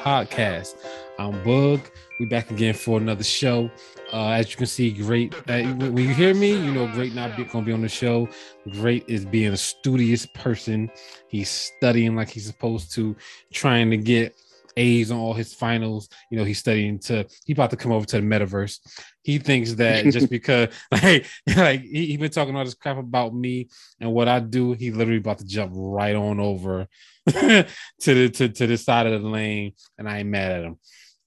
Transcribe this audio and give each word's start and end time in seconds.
podcast. 0.00 0.76
I'm 1.18 1.42
Bug. 1.44 1.80
We 2.18 2.26
back 2.26 2.50
again 2.50 2.72
for 2.72 2.98
another 2.98 3.22
show. 3.22 3.70
Uh, 4.12 4.30
as 4.30 4.50
you 4.50 4.56
can 4.56 4.66
see, 4.66 4.90
great. 4.90 5.34
Uh, 5.46 5.62
when 5.74 5.98
you 5.98 6.14
hear 6.14 6.34
me, 6.34 6.52
you 6.52 6.72
know, 6.72 6.86
great 6.88 7.14
not 7.14 7.36
be, 7.36 7.44
gonna 7.44 7.66
be 7.66 7.72
on 7.72 7.82
the 7.82 7.88
show. 7.88 8.26
Great 8.70 9.04
is 9.08 9.26
being 9.26 9.52
a 9.52 9.56
studious 9.58 10.24
person. 10.24 10.90
He's 11.28 11.50
studying 11.50 12.16
like 12.16 12.30
he's 12.30 12.46
supposed 12.46 12.92
to, 12.92 13.14
trying 13.52 13.90
to 13.90 13.98
get 13.98 14.34
A's 14.78 15.10
on 15.10 15.18
all 15.18 15.34
his 15.34 15.52
finals. 15.52 16.08
You 16.30 16.38
know, 16.38 16.44
he's 16.44 16.58
studying 16.58 16.98
to 17.00 17.26
he 17.44 17.52
about 17.52 17.70
to 17.70 17.76
come 17.76 17.92
over 17.92 18.06
to 18.06 18.16
the 18.16 18.26
metaverse. 18.26 18.78
He 19.22 19.38
thinks 19.38 19.74
that 19.74 20.04
just 20.12 20.30
because 20.30 20.68
like 20.92 21.26
like 21.56 21.82
he, 21.82 22.06
he 22.06 22.16
been 22.16 22.30
talking 22.30 22.56
all 22.56 22.64
this 22.64 22.74
crap 22.74 22.98
about 22.98 23.34
me 23.34 23.68
and 24.00 24.12
what 24.12 24.28
I 24.28 24.40
do, 24.40 24.72
he 24.72 24.90
literally 24.90 25.18
about 25.18 25.38
to 25.38 25.46
jump 25.46 25.72
right 25.74 26.16
on 26.16 26.40
over 26.40 26.86
to 27.28 27.66
the 28.00 28.30
to, 28.30 28.48
to 28.48 28.66
the 28.66 28.76
side 28.76 29.06
of 29.06 29.22
the 29.22 29.28
lane, 29.28 29.72
and 29.98 30.08
I 30.08 30.18
ain't 30.18 30.28
mad 30.28 30.52
at 30.52 30.64
him. 30.64 30.78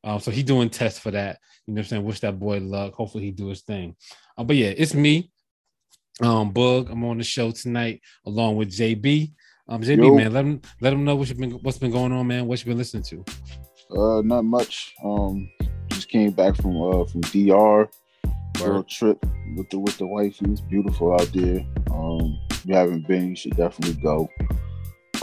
Um, 0.03 0.19
so 0.19 0.31
he 0.31 0.43
doing 0.43 0.69
tests 0.69 0.99
for 0.99 1.11
that. 1.11 1.39
You 1.65 1.73
know 1.73 1.79
what 1.79 1.85
I'm 1.85 1.89
saying? 1.89 2.03
Wish 2.03 2.19
that 2.21 2.39
boy 2.39 2.59
luck. 2.59 2.93
Hopefully 2.93 3.23
he 3.23 3.31
do 3.31 3.47
his 3.47 3.61
thing. 3.61 3.95
Uh, 4.37 4.43
but 4.43 4.55
yeah, 4.55 4.73
it's 4.75 4.93
me. 4.93 5.31
Um, 6.21 6.51
Bug. 6.51 6.89
I'm 6.89 7.03
on 7.05 7.17
the 7.17 7.23
show 7.23 7.51
tonight 7.51 8.01
along 8.25 8.57
with 8.57 8.69
JB. 8.69 9.31
Um, 9.67 9.81
JB, 9.81 9.97
Yo. 9.97 10.15
man, 10.15 10.33
let 10.33 10.45
him 10.45 10.61
let 10.81 10.93
him 10.93 11.05
know 11.05 11.15
what's 11.15 11.31
been 11.31 11.51
what's 11.51 11.77
been 11.77 11.91
going 11.91 12.11
on, 12.11 12.27
man. 12.27 12.45
What 12.45 12.59
you 12.59 12.65
been 12.65 12.77
listening 12.77 13.03
to? 13.03 13.25
Uh, 13.95 14.21
not 14.21 14.43
much. 14.43 14.93
Um, 15.03 15.49
just 15.93 16.09
came 16.09 16.31
back 16.31 16.55
from 16.55 16.81
uh 16.81 17.05
from 17.05 17.21
DR. 17.21 17.89
World 18.61 18.87
trip 18.87 19.25
with 19.57 19.69
the 19.71 19.79
with 19.79 19.97
the 19.97 20.05
wifey. 20.05 20.45
It's 20.45 20.61
beautiful 20.61 21.13
out 21.13 21.29
there. 21.33 21.65
Um, 21.91 22.39
if 22.51 22.65
you 22.65 22.75
haven't 22.75 23.07
been, 23.07 23.29
you 23.29 23.35
should 23.35 23.57
definitely 23.57 24.01
go. 24.01 24.29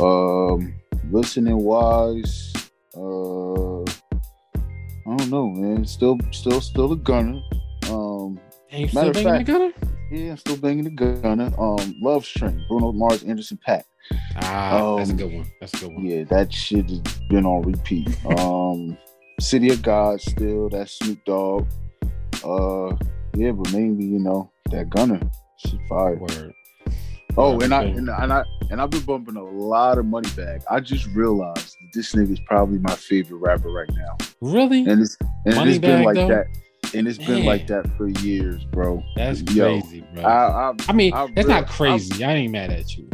Um, 0.01 0.75
listening 1.11 1.57
wise, 1.57 2.53
uh, 2.97 3.83
I 3.83 5.17
don't 5.17 5.31
know, 5.31 5.49
man. 5.49 5.85
Still, 5.85 6.19
still, 6.33 6.61
still 6.61 6.93
a 6.93 6.97
Gunna. 6.97 7.41
Um, 7.85 8.39
still 8.69 9.13
banging 9.13 9.13
fact, 9.13 9.47
the 9.47 9.53
Gunna? 9.53 9.73
Yeah, 10.11 10.35
still 10.35 10.57
banging 10.57 10.85
the 10.85 10.91
Gunna. 10.91 11.53
Um, 11.59 11.97
Love 12.01 12.25
Train, 12.25 12.65
Bruno 12.69 12.93
Mars, 12.93 13.23
Anderson 13.23 13.59
.Paak. 13.67 13.83
Ah, 14.37 14.81
um, 14.81 14.97
that's 14.99 15.11
a 15.11 15.13
um, 15.13 15.19
good 15.19 15.33
one. 15.33 15.53
That's 15.61 15.75
a 15.75 15.79
good 15.79 15.95
one. 15.95 16.05
Yeah, 16.05 16.25
that 16.25 16.53
shit 16.53 16.89
has 16.91 17.01
been 17.29 17.47
on 17.47 17.63
repeat. 17.63 18.09
um, 18.39 18.97
City 19.41 19.71
of 19.71 19.83
God, 19.83 20.21
still 20.21 20.69
that 20.71 20.89
Snoop 20.89 21.25
Dogg. 21.25 21.67
Uh, 22.45 22.97
yeah, 23.35 23.53
but 23.53 23.73
mainly, 23.73 24.05
you 24.05 24.19
know, 24.19 24.51
that 24.71 24.91
Gunna. 24.91 25.21
Shit 25.59 25.81
fire. 25.89 26.17
Word. 26.17 26.53
Oh, 27.37 27.61
and 27.61 27.73
I, 27.73 27.85
and, 27.85 28.09
and 28.09 28.33
I 28.33 28.45
and 28.71 28.81
I've 28.81 28.91
been 28.91 29.03
bumping 29.03 29.37
a 29.37 29.45
lot 29.45 29.99
of 29.99 30.07
Moneybagg. 30.07 30.63
I 30.71 30.81
just 30.81 31.07
realized 31.09 31.77
this 31.93 32.15
nigga 32.15 32.33
is 32.33 32.41
probably 32.47 32.79
my 32.79 32.95
favorite 32.95 33.39
rapper 33.39 33.71
right 33.71 33.91
now. 33.93 34.17
Really? 34.41 34.81
And 34.87 35.03
it's 35.03 35.17
and 35.47 35.69
it's 35.69 35.79
been 35.79 36.05
like 36.05 36.17
though? 36.17 36.29
that. 36.29 36.47
And 36.93 37.07
it's 37.07 37.19
Man. 37.19 37.29
been 37.29 37.45
like 37.45 37.69
that 37.69 37.87
for 37.97 38.09
years, 38.09 38.65
bro. 38.65 39.03
That's 39.15 39.43
Yo, 39.43 39.81
crazy, 39.81 40.05
bro. 40.15 40.25
I, 40.25 40.71
I, 40.71 40.75
I 40.89 40.93
mean, 40.93 41.15
I 41.15 41.29
that's 41.35 41.47
not 41.47 41.69
crazy. 41.69 42.25
I, 42.25 42.33
I 42.33 42.35
ain't 42.35 42.53
mad 42.53 42.71
at 42.71 42.97
you. 42.97 43.09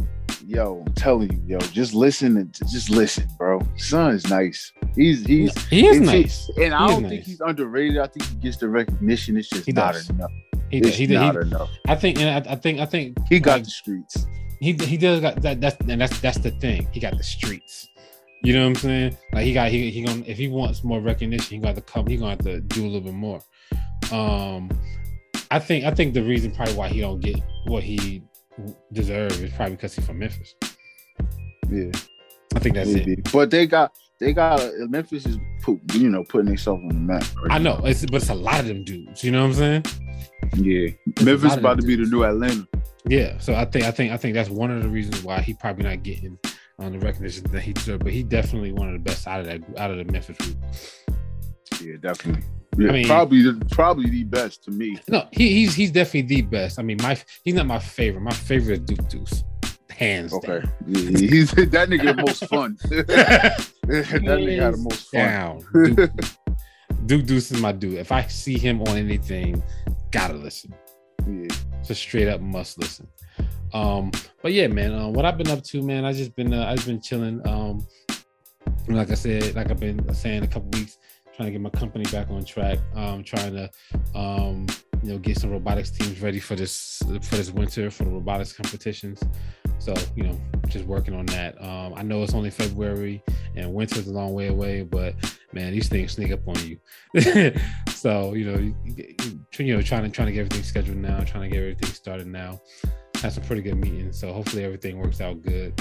Yo, 0.48 0.84
I'm 0.86 0.92
telling 0.94 1.32
you, 1.32 1.42
yo, 1.44 1.58
just 1.58 1.92
listen 1.92 2.36
and 2.36 2.54
just 2.70 2.88
listen, 2.88 3.26
bro. 3.36 3.60
Son 3.76 4.14
is 4.14 4.30
nice. 4.30 4.72
He's 4.94 5.26
he's 5.26 5.52
he 5.66 5.88
is 5.88 6.00
nice, 6.00 6.48
and 6.56 6.72
I 6.72 6.86
don't 6.86 7.08
think 7.08 7.24
he's 7.24 7.40
underrated. 7.40 7.98
I 7.98 8.06
think 8.06 8.28
he 8.28 8.36
gets 8.36 8.56
the 8.56 8.68
recognition. 8.68 9.36
It's 9.36 9.48
just 9.48 9.66
he 9.66 9.72
not 9.72 9.94
does. 9.94 10.08
enough. 10.08 10.30
He, 10.70 10.78
it's 10.78 10.96
he, 10.96 11.08
not 11.08 11.34
he, 11.34 11.40
enough. 11.40 11.68
I 11.88 11.96
think, 11.96 12.20
and 12.20 12.48
I, 12.48 12.52
I 12.52 12.54
think, 12.54 12.78
I 12.78 12.86
think 12.86 13.18
he 13.28 13.40
got 13.40 13.54
like, 13.54 13.64
the 13.64 13.70
streets. 13.70 14.24
He 14.60 14.74
he 14.74 14.96
does 14.96 15.20
got 15.20 15.42
that. 15.42 15.60
That's 15.60 15.76
and 15.88 16.00
that's 16.00 16.20
that's 16.20 16.38
the 16.38 16.52
thing. 16.52 16.86
He 16.92 17.00
got 17.00 17.18
the 17.18 17.24
streets. 17.24 17.88
You 18.44 18.52
know 18.52 18.60
what 18.60 18.68
I'm 18.68 18.74
saying? 18.76 19.16
Like 19.32 19.46
he 19.46 19.52
got 19.52 19.72
he 19.72 19.90
he 19.90 20.02
gonna 20.02 20.22
if 20.26 20.38
he 20.38 20.46
wants 20.46 20.84
more 20.84 21.00
recognition, 21.00 21.56
he 21.56 21.58
got 21.58 21.74
to 21.74 21.80
come. 21.80 22.06
He 22.06 22.18
gonna 22.18 22.30
have 22.30 22.44
to 22.44 22.60
do 22.60 22.84
a 22.84 22.86
little 22.86 23.00
bit 23.00 23.14
more. 23.14 23.40
Um, 24.12 24.70
I 25.50 25.58
think 25.58 25.84
I 25.84 25.90
think 25.90 26.14
the 26.14 26.22
reason 26.22 26.52
probably 26.52 26.74
why 26.74 26.86
he 26.86 27.00
don't 27.00 27.18
get 27.18 27.40
what 27.66 27.82
he 27.82 28.22
deserves 28.92 29.40
is 29.40 29.52
probably 29.52 29.76
because 29.76 29.94
he's 29.94 30.06
from 30.06 30.18
Memphis. 30.18 30.54
Yeah, 31.70 31.90
I 32.54 32.58
think 32.58 32.74
that's 32.74 32.90
Maybe. 32.90 33.14
it. 33.14 33.32
But 33.32 33.50
they 33.50 33.66
got 33.66 33.96
they 34.20 34.32
got 34.32 34.60
Memphis 34.88 35.26
is 35.26 35.38
put, 35.62 35.78
you 35.94 36.08
know 36.08 36.24
putting 36.28 36.46
themselves 36.46 36.82
on 36.82 36.88
the 36.88 36.94
map. 36.94 37.24
Right 37.42 37.52
I 37.52 37.58
know, 37.58 37.80
it's, 37.84 38.04
but 38.06 38.22
it's 38.22 38.30
a 38.30 38.34
lot 38.34 38.60
of 38.60 38.66
them 38.66 38.84
dudes. 38.84 39.22
You 39.22 39.32
know 39.32 39.42
what 39.42 39.48
I'm 39.48 39.54
saying? 39.54 39.84
Yeah, 40.56 40.88
it's 41.06 41.22
Memphis 41.22 41.54
about 41.54 41.80
to 41.80 41.86
be 41.86 41.96
the 41.96 42.04
new 42.04 42.24
Atlanta. 42.24 42.66
Yeah, 43.08 43.38
so 43.38 43.54
I 43.54 43.64
think 43.64 43.84
I 43.84 43.90
think 43.90 44.12
I 44.12 44.16
think 44.16 44.34
that's 44.34 44.50
one 44.50 44.70
of 44.70 44.82
the 44.82 44.88
reasons 44.88 45.22
why 45.22 45.40
he 45.40 45.54
probably 45.54 45.84
not 45.84 46.02
getting 46.02 46.38
on 46.78 46.92
the 46.92 46.98
recognition 46.98 47.44
that 47.52 47.60
he 47.60 47.72
deserved, 47.72 48.04
but 48.04 48.12
he 48.12 48.22
definitely 48.22 48.72
one 48.72 48.88
of 48.88 48.94
the 48.94 48.98
best 48.98 49.26
out 49.26 49.40
of 49.40 49.46
that 49.46 49.60
out 49.78 49.90
of 49.90 49.98
the 49.98 50.04
Memphis 50.04 50.36
group. 50.38 50.56
Yeah, 51.82 51.96
definitely. 52.00 52.42
Yeah, 52.78 52.88
I 52.88 52.92
mean, 52.92 53.06
probably 53.06 53.52
probably 53.70 54.10
the 54.10 54.24
best 54.24 54.64
to 54.64 54.70
me. 54.70 54.98
No, 55.08 55.26
he, 55.32 55.48
he's 55.54 55.74
he's 55.74 55.90
definitely 55.90 56.22
the 56.22 56.42
best. 56.42 56.78
I 56.78 56.82
mean, 56.82 56.98
my 57.02 57.18
he's 57.42 57.54
not 57.54 57.66
my 57.66 57.78
favorite. 57.78 58.20
My 58.20 58.32
favorite 58.32 58.80
is 58.80 58.96
Duke 58.96 59.08
Deuce, 59.08 59.44
hands 59.90 60.32
okay. 60.34 60.60
down. 60.60 60.72
Yeah, 60.86 61.18
he's 61.18 61.50
that 61.52 61.88
nigga 61.88 62.16
the 62.16 62.22
most 62.22 62.46
fun. 62.46 62.76
that 62.90 63.70
nigga 63.86 64.58
got 64.58 64.72
the 64.72 64.78
most 64.78 65.10
fun. 65.10 65.20
Down. 65.20 65.64
Duke, 65.72 66.10
Duke 67.06 67.26
Deuce 67.26 67.50
is 67.50 67.60
my 67.60 67.72
dude. 67.72 67.94
If 67.94 68.12
I 68.12 68.26
see 68.26 68.58
him 68.58 68.82
on 68.82 68.96
anything, 68.96 69.62
gotta 70.10 70.34
listen. 70.34 70.74
Yeah. 71.26 71.48
It's 71.80 71.90
a 71.90 71.94
straight 71.94 72.28
up 72.28 72.40
must 72.40 72.78
listen. 72.78 73.08
Um, 73.72 74.10
but 74.42 74.52
yeah, 74.52 74.66
man, 74.66 74.92
uh, 74.92 75.08
what 75.08 75.24
I've 75.24 75.38
been 75.38 75.48
up 75.48 75.62
to, 75.64 75.82
man, 75.82 76.04
I 76.04 76.12
just 76.12 76.34
been 76.36 76.52
uh, 76.52 76.66
I've 76.66 76.76
just 76.76 76.88
been 76.88 77.00
chilling. 77.00 77.46
Um, 77.46 77.86
like 78.88 79.10
I 79.10 79.14
said, 79.14 79.54
like 79.54 79.70
I've 79.70 79.80
been 79.80 80.14
saying 80.14 80.44
a 80.44 80.46
couple 80.46 80.70
weeks, 80.70 80.98
trying 81.36 81.46
to 81.46 81.52
get 81.52 81.60
my 81.60 81.70
company 81.70 82.04
back 82.10 82.30
on 82.30 82.44
track. 82.44 82.78
Um, 82.94 83.22
trying 83.22 83.52
to 83.52 83.70
um, 84.14 84.66
you 85.02 85.12
know, 85.12 85.18
get 85.18 85.38
some 85.38 85.50
robotics 85.50 85.90
teams 85.90 86.20
ready 86.20 86.40
for 86.40 86.56
this 86.56 87.02
for 87.22 87.36
this 87.36 87.50
winter 87.50 87.90
for 87.90 88.04
the 88.04 88.10
robotics 88.10 88.52
competitions. 88.52 89.22
So, 89.78 89.94
you 90.16 90.24
know, 90.24 90.40
just 90.68 90.86
working 90.86 91.14
on 91.14 91.26
that. 91.26 91.62
Um, 91.62 91.92
I 91.94 92.02
know 92.02 92.22
it's 92.22 92.34
only 92.34 92.50
February 92.50 93.22
and 93.54 93.72
winter's 93.72 94.06
a 94.06 94.12
long 94.12 94.32
way 94.32 94.48
away, 94.48 94.82
but 94.82 95.14
man, 95.52 95.72
these 95.72 95.88
things 95.88 96.12
sneak 96.12 96.32
up 96.32 96.40
on 96.48 96.56
you. 96.66 96.78
so, 97.94 98.32
you 98.34 98.50
know, 98.50 98.58
you, 98.84 99.14
you 99.58 99.76
know, 99.76 99.82
trying 99.82 100.04
to 100.04 100.10
trying 100.10 100.26
to 100.26 100.32
get 100.32 100.40
everything 100.40 100.62
scheduled 100.62 100.96
now, 100.96 101.20
trying 101.20 101.48
to 101.48 101.54
get 101.54 101.62
everything 101.62 101.90
started 101.90 102.26
now. 102.26 102.60
Had 103.16 103.32
some 103.32 103.44
pretty 103.44 103.62
good 103.62 103.76
meetings, 103.76 104.18
so 104.18 104.32
hopefully 104.32 104.64
everything 104.64 104.98
works 104.98 105.20
out 105.20 105.40
good. 105.42 105.74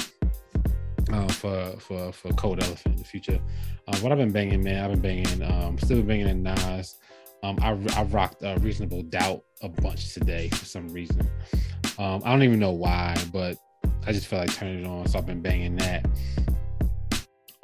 Uh, 1.12 1.28
for 1.28 1.76
for 1.80 2.12
for 2.12 2.30
Code 2.34 2.64
Elephant 2.64 2.96
in 2.96 2.98
the 2.98 3.08
future. 3.08 3.40
Uh, 3.88 3.98
what 3.98 4.12
I've 4.12 4.18
been 4.18 4.32
banging, 4.32 4.64
man, 4.64 4.84
I've 4.84 4.92
been 5.00 5.24
banging, 5.24 5.44
um, 5.44 5.78
still 5.78 6.02
banging 6.02 6.28
in 6.28 6.42
Nas. 6.42 6.96
Um, 7.44 7.58
I 7.62 7.78
I 7.96 8.04
rocked 8.04 8.44
uh, 8.44 8.58
Reasonable 8.62 9.04
Doubt 9.04 9.44
a 9.62 9.70
bunch 9.70 10.14
today 10.14 10.50
for 10.50 10.66
some 10.66 10.88
reason. 10.90 11.22
Um, 12.00 12.24
I 12.26 12.32
don't 12.32 12.42
even 12.42 12.60
know 12.60 12.72
why, 12.72 13.16
but 13.32 13.56
I 14.08 14.12
just 14.12 14.28
felt 14.28 14.48
like 14.48 14.56
turning 14.56 14.84
it 14.84 14.88
on, 14.88 15.08
so 15.08 15.20
I've 15.20 15.28
been 15.28 15.42
banging 15.42 15.76
that. 15.78 16.06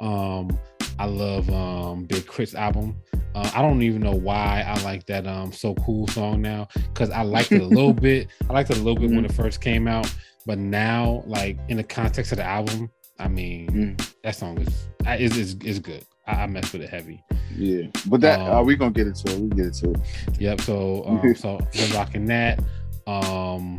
Um, 0.00 0.56
I 0.98 1.06
love 1.06 1.50
um 1.50 2.04
Big 2.04 2.26
K.R.I.T.'s 2.26 2.54
album. 2.54 2.96
Uh, 3.34 3.50
I 3.54 3.62
don't 3.62 3.82
even 3.82 4.02
know 4.02 4.14
why 4.14 4.64
I 4.66 4.80
like 4.82 5.06
that 5.06 5.26
um 5.26 5.52
so 5.52 5.74
cool 5.76 6.06
song 6.08 6.42
now 6.42 6.68
because 6.74 7.10
I 7.10 7.22
liked 7.22 7.50
it 7.50 7.62
a 7.62 7.66
little 7.66 7.92
bit. 8.08 8.28
I 8.48 8.52
liked 8.52 8.70
it 8.70 8.76
a 8.76 8.80
little 8.80 8.94
bit 8.94 9.06
mm-hmm. 9.06 9.16
when 9.16 9.24
it 9.24 9.32
first 9.32 9.60
came 9.60 9.88
out, 9.88 10.12
but 10.46 10.58
now 10.58 11.24
like 11.26 11.58
in 11.68 11.76
the 11.76 11.82
context 11.82 12.32
of 12.32 12.38
the 12.38 12.44
album, 12.44 12.90
I 13.22 13.28
mean 13.28 13.68
mm. 13.68 14.14
that 14.22 14.34
song 14.34 14.58
is 14.58 14.88
is 15.06 15.36
is, 15.36 15.56
is 15.64 15.78
good. 15.78 16.04
I, 16.26 16.42
I 16.42 16.46
mess 16.46 16.72
with 16.72 16.82
it 16.82 16.90
heavy. 16.90 17.22
Yeah, 17.56 17.86
but 18.06 18.20
that 18.22 18.40
um, 18.40 18.50
uh, 18.50 18.62
we 18.62 18.76
gonna 18.76 18.90
get 18.90 19.06
into 19.06 19.32
it. 19.32 19.38
We 19.38 19.48
get 19.50 19.66
into 19.66 19.92
it. 19.92 20.40
Yep. 20.40 20.60
So 20.62 21.04
um, 21.06 21.34
so 21.36 21.58
been 21.72 21.92
rocking 21.92 22.26
that. 22.26 22.60
Um, 23.06 23.78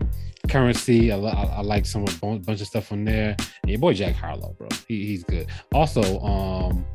Curren$y. 0.50 1.10
I, 1.10 1.16
I, 1.16 1.44
I 1.58 1.62
like 1.62 1.86
some 1.86 2.04
of 2.04 2.24
a 2.24 2.40
bunch 2.40 2.62
of 2.62 2.68
stuff 2.68 2.92
on 2.92 3.06
there. 3.06 3.36
And 3.62 3.72
your 3.72 3.80
boy 3.80 3.94
Jack 3.94 4.16
Harlow, 4.16 4.54
bro. 4.58 4.68
He, 4.88 5.06
he's 5.06 5.24
good. 5.24 5.48
Also, 5.74 6.20
um, 6.20 6.86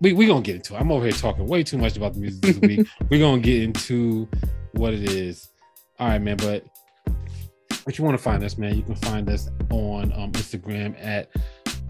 we 0.00 0.12
we 0.12 0.26
gonna 0.26 0.42
get 0.42 0.56
into 0.56 0.74
it. 0.74 0.80
I'm 0.80 0.90
over 0.90 1.04
here 1.04 1.12
talking 1.12 1.46
way 1.46 1.62
too 1.62 1.78
much 1.78 1.96
about 1.96 2.14
the 2.14 2.20
music 2.20 2.42
this 2.42 2.58
week. 2.58 2.86
We're 3.10 3.20
gonna 3.20 3.40
get 3.40 3.62
into 3.62 4.28
what 4.72 4.94
it 4.94 5.10
is. 5.10 5.48
All 5.98 6.08
right, 6.08 6.20
man. 6.20 6.36
But 6.36 6.64
if 7.86 7.98
you 7.98 8.04
want 8.04 8.16
to 8.16 8.22
find 8.22 8.44
us, 8.44 8.58
man, 8.58 8.76
you 8.76 8.82
can 8.82 8.94
find 8.96 9.28
us 9.28 9.48
on 9.70 10.12
um, 10.12 10.32
Instagram 10.32 10.94
at 10.98 11.30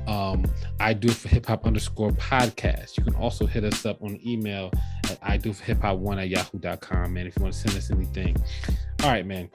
um, 0.09 0.45
I 0.81 0.95
do 0.95 1.09
for 1.09 1.29
hip 1.29 1.47
hop 1.47 1.67
underscore 1.67 2.11
podcast. 2.13 2.97
You 2.97 3.05
can 3.05 3.15
also 3.15 3.47
hit 3.47 3.63
us 3.63 3.87
up 3.87 4.03
on 4.03 4.19
email 4.27 4.73
at 5.05 5.19
I 5.23 5.37
do 5.37 5.53
for 5.53 5.65
hip 5.65 5.83
hop 5.83 5.99
one 5.99 6.19
at 6.19 6.29
yahoo.com, 6.29 7.13
man, 7.13 7.27
if 7.27 7.37
you 7.37 7.43
want 7.43 7.55
to 7.55 7.61
send 7.61 7.77
us 7.77 7.91
anything. 7.91 8.37
All 9.03 9.11
right, 9.11 9.27
man 9.27 9.49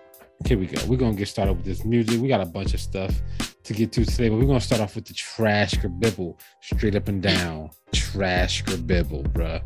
here 0.48 0.58
we 0.58 0.66
go. 0.66 0.86
We're 0.88 0.98
gonna 0.98 1.16
get 1.16 1.28
started 1.28 1.54
with 1.54 1.66
this 1.66 1.86
music. 1.86 2.22
We 2.22 2.28
got 2.28 2.42
a 2.42 2.46
bunch 2.46 2.74
of 2.74 2.80
stuff 2.80 3.22
to 3.64 3.74
get 3.74 3.92
to 3.94 4.06
today, 4.06 4.30
but 4.30 4.38
we're 4.38 4.46
gonna 4.46 4.60
start 4.60 4.82
off 4.82 4.96
with 4.96 5.06
the 5.06 5.14
trash 5.14 5.74
bibble, 6.00 6.40
straight 6.62 6.96
up 6.96 7.08
and 7.08 7.22
down. 7.22 7.70
Trash 7.94 8.64
bibble, 8.64 9.24
bruh. 9.24 9.62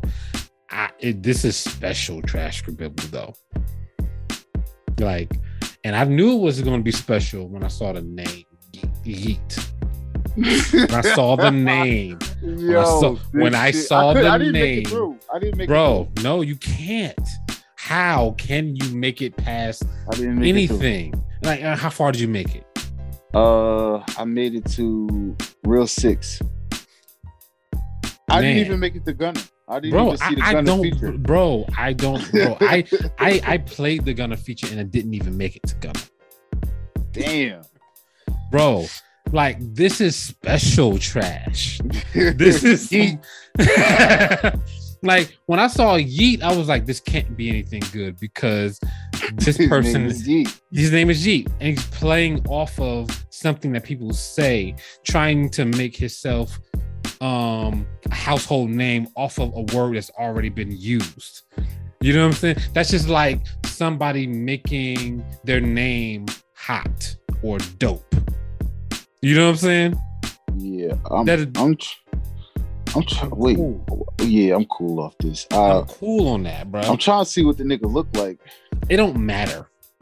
I, 0.70 0.90
it, 1.00 1.22
this 1.22 1.44
is 1.44 1.56
special 1.56 2.22
trash 2.22 2.62
bibble 2.62 3.04
though. 3.10 3.34
Like, 4.98 5.32
and 5.84 5.96
I 5.96 6.04
knew 6.04 6.38
it 6.38 6.40
was 6.40 6.60
gonna 6.60 6.82
be 6.82 6.92
special 6.92 7.48
when 7.48 7.64
I 7.64 7.68
saw 7.68 7.92
the 7.92 8.02
name 8.02 8.44
Yeat. 9.04 9.58
I 10.44 11.00
saw 11.14 11.36
the 11.36 11.50
name. 11.74 12.18
Yo, 12.42 12.84
saw- 12.84 13.16
when 13.32 13.54
I 13.54 13.70
shit- 13.70 13.84
saw 13.86 14.12
could- 14.14 14.24
the 14.24 14.28
I 14.28 14.38
didn't 14.38 14.52
make 14.52 14.88
name. 14.90 14.96
it. 15.12 15.24
I 15.34 15.38
didn't 15.38 15.56
make 15.58 15.64
it 15.64 15.68
Bro, 15.68 16.08
no, 16.22 16.40
you 16.42 16.56
can't. 16.56 17.18
How 17.76 18.34
can 18.38 18.76
you 18.76 18.94
make 18.94 19.22
it 19.22 19.36
past. 19.36 19.82
I 20.12 20.16
make 20.20 20.44
it 20.44 20.48
anything? 20.48 21.24
Like, 21.42 21.62
uh, 21.62 21.76
how 21.76 21.90
far 21.90 22.12
did 22.12 22.20
you 22.20 22.28
make 22.28 22.54
it? 22.54 22.64
Uh, 23.34 23.98
I 24.18 24.24
made 24.24 24.54
it 24.54 24.64
to 24.72 25.36
real 25.64 25.86
six. 25.86 26.40
I 28.30 28.40
didn't 28.42 28.58
even 28.58 28.78
make 28.80 28.94
it 28.94 29.04
to 29.06 29.12
Gunna. 29.14 29.40
I 29.68 29.80
didn't 29.80 29.92
Bro, 29.92 30.06
even 30.06 30.16
see 30.18 30.24
I, 30.24 30.34
the 30.34 30.42
I 30.42 30.52
Gunna 30.52 30.66
don't. 30.66 30.82
feature. 30.82 31.12
Bro, 31.12 31.64
I 31.76 31.92
don't. 31.94 32.30
Bro, 32.30 32.56
I, 32.60 32.84
I, 33.18 33.40
I 33.46 33.58
played 33.58 34.04
the 34.04 34.12
Gunna 34.14 34.36
feature 34.36 34.66
and 34.70 34.80
I 34.80 34.82
didn't 34.84 35.14
even 35.14 35.36
make 35.36 35.56
it 35.56 35.62
to 35.64 35.74
Gunna. 35.76 36.00
Damn. 37.12 37.62
Bro, 38.50 38.86
like 39.32 39.56
this 39.74 40.00
is 40.00 40.16
special 40.16 40.98
trash. 40.98 41.80
This 42.14 42.64
is 42.64 42.90
like 45.02 45.36
when 45.46 45.58
I 45.60 45.66
saw 45.68 45.96
Yeat, 45.96 46.42
I 46.42 46.54
was 46.54 46.68
like, 46.68 46.86
this 46.86 47.00
can't 47.00 47.36
be 47.36 47.48
anything 47.48 47.82
good 47.92 48.18
because 48.18 48.78
this 49.34 49.56
His 49.56 49.58
name 49.60 49.68
person 49.68 50.06
is 50.06 50.26
Yeat. 50.26 50.60
his 50.72 50.92
name 50.92 51.10
is 51.10 51.26
Yeat, 51.26 51.48
and 51.60 51.70
he's 51.70 51.86
playing 51.86 52.46
off 52.48 52.78
of 52.80 53.08
something 53.30 53.72
that 53.72 53.84
people 53.84 54.12
say, 54.12 54.74
trying 55.04 55.50
to 55.50 55.64
make 55.64 55.96
himself 55.96 56.58
um 57.20 57.84
a 58.10 58.14
household 58.14 58.70
name 58.70 59.08
off 59.16 59.38
of 59.40 59.52
a 59.56 59.62
word 59.76 59.96
that's 59.96 60.10
already 60.10 60.48
been 60.48 60.70
used. 60.70 61.42
You 62.00 62.12
know 62.14 62.20
what 62.20 62.34
I'm 62.34 62.38
saying? 62.40 62.56
That's 62.74 62.90
just 62.90 63.08
like 63.08 63.40
somebody 63.66 64.26
making 64.26 65.24
their 65.44 65.60
name 65.60 66.26
hot 66.54 67.16
or 67.42 67.58
dope. 67.78 68.04
You 69.22 69.34
know 69.34 69.44
what 69.46 69.50
I'm 69.50 69.56
saying? 69.56 70.00
Yeah, 70.56 70.94
I'm. 71.10 71.24
That 71.26 71.38
is- 71.40 71.46
I'm. 71.56 71.76
I'm 72.96 73.02
trying. 73.04 73.30
Wait. 73.36 73.56
Cool. 73.56 74.14
Yeah, 74.22 74.54
I'm 74.56 74.64
cool 74.66 75.00
off 75.00 75.14
this. 75.18 75.46
Uh, 75.52 75.80
I'm 75.80 75.86
cool 75.86 76.28
on 76.28 76.42
that, 76.44 76.70
bro. 76.70 76.80
I'm 76.80 76.96
trying 76.96 77.24
to 77.24 77.30
see 77.30 77.44
what 77.44 77.56
the 77.58 77.64
nigga 77.64 77.92
look 77.92 78.08
like. 78.16 78.38
it 78.88 78.96
don't 78.96 79.16
matter. 79.18 79.68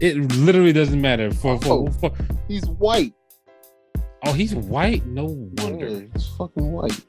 it 0.00 0.16
literally 0.34 0.72
doesn't 0.72 1.00
matter. 1.00 1.30
For, 1.30 1.58
for, 1.60 1.88
Oh. 1.88 1.92
for 1.92 2.10
He's 2.46 2.66
white. 2.66 3.14
oh, 4.26 4.32
he's 4.32 4.54
white. 4.54 5.06
No 5.06 5.24
wonder. 5.58 5.88
Yeah, 5.88 6.00
he's 6.12 6.26
fucking 6.38 6.72
white. 6.72 7.00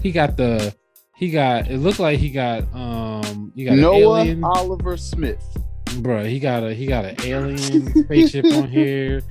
he 0.00 0.12
got 0.12 0.36
the 0.36 0.74
he 1.16 1.30
got 1.30 1.70
it 1.70 1.78
looked 1.78 1.98
like 2.00 2.18
he 2.18 2.30
got 2.30 2.62
um 2.74 3.52
you 3.54 3.66
got 3.66 3.76
Noah 3.78 4.20
alien 4.20 4.44
Oliver 4.44 4.96
Smith. 4.96 5.42
bro 5.98 6.24
he 6.24 6.38
got 6.38 6.62
a 6.62 6.74
he 6.74 6.86
got 6.86 7.04
an 7.06 7.16
alien 7.24 8.04
spaceship 8.04 8.44
on 8.46 8.68
here 8.68 9.22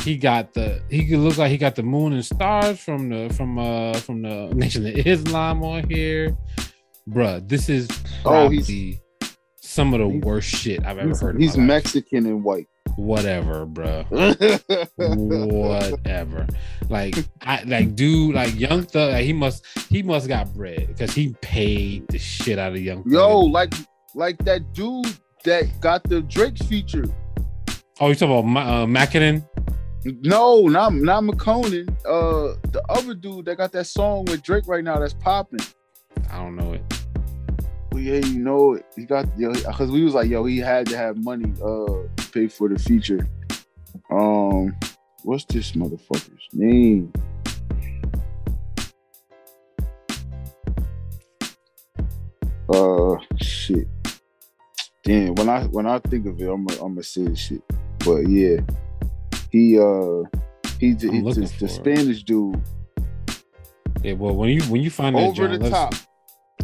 he 0.00 0.16
got 0.16 0.52
the 0.54 0.82
he 0.90 1.06
could 1.06 1.18
look 1.18 1.36
like 1.38 1.50
he 1.50 1.58
got 1.58 1.74
the 1.76 1.82
moon 1.82 2.12
and 2.12 2.24
stars 2.24 2.78
from 2.80 3.08
the 3.08 3.32
from 3.34 3.58
uh 3.58 3.92
from 3.94 4.22
the 4.22 4.50
nation 4.54 4.86
of 4.86 4.94
islam 5.06 5.62
on 5.62 5.88
here 5.88 6.36
bruh 7.08 7.46
this 7.48 7.68
is 7.68 7.88
Oh, 8.24 8.30
probably 8.30 8.60
he's- 8.62 8.98
some 9.60 9.94
of 9.94 10.00
the 10.00 10.08
worst 10.08 10.48
shit 10.48 10.84
i've 10.84 10.98
ever 10.98 11.16
heard 11.16 11.40
he's 11.40 11.56
life. 11.56 11.66
Mexican 11.66 12.26
and 12.26 12.44
white. 12.44 12.66
whatever 12.96 13.64
bruh 13.66 14.04
whatever. 14.96 16.46
Like 16.90 17.14
I 17.40 17.62
like 17.62 17.94
dude, 17.96 18.34
like 18.34 18.54
Young 18.58 18.82
Thug, 18.82 19.12
like, 19.12 19.24
he 19.24 19.32
must 19.32 19.64
he 19.88 20.02
must 20.02 20.28
got 20.28 20.52
bread 20.52 20.88
because 20.88 21.12
he 21.14 21.34
paid 21.40 22.06
the 22.08 22.18
shit 22.18 22.58
out 22.58 22.72
of 22.72 22.80
Young 22.80 23.02
Thug. 23.04 23.12
Yo, 23.12 23.38
like 23.40 23.72
like 24.14 24.36
that 24.44 24.74
dude 24.74 25.06
that 25.44 25.80
got 25.80 26.02
the 26.04 26.20
Drake 26.22 26.58
feature. 26.64 27.04
oh, 28.00 28.08
you 28.08 28.14
talking 28.14 28.50
about 28.52 28.66
uh, 28.66 28.86
Mackinnon? 28.86 29.42
No, 30.04 30.62
not 30.66 30.94
not 30.94 31.22
McConan. 31.22 31.88
Uh, 32.04 32.56
the 32.72 32.82
other 32.88 33.14
dude 33.14 33.44
that 33.44 33.56
got 33.56 33.70
that 33.72 33.86
song 33.86 34.24
with 34.24 34.42
Drake 34.42 34.66
right 34.66 34.82
now 34.82 34.98
that's 34.98 35.14
popping. 35.14 35.60
I 36.30 36.38
don't 36.38 36.56
know 36.56 36.72
it. 36.72 36.82
Well, 37.92 38.02
yeah, 38.02 38.18
you 38.18 38.40
know 38.40 38.74
it. 38.74 38.86
He 38.96 39.04
got 39.04 39.26
yo 39.38 39.52
because 39.52 39.90
we 39.90 40.02
was 40.02 40.14
like, 40.14 40.28
yo, 40.28 40.44
he 40.44 40.58
had 40.58 40.86
to 40.86 40.96
have 40.96 41.16
money 41.18 41.52
uh 41.62 42.06
to 42.16 42.30
pay 42.32 42.48
for 42.48 42.68
the 42.68 42.78
feature. 42.78 43.28
Um, 44.10 44.76
what's 45.22 45.44
this 45.44 45.72
motherfucker's 45.72 46.48
name? 46.52 47.12
Uh, 52.68 53.16
shit. 53.40 53.86
Damn, 55.04 55.34
when 55.36 55.48
I 55.48 55.64
when 55.64 55.86
I 55.86 55.98
think 56.00 56.26
of 56.26 56.40
it, 56.40 56.48
I'm 56.48 56.64
gonna 56.66 56.82
I'm 56.82 56.94
gonna 56.94 57.02
say 57.04 57.34
shit. 57.34 57.62
But 58.04 58.28
yeah, 58.28 58.60
he 59.52 59.78
uh 59.78 60.22
he 60.80 60.94
did 60.94 61.10
I'm 61.10 61.14
he's 61.16 61.22
looking 61.24 61.42
the, 61.44 61.56
the 61.58 61.64
it. 61.66 61.68
Spanish 61.68 62.22
dude 62.24 62.60
Yeah, 64.02 64.14
well 64.14 64.34
when 64.34 64.48
you 64.50 64.62
when 64.64 64.80
you 64.82 64.90
find 64.90 65.14
that 65.16 65.22
over 65.22 65.46
John, 65.48 65.58
the 65.60 65.68
let's- 65.70 65.70
top. 65.70 65.94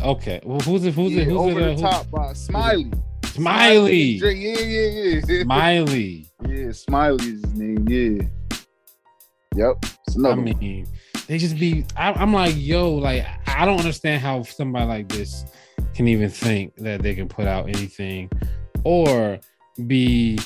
Okay, 0.00 0.40
well 0.44 0.60
who's 0.60 0.84
it? 0.84 0.94
Who's 0.94 1.12
yeah, 1.12 1.22
it? 1.22 1.28
Who's 1.28 1.36
over 1.38 1.60
it? 1.60 1.62
the 1.64 1.70
Uh, 1.70 1.74
who- 1.76 1.82
top 1.82 2.10
by 2.10 2.32
Smiley. 2.32 2.90
Smiley. 3.26 4.18
Drake, 4.18 4.36
Yeah, 4.40 4.58
yeah, 4.60 5.20
yeah. 5.28 5.42
Smiley. 5.44 6.26
Yeah, 6.48 6.72
Smiley 6.72 7.24
is 7.26 7.42
his 7.44 7.54
name. 7.54 7.86
Yeah. 7.88 8.26
Yep. 9.56 9.76
It's 10.06 10.16
I 10.16 10.18
another 10.20 10.36
one. 10.42 10.44
mean, 10.60 10.86
they 11.26 11.38
just 11.38 11.58
be. 11.58 11.84
I, 11.96 12.12
I'm 12.12 12.32
like, 12.32 12.54
yo, 12.56 12.94
like 12.94 13.26
I 13.46 13.64
don't 13.64 13.78
understand 13.78 14.22
how 14.22 14.42
somebody 14.44 14.86
like 14.86 15.08
this 15.08 15.44
can 15.94 16.06
even 16.08 16.30
think 16.30 16.76
that 16.76 17.02
they 17.02 17.14
can 17.14 17.28
put 17.28 17.46
out 17.46 17.68
anything, 17.68 18.30
or 18.84 19.38
be 19.86 20.38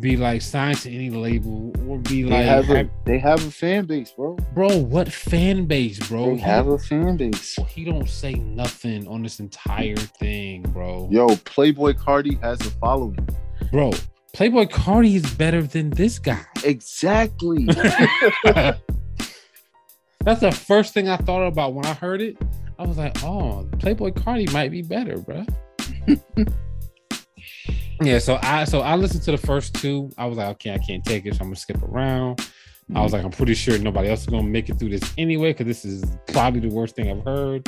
be 0.00 0.16
like 0.16 0.40
signed 0.40 0.78
to 0.78 0.90
any 0.90 1.10
label, 1.10 1.70
or 1.86 1.98
be 1.98 2.22
They 2.22 2.30
like, 2.30 2.44
have 2.46 2.70
a 2.70 2.76
have- 2.78 2.90
they 3.04 3.18
have 3.18 3.46
a 3.46 3.50
fan 3.50 3.84
base, 3.84 4.10
bro. 4.12 4.36
bro, 4.54 4.74
what 4.78 5.12
fan 5.12 5.66
base, 5.66 5.98
bro? 6.08 6.26
They 6.30 6.34
He- 6.36 6.40
have 6.40 6.66
a 6.68 6.78
fan 6.78 7.16
base. 7.18 7.58
he 7.68 7.84
don't 7.84 8.08
say 8.08 8.32
nothing 8.34 9.06
on 9.06 9.22
this 9.22 9.38
entire 9.38 9.96
thing, 9.96 10.62
bro. 10.62 11.08
Yo, 11.10 11.26
Playboi 11.28 11.92
Carti 11.94 12.40
has 12.42 12.58
a 12.62 12.70
following. 12.70 13.18
Bro, 13.70 13.90
Playboi 14.34 14.70
Carti 14.70 15.14
is 15.16 15.26
better 15.34 15.62
than 15.62 15.90
this 15.90 16.18
guy. 16.18 16.40
Exactly. 16.64 17.66
That's 20.24 20.40
the 20.40 20.52
first 20.52 20.94
thing 20.94 21.08
I 21.10 21.16
thought 21.18 21.46
about 21.46 21.74
when 21.74 21.84
I 21.84 21.92
heard 21.94 22.22
it. 22.22 22.38
I 22.78 22.86
was 22.86 22.96
like, 22.96 23.22
oh, 23.24 23.68
Playboi 23.72 24.12
Carti 24.14 24.50
might 24.52 24.70
be 24.70 24.80
better, 24.82 25.18
bro. 25.18 25.44
yeah, 28.04 28.18
so 28.18 28.38
I 28.42 28.64
so 28.64 28.80
I 28.80 28.96
listened 28.96 29.22
to 29.24 29.30
the 29.32 29.38
first 29.38 29.74
two. 29.74 30.10
I 30.18 30.26
was 30.26 30.38
like, 30.38 30.48
okay, 30.48 30.72
I 30.74 30.78
can't 30.78 31.04
take 31.04 31.26
it, 31.26 31.34
so 31.34 31.40
I'm 31.40 31.46
gonna 31.48 31.56
skip 31.56 31.82
around. 31.82 32.40
I 32.94 33.00
was 33.00 33.12
like, 33.12 33.24
I'm 33.24 33.30
pretty 33.30 33.54
sure 33.54 33.78
nobody 33.78 34.08
else 34.10 34.20
is 34.20 34.26
gonna 34.26 34.42
make 34.42 34.68
it 34.68 34.78
through 34.78 34.90
this 34.90 35.14
anyway, 35.16 35.52
because 35.52 35.66
this 35.66 35.84
is 35.84 36.04
probably 36.28 36.60
the 36.60 36.68
worst 36.74 36.94
thing 36.96 37.10
I've 37.10 37.24
heard. 37.24 37.64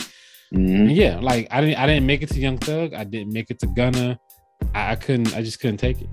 Mhm. 0.52 0.94
Yeah, 0.94 1.18
like 1.20 1.48
I 1.50 1.60
didn't 1.60 1.78
I 1.78 1.86
didn't 1.86 2.06
make 2.06 2.22
it 2.22 2.28
to 2.30 2.38
Young 2.38 2.58
Thug. 2.58 2.94
I 2.94 3.04
didn't 3.04 3.32
make 3.32 3.50
it 3.50 3.58
to 3.60 3.66
Gunna. 3.68 4.18
I, 4.74 4.92
I 4.92 4.94
couldn't. 4.96 5.34
I 5.34 5.42
just 5.42 5.60
couldn't 5.60 5.78
take 5.78 5.98
it. 6.02 6.08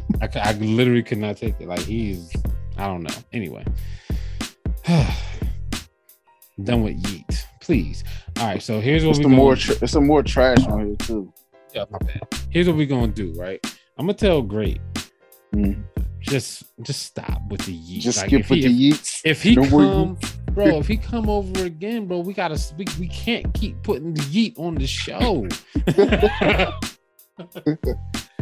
I, 0.22 0.28
I 0.38 0.52
literally 0.54 1.02
could 1.02 1.18
not 1.18 1.36
take 1.36 1.54
it. 1.60 1.66
Like 1.68 1.80
he's 1.80 2.32
I 2.76 2.86
don't 2.86 3.02
know. 3.02 3.14
Anyway, 3.32 3.64
done 6.62 6.82
with 6.82 6.94
Yeat. 7.10 7.46
Please. 7.60 8.04
All 8.38 8.46
right. 8.46 8.62
So 8.62 8.80
here's 8.80 9.04
what 9.04 9.10
It's 9.10 9.18
we 9.18 9.24
some 9.24 9.32
more. 9.32 9.56
Tra- 9.56 9.76
it's 9.80 9.92
some 9.92 10.06
more 10.06 10.22
trash 10.22 10.64
on 10.66 10.86
here 10.86 10.96
too. 10.96 11.32
Yeah, 11.74 11.84
my 11.90 11.98
bad. 11.98 12.20
Here's 12.50 12.66
what 12.66 12.76
we're 12.76 12.86
gonna 12.86 13.08
do. 13.08 13.32
Right. 13.36 13.60
I'm 13.98 14.06
gonna 14.06 14.14
tell 14.14 14.42
Great. 14.42 14.80
Mm. 15.54 15.82
Just 16.20 16.64
just 16.82 17.02
stop 17.02 17.40
with 17.48 17.62
the 17.62 17.72
Yeat. 17.72 18.02
Just 18.02 18.18
Like, 18.18 18.26
skip 18.28 18.40
if 18.40 18.50
with 18.50 18.58
he- 18.60 18.68
the 18.68 18.90
yeets. 18.92 19.20
if 19.24 19.42
he 19.42 19.54
Don't 19.54 19.70
come, 19.70 20.18
bro, 20.52 20.66
if 20.78 20.86
he 20.86 20.96
come 20.96 21.28
over 21.30 21.64
again, 21.64 22.06
bro, 22.06 22.18
we 22.20 22.34
gotta 22.34 22.60
we, 22.76 22.84
we 22.98 23.08
can't 23.08 23.52
keep 23.54 23.82
putting 23.82 24.12
the 24.14 24.22
Yeat 24.24 24.54
on 24.58 24.74
the 24.74 24.86
show. 24.86 25.46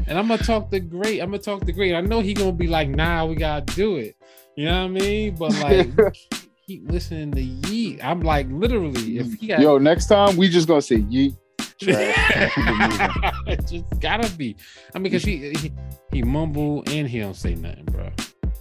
and 0.07 0.19
I'm 0.19 0.27
gonna 0.29 0.39
talk 0.39 0.71
to 0.71 0.81
great. 0.81 1.21
I'm 1.21 1.31
gonna 1.31 1.39
talk 1.43 1.65
to 1.67 1.73
great. 1.73 1.95
I 1.95 2.01
know 2.01 2.21
he 2.21 2.35
gonna 2.35 2.53
be 2.53 2.67
like, 2.67 2.89
nah, 2.89 3.25
we 3.27 3.35
gotta 3.37 3.65
do 3.75 3.97
it. 3.97 4.17
You 4.57 4.65
know 4.67 4.87
what 4.87 4.87
I 4.87 4.89
mean? 4.89 5.35
But 5.37 5.53
like 5.61 5.97
keep, 6.31 6.43
keep 6.67 6.91
listening 6.91 7.31
to 7.33 7.41
Yeat. 7.43 8.01
I'm 8.05 8.21
like 8.21 8.47
literally, 8.51 9.19
if 9.19 9.35
he 9.35 9.47
got 9.49 9.61
Yo, 9.61 9.79
next 9.79 10.07
time 10.07 10.37
we 10.37 10.49
just 10.49 10.67
gonna 10.67 10.83
say 10.83 10.97
Yeat. 11.09 11.35
Trash. 11.81 12.53
it 13.47 13.67
just 13.69 14.01
gotta 14.01 14.31
be. 14.37 14.57
I 14.95 14.99
mean, 14.99 15.05
because 15.05 15.25
he, 15.25 15.53
he 15.55 15.73
he 16.13 16.23
mumble 16.23 16.83
and 16.87 17.09
he 17.09 17.21
don't 17.21 17.35
say 17.35 17.55
nothing, 17.55 17.85
bro. 17.87 18.11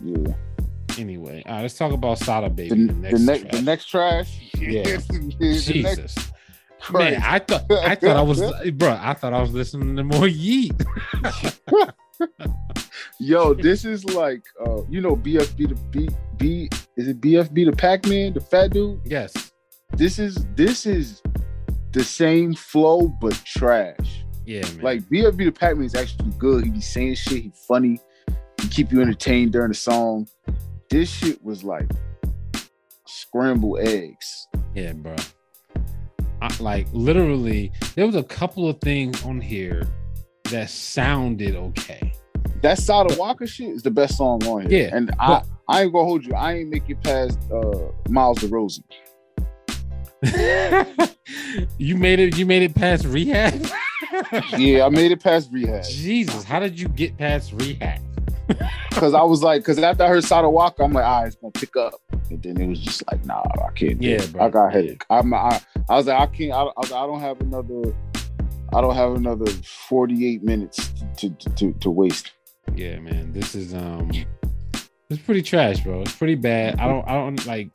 yeah. 0.02 0.34
Anyway, 0.98 1.44
all 1.46 1.56
right, 1.56 1.62
let's 1.62 1.76
talk 1.78 1.92
about 1.92 2.18
Sada 2.20 2.50
Baby. 2.50 2.70
The, 2.88 2.94
The, 2.94 2.94
the 2.94 3.20
next 3.20 3.20
next 3.20 3.42
track. 3.42 3.52
the 3.52 3.62
next 3.62 3.86
trash. 3.86 4.42
Yeah. 4.60 4.84
The 4.84 5.36
next 5.40 5.66
Jesus. 5.66 6.16
Man, 6.92 7.22
I 7.24 7.40
thought 7.40 7.72
I 7.72 7.96
thought 7.96 8.18
I 8.18 8.22
was 8.22 8.40
bro, 8.74 8.98
I 9.00 9.14
thought 9.14 9.34
I 9.34 9.42
was 9.42 9.52
listening 9.52 9.96
to 9.98 10.04
more 10.04 10.28
Yeat. 10.28 10.74
Yo, 13.20 13.54
this 13.54 13.84
is 13.86 14.06
like 14.06 14.42
uh 14.66 14.82
you 14.90 15.02
know 15.02 15.16
BFB 15.16 15.70
the 15.70 15.76
B 15.92 16.10
B 16.38 16.70
is 16.96 17.08
it 17.08 17.20
BFB 17.22 17.66
the 17.70 17.76
Pac-Man, 17.76 18.34
the 18.34 18.42
fat 18.42 18.72
dude? 18.72 19.00
Yes. 19.06 19.52
This 19.94 20.20
is 20.20 20.46
this 20.56 20.86
is 20.86 21.22
the 21.92 22.04
same 22.04 22.54
flow 22.54 23.08
but 23.08 23.34
trash. 23.46 24.24
Yeah, 24.46 24.62
man. 24.62 24.82
Like 24.82 25.02
BFB 25.04 25.46
the 25.46 25.52
Pac-Man 25.52 25.86
is 25.86 25.96
actually 25.96 26.32
good. 26.38 26.64
He 26.64 26.72
be 26.72 26.82
saying 26.82 27.16
shit, 27.16 27.44
he 27.44 27.52
funny, 27.68 28.00
he 28.62 28.68
keep 28.70 28.92
you 28.92 29.02
entertained 29.02 29.52
during 29.52 29.70
the 29.70 29.76
song. 29.76 30.28
this 30.90 31.10
shit 31.10 31.44
was 31.44 31.64
like 31.64 31.90
scrambled 33.06 33.80
eggs. 33.80 34.48
Yeah, 34.74 34.94
bro. 34.94 35.16
I, 36.42 36.56
like 36.60 36.88
literally, 36.92 37.72
there 37.96 38.06
was 38.06 38.16
a 38.16 38.24
couple 38.24 38.70
of 38.70 38.80
things 38.80 39.24
on 39.26 39.42
here 39.42 39.88
that 40.46 40.70
sounded 40.70 41.56
okay. 41.56 42.14
That 42.62 42.78
Sada 42.78 43.16
Walker 43.18 43.48
shit 43.48 43.70
is 43.70 43.84
the 43.84 43.92
best 43.92 44.18
song 44.18 44.46
on 44.48 44.70
here. 44.70 44.84
Yeah, 44.84 44.96
and 44.96 45.12
I, 45.20 45.42
I 45.68 45.84
ain't 45.84 45.94
gonna 45.94 46.06
hold 46.06 46.26
you. 46.26 46.34
I 46.34 46.54
ain't 46.54 46.70
make 46.70 46.90
it 46.90 47.02
past 47.04 47.40
uh, 47.52 47.90
Miles 48.10 48.40
DeRozan. 48.40 48.84
you 51.78 51.96
made 51.96 52.20
it. 52.20 52.38
You 52.38 52.46
made 52.46 52.64
it 52.64 52.74
past 52.74 53.06
rehab. 53.06 53.68
yeah, 54.58 54.86
I 54.86 54.90
made 54.90 55.12
it 55.12 55.22
past 55.22 55.50
rehab. 55.52 55.84
Jesus, 55.84 56.44
how 56.44 56.60
did 56.60 56.80
you 56.80 56.88
get 56.90 57.18
past 57.18 57.54
rehab? 57.54 58.02
Because 58.90 59.14
I 59.14 59.22
was 59.22 59.44
like, 59.44 59.62
because 59.62 59.78
after 59.78 60.04
I 60.04 60.08
heard 60.08 60.26
Walker, 60.32 60.82
I'm 60.82 60.92
like, 60.92 61.06
ah, 61.06 61.26
it's 61.26 61.36
gonna 61.36 61.52
pick 61.52 61.76
up. 61.76 62.02
And 62.32 62.42
then 62.42 62.60
it 62.60 62.66
was 62.66 62.80
just 62.80 63.04
like, 63.12 63.24
nah, 63.26 63.44
I 63.44 63.72
can't. 63.76 64.02
Yeah, 64.02 64.26
bro. 64.26 64.46
I 64.46 64.50
got 64.50 64.74
headache. 64.74 65.06
I'm, 65.12 65.32
I, 65.36 65.62
I 65.88 65.98
was 65.98 66.08
like, 66.08 66.20
I 66.20 66.26
can't. 66.26 66.52
I, 66.52 66.64
I, 66.64 66.82
I 66.82 67.06
don't 67.06 67.20
have 67.20 67.40
another. 67.40 67.94
I 68.74 68.82
don't 68.82 68.96
have 68.96 69.14
another 69.14 69.46
48 69.46 70.42
minutes 70.42 70.92
to 71.18 71.30
to, 71.30 71.50
to, 71.52 71.74
to 71.74 71.92
waste. 71.92 72.32
Yeah, 72.76 72.98
man. 73.00 73.34
This 73.34 73.54
is 73.54 73.76
um, 73.76 74.10
it's 75.10 75.22
pretty 75.22 75.42
trash, 75.42 75.80
bro. 75.82 76.02
It's 76.02 76.16
pretty 76.16 76.36
bad. 76.36 76.80
I 76.80 76.88
don't. 76.88 77.08
I 77.08 77.14
don't 77.14 77.46
like 77.46 77.70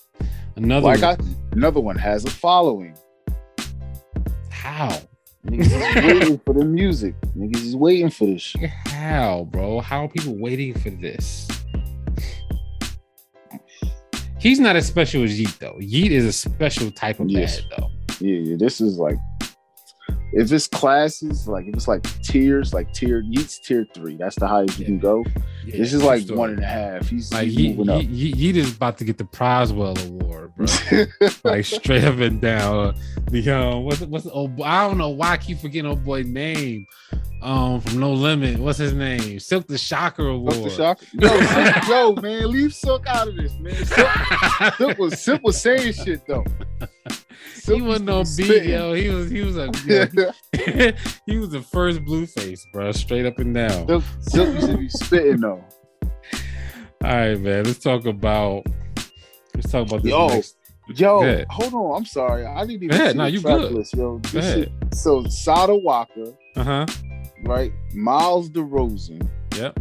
another. 0.57 0.87
Like 0.87 1.03
I, 1.03 1.17
another 1.53 1.81
one 1.81 1.97
has 1.97 2.25
a 2.25 2.31
following. 2.31 2.97
How? 4.51 4.99
Niggas 5.47 5.67
is 5.67 6.05
waiting 6.05 6.39
for 6.45 6.55
the 6.55 6.65
music. 6.65 7.15
Niggas 7.37 7.65
is 7.65 7.77
waiting 7.77 8.11
for 8.11 8.27
this 8.27 8.43
shit. 8.43 8.71
How, 8.87 9.49
bro? 9.51 9.81
How 9.81 10.05
are 10.05 10.09
people 10.09 10.37
waiting 10.39 10.75
for 10.75 10.91
this? 10.91 11.49
He's 14.39 14.59
not 14.59 14.77
as 14.77 14.87
special 14.87 15.23
as 15.23 15.39
Yeat 15.39 15.57
though. 15.61 15.77
Yeat 15.81 16.11
is 16.13 16.25
a 16.25 16.33
special 16.33 16.91
type 16.91 17.21
of 17.21 17.29
Yes. 17.31 17.61
bad 17.61 17.71
though. 17.79 17.91
Yeah, 18.21 18.39
yeah. 18.39 18.57
This 18.59 18.81
is 18.81 18.99
like 18.99 19.17
if 20.33 20.51
it's 20.51 20.67
classes, 20.67 21.47
like 21.47 21.67
if 21.67 21.75
it's 21.75 21.89
like 21.89 22.03
tiers, 22.23 22.73
like 22.73 22.93
tier 22.93 23.21
Yeats 23.21 23.59
tier 23.59 23.87
three. 23.93 24.17
That's 24.17 24.37
the 24.37 24.47
highest 24.47 24.79
you 24.79 24.85
can 24.85 24.99
go. 24.99 25.25
Yeah, 25.65 25.77
this 25.77 25.93
is 25.93 26.03
like 26.03 26.23
story. 26.23 26.39
one 26.39 26.51
and 26.51 26.61
a 26.61 26.67
half. 26.67 27.09
He's, 27.09 27.33
Like 27.33 27.49
he's 27.49 27.77
moving 27.77 27.95
up. 27.95 28.03
Yeat, 28.03 28.37
Yeat 28.37 28.57
is 28.57 28.75
about 28.75 28.99
to 28.99 29.05
get 29.05 29.19
the 29.19 29.25
Prizewell 29.25 29.99
Award, 30.09 30.55
bro. 30.57 30.67
like 31.51 31.65
straight 31.65 32.05
up 32.05 32.19
and 32.19 32.41
down. 32.41 32.95
The 33.31 33.51
um, 33.51 33.85
what's 33.85 34.01
what's 34.01 34.27
oh 34.33 34.51
I 34.65 34.87
don't 34.87 34.99
know 34.99 35.11
why 35.11 35.33
I 35.33 35.37
keep 35.37 35.59
forgetting 35.59 35.91
old 35.91 36.05
boy's 36.05 36.27
name. 36.27 36.87
Um, 37.43 37.81
from 37.81 37.99
No 37.99 38.13
Limit. 38.13 38.59
What's 38.61 38.79
his 38.79 38.93
name? 38.93 39.41
Silk 39.41 39.67
the 39.67 39.77
Shocker 39.77 40.29
Award. 40.29 40.55
Silk 40.55 40.65
the 40.65 40.71
Shocker. 40.71 41.07
Yo, 41.15 41.73
Silk- 41.75 41.89
yo, 41.89 42.23
man, 42.23 42.51
leave 42.53 42.73
Silk 42.75 43.07
out 43.09 43.29
of 43.29 43.37
this, 43.37 43.53
man. 43.59 43.75
Silk, 43.85 44.75
Silk 44.77 44.99
was 44.99 45.21
Silk 45.21 45.43
was 45.43 45.61
saying 45.61 45.93
shit 45.93 46.25
though. 46.27 46.45
Silk 47.55 47.81
he 47.81 47.83
wasn't 47.87 48.11
on 48.11 48.19
was 48.21 48.37
beat, 48.37 48.65
yo. 48.65 48.93
He 48.95 49.09
was 49.09 49.31
he 49.31 49.41
was 49.43 49.57
a 49.57 49.71
yo, 49.87 50.93
he 51.27 51.39
was 51.39 51.51
the 51.51 51.63
first 51.63 52.01
Blueface, 52.05 52.61
bro. 52.73 52.93
Straight 52.93 53.27
up 53.27 53.39
and 53.39 53.55
down. 53.55 53.87
Silk, 53.89 54.05
Silk 54.21 54.55
used 54.55 54.69
to 54.69 54.77
be 54.79 54.89
spitting 54.89 55.41
though. 55.41 55.65
All 57.05 57.11
right, 57.11 57.39
man. 57.41 57.65
Let's 57.65 57.81
talk 57.81 58.07
about 58.07 58.65
let's 59.55 59.71
talk 59.71 59.89
about 59.89 60.03
this 60.05 60.11
Yo, 60.13 60.27
next. 60.29 60.57
Yo, 60.95 61.45
hold 61.51 61.75
on. 61.75 61.97
I'm 61.99 62.05
sorry. 62.05 62.45
I 62.47 62.65
didn't 62.67 62.85
even 62.85 63.09
see 63.13 63.17
No, 63.19 63.27
you 63.27 63.41
good. 63.41 63.73
list, 63.73 63.95
yo. 63.97 64.19
This 64.19 64.35
ahead. 64.35 64.59
shit- 64.83 64.95
so 64.95 65.25
Sada 65.25 65.75
Walker, 65.75 66.33
Uh-huh. 66.57 66.87
Right? 67.43 67.73
Miles 67.95 68.49
DeRozan, 68.51 69.29
Yep. 69.57 69.79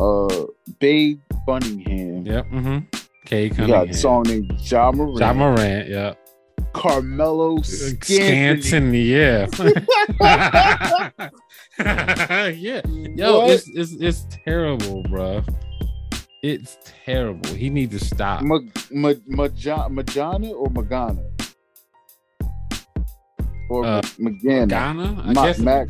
uh, 0.00 0.44
Babe 0.78 1.20
Bunningham. 1.46 2.26
Yep. 2.26 2.46
Mm-hmm. 2.46 2.78
Kay 3.24 3.44
You 3.44 3.50
Cunningham. 3.50 3.86
got 3.86 3.90
a 3.90 3.94
song 3.94 4.22
named 4.24 4.52
Ja 4.60 4.90
Morant, 4.92 5.18
John 5.18 5.36
Morant, 5.38 5.88
yeah. 5.88 6.14
Carmelo 6.72 7.58
Scantony. 7.58 8.62
Scanton, 8.62 8.92
yeah. 11.80 12.48
yeah. 12.50 12.80
Yo, 13.16 13.38
What? 13.40 13.50
it's, 13.50 13.68
it's 13.74 13.92
it's 14.00 14.26
terrible, 14.44 15.02
bro. 15.04 15.42
It's 16.42 16.76
terrible. 17.04 17.50
He 17.54 17.68
needs 17.70 17.98
to 17.98 18.04
stop. 18.04 18.42
Ma- 18.42 18.60
Ma- 18.92 19.12
Maja- 19.26 19.88
Majana 19.90 20.52
or 20.54 20.68
Magana? 20.68 21.24
Or 23.70 23.84
Uh, 23.84 24.00
Magana? 24.20 24.68
Ghana, 24.68 25.22
I 25.26 25.32
Ma- 25.32 25.44
guess. 25.46 25.58
Mac- 25.58 25.88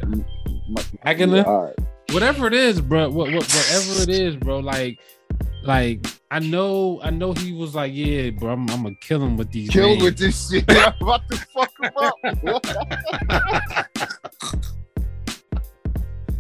Ma- 0.69 0.81
Magana? 1.05 1.37
Yeah, 1.37 1.43
all 1.43 1.65
right. 1.65 1.75
whatever 2.13 2.47
it 2.47 2.55
is, 2.55 2.81
bro. 2.81 3.09
What, 3.09 3.33
what 3.33 3.43
whatever 3.43 4.03
it 4.03 4.09
is, 4.09 4.37
bro. 4.37 4.59
Like, 4.59 4.99
like 5.65 6.07
I 6.31 6.39
know, 6.39 7.01
I 7.03 7.11
know 7.11 7.33
he 7.33 7.53
was 7.53 7.75
like, 7.75 7.93
yeah, 7.95 8.31
bro. 8.31 8.53
I'm, 8.53 8.69
I'm 8.71 8.83
gonna 8.83 8.95
kill 9.01 9.23
him 9.23 9.37
with 9.37 9.51
these. 9.51 9.71
Kill 9.71 9.89
names. 9.89 10.03
with 10.03 10.19
this 10.19 10.51
shit. 10.51 10.65
I'm 10.69 10.95
about 11.01 11.29
to 11.31 11.37
fuck 11.37 11.73
him 11.81 11.93
up. 11.97 13.87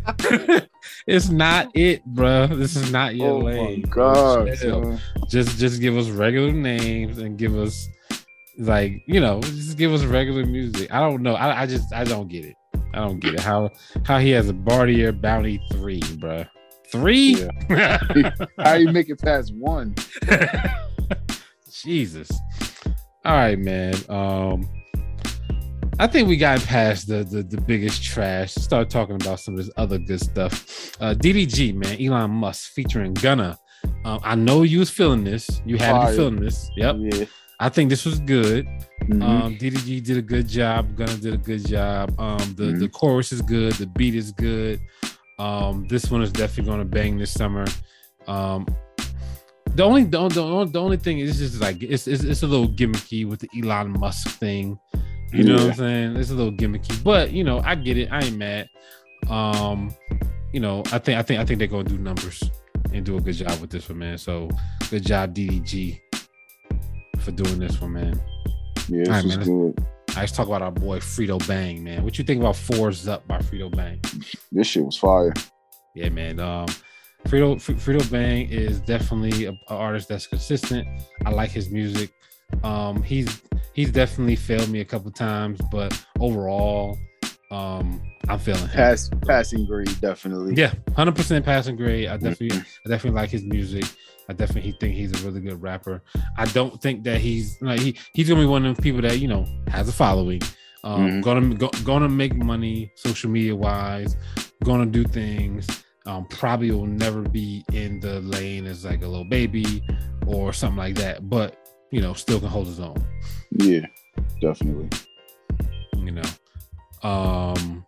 it's 1.06 1.28
not 1.28 1.68
it, 1.74 2.04
bro. 2.06 2.46
This 2.46 2.76
is 2.76 2.90
not 2.90 3.14
your 3.14 3.30
oh 3.30 3.40
my 3.40 3.52
lane. 3.52 3.82
bro. 3.82 4.46
god. 4.46 5.00
Just 5.28 5.58
just 5.58 5.80
give 5.80 5.96
us 5.96 6.08
regular 6.08 6.52
names 6.52 7.18
and 7.18 7.36
give 7.38 7.56
us 7.56 7.88
like 8.58 9.02
you 9.06 9.20
know 9.20 9.40
just 9.42 9.76
give 9.76 9.92
us 9.92 10.04
regular 10.04 10.46
music. 10.46 10.92
I 10.92 11.00
don't 11.00 11.22
know. 11.22 11.34
I, 11.34 11.62
I 11.62 11.66
just 11.66 11.92
I 11.92 12.04
don't 12.04 12.28
get 12.28 12.44
it. 12.44 12.56
I 12.94 12.98
don't 13.00 13.20
get 13.20 13.34
it. 13.34 13.40
How 13.40 13.70
how 14.04 14.18
he 14.18 14.30
has 14.30 14.48
a 14.48 14.52
Bartier 14.52 15.12
Bounty 15.12 15.60
three, 15.72 16.02
bro. 16.18 16.44
Three. 16.90 17.46
How 18.58 18.74
you 18.74 18.90
make 18.90 19.10
it 19.10 19.20
past 19.20 19.54
one? 19.54 19.94
Jesus. 21.70 22.30
All 23.26 23.34
right, 23.34 23.58
man. 23.58 23.94
Um, 24.08 24.66
I 26.00 26.06
think 26.06 26.28
we 26.28 26.36
got 26.38 26.60
past 26.60 27.08
the, 27.08 27.24
the 27.24 27.42
the 27.42 27.60
biggest 27.60 28.02
trash. 28.02 28.54
Start 28.54 28.88
talking 28.88 29.16
about 29.16 29.40
some 29.40 29.54
of 29.54 29.58
this 29.58 29.70
other 29.76 29.98
good 29.98 30.20
stuff. 30.20 30.96
Uh, 31.00 31.14
DDG, 31.14 31.74
man, 31.74 32.00
Elon 32.00 32.30
Musk 32.30 32.72
featuring 32.72 33.12
Gunna. 33.14 33.58
Um, 34.04 34.20
I 34.22 34.34
know 34.34 34.62
you 34.62 34.78
was 34.78 34.90
feeling 34.90 35.24
this. 35.24 35.60
You 35.66 35.76
had 35.76 35.92
to 35.92 35.98
Fire. 35.98 36.10
be 36.10 36.16
feeling 36.16 36.40
this. 36.40 36.70
Yep. 36.76 36.96
Yeah. 37.00 37.24
I 37.60 37.68
think 37.68 37.90
this 37.90 38.04
was 38.04 38.20
good. 38.20 38.66
Mhm. 39.04 39.22
Um, 39.22 39.56
DDG 39.56 40.00
did 40.04 40.16
a 40.16 40.22
good 40.22 40.46
job. 40.48 40.96
Gunna 40.96 41.16
did 41.16 41.34
a 41.34 41.38
good 41.38 41.66
job. 41.66 42.14
Um, 42.18 42.38
the 42.56 42.64
Mhm. 42.64 42.78
the 42.80 42.88
chorus 42.88 43.32
is 43.32 43.42
good. 43.42 43.72
The 43.74 43.86
beat 43.86 44.14
is 44.14 44.32
good. 44.32 44.80
Um, 45.38 45.86
this 45.88 46.10
one 46.10 46.22
is 46.22 46.30
definitely 46.32 46.64
going 46.70 46.78
to 46.80 46.84
bang 46.84 47.16
this 47.18 47.30
summer. 47.32 47.64
Um, 48.26 48.66
the 49.74 49.82
only 49.84 50.04
the, 50.04 50.18
only- 50.18 50.34
the, 50.34 50.42
only- 50.42 50.70
the 50.72 50.80
only 50.80 50.96
thing 50.96 51.18
is 51.20 51.38
just 51.38 51.60
like 51.60 51.82
it's, 51.82 52.06
it's 52.06 52.22
it's 52.24 52.42
a 52.42 52.46
little 52.46 52.68
gimmicky 52.68 53.26
with 53.28 53.40
the 53.40 53.48
Elon 53.60 53.92
Musk 53.98 54.28
thing. 54.38 54.78
You 55.32 55.44
know 55.44 55.54
what 55.56 55.62
I'm 55.64 55.74
saying? 55.74 56.16
It's 56.16 56.30
a 56.30 56.34
little 56.34 56.52
gimmicky, 56.52 57.02
but 57.04 57.32
you 57.32 57.44
know 57.44 57.60
I 57.60 57.74
get 57.74 57.96
it. 57.98 58.08
I 58.10 58.20
ain't 58.24 58.36
mad. 58.36 58.68
Um, 59.28 59.92
you 60.52 60.60
know 60.60 60.82
I 60.92 60.98
think 60.98 61.18
I 61.18 61.22
think 61.22 61.40
I 61.40 61.44
think 61.44 61.58
they're 61.58 61.68
gonna 61.68 61.84
do 61.84 61.98
numbers 61.98 62.42
and 62.92 63.04
do 63.04 63.16
a 63.16 63.20
good 63.20 63.34
job 63.34 63.60
with 63.60 63.70
this 63.70 63.88
one, 63.88 63.98
man. 63.98 64.16
So 64.18 64.48
good 64.90 65.04
job 65.04 65.34
DDG 65.34 66.00
for 67.18 67.32
doing 67.32 67.58
this 67.58 67.80
one, 67.80 67.92
man. 67.94 68.20
yeah, 68.88 69.04
this 69.04 69.08
All 69.08 69.14
right, 69.14 69.24
was 69.24 69.36
man, 69.36 69.46
good. 69.46 69.86
Let's 70.16 70.32
talk 70.32 70.46
about 70.48 70.62
our 70.62 70.72
boy 70.72 70.98
Fredo 70.98 71.46
Bang, 71.46 71.84
man. 71.84 72.02
What 72.02 72.18
you 72.18 72.24
think 72.24 72.40
about 72.40 72.56
Fours 72.56 73.06
Up 73.06 73.26
by 73.28 73.38
Fredo 73.38 73.74
Bang? 73.74 74.00
This 74.50 74.66
shit 74.66 74.84
was 74.84 74.96
fire. 74.96 75.32
Yeah, 75.94 76.08
man. 76.08 76.40
Um, 76.40 76.66
Fredo 77.26 77.56
Fredo 77.56 78.10
Bang 78.10 78.48
is 78.50 78.80
definitely 78.80 79.44
a, 79.46 79.50
a 79.68 79.74
artist 79.74 80.08
that's 80.08 80.26
consistent. 80.26 80.86
I 81.24 81.30
like 81.30 81.50
his 81.50 81.70
music. 81.70 82.10
Um, 82.64 83.02
he's 83.02 83.42
he's 83.74 83.92
definitely 83.92 84.36
failed 84.36 84.68
me 84.70 84.80
a 84.80 84.84
couple 84.84 85.10
times, 85.10 85.60
but 85.70 85.92
overall, 86.18 86.98
um, 87.50 88.00
I'm 88.28 88.38
feeling 88.38 88.62
him. 88.62 88.70
Pass, 88.70 89.10
passing 89.26 89.66
grade, 89.66 89.94
definitely. 90.00 90.54
Yeah, 90.54 90.72
hundred 90.96 91.16
percent 91.16 91.44
passing 91.44 91.76
grade. 91.76 92.08
I 92.08 92.16
definitely, 92.16 92.58
I 92.58 92.88
definitely 92.88 93.20
like 93.20 93.30
his 93.30 93.44
music. 93.44 93.84
I 94.28 94.34
definitely 94.34 94.72
think 94.80 94.94
he's 94.94 95.12
a 95.20 95.26
really 95.26 95.40
good 95.40 95.60
rapper. 95.62 96.02
I 96.36 96.44
don't 96.46 96.80
think 96.82 97.02
that 97.04 97.20
he's 97.20 97.56
like 97.62 97.80
he 97.80 97.96
he's 98.14 98.28
gonna 98.28 98.42
be 98.42 98.46
one 98.46 98.64
of 98.66 98.76
them 98.76 98.82
people 98.82 99.00
that 99.02 99.18
you 99.20 99.28
know 99.28 99.46
has 99.68 99.88
a 99.88 99.92
following. 99.92 100.42
Um, 100.84 101.08
Mhm. 101.10 101.22
gonna 101.22 101.54
go, 101.54 101.70
gonna 101.84 102.08
make 102.08 102.34
money 102.36 102.90
social 102.94 103.30
media 103.30 103.56
wise. 103.56 104.16
Gonna 104.64 104.86
do 104.86 105.04
things. 105.04 105.66
Um, 106.06 106.26
probably 106.26 106.70
will 106.70 106.86
never 106.86 107.22
be 107.22 107.64
in 107.72 108.00
the 108.00 108.20
lane 108.20 108.64
as 108.66 108.84
like 108.84 109.02
a 109.02 109.06
little 109.08 109.24
baby 109.24 109.82
or 110.26 110.52
something 110.52 110.78
like 110.78 110.94
that. 110.96 111.28
But 111.28 111.56
you 111.90 112.00
know, 112.00 112.12
still 112.12 112.38
can 112.38 112.48
hold 112.48 112.66
his 112.66 112.80
own. 112.80 112.96
Yeah, 113.50 113.86
definitely. 114.40 114.88
you 115.96 116.12
know. 116.12 116.22
Um 117.02 117.84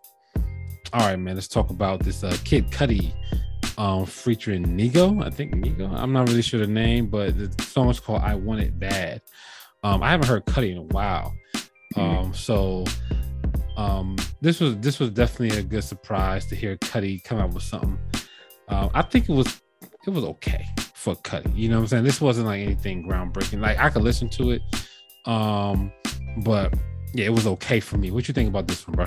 all 0.93 1.01
right, 1.07 1.17
man. 1.17 1.35
Let's 1.37 1.49
talk 1.49 1.71
about 1.71 2.01
this 2.01 2.25
uh 2.25 2.37
Kid 2.45 2.71
Cudi 2.71 3.13
um 3.81 4.05
featuring 4.05 4.63
Nigo. 4.67 5.25
I 5.25 5.31
think 5.31 5.55
Nigo. 5.55 5.91
I'm 5.91 6.13
not 6.13 6.29
really 6.29 6.43
sure 6.43 6.61
the 6.61 6.67
name, 6.67 7.07
but 7.07 7.37
the 7.39 7.65
song 7.65 7.89
is 7.89 7.99
called 7.99 8.21
I 8.21 8.35
Want 8.35 8.61
It 8.61 8.79
Bad. 8.79 9.23
Um, 9.83 10.03
I 10.03 10.11
haven't 10.11 10.29
heard 10.29 10.45
Cudi 10.45 10.73
in 10.73 10.77
a 10.77 10.83
while. 10.83 11.35
Um, 11.97 12.33
so 12.35 12.85
um 13.77 14.17
this 14.43 14.61
was 14.61 14.77
this 14.79 15.01
was 15.01 15.11
definitely 15.11 15.59
a 15.59 15.63
good 15.63 15.83
surprise 15.83 16.45
to 16.47 16.55
hear 16.55 16.77
Cudi 16.77 17.25
come 17.25 17.39
out 17.39 17.55
with 17.55 17.63
something. 17.63 17.99
Um, 18.69 18.91
I 18.93 19.01
think 19.01 19.31
it 19.31 19.33
was 19.33 19.63
it 20.07 20.11
was 20.11 20.25
okay 20.25 20.67
for 20.95 21.15
Cudi. 21.17 21.57
You 21.57 21.71
know 21.71 21.77
what 21.77 21.83
I'm 21.83 21.89
saying? 21.89 22.05
This 22.05 22.21
wasn't 22.21 22.49
like 22.49 22.61
anything 22.61 23.09
groundbreaking. 23.09 23.61
Like 23.61 23.79
I 23.79 23.89
could 23.89 24.03
listen 24.03 24.29
to 24.31 24.51
it, 24.51 24.63
um, 25.25 25.91
but 26.45 26.75
yeah, 27.15 27.25
it 27.25 27.33
was 27.33 27.47
okay 27.47 27.81
for 27.81 27.97
me. 27.97 28.11
What 28.11 28.29
you 28.29 28.35
think 28.35 28.51
about 28.51 28.69
this 28.69 28.87
one, 28.87 28.97
bro? 28.97 29.07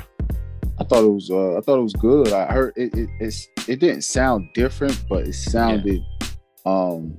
I 0.84 0.86
thought 0.86 1.04
it 1.06 1.10
was 1.10 1.30
uh, 1.32 1.58
I 1.58 1.62
thought 1.62 1.80
it 1.80 1.84
was 1.84 1.94
good. 1.94 2.34
I 2.34 2.52
heard 2.52 2.74
it 2.76 2.94
it 2.94 3.10
it's, 3.20 3.48
it 3.70 3.80
didn't 3.80 4.02
sound 4.02 4.50
different, 4.54 5.02
but 5.08 5.26
it 5.26 5.34
sounded 5.34 6.04
yeah. 6.22 6.28
um 6.66 7.18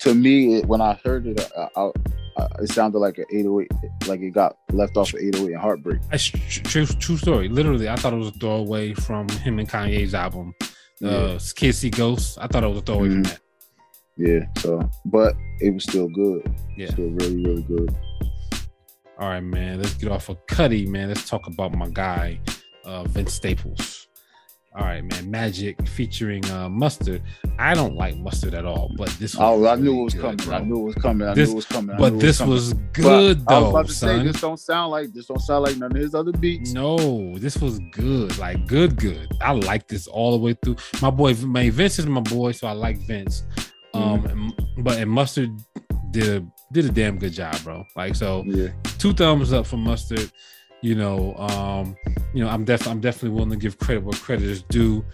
to 0.00 0.14
me 0.14 0.56
it, 0.56 0.66
when 0.66 0.82
I 0.82 1.00
heard 1.02 1.26
it 1.26 1.40
I, 1.56 1.68
I, 1.76 1.90
I, 2.36 2.46
it 2.60 2.68
sounded 2.68 2.98
like 2.98 3.16
an 3.16 3.24
808 3.30 3.72
like 4.06 4.20
it 4.20 4.30
got 4.30 4.56
left 4.72 4.98
off 4.98 5.14
of 5.14 5.20
808 5.20 5.52
and 5.52 5.60
heartbreak. 5.60 6.02
That's 6.10 6.24
true, 6.26 6.84
true 6.84 7.16
story. 7.16 7.48
Literally, 7.48 7.88
I 7.88 7.96
thought 7.96 8.12
it 8.12 8.16
was 8.16 8.28
a 8.28 8.32
throwaway 8.32 8.92
from 8.92 9.26
him 9.28 9.58
and 9.58 9.68
Kanye's 9.68 10.14
album, 10.14 10.54
uh 10.60 10.66
yeah. 11.08 11.38
Kids 11.56 11.78
See 11.78 11.90
Ghosts. 11.90 12.36
I 12.36 12.48
thought 12.48 12.64
it 12.64 12.68
was 12.68 12.78
a 12.78 12.82
throwaway 12.82 13.08
mm-hmm. 13.08 13.22
from 13.22 13.32
that. 13.32 13.40
Yeah, 14.16 14.44
so 14.58 14.90
but 15.06 15.34
it 15.60 15.72
was 15.72 15.84
still 15.84 16.08
good. 16.08 16.54
Yeah, 16.76 16.90
still 16.90 17.10
really, 17.10 17.42
really 17.44 17.62
good. 17.62 17.96
All 19.18 19.28
right, 19.28 19.40
man. 19.40 19.80
Let's 19.80 19.94
get 19.94 20.10
off 20.10 20.28
of 20.28 20.44
Cudi, 20.46 20.88
man. 20.88 21.08
Let's 21.08 21.28
talk 21.28 21.46
about 21.46 21.72
my 21.74 21.88
guy, 21.88 22.40
uh, 22.84 23.04
Vince 23.04 23.32
Staples. 23.34 24.08
All 24.76 24.82
right, 24.82 25.04
man. 25.04 25.30
Magic 25.30 25.86
featuring 25.86 26.44
uh, 26.50 26.68
Mustard. 26.68 27.22
I 27.60 27.74
don't 27.74 27.94
like 27.94 28.16
Mustard 28.16 28.54
at 28.54 28.66
all, 28.66 28.90
but 28.96 29.08
this. 29.20 29.36
oh, 29.38 29.54
really 29.54 29.68
I 29.68 29.76
knew 29.76 30.00
it 30.00 30.04
was 30.04 30.14
good, 30.14 30.22
coming. 30.22 30.36
Bro. 30.38 30.56
I 30.56 30.60
knew 30.62 30.80
it 30.80 30.82
was 30.82 30.94
coming. 30.96 31.28
I 31.28 31.34
this, 31.34 31.48
knew 31.48 31.52
it 31.52 31.56
was 31.56 31.66
coming. 31.66 31.94
I 31.94 31.98
but 31.98 32.18
this 32.18 32.40
was, 32.40 32.48
was 32.48 32.74
good 32.92 33.44
but 33.44 33.50
though, 33.50 33.56
I 33.56 33.60
was 33.60 33.70
about 33.70 33.86
to 33.86 33.92
son. 33.92 34.18
Say, 34.18 34.24
this 34.24 34.40
don't 34.40 34.58
sound 34.58 34.90
like 34.90 35.12
this. 35.12 35.26
Don't 35.26 35.40
sound 35.40 35.62
like 35.62 35.76
none 35.76 35.92
of 35.92 35.96
his 35.96 36.12
other 36.16 36.32
beats. 36.32 36.72
No, 36.72 37.38
this 37.38 37.58
was 37.58 37.78
good. 37.92 38.36
Like 38.38 38.66
good, 38.66 38.96
good. 38.96 39.30
I 39.40 39.52
like 39.52 39.86
this 39.86 40.08
all 40.08 40.32
the 40.32 40.38
way 40.38 40.56
through. 40.60 40.76
My 41.00 41.10
boy, 41.10 41.34
my 41.34 41.70
Vince 41.70 42.00
is 42.00 42.06
my 42.06 42.20
boy, 42.20 42.50
so 42.50 42.66
I 42.66 42.72
like 42.72 42.98
Vince. 43.06 43.44
Um, 43.94 44.22
mm-hmm. 44.24 44.82
but 44.82 44.98
and 44.98 45.08
Mustard 45.08 45.50
did 46.10 46.50
did 46.72 46.84
a 46.86 46.90
damn 46.90 47.18
good 47.18 47.32
job, 47.32 47.56
bro. 47.62 47.84
Like 47.96 48.14
so, 48.14 48.42
yeah. 48.46 48.68
two 48.98 49.12
thumbs 49.12 49.52
up 49.52 49.66
for 49.66 49.76
mustard. 49.76 50.30
You 50.82 50.94
know, 50.94 51.34
um, 51.36 51.96
you 52.34 52.44
know, 52.44 52.50
I'm 52.50 52.64
definitely 52.64 52.92
I'm 52.92 53.00
definitely 53.00 53.30
willing 53.30 53.50
to 53.50 53.56
give 53.56 53.78
credit 53.78 54.04
where 54.04 54.12
credit 54.14 54.46
is 54.46 54.62
due. 54.64 55.04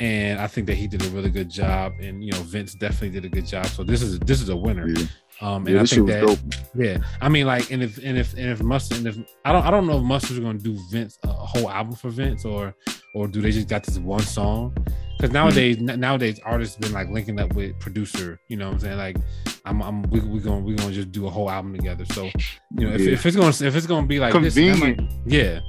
And 0.00 0.38
I 0.38 0.46
think 0.46 0.66
that 0.68 0.74
he 0.76 0.86
did 0.86 1.04
a 1.04 1.08
really 1.08 1.30
good 1.30 1.50
job. 1.50 1.94
And 2.00 2.22
you 2.22 2.32
know, 2.32 2.38
Vince 2.40 2.74
definitely 2.74 3.10
did 3.10 3.24
a 3.24 3.28
good 3.28 3.46
job. 3.46 3.66
So 3.66 3.84
this 3.84 4.02
is 4.02 4.18
this 4.20 4.40
is 4.40 4.48
a 4.48 4.56
winner. 4.56 4.88
Yeah. 4.88 5.06
Um, 5.40 5.66
and 5.66 5.76
yeah, 5.76 5.82
I 5.82 5.86
think 5.86 6.08
that 6.08 6.20
dope. 6.26 6.38
yeah, 6.74 6.98
I 7.20 7.28
mean, 7.28 7.46
like, 7.46 7.70
and 7.70 7.80
if 7.82 7.98
and 7.98 8.18
if 8.18 8.32
and 8.32 8.50
if 8.50 8.60
Mustard, 8.60 8.98
and 8.98 9.06
if 9.06 9.18
I 9.44 9.52
don't 9.52 9.64
I 9.64 9.70
don't 9.70 9.86
know 9.86 9.98
if 9.98 10.02
Mustard's 10.02 10.40
gonna 10.40 10.58
do 10.58 10.76
Vince 10.90 11.16
a 11.22 11.28
whole 11.28 11.70
album 11.70 11.94
for 11.94 12.10
Vince 12.10 12.44
or 12.44 12.74
or 13.14 13.28
do 13.28 13.40
they 13.40 13.52
just 13.52 13.68
got 13.68 13.84
this 13.84 13.98
one 13.98 14.20
song? 14.20 14.76
Because 15.18 15.32
nowadays 15.32 15.78
mm-hmm. 15.78 15.98
nowadays 15.98 16.40
artists 16.44 16.76
been 16.76 16.92
like 16.92 17.08
linking 17.08 17.40
up 17.40 17.52
with 17.54 17.78
producer, 17.80 18.40
you 18.48 18.56
know 18.56 18.68
what 18.68 18.74
I'm 18.74 18.80
saying? 18.80 18.98
Like, 18.98 19.16
I'm 19.64 19.82
I'm 19.82 20.02
we 20.02 20.20
we 20.20 20.38
gonna 20.38 20.60
we 20.60 20.74
gonna 20.74 20.92
just 20.92 21.10
do 21.10 21.26
a 21.26 21.30
whole 21.30 21.50
album 21.50 21.74
together. 21.74 22.04
So 22.12 22.30
you 22.76 22.86
know 22.86 22.94
if, 22.94 23.00
yeah. 23.00 23.12
if 23.12 23.26
it's 23.26 23.36
gonna 23.36 23.48
if 23.48 23.74
it's 23.74 23.86
gonna 23.86 24.06
be 24.06 24.20
like 24.20 24.32
Convenient. 24.32 24.98
this, 25.26 25.34
yeah, 25.34 25.60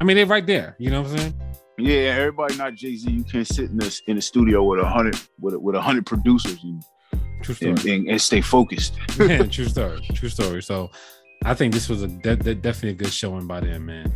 I 0.00 0.04
mean 0.04 0.16
they're 0.16 0.26
right 0.26 0.46
there. 0.46 0.74
You 0.80 0.90
know 0.90 1.02
what 1.02 1.12
I'm 1.12 1.18
saying? 1.18 1.34
Yeah, 1.78 2.16
everybody 2.18 2.56
not 2.56 2.74
Jay 2.74 2.96
Z. 2.96 3.08
You 3.08 3.22
can't 3.22 3.46
sit 3.46 3.70
in 3.70 3.76
this 3.76 4.02
in 4.08 4.16
the 4.16 4.22
studio 4.22 4.64
with 4.64 4.80
a 4.80 4.88
hundred 4.88 5.16
with 5.38 5.54
a, 5.54 5.60
with 5.60 5.76
a 5.76 5.80
hundred 5.80 6.04
producers 6.04 6.58
and 6.64 6.82
True 7.42 7.54
story. 7.54 7.70
And, 7.70 7.84
and, 7.84 8.08
and 8.08 8.20
stay 8.20 8.40
focused. 8.40 8.94
yeah, 9.18 9.42
true 9.50 9.66
story. 9.66 10.00
True 10.14 10.28
story. 10.28 10.62
So 10.62 10.90
I 11.44 11.54
think 11.54 11.72
this 11.72 11.88
was 11.88 12.02
a 12.02 12.08
de- 12.08 12.36
de- 12.36 12.54
definitely 12.54 12.90
a 12.90 12.94
good 12.94 13.12
showing 13.12 13.46
by 13.46 13.60
them, 13.60 13.86
man. 13.86 14.12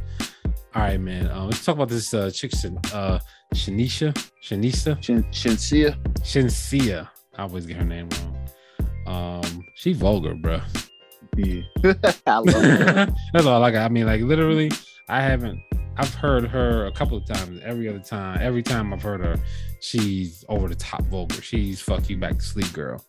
All 0.75 0.83
right, 0.83 1.01
man. 1.01 1.29
Uh, 1.29 1.45
let's 1.45 1.65
talk 1.65 1.77
about 1.77 1.89
this 1.89 2.15
uh, 2.15 2.31
chick, 2.31 2.53
uh, 2.93 3.19
Shanisha, 3.53 4.13
Shanisa, 4.43 5.03
Shin- 5.03 5.25
Shenseea, 5.25 5.97
Shenseea. 6.21 7.09
I 7.37 7.43
always 7.43 7.67
get 7.67 7.77
her 7.77 7.85
name 7.85 8.09
wrong. 8.11 8.39
Um, 9.07 9.65
she 9.75 9.93
vulgar, 9.93 10.35
bro. 10.35 10.61
Yeah, 11.37 11.63
That's 11.83 12.21
all 12.27 13.65
I 13.65 13.71
got. 13.71 13.85
I 13.85 13.89
mean, 13.89 14.07
like 14.07 14.21
literally, 14.21 14.71
I 15.09 15.21
haven't. 15.23 15.61
I've 15.97 16.15
heard 16.15 16.47
her 16.47 16.87
a 16.87 16.93
couple 16.93 17.19
of 17.19 17.27
times. 17.27 17.61
Every 17.65 17.89
other 17.89 17.99
time, 17.99 18.39
every 18.41 18.63
time 18.63 18.93
I've 18.93 19.03
heard 19.03 19.21
her, 19.21 19.37
she's 19.81 20.45
over 20.49 20.69
the 20.69 20.75
top 20.75 21.03
vulgar. 21.05 21.41
She's 21.43 21.81
fuck 21.81 22.09
you 22.09 22.17
back 22.17 22.39
to 22.39 22.45
sleep, 22.45 22.73
girl. 22.73 23.05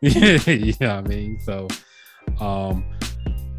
yeah, 0.00 0.38
you 0.50 0.74
know 0.80 0.96
what 0.96 1.06
I 1.06 1.08
mean. 1.08 1.38
So, 1.40 1.68
um, 2.40 2.84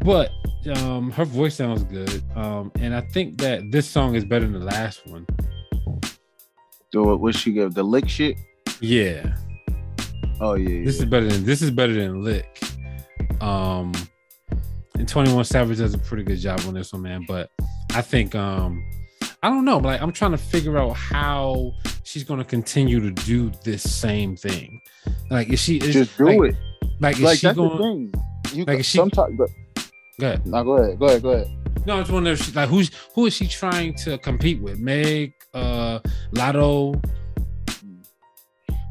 but 0.00 0.30
um, 0.76 1.10
her 1.12 1.24
voice 1.24 1.56
sounds 1.56 1.84
good. 1.84 2.22
Um, 2.36 2.70
and 2.80 2.94
I 2.94 3.00
think 3.00 3.38
that 3.38 3.70
this 3.70 3.88
song 3.88 4.14
is 4.14 4.24
better 4.24 4.46
than 4.46 4.58
the 4.60 4.66
last 4.66 5.06
one. 5.06 5.26
So 6.92 7.16
what 7.16 7.34
she 7.34 7.52
give 7.52 7.74
the 7.74 7.82
lick 7.82 8.08
shit? 8.08 8.38
Yeah. 8.80 9.34
Oh 10.40 10.54
yeah. 10.54 10.84
This 10.84 10.96
yeah. 10.96 11.02
is 11.02 11.04
better 11.04 11.26
than 11.26 11.44
this 11.44 11.60
is 11.60 11.70
better 11.70 11.92
than 11.92 12.22
lick. 12.22 12.62
Um, 13.42 13.92
and 14.94 15.06
Twenty 15.06 15.32
One 15.32 15.44
Savage 15.44 15.78
does 15.78 15.92
a 15.92 15.98
pretty 15.98 16.22
good 16.22 16.38
job 16.38 16.60
on 16.66 16.74
this 16.74 16.92
one, 16.92 17.02
man. 17.02 17.24
But 17.28 17.50
I 17.92 18.00
think 18.00 18.34
um 18.34 18.82
I 19.42 19.50
don't 19.50 19.66
know, 19.66 19.80
but 19.80 19.88
like 19.88 20.02
I'm 20.02 20.12
trying 20.12 20.30
to 20.32 20.38
figure 20.38 20.78
out 20.78 20.92
how 20.92 21.72
she's 22.04 22.24
gonna 22.24 22.44
continue 22.44 23.00
to 23.00 23.10
do 23.10 23.52
this 23.64 23.82
same 23.88 24.34
thing. 24.34 24.80
Like 25.30 25.50
is 25.50 25.60
she 25.60 25.76
is, 25.76 25.92
just 25.92 26.16
do 26.16 26.24
like, 26.24 26.54
it? 26.54 26.56
Like 27.00 27.16
is 27.16 27.22
like, 27.22 27.38
she 27.38 27.52
going 27.52 28.12
you 28.54 28.64
like 28.64 28.80
is 28.80 28.86
she 28.86 28.96
sometimes 28.96 29.36
but 29.36 29.50
go 30.18 30.26
ahead. 30.28 30.46
No, 30.46 30.64
go 30.64 30.72
ahead, 30.78 30.98
go 30.98 31.06
ahead, 31.06 31.22
go 31.22 31.30
ahead. 31.30 31.48
No, 31.86 31.96
I 31.96 32.00
just 32.00 32.12
wonder 32.12 32.30
if 32.30 32.42
she, 32.42 32.52
like 32.52 32.68
who's 32.70 32.90
who 33.14 33.26
is 33.26 33.34
she 33.34 33.46
trying 33.46 33.94
to 33.96 34.16
compete 34.18 34.60
with? 34.62 34.78
Meg, 34.78 35.34
uh 35.54 36.00
Latto. 36.32 37.02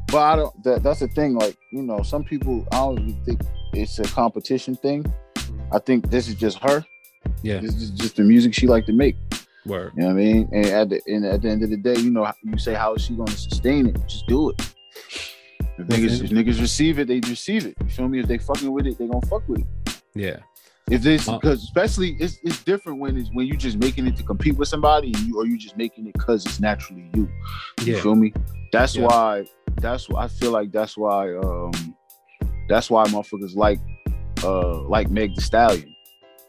But 0.07 0.17
I 0.17 0.35
don't 0.37 0.63
that, 0.63 0.83
that's 0.83 1.01
the 1.01 1.07
thing, 1.09 1.35
like, 1.35 1.57
you 1.71 1.83
know, 1.83 2.01
some 2.01 2.23
people 2.23 2.65
I 2.71 2.77
don't 2.77 2.99
even 2.99 3.23
think 3.23 3.41
it's 3.73 3.99
a 3.99 4.03
competition 4.03 4.75
thing. 4.75 5.03
Mm-hmm. 5.03 5.75
I 5.75 5.79
think 5.79 6.09
this 6.09 6.27
is 6.27 6.35
just 6.35 6.59
her. 6.59 6.83
Yeah. 7.43 7.59
This 7.59 7.75
is 7.75 7.91
just 7.91 8.15
the 8.15 8.23
music 8.23 8.53
she 8.53 8.67
like 8.67 8.85
to 8.85 8.93
make. 8.93 9.15
Word. 9.65 9.91
You 9.95 10.03
know 10.03 10.07
what 10.07 10.13
I 10.13 10.15
mean? 10.15 10.49
And 10.53 10.65
at 10.67 10.89
the 10.89 11.01
and 11.07 11.25
at 11.25 11.41
the 11.41 11.49
end 11.49 11.63
of 11.63 11.69
the 11.69 11.77
day, 11.77 11.97
you 11.97 12.09
know, 12.09 12.31
you 12.43 12.57
say 12.57 12.73
how 12.73 12.93
is 12.93 13.03
she 13.03 13.15
going 13.15 13.27
to 13.27 13.37
sustain 13.37 13.87
it? 13.87 13.97
Just 14.07 14.25
do 14.27 14.49
it. 14.49 14.61
If 15.77 15.87
niggas, 15.87 16.23
if 16.23 16.31
niggas 16.31 16.59
receive 16.59 16.97
it, 16.99 17.07
they 17.07 17.19
receive 17.19 17.65
it. 17.65 17.75
You 17.83 17.89
feel 17.89 18.07
me? 18.07 18.19
If 18.19 18.27
they 18.27 18.37
fucking 18.39 18.71
with 18.71 18.87
it, 18.87 18.97
they 18.97 19.07
gonna 19.07 19.25
fuck 19.27 19.47
with 19.47 19.59
it. 19.59 20.01
Yeah. 20.15 20.37
If 20.89 21.01
this 21.01 21.25
because 21.25 21.59
uh, 21.59 21.63
especially 21.63 22.15
it's 22.19 22.39
it's 22.43 22.63
different 22.63 22.99
when 22.99 23.17
it's 23.17 23.29
when 23.33 23.45
you 23.45 23.57
just 23.57 23.77
making 23.77 24.07
it 24.07 24.15
to 24.17 24.23
compete 24.23 24.55
with 24.55 24.69
somebody 24.69 25.07
and 25.07 25.19
you 25.19 25.37
or 25.37 25.45
you 25.45 25.57
just 25.57 25.75
making 25.75 26.07
it 26.07 26.13
because 26.13 26.45
it's 26.45 26.61
naturally 26.61 27.09
you. 27.13 27.29
You 27.81 27.95
yeah. 27.95 28.01
feel 28.01 28.15
me? 28.15 28.33
That's 28.71 28.95
yeah. 28.95 29.05
why 29.05 29.45
that's 29.81 30.07
why 30.07 30.23
I 30.23 30.27
feel 30.29 30.51
like 30.51 30.71
that's 30.71 30.95
why 30.95 31.35
um 31.35 31.95
that's 32.69 32.89
why 32.89 33.03
motherfuckers 33.05 33.55
like 33.55 33.79
uh 34.43 34.81
like 34.83 35.09
Meg 35.09 35.35
the 35.35 35.41
Stallion. 35.41 35.93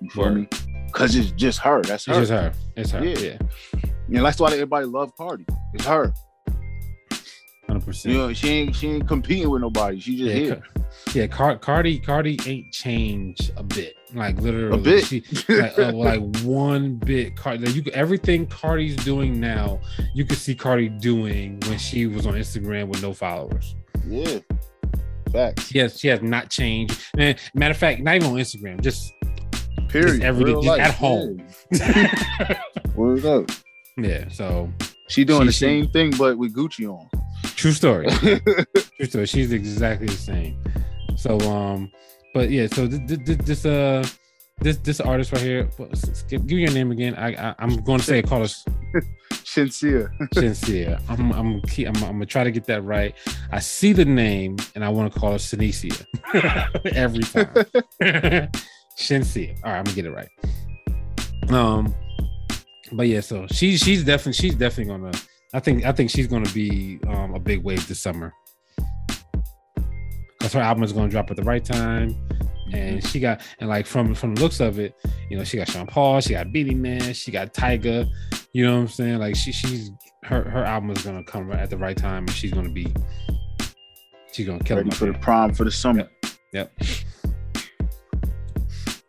You 0.00 0.10
feel 0.10 0.24
Word. 0.24 0.34
me? 0.34 0.48
Cause 0.92 1.16
it's 1.16 1.32
just 1.32 1.58
her. 1.58 1.82
That's 1.82 2.04
her. 2.06 2.12
It's 2.12 2.28
just 2.28 2.30
her. 2.30 2.52
It's 2.76 2.90
her. 2.92 3.04
Yeah. 3.04 3.18
yeah. 3.18 4.18
And 4.18 4.24
that's 4.24 4.38
why 4.38 4.52
everybody 4.52 4.86
love 4.86 5.14
Cardi. 5.16 5.46
It's 5.74 5.84
her. 5.84 6.14
Hundred 7.66 7.84
percent. 7.84 8.14
You 8.14 8.20
know, 8.20 8.32
she 8.32 8.48
ain't 8.48 8.76
she 8.76 8.88
ain't 8.88 9.08
competing 9.08 9.50
with 9.50 9.62
nobody. 9.62 9.98
She 9.98 10.16
just 10.16 10.30
yeah, 10.30 10.34
here. 10.34 10.62
Yeah, 11.12 11.26
Car- 11.26 11.58
Cardi 11.58 11.98
Cardi 11.98 12.38
ain't 12.46 12.72
changed 12.72 13.50
a 13.56 13.64
bit. 13.64 13.97
Like 14.14 14.36
literally, 14.40 14.74
a 14.74 14.82
bit. 14.82 15.04
She, 15.04 15.22
like, 15.48 15.78
uh, 15.78 15.92
like 15.92 16.20
one 16.42 16.94
bit. 16.94 17.36
Cardi, 17.36 17.66
like 17.66 17.74
you 17.74 17.82
everything 17.92 18.46
Cardi's 18.46 18.96
doing 18.96 19.38
now, 19.38 19.80
you 20.14 20.24
could 20.24 20.38
see 20.38 20.54
Cardi 20.54 20.88
doing 20.88 21.60
when 21.66 21.78
she 21.78 22.06
was 22.06 22.26
on 22.26 22.34
Instagram 22.34 22.88
with 22.88 23.02
no 23.02 23.12
followers. 23.12 23.74
Yeah. 24.06 24.38
Facts. 25.32 25.74
Yes, 25.74 25.98
she 25.98 26.08
has 26.08 26.22
not 26.22 26.48
changed. 26.48 26.98
And 27.18 27.38
matter 27.52 27.72
of 27.72 27.76
fact, 27.76 28.00
not 28.00 28.16
even 28.16 28.28
on 28.28 28.36
Instagram, 28.36 28.80
just 28.80 29.12
Period. 29.88 30.08
Just 30.08 30.22
every 30.22 30.44
day, 30.44 30.52
just 30.52 30.66
life. 30.66 30.80
at 30.80 30.94
home. 30.94 31.46
Yeah. 31.72 32.60
Word 32.94 33.24
up. 33.24 33.50
Yeah. 33.96 34.28
So 34.28 34.70
she 35.08 35.24
doing 35.24 35.42
she, 35.42 35.46
the 35.46 35.52
same 35.52 35.86
she, 35.86 35.92
thing, 35.92 36.12
but 36.18 36.36
with 36.36 36.54
Gucci 36.54 36.88
on. 36.88 37.08
True 37.56 37.72
story. 37.72 38.06
True 38.96 39.06
story. 39.06 39.26
She's 39.26 39.52
exactly 39.52 40.06
the 40.06 40.12
same. 40.12 40.62
So 41.16 41.40
um, 41.40 41.90
but 42.34 42.50
yeah. 42.50 42.66
So 42.66 42.86
this, 42.86 43.36
this 43.38 43.66
uh 43.66 44.06
this 44.60 44.76
this 44.78 45.00
artist 45.00 45.32
right 45.32 45.40
here. 45.40 45.68
Give 46.28 46.44
me 46.44 46.62
your 46.62 46.72
name 46.72 46.90
again. 46.90 47.14
I, 47.14 47.34
I 47.34 47.54
am 47.58 47.76
going 47.82 48.00
to 48.00 48.04
say 48.04 48.22
call 48.22 48.42
us 48.42 48.64
Shenseea. 49.32 50.10
Shenseea. 50.34 51.00
I'm 51.08 51.32
I'm, 51.32 51.62
I'm 51.62 51.86
I'm 51.86 52.12
gonna 52.12 52.26
try 52.26 52.44
to 52.44 52.50
get 52.50 52.64
that 52.66 52.82
right. 52.82 53.14
I 53.52 53.60
see 53.60 53.92
the 53.92 54.04
name 54.04 54.56
and 54.74 54.84
I 54.84 54.88
want 54.88 55.12
to 55.12 55.18
call 55.18 55.32
her 55.32 55.38
Sinicia 55.38 56.04
every 56.94 57.22
time. 57.22 57.48
Shenseea. 58.98 59.56
All 59.64 59.72
right, 59.72 59.78
I'm 59.78 59.84
gonna 59.84 59.94
get 59.94 60.06
it 60.06 60.12
right. 60.12 60.28
Um, 61.50 61.94
but 62.92 63.06
yeah, 63.06 63.20
so 63.20 63.46
she's 63.48 63.80
she's 63.80 64.04
definitely 64.04 64.34
she's 64.34 64.54
definitely 64.54 64.92
gonna. 64.92 65.12
I 65.54 65.60
think 65.60 65.84
I 65.86 65.92
think 65.92 66.10
she's 66.10 66.26
gonna 66.26 66.50
be 66.50 66.98
um, 67.06 67.34
a 67.34 67.38
big 67.38 67.62
wave 67.62 67.86
this 67.88 68.00
summer 68.00 68.34
because 70.48 70.62
her 70.62 70.66
album 70.66 70.82
is 70.82 70.92
gonna 70.92 71.08
drop 71.08 71.30
at 71.30 71.36
the 71.36 71.42
right 71.42 71.64
time, 71.64 72.16
and 72.72 73.06
she 73.06 73.20
got 73.20 73.42
and 73.60 73.68
like 73.68 73.86
from 73.86 74.14
from 74.14 74.34
the 74.34 74.40
looks 74.40 74.60
of 74.60 74.78
it, 74.78 74.94
you 75.30 75.36
know, 75.36 75.44
she 75.44 75.58
got 75.58 75.68
Sean 75.68 75.86
Paul, 75.86 76.20
she 76.20 76.30
got 76.30 76.50
Beenie 76.52 76.74
Man, 76.74 77.12
she 77.12 77.30
got 77.30 77.52
Tyga. 77.52 78.08
You 78.52 78.64
know 78.64 78.76
what 78.76 78.80
I'm 78.80 78.88
saying? 78.88 79.18
Like 79.18 79.36
she 79.36 79.52
she's 79.52 79.90
her 80.24 80.42
her 80.42 80.64
album 80.64 80.90
is 80.90 81.02
gonna 81.02 81.22
come 81.24 81.52
at 81.52 81.68
the 81.68 81.76
right 81.76 81.96
time, 81.96 82.24
and 82.24 82.30
she's 82.30 82.52
gonna 82.52 82.70
be 82.70 82.92
She's 84.32 84.46
gonna 84.46 84.62
kill 84.62 84.78
Ready 84.78 84.90
for 84.90 85.06
the 85.06 85.18
prom 85.18 85.52
for 85.52 85.64
the 85.64 85.70
summer. 85.70 86.08
Yep. 86.52 86.72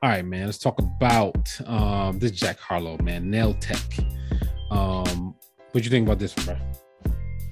All 0.02 0.10
right, 0.10 0.26
man. 0.26 0.46
Let's 0.46 0.58
talk 0.58 0.80
about 0.80 1.48
um 1.66 2.20
this 2.20 2.32
Jack 2.32 2.60
Harlow, 2.60 2.98
man. 3.04 3.30
Nail 3.30 3.54
Tech. 3.56 3.80
Um, 4.72 5.36
what 5.72 5.84
you 5.84 5.90
think 5.90 6.06
about 6.06 6.20
this 6.20 6.36
one, 6.36 6.46
bro? 6.46 6.58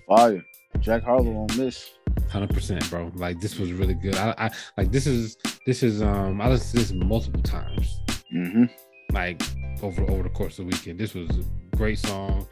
Fire. 0.07 0.43
Jack 0.79 1.03
Harlow 1.03 1.35
on 1.37 1.47
this. 1.57 1.96
Hundred 2.29 2.49
percent, 2.49 2.89
bro. 2.89 3.11
Like 3.15 3.39
this 3.39 3.57
was 3.57 3.71
really 3.71 3.93
good. 3.93 4.15
I, 4.15 4.33
I 4.37 4.49
like 4.77 4.91
this 4.91 5.07
is 5.07 5.37
this 5.65 5.83
is 5.83 6.01
um 6.01 6.41
I 6.41 6.49
listened 6.49 6.71
to 6.71 6.93
this 6.93 7.05
multiple 7.05 7.41
times. 7.41 7.99
Mm-hmm. 8.33 8.65
Like 9.13 9.41
over 9.81 10.03
over 10.09 10.23
the 10.23 10.29
course 10.29 10.59
of 10.59 10.65
the 10.65 10.71
weekend. 10.75 10.99
This 10.99 11.13
was 11.13 11.29
a 11.29 11.75
great 11.75 11.99
song. 11.99 12.47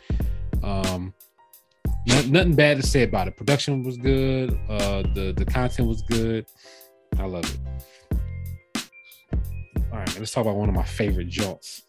Um 0.63 1.13
no- 2.07 2.21
nothing 2.23 2.55
bad 2.55 2.77
to 2.81 2.87
say 2.87 3.03
about 3.03 3.27
it. 3.27 3.35
Production 3.35 3.83
was 3.83 3.97
good. 3.97 4.57
Uh 4.69 5.03
the 5.13 5.33
the 5.35 5.45
content 5.45 5.87
was 5.87 6.01
good. 6.03 6.45
I 7.19 7.25
love 7.25 7.43
it. 7.45 7.59
All 9.91 9.99
right, 9.99 10.07
man, 10.09 10.19
let's 10.19 10.31
talk 10.31 10.41
about 10.41 10.55
one 10.55 10.69
of 10.69 10.75
my 10.75 10.83
favorite 10.83 11.27
jaunts 11.29 11.83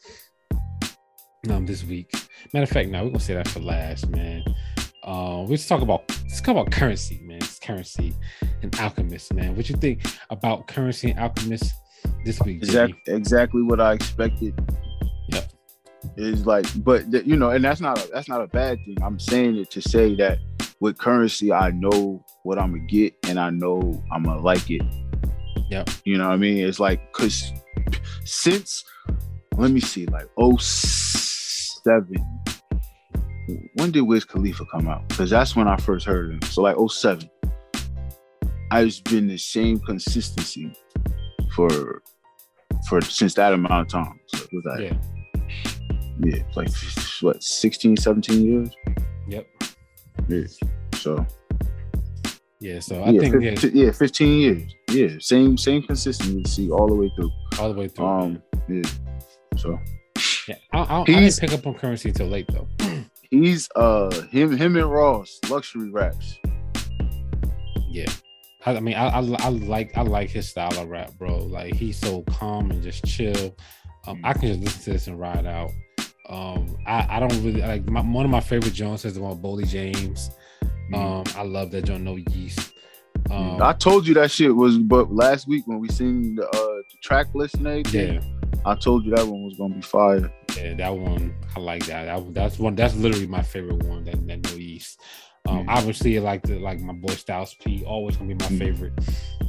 um 1.51 1.67
this 1.67 1.85
week. 1.85 2.13
Matter 2.53 2.65
of 2.65 2.71
fact, 2.71 2.89
now 2.89 3.03
we're 3.05 3.11
gonna 3.11 3.21
say 3.21 3.35
that 3.35 3.49
for 3.49 3.61
last, 3.61 4.09
man. 4.09 4.43
Uh, 5.07 5.43
let's 5.43 5.67
talk 5.69 5.83
about 5.83 6.03
let's 6.25 6.41
talk 6.41 6.49
about 6.49 6.71
Curren$y, 6.73 7.21
Curren$y 7.67 8.13
and 8.63 8.79
alchemist, 8.79 9.35
man. 9.35 9.57
What 9.57 9.69
you 9.69 9.77
think 9.77 10.05
about 10.31 10.69
Curren$y 10.69 11.11
and 11.11 11.19
alchemist 11.19 11.75
this 12.25 12.41
week? 12.43 12.61
JB? 12.61 12.65
Exact, 12.65 13.09
exactly 13.09 13.63
what 13.63 13.81
I 13.81 13.95
expected. 13.95 14.55
Yep. 15.31 15.53
Is 16.17 16.47
like, 16.47 16.67
but 16.85 17.11
th- 17.11 17.27
you 17.27 17.37
know, 17.37 17.51
and 17.51 17.65
that's 17.65 17.81
not 17.81 17.99
a, 17.99 18.09
that's 18.13 18.29
not 18.29 18.41
a 18.41 18.47
bad 18.47 18.79
thing. 18.85 18.97
I'm 19.03 19.19
saying 19.19 19.57
it 19.57 19.71
to 19.73 19.83
say 19.83 20.15
that 20.17 20.39
with 20.79 20.97
Curren$y, 20.99 21.57
I 21.57 21.73
know 21.73 22.25
what 22.45 22.59
I'm 22.59 22.73
gonna 22.73 22.87
get, 22.87 23.15
and 23.29 23.41
I 23.41 23.51
know 23.51 24.01
I'm 24.13 24.23
gonna 24.23 24.41
like 24.41 24.71
it. 24.71 24.83
Yep. 25.71 25.91
You 26.05 26.19
know 26.19 26.29
what 26.29 26.35
I 26.35 26.37
mean? 26.37 26.59
It's 26.59 26.79
like 26.79 27.13
because 27.13 27.53
since 28.25 28.85
let 29.57 29.73
me 29.73 29.81
see, 29.81 30.07
like 30.07 30.29
07, 30.61 32.15
when 33.75 33.91
did 33.91 34.03
Wiz 34.03 34.25
Khalifa 34.25 34.65
come 34.67 34.87
out? 34.87 35.09
Because 35.09 35.31
that's 35.31 35.57
when 35.57 35.67
I 35.67 35.77
first 35.77 36.07
heard 36.07 36.31
him. 36.31 36.43
So 36.43 36.63
like 36.63 36.77
07. 36.77 37.29
I've 38.71 39.03
been 39.05 39.27
the 39.29 39.39
same 39.39 39.79
consistency 39.81 40.73
for 41.55 42.03
for 42.89 43.01
since 43.01 43.35
that 43.35 43.53
amount 43.53 43.73
of 43.83 43.89
time. 43.89 44.21
So 44.27 44.45
it 44.45 44.51
was 44.53 44.65
like 44.65 44.81
Yeah. 44.81 44.97
yeah, 46.25 46.43
like 46.55 46.69
what 47.21 47.43
16, 47.43 47.97
17 47.97 48.45
years. 48.45 48.71
Yep. 49.29 49.47
Yeah. 50.29 50.45
So 50.95 51.27
Yeah. 52.61 52.81
So 52.81 53.03
I 53.03 53.11
yeah, 53.11 53.21
think 53.21 53.43
yeah, 53.43 53.51
15, 53.55 53.77
yeah, 53.77 53.91
15 53.93 54.41
years. 54.41 54.75
Yeah, 54.91 55.09
same 55.21 55.57
same 55.59 55.83
consistency 55.83 56.71
all 56.71 56.89
the 56.89 56.95
way 56.95 57.11
through. 57.17 57.31
all 57.59 57.73
the 57.73 57.79
way 57.79 57.89
through. 57.89 58.07
Um, 58.07 58.43
yeah. 58.69 58.83
So 59.57 59.79
yeah. 60.49 60.57
I, 60.73 60.79
I, 60.79 61.01
I 61.01 61.05
didn't 61.05 61.23
he's- 61.23 61.41
pick 61.41 61.53
up 61.53 61.67
on 61.67 61.75
Curren$y 61.75 62.09
until 62.09 62.27
late 62.29 62.47
though. 62.53 62.69
he's 63.31 63.69
uh 63.77 64.11
him 64.31 64.57
him 64.57 64.77
and 64.77 64.91
Ross 64.91 65.39
luxury 65.51 65.91
raps. 65.91 66.39
Yeah. 67.89 68.07
I, 68.67 68.81
mean, 68.81 68.95
I, 68.95 69.09
I 69.09 69.19
I 69.19 69.49
like 69.49 69.97
I 69.97 70.03
like 70.03 70.31
his 70.31 70.49
style 70.49 70.77
of 70.79 70.89
rap, 70.89 71.13
bro. 71.19 71.39
Like 71.39 71.75
he's 71.75 71.97
so 71.97 72.23
calm 72.23 72.71
and 72.71 72.83
just 72.83 73.05
chill. 73.05 73.57
Um, 74.07 74.21
I 74.25 74.33
can 74.33 74.49
just 74.49 74.61
listen 74.61 74.83
to 74.83 74.93
this 74.93 75.07
and 75.07 75.19
ride 75.19 75.47
out. 75.47 75.71
Um, 76.29 76.77
I, 76.87 77.07
I 77.09 77.21
don't 77.21 77.33
really 77.45 77.61
like 77.63 77.89
my, 77.89 78.01
one 78.01 78.25
of 78.25 78.31
my 78.31 78.41
favorite 78.41 78.75
Jones 78.75 79.05
is 79.05 79.15
the 79.15 79.21
one 79.21 79.65
James. 79.67 80.31
Um, 80.93 81.25
I 81.37 81.43
love 81.43 81.71
that 81.73 81.85
John 81.85 82.05
No 82.05 82.17
Yeast. 82.17 82.73
Um, 83.31 83.61
I 83.63 83.73
told 83.73 84.07
you 84.07 84.15
that 84.15 84.31
shit 84.31 84.55
was 84.55 84.79
but 84.79 85.13
last 85.13 85.49
week 85.49 85.67
when 85.67 85.81
we 85.81 85.89
seen 85.89 86.37
the, 86.37 86.49
uh, 86.49 86.51
the 86.53 86.97
track 87.03 87.27
list 87.35 87.57
and 87.57 87.67
everything. 87.67 88.15
yeah, 88.15 88.61
I 88.65 88.75
told 88.77 89.05
you 89.05 89.15
that 89.15 89.27
one 89.27 89.45
was 89.45 89.57
gonna 89.57 89.75
be 89.75 89.81
fire. 89.81 90.33
yeah, 90.57 90.75
that 90.75 90.97
one 90.97 91.35
I 91.57 91.61
like 91.61 91.87
that. 91.87 92.05
that. 92.07 92.35
That's 92.35 92.59
one. 92.59 92.75
That's 92.75 92.95
literally 92.97 93.27
my 93.27 93.43
favorite 93.43 93.83
one. 93.85 94.05
That, 94.05 94.27
that 94.27 94.43
No 94.43 94.57
Yeast. 94.57 95.01
Um, 95.49 95.67
Mhm. 95.67 95.69
obviously, 95.69 96.19
I 96.19 96.21
like 96.21 96.43
the 96.43 96.59
like 96.59 96.81
my 96.81 96.93
boy 96.93 97.15
Styles 97.15 97.55
P. 97.55 97.85
Always 97.85 98.17
gonna 98.17 98.35
be 98.35 98.45
my 98.45 98.51
Mhm. 98.51 98.59
favorite. 98.59 98.93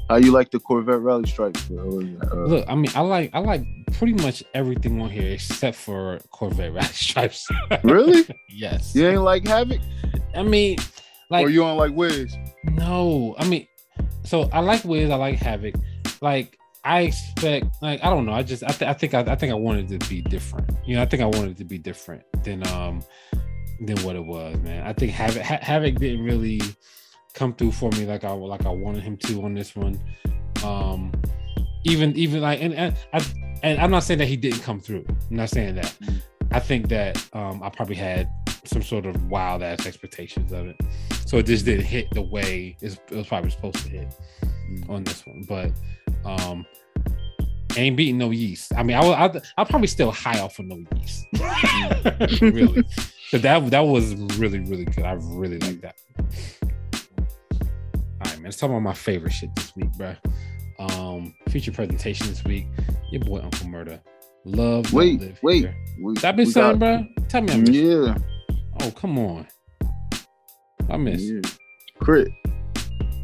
How 0.09 0.15
you 0.17 0.31
like 0.31 0.51
the 0.51 0.59
Corvette 0.59 1.01
rally 1.01 1.27
stripes? 1.27 1.63
bro? 1.65 1.99
Uh, 2.31 2.35
Look, 2.45 2.65
I 2.69 2.75
mean, 2.75 2.91
I 2.95 3.01
like 3.01 3.31
I 3.33 3.39
like 3.39 3.63
pretty 3.93 4.13
much 4.13 4.43
everything 4.53 5.01
on 5.01 5.09
here 5.09 5.31
except 5.33 5.75
for 5.77 6.19
Corvette 6.31 6.71
Rally 6.77 6.87
Stripes. 6.93 7.47
really? 7.83 8.25
yes. 8.49 8.95
You 8.95 9.07
ain't 9.07 9.21
like 9.23 9.47
Havoc, 9.47 9.79
I 10.35 10.43
mean, 10.43 10.77
like 11.29 11.45
or 11.47 11.49
you 11.49 11.59
don't 11.61 11.77
like 11.77 11.93
Wiz? 11.95 12.35
no. 12.63 13.35
I 13.37 13.45
mean, 13.47 13.67
so 14.23 14.49
I 14.53 14.59
like 14.59 14.83
Wiz. 14.85 15.09
I 15.09 15.15
like 15.15 15.39
Havoc. 15.39 15.75
Like 16.21 16.57
I 16.85 17.01
expect. 17.01 17.65
Like 17.81 18.01
I 18.03 18.09
don't 18.09 18.25
know. 18.25 18.31
I 18.33 18.43
just 18.43 18.63
I, 18.63 18.67
th- 18.71 18.89
I 18.89 18.93
think 18.93 19.13
I, 19.13 19.19
I 19.21 19.35
think 19.35 19.51
I 19.51 19.55
wanted 19.55 19.91
it 19.91 19.99
to 20.01 20.09
be 20.09 20.21
different. 20.21 20.69
You 20.85 20.95
know, 20.95 21.01
I 21.01 21.05
think 21.05 21.21
I 21.21 21.25
wanted 21.25 21.51
it 21.51 21.57
to 21.57 21.65
be 21.65 21.77
different 21.77 22.23
than 22.43 22.65
um 22.67 23.01
than 23.81 23.97
what 24.03 24.15
it 24.15 24.23
was, 24.25 24.57
man. 24.59 24.85
I 24.85 24.93
think 24.93 25.11
Havoc 25.11 25.41
ha- 25.43 25.59
Havoc 25.61 25.95
didn't 25.95 26.23
really 26.23 26.61
come 27.33 27.53
through 27.53 27.71
for 27.71 27.91
me 27.91 28.05
like 28.05 28.23
I 28.23 28.31
like 28.31 28.65
I 28.65 28.69
wanted 28.69 29.03
him 29.03 29.17
to 29.17 29.43
on 29.43 29.53
this 29.53 29.75
one. 29.75 29.99
Um, 30.63 31.11
even 31.83 32.15
even 32.17 32.41
like 32.41 32.61
and, 32.61 32.73
and 32.73 32.95
I 33.13 33.23
and 33.63 33.79
I'm 33.79 33.91
not 33.91 34.03
saying 34.03 34.19
that 34.19 34.27
he 34.27 34.35
didn't 34.37 34.61
come 34.61 34.79
through. 34.79 35.05
I'm 35.29 35.35
not 35.37 35.49
saying 35.49 35.75
that. 35.75 35.95
Mhm. 36.01 36.21
I 36.51 36.59
think 36.59 36.87
that 36.89 37.23
um 37.33 37.61
I 37.61 37.69
probably 37.69 37.95
had 37.95 38.29
some 38.63 38.81
sort 38.81 39.05
of 39.05 39.29
wild 39.29 39.61
ass 39.63 39.85
expectations 39.85 40.51
of 40.51 40.67
it, 40.67 40.75
so 41.25 41.37
it 41.37 41.45
just 41.45 41.65
didn't 41.65 41.85
hit 41.85 42.07
the 42.11 42.21
way 42.21 42.75
it 42.81 42.99
was 43.11 43.27
probably 43.27 43.49
supposed 43.51 43.77
to 43.77 43.89
hit 43.89 44.13
on 44.89 45.03
this 45.03 45.25
one. 45.25 45.43
But 45.47 45.71
um, 46.25 46.65
ain't 47.77 47.95
beating 47.95 48.17
no 48.17 48.31
yeast. 48.31 48.73
I 48.75 48.83
mean, 48.83 48.97
I 48.97 49.01
will. 49.01 49.13
I'll, 49.15 49.41
I'll 49.57 49.65
probably 49.65 49.87
still 49.87 50.11
high 50.11 50.39
off 50.39 50.59
of 50.59 50.65
no 50.65 50.83
yeast. 50.95 51.25
really, 52.41 52.83
but 53.31 53.41
that 53.41 53.69
that 53.71 53.81
was 53.81 54.13
really 54.37 54.59
really 54.59 54.85
good. 54.85 55.03
I 55.05 55.13
really 55.21 55.59
like 55.59 55.81
that. 55.81 55.95
All 56.19 56.25
right, 58.25 58.33
man. 58.35 58.43
Let's 58.43 58.57
talk 58.57 58.69
about 58.69 58.81
my 58.81 58.93
favorite 58.93 59.31
shit 59.33 59.53
this 59.55 59.75
week, 59.75 59.91
bro. 59.97 60.15
Um, 60.79 61.33
feature 61.49 61.71
presentation 61.71 62.27
this 62.27 62.43
week. 62.43 62.67
Your 63.11 63.21
boy 63.21 63.39
Uncle 63.41 63.67
Murda. 63.67 63.99
Love. 64.45 64.93
Wait, 64.93 65.19
Live 65.19 65.39
wait. 65.43 65.59
Here. 65.63 65.75
We, 66.01 66.13
That 66.15 66.35
been 66.35 66.45
something, 66.45 66.79
bro? 66.79 67.05
Tell 67.27 67.41
me 67.41 67.53
I 67.53 67.57
missed. 67.57 67.73
Yeah, 67.73 68.17
Oh, 68.81 68.91
come 68.91 69.17
on. 69.19 69.47
I 70.89 70.97
missed. 70.97 71.23
yeah. 71.25 71.41
Crit. 71.99 72.29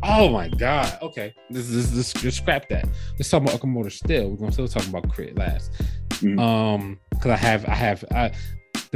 Oh 0.03 0.27
my 0.29 0.49
god. 0.49 0.97
Okay. 1.01 1.33
This 1.49 1.69
is 1.69 1.93
this, 1.93 2.11
this 2.11 2.21
just 2.23 2.37
scrap 2.39 2.67
that. 2.69 2.85
Let's 3.17 3.29
talk 3.29 3.43
about 3.43 3.59
Okamoto 3.59 3.91
still. 3.91 4.31
We're 4.31 4.37
gonna 4.37 4.51
still 4.51 4.67
talk 4.67 4.85
about 4.87 5.03
K.R.I.T. 5.15 5.35
last. 5.35 5.71
Mhm. 6.09 6.39
Um, 6.39 6.99
because 7.11 7.31
I 7.31 7.37
have 7.37 7.65
I 7.65 7.75
have 7.75 8.03
I 8.11 8.31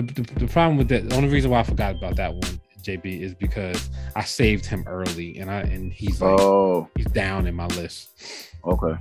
the, 0.01 0.21
the 0.21 0.21
the 0.39 0.47
problem 0.47 0.77
with 0.77 0.87
that 0.89 1.09
the 1.09 1.15
only 1.15 1.29
reason 1.29 1.51
why 1.51 1.59
I 1.59 1.63
forgot 1.63 1.95
about 1.95 2.15
that 2.17 2.33
one, 2.33 2.59
JB, 2.83 3.21
is 3.21 3.33
because 3.35 3.89
I 4.15 4.23
saved 4.23 4.65
him 4.65 4.83
early 4.87 5.37
and 5.39 5.49
I 5.51 5.61
and 5.61 5.91
he's 5.91 6.21
like 6.21 6.39
Oh, 6.39 6.87
he's 6.95 7.07
down 7.07 7.47
in 7.47 7.55
my 7.55 7.67
list. 7.67 8.49
okay. 8.65 8.95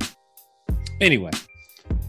Anyway, 1.01 1.31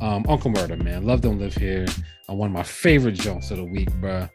um, 0.01 0.25
Uncle 0.29 0.51
Murda, 0.51 0.81
man. 0.81 1.05
Love 1.05 1.21
Don't 1.21 1.39
Live 1.39 1.55
Here. 1.55 1.85
Uh, 2.29 2.33
one 2.33 2.47
of 2.47 2.53
my 2.53 2.63
favorite 2.63 3.15
jokes 3.15 3.51
of 3.51 3.57
the 3.57 3.65
week, 3.65 3.89
bruh. 4.01 4.29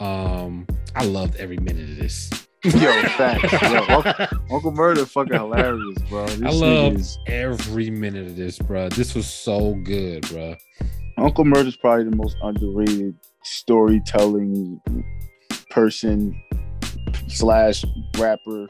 Um, 0.00 0.66
I 0.94 1.04
loved 1.04 1.36
every 1.36 1.56
minute 1.58 1.88
of 1.90 1.96
this. 1.96 2.30
Yo, 2.64 2.70
facts. 3.02 3.52
Yo, 3.62 3.84
Uncle, 3.88 4.26
Uncle 4.50 4.72
Murda 4.72 5.06
fucking 5.06 5.32
hilarious, 5.34 5.98
bro. 6.08 6.26
This 6.26 6.42
I 6.42 6.50
love 6.50 6.94
is- 6.96 7.18
every 7.26 7.90
minute 7.90 8.26
of 8.26 8.36
this, 8.36 8.58
bruh. 8.58 8.92
This 8.94 9.14
was 9.14 9.26
so 9.26 9.74
good, 9.84 10.22
bruh. 10.24 10.56
Uncle 11.16 11.44
Murda's 11.44 11.76
probably 11.76 12.04
the 12.04 12.16
most 12.16 12.36
underrated 12.42 13.14
storytelling 13.44 14.80
person 15.70 16.40
slash 17.28 17.84
rapper 18.18 18.68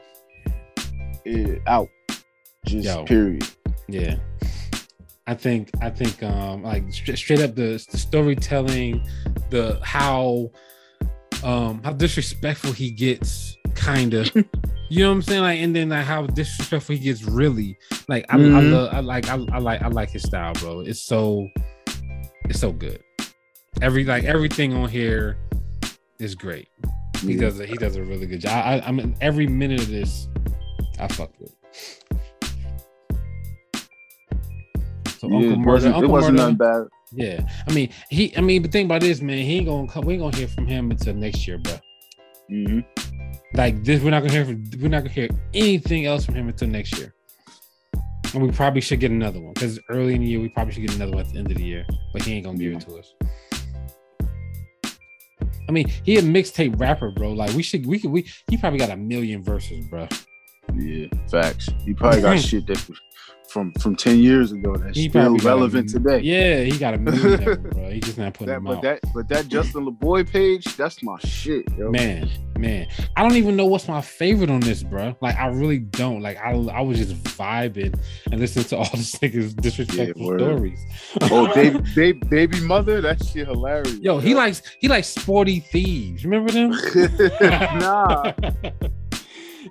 out. 1.67 1.89
Just 2.65 2.85
Yo. 2.85 3.03
period. 3.05 3.47
Yeah. 3.87 4.15
I 5.27 5.33
think 5.33 5.71
I 5.81 5.89
think 5.89 6.21
um 6.23 6.63
like 6.63 6.91
stra- 6.93 7.17
straight 7.17 7.41
up 7.41 7.55
the, 7.55 7.83
the 7.91 7.97
storytelling, 7.97 9.03
the 9.49 9.79
how 9.83 10.51
um 11.43 11.81
how 11.83 11.91
disrespectful 11.93 12.71
he 12.71 12.91
gets 12.91 13.55
kind 13.75 14.13
of 14.13 14.29
you 14.89 15.03
know 15.03 15.09
what 15.09 15.15
I'm 15.15 15.21
saying 15.23 15.41
like 15.41 15.59
and 15.59 15.75
then 15.75 15.89
like 15.89 16.05
how 16.05 16.25
disrespectful 16.27 16.95
he 16.95 17.01
gets 17.01 17.23
really 17.23 17.77
like 18.07 18.25
I, 18.29 18.35
I 18.35 18.37
Mhm. 18.39 18.71
love 18.71 18.93
I 18.93 18.99
like 19.01 19.27
I, 19.29 19.33
I 19.51 19.57
like 19.57 19.81
I 19.81 19.87
like 19.89 20.09
his 20.11 20.23
style 20.23 20.53
bro 20.53 20.79
it's 20.81 21.01
so 21.01 21.47
it's 22.45 22.59
so 22.59 22.71
good 22.71 23.03
every 23.81 24.03
like 24.05 24.23
everything 24.23 24.73
on 24.73 24.89
here 24.89 25.37
is 26.19 26.35
great 26.35 26.67
he 27.19 27.33
Yeah. 27.33 27.41
does 27.41 27.59
a, 27.59 27.65
he 27.65 27.75
does 27.77 27.95
a 27.95 28.03
really 28.03 28.25
good 28.25 28.39
job 28.41 28.51
I, 28.65 28.81
I 28.85 28.91
mean 28.91 29.15
every 29.21 29.47
minute 29.47 29.81
of 29.81 29.89
this 29.89 30.27
I 30.99 31.07
fucked 31.07 31.39
with 31.39 31.53
so 35.19 35.29
Yeah, 35.29 35.35
Uncle 35.37 35.51
it 35.53 35.57
Murder 35.57 35.71
wasn't, 35.71 35.93
it 35.93 35.97
Uncle 35.97 36.11
wasn't 36.11 36.37
Murder 36.37 36.51
nothing 36.51 36.57
bad. 36.57 36.87
yeah, 37.11 37.47
I 37.67 37.73
mean, 37.73 37.89
he. 38.09 38.35
I 38.35 38.41
mean, 38.41 38.61
but 38.61 38.71
think 38.71 38.85
about 38.87 39.01
this, 39.01 39.21
man. 39.21 39.37
He 39.37 39.57
ain't 39.57 39.67
gonna 39.67 39.87
come. 39.87 40.05
We 40.05 40.13
ain't 40.13 40.21
gonna 40.23 40.35
hear 40.35 40.47
from 40.47 40.67
him 40.67 40.91
until 40.91 41.13
next 41.13 41.47
year, 41.47 41.57
bro. 41.59 41.73
hmm 42.49 42.79
Like 43.53 43.83
this, 43.83 44.01
we're 44.03 44.09
not 44.09 44.21
gonna 44.21 44.33
hear 44.33 44.43
from, 44.45 44.63
we're 44.81 44.89
not 44.89 44.99
gonna 45.03 45.11
hear 45.13 45.29
anything 45.53 46.05
else 46.05 46.25
from 46.25 46.35
him 46.35 46.47
until 46.49 46.67
next 46.67 46.97
year. 46.97 47.13
And 48.33 48.43
we 48.43 48.51
probably 48.51 48.81
should 48.81 48.99
get 48.99 49.11
another 49.11 49.39
one 49.39 49.53
because 49.53 49.79
early 49.89 50.15
in 50.15 50.21
the 50.21 50.27
year 50.27 50.41
we 50.41 50.49
probably 50.49 50.73
should 50.73 50.85
get 50.85 50.95
another 50.95 51.13
one 51.13 51.21
at 51.25 51.31
the 51.31 51.37
end 51.39 51.49
of 51.51 51.57
the 51.57 51.63
year, 51.63 51.85
but 52.11 52.23
he 52.23 52.33
ain't 52.33 52.45
gonna 52.45 52.57
give 52.57 52.73
it 52.73 52.81
to 52.81 52.97
us. 52.97 53.13
I 55.67 55.71
mean, 55.71 55.91
he 56.03 56.17
a 56.17 56.21
mixtape 56.21 56.79
rapper, 56.79 57.11
bro. 57.11 57.31
Like 57.33 57.53
we 57.53 57.63
should, 57.63 57.85
we 57.85 57.99
could, 57.99 58.11
we 58.11 58.29
he 58.49 58.57
probably 58.57 58.79
got 58.79 58.89
a 58.89 58.97
million 58.97 59.43
verses, 59.43 59.85
bro. 59.87 60.07
Yeah, 60.73 61.07
facts. 61.29 61.69
He 61.85 61.93
probably 61.93 62.21
got 62.21 62.39
shit 62.39 62.67
that 62.67 62.77
from 63.55 63.71
from 63.75 63.95
ten 63.95 64.19
years 64.19 64.51
ago 64.51 64.75
that's 64.75 64.97
he 64.97 65.07
still 65.07 65.37
relevant 65.37 65.89
a, 65.89 65.93
today. 65.93 66.19
Yeah, 66.19 66.63
he 66.63 66.77
got 66.77 66.93
a 66.93 66.97
million, 66.97 67.41
them, 67.41 67.69
bro. 67.69 67.89
He 67.89 68.01
just 68.01 68.17
not 68.17 68.33
putting 68.33 68.47
that, 68.47 68.55
them 68.55 68.65
but 68.65 68.75
out. 68.75 68.81
That, 68.81 68.99
but 69.13 69.29
that 69.29 69.47
Justin 69.47 69.85
LaBoy 69.85 70.29
page, 70.29 70.75
that's 70.75 71.01
my 71.01 71.17
shit, 71.19 71.63
yo. 71.77 71.89
Man, 71.89 72.29
man, 72.59 72.85
I 73.15 73.21
don't 73.21 73.37
even 73.37 73.55
know 73.55 73.65
what's 73.65 73.87
my 73.87 74.01
favorite 74.01 74.49
on 74.49 74.59
this, 74.59 74.83
bro. 74.83 75.15
Like 75.21 75.37
I 75.37 75.47
really 75.47 75.79
don't. 75.79 76.21
Like 76.21 76.37
I, 76.37 76.51
I 76.51 76.81
was 76.81 76.97
just 76.97 77.15
vibing 77.23 77.97
and 78.29 78.41
listening 78.41 78.65
to 78.65 78.77
all 78.77 78.89
this 78.93 79.15
niggas 79.15 79.55
disrespectful 79.55 80.31
yeah, 80.31 80.37
stories. 80.37 80.79
oh, 81.21 81.47
baby, 81.55 81.79
baby, 81.95 82.19
baby 82.27 82.59
mother, 82.59 82.99
that 82.99 83.23
shit 83.23 83.47
hilarious. 83.47 83.93
Yo, 83.99 84.15
yo, 84.15 84.19
he 84.19 84.35
likes 84.35 84.63
he 84.79 84.89
likes 84.89 85.07
Sporty 85.07 85.61
Thievz. 85.61 86.25
Remember 86.25 86.51
them? 86.51 86.71
nah. 87.79 88.33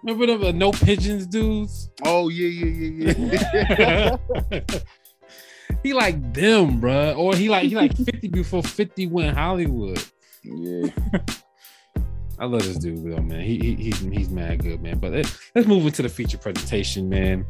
Remember 0.02 0.26
them 0.26 0.44
uh, 0.44 0.52
no 0.52 0.72
pigeons 0.72 1.26
dudes? 1.26 1.90
Oh 2.02 2.28
yeah, 2.28 2.48
yeah, 2.48 3.12
yeah, 3.12 4.16
yeah. 4.50 4.60
he 5.82 5.92
like 5.92 6.32
them, 6.32 6.80
bro. 6.80 7.14
Or 7.14 7.34
he 7.34 7.48
like 7.48 7.64
he 7.64 7.76
like 7.76 7.96
50 8.04 8.28
before 8.28 8.62
50 8.62 9.06
went 9.08 9.36
Hollywood. 9.36 10.02
Yeah. 10.42 10.88
I 12.38 12.46
love 12.46 12.64
this 12.64 12.78
dude 12.78 13.04
though, 13.04 13.22
man. 13.22 13.40
He, 13.40 13.58
he 13.58 13.74
he's 13.76 14.00
he's 14.00 14.28
mad 14.28 14.62
good, 14.62 14.82
man. 14.82 14.98
But 14.98 15.12
let, 15.12 15.38
let's 15.54 15.68
move 15.68 15.86
into 15.86 16.02
the 16.02 16.08
feature 16.08 16.38
presentation, 16.38 17.08
man. 17.08 17.46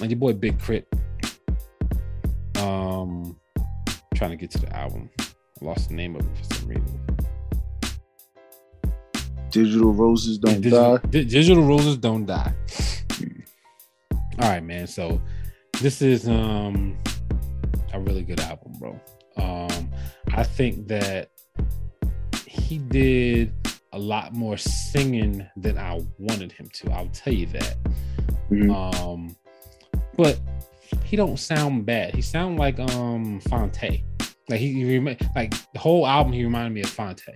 And 0.00 0.10
your 0.10 0.18
boy 0.18 0.34
Big 0.34 0.60
K.R.I.T. 0.60 0.86
Um, 2.62 3.36
trying 4.14 4.30
to 4.30 4.36
get 4.36 4.50
to 4.52 4.58
the 4.58 4.74
album. 4.76 5.10
I 5.18 5.64
lost 5.64 5.88
the 5.88 5.94
name 5.94 6.14
of 6.14 6.22
it 6.22 6.38
for 6.38 6.54
some 6.54 6.68
reason. 6.68 7.00
Digital 9.50 9.92
roses 9.92 10.38
don't 10.38 10.60
digital, 10.60 10.98
die. 10.98 11.08
digital 11.08 11.64
roses 11.64 11.96
don't 11.96 12.26
die. 12.26 12.52
All 14.40 14.50
right, 14.50 14.62
man. 14.62 14.86
So 14.86 15.20
this 15.80 16.02
is 16.02 16.28
um 16.28 16.96
a 17.92 18.00
really 18.00 18.22
good 18.22 18.40
album, 18.40 18.72
bro. 18.78 19.00
Um, 19.36 19.90
I 20.34 20.42
think 20.42 20.88
that 20.88 21.30
he 22.46 22.78
did 22.78 23.52
a 23.92 23.98
lot 23.98 24.34
more 24.34 24.56
singing 24.56 25.48
than 25.56 25.78
I 25.78 26.00
wanted 26.18 26.52
him 26.52 26.68
to. 26.74 26.92
I'll 26.92 27.08
tell 27.08 27.32
you 27.32 27.46
that. 27.46 27.76
Mm-hmm. 28.50 28.70
Um, 28.70 29.36
but 30.16 30.38
he 31.04 31.16
don't 31.16 31.38
sound 31.38 31.86
bad. 31.86 32.14
He 32.14 32.22
sound 32.22 32.58
like 32.58 32.78
um 32.78 33.40
Phonte. 33.48 34.02
Like 34.48 34.60
he, 34.60 34.72
he 34.72 34.98
like 35.34 35.54
the 35.72 35.78
whole 35.78 36.06
album. 36.06 36.32
He 36.32 36.44
reminded 36.44 36.72
me 36.72 36.82
of 36.82 36.90
Phonte. 36.90 37.28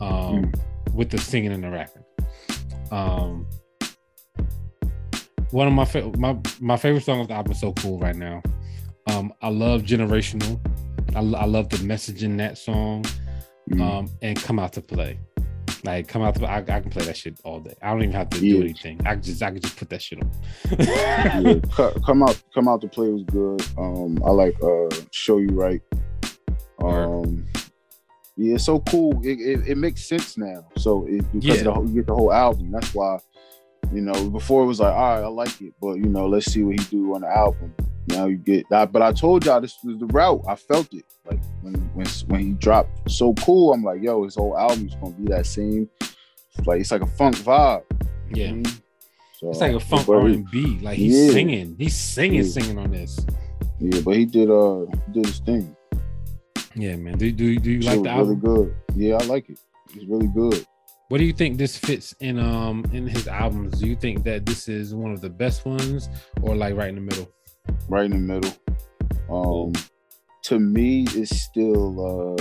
Um, 0.00 0.44
mm 0.44 0.60
with 0.94 1.10
the 1.10 1.18
singing 1.18 1.52
and 1.52 1.62
the 1.62 1.70
rapping. 1.70 2.04
Um, 2.90 3.46
one 5.50 5.66
of 5.66 5.72
my 5.72 5.84
fa- 5.84 6.12
my 6.18 6.38
my 6.60 6.76
favorite 6.76 7.04
song 7.04 7.20
of 7.20 7.28
the 7.28 7.34
album 7.34 7.52
is 7.52 7.60
so 7.60 7.72
cool 7.74 7.98
right 7.98 8.16
now. 8.16 8.42
Um, 9.06 9.32
I 9.40 9.48
love 9.48 9.82
generational. 9.82 10.60
I, 11.14 11.20
I 11.20 11.46
love 11.46 11.68
the 11.70 11.82
message 11.84 12.22
in 12.22 12.36
that 12.38 12.58
song. 12.58 13.04
Mm. 13.70 13.80
Um, 13.80 14.10
and 14.22 14.40
come 14.42 14.58
out 14.58 14.72
to 14.74 14.80
play. 14.80 15.18
Like 15.84 16.08
come 16.08 16.22
out 16.22 16.34
to 16.36 16.46
I, 16.46 16.58
I 16.58 16.80
can 16.80 16.90
play 16.90 17.04
that 17.04 17.16
shit 17.16 17.38
all 17.44 17.60
day. 17.60 17.74
I 17.82 17.90
don't 17.90 18.02
even 18.02 18.14
have 18.14 18.30
to 18.30 18.44
yeah. 18.44 18.54
do 18.54 18.62
anything. 18.62 19.00
I 19.06 19.16
just 19.16 19.42
I 19.42 19.50
can 19.50 19.60
just 19.60 19.76
put 19.76 19.90
that 19.90 20.02
shit 20.02 20.20
on. 20.22 20.30
yeah, 20.78 21.54
come 22.06 22.22
out 22.22 22.42
come 22.54 22.68
out 22.68 22.80
to 22.80 22.88
play 22.88 23.08
was 23.08 23.22
good. 23.24 23.64
Um, 23.76 24.22
I 24.24 24.30
like 24.30 24.56
uh 24.62 24.88
show 25.12 25.38
you 25.38 25.50
right. 25.50 25.80
Um, 26.82 27.46
yeah, 28.38 28.54
it's 28.54 28.64
so 28.64 28.78
cool. 28.78 29.20
It, 29.24 29.40
it, 29.40 29.68
it 29.70 29.78
makes 29.78 30.04
sense 30.04 30.38
now. 30.38 30.64
So 30.76 31.04
it, 31.08 31.24
because 31.32 31.58
yeah. 31.58 31.64
the, 31.64 31.82
you 31.82 31.94
get 31.94 32.06
the 32.06 32.14
whole 32.14 32.32
album. 32.32 32.70
That's 32.70 32.94
why, 32.94 33.18
you 33.92 34.00
know, 34.00 34.30
before 34.30 34.62
it 34.62 34.66
was 34.66 34.78
like, 34.78 34.94
all 34.94 35.16
right, 35.16 35.24
I 35.24 35.26
like 35.26 35.60
it, 35.60 35.74
but 35.80 35.94
you 35.94 36.06
know, 36.06 36.28
let's 36.28 36.46
see 36.46 36.62
what 36.62 36.78
he 36.78 36.86
do 36.86 37.16
on 37.16 37.22
the 37.22 37.26
album. 37.26 37.74
Now 38.06 38.26
you 38.26 38.36
get 38.36 38.64
that. 38.70 38.92
But 38.92 39.02
I 39.02 39.12
told 39.12 39.44
y'all 39.44 39.60
this 39.60 39.76
was 39.82 39.98
the 39.98 40.06
route. 40.06 40.42
I 40.46 40.54
felt 40.54 40.94
it. 40.94 41.04
Like 41.28 41.40
when 41.62 41.74
when 41.94 42.06
when 42.28 42.40
he 42.40 42.52
dropped 42.52 43.10
so 43.10 43.34
cool, 43.34 43.72
I'm 43.72 43.82
like, 43.82 44.00
yo, 44.00 44.22
his 44.22 44.36
whole 44.36 44.56
album's 44.56 44.94
gonna 44.94 45.14
be 45.14 45.26
that 45.32 45.44
same. 45.44 45.90
Like 46.64 46.80
it's 46.80 46.92
like 46.92 47.02
a 47.02 47.06
funk 47.06 47.34
vibe. 47.38 47.82
Yeah. 48.32 48.52
Know? 48.52 48.70
So, 49.40 49.50
it's 49.50 49.60
like 49.60 49.72
a 49.72 49.80
funk 49.80 50.08
R 50.08 50.26
and 50.26 50.48
B. 50.48 50.78
Like 50.80 50.96
he's 50.96 51.26
yeah. 51.26 51.32
singing. 51.32 51.74
He's 51.76 51.96
singing, 51.96 52.44
yeah. 52.44 52.50
singing 52.50 52.78
on 52.78 52.92
this. 52.92 53.18
Yeah, 53.80 54.00
but 54.00 54.16
he 54.16 54.26
did 54.26 54.48
uh 54.48 54.86
he 55.06 55.12
did 55.12 55.26
his 55.26 55.40
thing. 55.40 55.76
Yeah, 56.78 56.94
man. 56.94 57.18
Do 57.18 57.32
do, 57.32 57.58
do 57.58 57.72
you 57.72 57.80
like 57.80 58.02
the 58.04 58.08
album? 58.08 58.40
Really 58.40 58.64
good. 58.66 58.76
Yeah, 58.94 59.16
I 59.20 59.24
like 59.24 59.50
it. 59.50 59.58
It's 59.94 60.04
really 60.06 60.28
good. 60.28 60.64
What 61.08 61.18
do 61.18 61.24
you 61.24 61.32
think 61.32 61.58
this 61.58 61.76
fits 61.76 62.14
in 62.20 62.38
um 62.38 62.84
in 62.92 63.08
his 63.08 63.26
albums? 63.26 63.80
Do 63.80 63.88
you 63.88 63.96
think 63.96 64.22
that 64.24 64.46
this 64.46 64.68
is 64.68 64.94
one 64.94 65.10
of 65.12 65.20
the 65.20 65.28
best 65.28 65.66
ones 65.66 66.08
or 66.40 66.54
like 66.54 66.76
right 66.76 66.88
in 66.88 66.94
the 66.94 67.00
middle? 67.00 67.28
Right 67.88 68.04
in 68.04 68.12
the 68.12 68.18
middle. 68.18 68.52
Um 69.28 69.72
to 70.44 70.60
me 70.60 71.04
it's 71.10 71.34
still 71.36 71.98
uh 71.98 72.36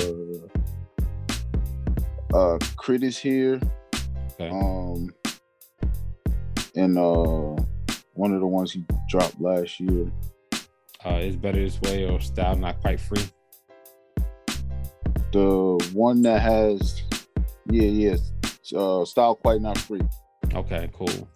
uh 2.38 2.60
K.R.I.T. 2.60 3.08
Iz 3.08 3.18
Here. 3.18 3.60
Okay. 4.34 4.50
Um 4.50 5.12
and 6.76 6.96
uh 6.96 7.56
one 8.14 8.34
of 8.34 8.40
the 8.42 8.48
ones 8.48 8.72
he 8.72 8.86
dropped 9.10 9.42
last 9.42 9.80
year. 9.80 10.12
Uh, 11.06 11.20
is 11.20 11.38
better 11.38 11.60
this 11.60 11.80
way 11.82 12.06
or 12.06 12.20
style 12.20 12.56
not 12.56 12.82
quite 12.82 13.00
free 13.00 13.24
the 15.38 15.90
one 15.94 16.22
that 16.24 16.42
has 16.42 17.02
yeah 17.70 17.84
yeah 17.84 18.16
uh, 18.76 19.06
style 19.06 19.36
quite 19.36 19.62
not 19.62 19.78
free. 19.78 20.02
Okay, 20.54 20.90
cool. 20.94 21.30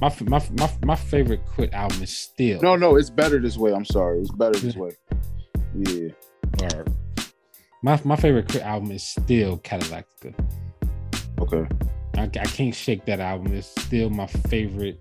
My 0.00 0.14
my 0.22 0.42
my 0.58 0.70
my 0.84 0.94
favorite 0.94 1.40
K.R.I.T. 1.56 1.72
album 1.72 2.02
is 2.02 2.16
still. 2.16 2.60
No, 2.60 2.76
no, 2.76 2.96
it's 2.96 3.10
better 3.10 3.40
this 3.40 3.56
way. 3.56 3.72
I'm 3.72 3.84
sorry, 3.84 4.20
it's 4.20 4.30
better 4.32 4.58
this 4.58 4.76
way. 4.76 4.90
Yeah. 5.74 6.10
Or 6.62 6.84
my 7.82 8.00
my 8.04 8.16
favorite 8.16 8.48
K.R.I.T. 8.48 8.68
album 8.68 8.90
is 8.90 9.04
still 9.04 9.58
Cadillactica. 9.58 10.34
Okay. 11.40 11.66
I, 12.16 12.22
I 12.22 12.46
can't 12.46 12.74
shake 12.74 13.04
that 13.06 13.20
album. 13.20 13.52
It's 13.54 13.68
still 13.82 14.10
my 14.10 14.26
favorite 14.26 15.00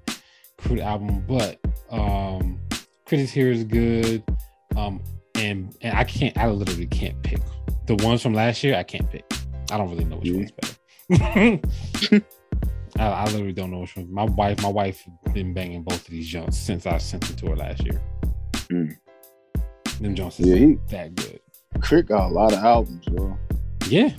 K.R.I.T. 0.60 0.82
album, 0.82 1.26
but 1.28 1.60
um, 1.90 2.60
K.R.I.T. 3.06 3.22
Iz 3.24 3.32
Here 3.32 3.52
is 3.52 3.64
good. 3.66 4.24
Um, 4.78 5.02
and 5.36 5.76
and 5.82 5.98
I 5.98 6.06
can't. 6.06 6.38
I 6.38 6.50
literally 6.50 6.88
can't 6.88 7.22
pick 7.22 7.42
the 7.86 7.96
ones 7.96 8.22
from 8.22 8.34
last 8.34 8.64
year, 8.64 8.76
I 8.76 8.84
can't 8.84 9.10
pick. 9.10 9.26
I 9.72 9.78
don't 9.78 9.90
really 9.90 10.06
know 10.06 10.18
which 10.18 10.32
one's 10.32 10.52
better. 10.52 10.76
I, 12.98 13.04
I, 13.04 13.26
literally 13.26 13.54
don't 13.54 13.72
know 13.72 13.80
which 13.80 13.96
one. 13.96 14.12
My 14.12 14.24
wife, 14.24 14.62
my 14.62 14.70
wife 14.70 15.04
been 15.34 15.54
banging 15.54 15.84
both 15.84 16.00
of 16.00 16.08
these 16.08 16.28
jumps 16.28 16.58
since 16.58 16.86
I 16.86 16.98
sent 16.98 17.26
them 17.26 17.36
to 17.38 17.48
her 17.48 17.56
last 17.56 17.84
year. 17.84 18.02
Mm. 18.70 18.98
Them 20.00 20.16
jumps 20.16 20.40
yeah, 20.40 20.56
he, 20.56 20.78
that 20.90 21.16
good. 21.16 21.40
K.R.I.T. 21.84 22.08
got 22.08 22.30
a 22.30 22.34
lot 22.34 22.54
of 22.54 22.60
albums, 22.60 23.06
bro. 23.06 23.38
Yeah, 23.88 24.14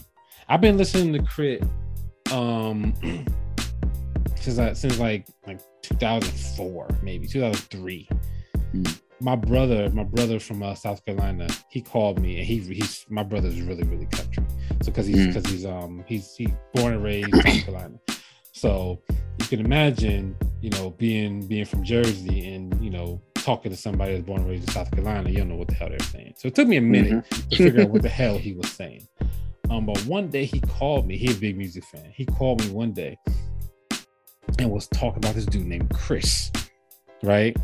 I've 0.49 0.61
been 0.61 0.77
listening 0.77 1.13
to 1.15 1.19
K.R.I.T. 1.21 2.35
um 2.35 2.95
since 4.37 4.59
I, 4.59 4.75
since 4.75 4.99
like 4.99 5.27
like 5.47 5.61
2004, 5.83 6.89
maybe 7.03 7.27
2003. 7.27 8.09
Mm 8.75 9.01
my 9.21 9.35
brother, 9.35 9.89
my 9.91 10.05
brother 10.05 10.39
from 10.39 10.63
uh, 10.63 10.75
South 10.75 11.05
Carolina, 11.05 11.49
he 11.69 11.81
called 11.81 12.21
me 12.21 12.39
and 12.39 12.47
he 12.47 12.59
he's 12.59 13.07
my 13.09 13.23
brother's 13.23 13.61
really 13.61 13.83
really 13.85 14.07
country. 14.07 14.45
So 14.83 14.87
because 14.87 15.07
he's 15.07 15.27
because 15.27 15.45
mm. 15.45 15.51
he's 15.51 15.67
um 15.67 16.05
he's 16.07 16.35
he 16.37 16.49
born 16.75 16.95
and 16.95 17.05
raised 17.05 17.35
South 17.35 17.65
Carolina. 17.65 17.99
So 18.53 19.03
you 19.39 19.47
can 19.47 19.61
imagine, 19.61 20.37
you 20.61 20.71
know, 20.71 20.91
being 20.91 21.47
being 21.47 21.65
from 21.65 21.85
Jersey 21.85 22.55
and 22.55 22.83
you 22.83 22.91
know 22.91 23.21
talking 23.35 23.71
to 23.71 23.77
somebody 23.77 24.13
that's 24.13 24.27
born 24.27 24.41
and 24.41 24.51
raised 24.51 24.69
in 24.69 24.75
South 24.75 24.91
Carolina, 24.91 25.31
you 25.31 25.39
don't 25.39 25.49
know 25.49 25.57
what 25.57 25.69
the 25.69 25.75
hell 25.75 25.89
they're 25.89 25.99
saying. 26.01 26.35
So 26.37 26.49
it 26.49 26.55
took 26.55 26.67
me 26.67 26.77
a 26.77 26.83
minute 26.83 27.13
mm-hmm. 27.13 27.49
to 27.51 27.57
figure 27.57 27.83
out 27.83 27.91
what 27.91 28.03
the 28.03 28.09
hell 28.09 28.37
he 28.39 28.53
was 28.53 28.71
saying. 28.71 29.07
Um, 29.71 29.87
but 29.87 29.99
one 30.07 30.29
day 30.29 30.45
he 30.45 30.61
called 30.61 31.07
me. 31.07 31.17
He's 31.17 31.37
a 31.37 31.41
big 31.41 31.57
music 31.57 31.85
fan. 31.85 32.13
He 32.15 32.25
called 32.25 32.65
me 32.65 32.71
one 32.71 32.93
day 32.93 33.19
and 34.59 34.71
was 34.71 34.89
talking 34.89 35.19
about 35.19 35.35
this 35.35 35.47
dude 35.47 35.67
named 35.67 35.91
Chris, 35.91 36.51
right? 37.23 37.57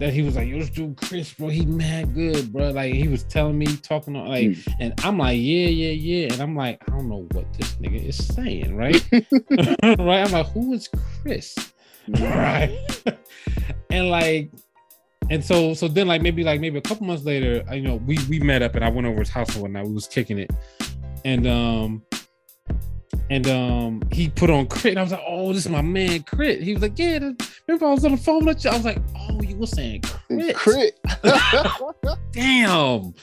That 0.00 0.14
he 0.14 0.22
was 0.22 0.34
like, 0.34 0.48
yo, 0.48 0.58
this 0.58 0.70
dude 0.70 0.96
Chris, 0.96 1.32
bro, 1.34 1.48
he 1.48 1.66
mad 1.66 2.14
good, 2.14 2.50
bro. 2.52 2.70
Like 2.70 2.94
he 2.94 3.06
was 3.06 3.22
telling 3.24 3.58
me, 3.58 3.66
talking 3.76 4.16
on 4.16 4.28
like, 4.28 4.48
mm. 4.48 4.74
and 4.80 4.94
I'm 5.04 5.18
like, 5.18 5.36
yeah, 5.36 5.68
yeah, 5.68 5.90
yeah. 5.90 6.32
And 6.32 6.40
I'm 6.40 6.56
like, 6.56 6.82
I 6.88 6.92
don't 6.96 7.08
know 7.08 7.28
what 7.32 7.52
this 7.54 7.74
nigga 7.76 8.02
is 8.02 8.16
saying, 8.16 8.74
right? 8.74 9.06
right. 9.12 10.26
I'm 10.26 10.32
like, 10.32 10.46
who 10.48 10.72
is 10.72 10.88
Chris? 11.22 11.54
right. 12.08 12.74
and 13.90 14.08
like, 14.08 14.50
and 15.28 15.44
so 15.44 15.74
so 15.74 15.86
then 15.86 16.08
like 16.08 16.22
maybe 16.22 16.44
like 16.44 16.60
maybe 16.60 16.78
a 16.78 16.82
couple 16.82 17.06
months 17.06 17.24
later, 17.24 17.62
you 17.74 17.82
know, 17.82 17.96
we 17.96 18.18
we 18.28 18.40
met 18.40 18.62
up 18.62 18.74
and 18.74 18.84
I 18.84 18.88
went 18.88 19.06
over 19.06 19.20
his 19.20 19.28
house 19.28 19.52
and 19.52 19.62
whatnot. 19.62 19.86
We 19.86 19.92
was 19.92 20.08
kicking 20.08 20.38
it. 20.38 20.50
And 21.26 21.46
um 21.46 22.02
and 23.30 23.46
um 23.48 24.02
he 24.10 24.28
put 24.28 24.50
on. 24.50 24.66
And 24.84 24.98
I 24.98 25.02
was 25.02 25.12
like, 25.12 25.22
oh, 25.26 25.52
this 25.52 25.64
is 25.64 25.70
my 25.70 25.82
man 25.82 26.22
K.R.I.T. 26.24 26.64
He 26.64 26.72
was 26.72 26.82
like, 26.82 26.98
yeah. 26.98 27.18
Remember 27.66 27.86
I 27.86 27.90
was 27.92 28.04
on 28.04 28.12
the 28.12 28.16
phone 28.16 28.44
with 28.44 28.64
you. 28.64 28.70
I 28.70 28.76
was 28.76 28.84
like, 28.84 28.98
oh, 29.16 29.39
were 29.60 29.66
saying 29.66 30.00
K.R.I.T. 30.02 30.54
K.R.I.T. 30.54 30.92
Damn. 32.32 33.14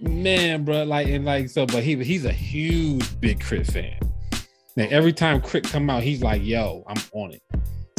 man, 0.00 0.64
bro. 0.64 0.84
Like 0.84 1.08
and 1.08 1.24
like 1.24 1.48
so, 1.48 1.66
but 1.66 1.82
he 1.82 2.02
he's 2.02 2.24
a 2.24 2.32
huge 2.32 3.20
big 3.20 3.40
K.R.I.T. 3.40 3.72
fan. 3.72 3.98
Now 4.76 4.86
every 4.90 5.12
time 5.12 5.40
K.R.I.T. 5.40 5.68
come 5.70 5.90
out, 5.90 6.02
he's 6.02 6.22
like, 6.22 6.42
yo, 6.44 6.84
I'm 6.86 7.02
on 7.12 7.32
it. 7.32 7.42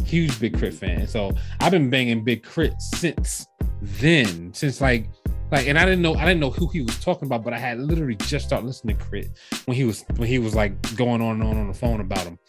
Huge 0.06 0.40
big 0.40 0.54
K.R.I.T. 0.54 0.78
fan. 0.78 1.08
So 1.08 1.32
I've 1.60 1.72
been 1.72 1.90
banging 1.90 2.24
big 2.24 2.44
K.R.I.T. 2.44 2.76
since 2.80 3.46
then, 3.82 4.54
since 4.54 4.82
like 4.82 5.08
like 5.52 5.68
and 5.68 5.78
I 5.78 5.86
didn't 5.86 6.02
know 6.02 6.16
I 6.16 6.26
didn't 6.26 6.40
know 6.40 6.50
who 6.50 6.68
he 6.68 6.82
was 6.82 6.98
talking 7.00 7.28
about, 7.28 7.44
but 7.44 7.54
I 7.54 7.60
had 7.60 7.80
literally 7.80 8.16
just 8.16 8.48
started 8.48 8.66
listening 8.66 8.98
to 8.98 9.04
K.R.I.T. 9.04 9.30
when 9.66 9.76
he 9.76 9.84
was 9.84 10.06
when 10.16 10.28
he 10.28 10.40
was 10.40 10.56
like 10.56 10.96
going 10.96 11.22
on 11.22 11.42
and 11.42 11.44
on 11.44 11.58
on 11.58 11.68
the 11.68 11.74
phone 11.74 12.02
about 12.02 12.20
him. 12.24 12.40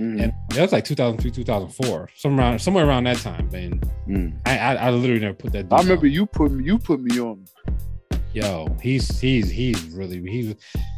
Mm. 0.00 0.22
And 0.22 0.32
that 0.50 0.62
was 0.62 0.72
like 0.72 0.84
2003, 0.84 1.30
2004, 1.30 2.10
somewhere 2.14 2.46
around 2.46 2.58
somewhere 2.60 2.86
around 2.86 3.04
that 3.04 3.16
time, 3.18 3.48
man. 3.50 3.80
Mm. 4.08 4.38
I, 4.46 4.58
I, 4.58 4.74
I 4.74 4.90
literally 4.90 5.20
never 5.20 5.34
put 5.34 5.52
that. 5.52 5.66
I 5.72 5.80
remember 5.80 6.06
on. 6.06 6.12
you 6.12 6.26
put 6.26 6.52
me 6.52 6.64
you 6.64 6.78
put 6.78 7.00
me 7.00 7.20
on. 7.20 7.44
Yo, 8.32 8.68
he's 8.80 9.18
he's 9.20 9.50
he's 9.50 9.82
really 9.90 10.20
he's 10.30 10.54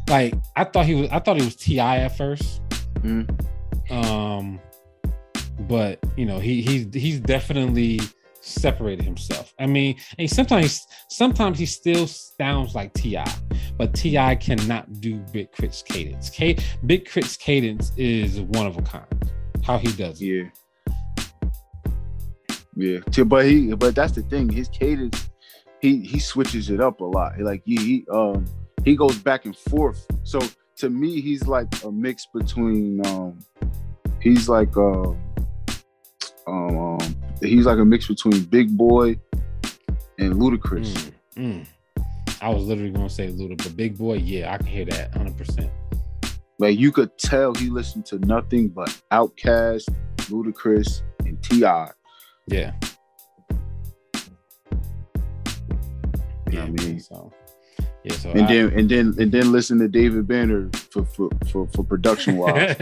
like 0.08 0.34
I 0.56 0.64
thought 0.64 0.84
he 0.84 0.94
was 0.94 1.08
I 1.10 1.20
thought 1.20 1.38
he 1.38 1.44
was 1.44 1.56
T.I. 1.56 1.98
at 1.98 2.16
first. 2.16 2.60
Mm. 2.98 3.28
Um, 3.90 4.60
but 5.60 5.98
you 6.16 6.26
know 6.26 6.38
he 6.38 6.60
he's 6.60 6.92
he's 6.92 7.20
definitely 7.20 8.00
separated 8.40 9.05
himself. 9.05 9.53
I 9.59 9.66
mean, 9.66 9.96
and 10.18 10.29
sometimes 10.29 10.87
sometimes 11.09 11.59
he 11.59 11.66
still 11.66 12.07
sounds 12.07 12.74
like 12.74 12.92
T.I., 12.94 13.24
but 13.76 13.94
T.I. 13.94 14.37
cannot 14.37 15.00
do 15.00 15.18
Big 15.33 15.53
K.R.I.T's 15.53 15.83
cadence. 15.83 16.31
K 16.31 16.57
Big 16.87 17.05
K.R.I.T's 17.05 17.37
cadence 17.37 17.92
is 17.96 18.40
one 18.40 18.66
of 18.66 18.76
a 18.76 18.83
kind. 18.83 19.07
How 19.62 19.79
he 19.79 19.92
does 19.92 20.20
it. 20.20 20.26
Yeah. 20.26 20.48
Yeah, 22.76 23.24
but 23.24 23.44
he 23.44 23.74
but 23.74 23.94
that's 23.94 24.12
the 24.12 24.22
thing. 24.22 24.48
His 24.48 24.68
cadence, 24.68 25.29
he 25.81 26.00
he 26.00 26.18
switches 26.18 26.70
it 26.70 26.81
up 26.81 27.00
a 27.00 27.05
lot. 27.05 27.38
Like 27.38 27.62
he, 27.64 27.76
he 27.76 28.07
um 28.11 28.46
he 28.85 28.96
goes 28.96 29.18
back 29.18 29.44
and 29.44 29.57
forth. 29.57 30.07
So 30.24 30.40
to 30.79 30.88
me, 30.88 31.20
he's 31.20 31.46
like 31.46 31.68
a 31.85 31.92
mix 31.92 32.26
between 32.33 33.05
um 33.07 33.38
he's 34.20 34.48
like 34.48 34.74
um 34.76 35.18
um, 36.50 36.98
he's 37.40 37.66
like 37.66 37.78
a 37.78 37.84
mix 37.84 38.08
between 38.08 38.42
Big 38.44 38.76
Boi 38.76 39.18
and 40.18 40.34
Ludacris. 40.34 41.12
Mm, 41.36 41.64
mm. 41.64 41.66
I 42.42 42.48
was 42.48 42.64
literally 42.64 42.90
gonna 42.90 43.10
say 43.10 43.28
Luda, 43.28 43.56
but 43.56 43.76
Big 43.76 43.96
Boi, 43.96 44.14
yeah, 44.14 44.52
I 44.52 44.58
can 44.58 44.66
hear 44.66 44.84
that 44.86 45.14
100. 45.14 45.36
percent 45.36 45.70
Like 46.58 46.78
you 46.78 46.90
could 46.92 47.16
tell 47.18 47.54
he 47.54 47.68
listened 47.68 48.06
to 48.06 48.18
nothing 48.20 48.68
but 48.68 48.88
Outkast, 49.12 49.88
Ludacris, 50.28 51.02
and 51.20 51.42
Ti. 51.42 51.60
Yeah. 51.60 52.72
You 56.50 56.58
know 56.58 56.64
yeah, 56.64 56.64
I 56.64 56.70
mean, 56.70 57.00
so 57.00 57.32
yeah, 58.02 58.14
so 58.14 58.30
and 58.30 58.42
I, 58.42 58.46
then 58.46 58.72
and 58.78 58.88
then 58.88 59.14
and 59.18 59.30
then 59.30 59.52
listen 59.52 59.78
to 59.80 59.88
David 59.88 60.26
Banner 60.26 60.70
for 60.90 61.04
for 61.04 61.28
for, 61.50 61.66
for 61.68 61.84
production 61.84 62.36
wise. 62.38 62.76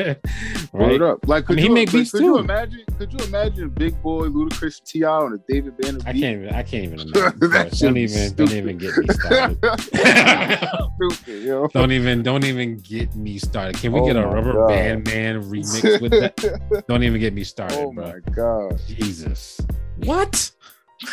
right. 0.73 1.03
up. 1.03 1.27
Like 1.27 1.47
could 1.47 1.59
I 1.59 1.63
mean, 1.63 1.65
you, 1.65 1.69
he 1.71 1.75
make 1.75 1.93
beats 1.93 2.13
could 2.13 2.21
too. 2.21 2.25
you 2.25 2.39
imagine 2.39 2.85
could 2.99 3.13
you 3.13 3.27
imagine 3.27 3.69
Big 3.71 4.01
Boi, 4.01 4.29
Ludacris, 4.29 4.83
T.I. 4.85 5.09
on 5.11 5.35
a 5.35 5.39
David 5.53 5.77
Banner 5.79 5.99
beat? 5.99 6.07
I 6.07 6.13
can't 6.13 6.25
even 6.25 6.49
I 6.51 6.63
can't 6.63 6.85
even 6.85 7.01
imagine. 7.43 7.79
don't 7.79 7.97
even 7.97 8.35
don't 8.35 8.53
even 8.53 8.79
get 8.79 8.97
me 8.97 9.07
started. 9.09 9.59
stupid, 11.11 11.43
yo. 11.43 11.67
Don't 11.69 11.91
even 11.93 12.23
don't 12.23 12.45
even 12.45 12.77
get 12.77 13.15
me 13.17 13.39
started. 13.39 13.77
Can 13.81 13.93
we 13.93 14.01
oh 14.01 14.07
get 14.07 14.17
a 14.17 14.25
rubber 14.27 14.53
God. 14.53 14.69
band 14.69 15.05
man 15.07 15.43
remix 15.43 16.01
with 16.01 16.13
that? 16.13 16.85
don't 16.89 17.03
even 17.03 17.19
get 17.19 17.35
me 17.35 17.43
started, 17.43 17.77
oh 17.79 17.93
bro. 17.93 18.07
my 18.07 18.19
god. 18.33 18.81
Jesus. 18.87 19.61
What? 20.05 20.53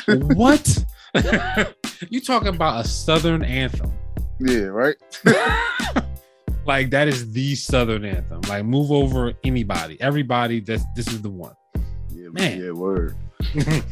what? 0.07 0.85
you 2.10 2.21
talking 2.21 2.49
about 2.49 2.86
a 2.86 2.88
southern 2.88 3.43
anthem? 3.43 3.91
Yeah, 4.39 4.65
right. 4.65 4.95
like 6.65 6.89
that 6.89 7.08
is 7.08 7.32
the 7.32 7.56
southern 7.56 8.06
anthem. 8.06 8.41
Like 8.47 8.65
move 8.65 8.91
over 8.91 9.34
anybody, 9.43 9.99
everybody. 10.01 10.60
This 10.60 10.84
this 10.95 11.08
is 11.08 11.21
the 11.21 11.30
one. 11.30 11.56
Yeah, 12.10 12.30
man. 12.30 12.62
Yeah, 12.62 12.71
word. 12.71 13.15
all 13.56 13.84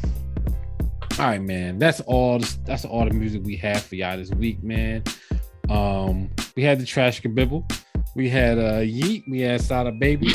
right, 1.20 1.42
man. 1.42 1.80
That's 1.80 2.02
all. 2.02 2.40
That's 2.66 2.86
all 2.86 3.06
the 3.06 3.14
music 3.14 3.44
we 3.44 3.56
have 3.58 3.84
for 3.84 3.96
y'all 3.96 4.18
this 4.18 4.32
week, 4.32 4.64
man. 4.64 5.04
Um, 5.70 6.30
we 6.56 6.64
had 6.64 6.80
the 6.80 6.86
trash 6.86 7.20
can 7.22 7.34
bibble. 7.34 7.66
We 8.16 8.30
had 8.30 8.60
uh 8.60 8.80
Yeat, 8.80 9.24
we 9.28 9.42
had 9.42 9.62
Sada 9.62 9.92
Baby, 9.92 10.28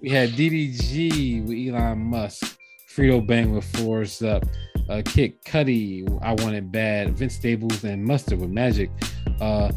we 0.00 0.10
had 0.10 0.30
DDG 0.30 1.46
with 1.46 1.74
Elon 1.74 1.98
Musk, 1.98 2.58
Fredo 2.96 3.24
Bang 3.24 3.52
with 3.52 3.64
Force 3.76 4.22
Up, 4.22 4.46
uh, 4.88 5.02
Kid 5.04 5.34
I 5.52 6.04
Want 6.38 6.54
It 6.54 6.72
Bad, 6.72 7.10
Vince 7.10 7.34
Staples, 7.34 7.84
and 7.84 8.02
Mustard 8.02 8.40
with 8.40 8.48
Magic. 8.48 8.90
Uh, 9.38 9.70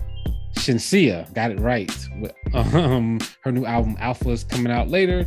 Shenseea 0.57 1.31
got 1.33 1.51
it 1.51 1.59
right. 1.59 1.91
With, 2.21 2.33
um, 2.53 3.19
her 3.43 3.51
new 3.51 3.65
album 3.65 3.97
Alpha 3.99 4.29
is 4.29 4.45
coming 4.45 4.71
out 4.71 4.87
later. 4.87 5.25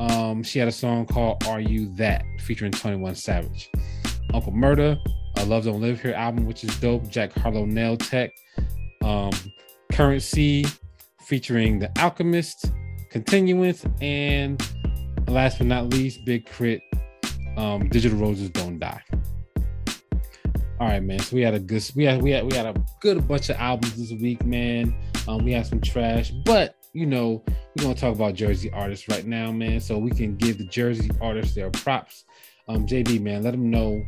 Um, 0.00 0.42
she 0.42 0.58
had 0.58 0.68
a 0.68 0.72
song 0.72 1.04
called 1.04 1.44
Are 1.46 1.60
You 1.60 1.94
That 1.96 2.24
featuring 2.40 2.72
21 2.72 3.14
Savage. 3.14 3.70
Uncle 4.32 4.52
Murda, 4.52 4.98
a 5.36 5.44
Love 5.44 5.64
Don't 5.64 5.82
Live 5.82 6.00
Here 6.00 6.14
album, 6.14 6.46
which 6.46 6.64
is 6.64 6.74
dope. 6.80 7.08
Jack 7.10 7.34
Harlow 7.34 7.66
Nail 7.66 7.98
Tech. 7.98 8.30
Um, 9.02 9.32
Curren$y 9.92 10.64
featuring 11.26 11.78
The 11.78 11.90
Alchemist, 12.00 12.72
Continuance, 13.10 13.84
and 14.00 14.62
last 15.28 15.58
but 15.58 15.66
not 15.66 15.90
least, 15.90 16.24
Big 16.24 16.46
K.R.I.T. 16.46 16.93
Um, 17.56 17.88
Digital 17.88 18.18
Roses 18.18 18.50
Don't 18.50 18.78
Die. 18.78 19.02
All 20.80 20.88
right, 20.88 21.02
man. 21.02 21.20
So 21.20 21.36
we 21.36 21.42
had 21.42 21.54
a 21.54 21.60
good 21.60 21.88
we 21.94 22.04
had 22.04 22.20
we 22.20 22.32
had 22.32 22.44
we 22.44 22.56
had 22.56 22.66
a 22.66 22.74
good 23.00 23.26
bunch 23.28 23.48
of 23.48 23.56
albums 23.56 23.96
this 23.96 24.20
week, 24.20 24.44
man. 24.44 24.94
Um, 25.28 25.44
we 25.44 25.52
had 25.52 25.66
some 25.66 25.80
trash, 25.80 26.30
but 26.30 26.76
you 26.92 27.06
know, 27.06 27.42
we're 27.46 27.82
gonna 27.84 27.94
talk 27.94 28.14
about 28.14 28.34
Jersey 28.34 28.70
artists 28.72 29.08
right 29.08 29.24
now, 29.24 29.52
man. 29.52 29.80
So 29.80 29.98
we 29.98 30.10
can 30.10 30.36
give 30.36 30.58
the 30.58 30.64
Jersey 30.64 31.10
artists 31.20 31.54
their 31.54 31.70
props. 31.70 32.24
Um, 32.68 32.86
JB, 32.86 33.20
man, 33.20 33.42
let 33.42 33.52
them 33.52 33.70
know 33.70 34.04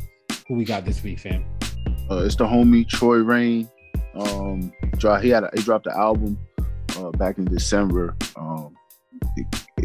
who 0.49 0.55
we 0.55 0.65
got 0.65 0.85
this 0.85 1.03
week, 1.03 1.19
fam. 1.21 1.45
Uh, 2.11 2.19
it's 2.19 2.37
the 2.37 2.45
homie 2.45 2.89
Troy 2.89 3.19
Rain. 3.19 3.69
Um, 4.15 4.73
he 5.21 5.29
had 5.29 5.45
a, 5.45 5.51
he 5.55 5.63
dropped 5.63 5.85
the 5.85 5.97
album 5.97 6.39
uh, 6.99 7.11
back 7.11 7.39
in 7.39 7.45
December. 7.45 8.17
Um, 8.37 8.76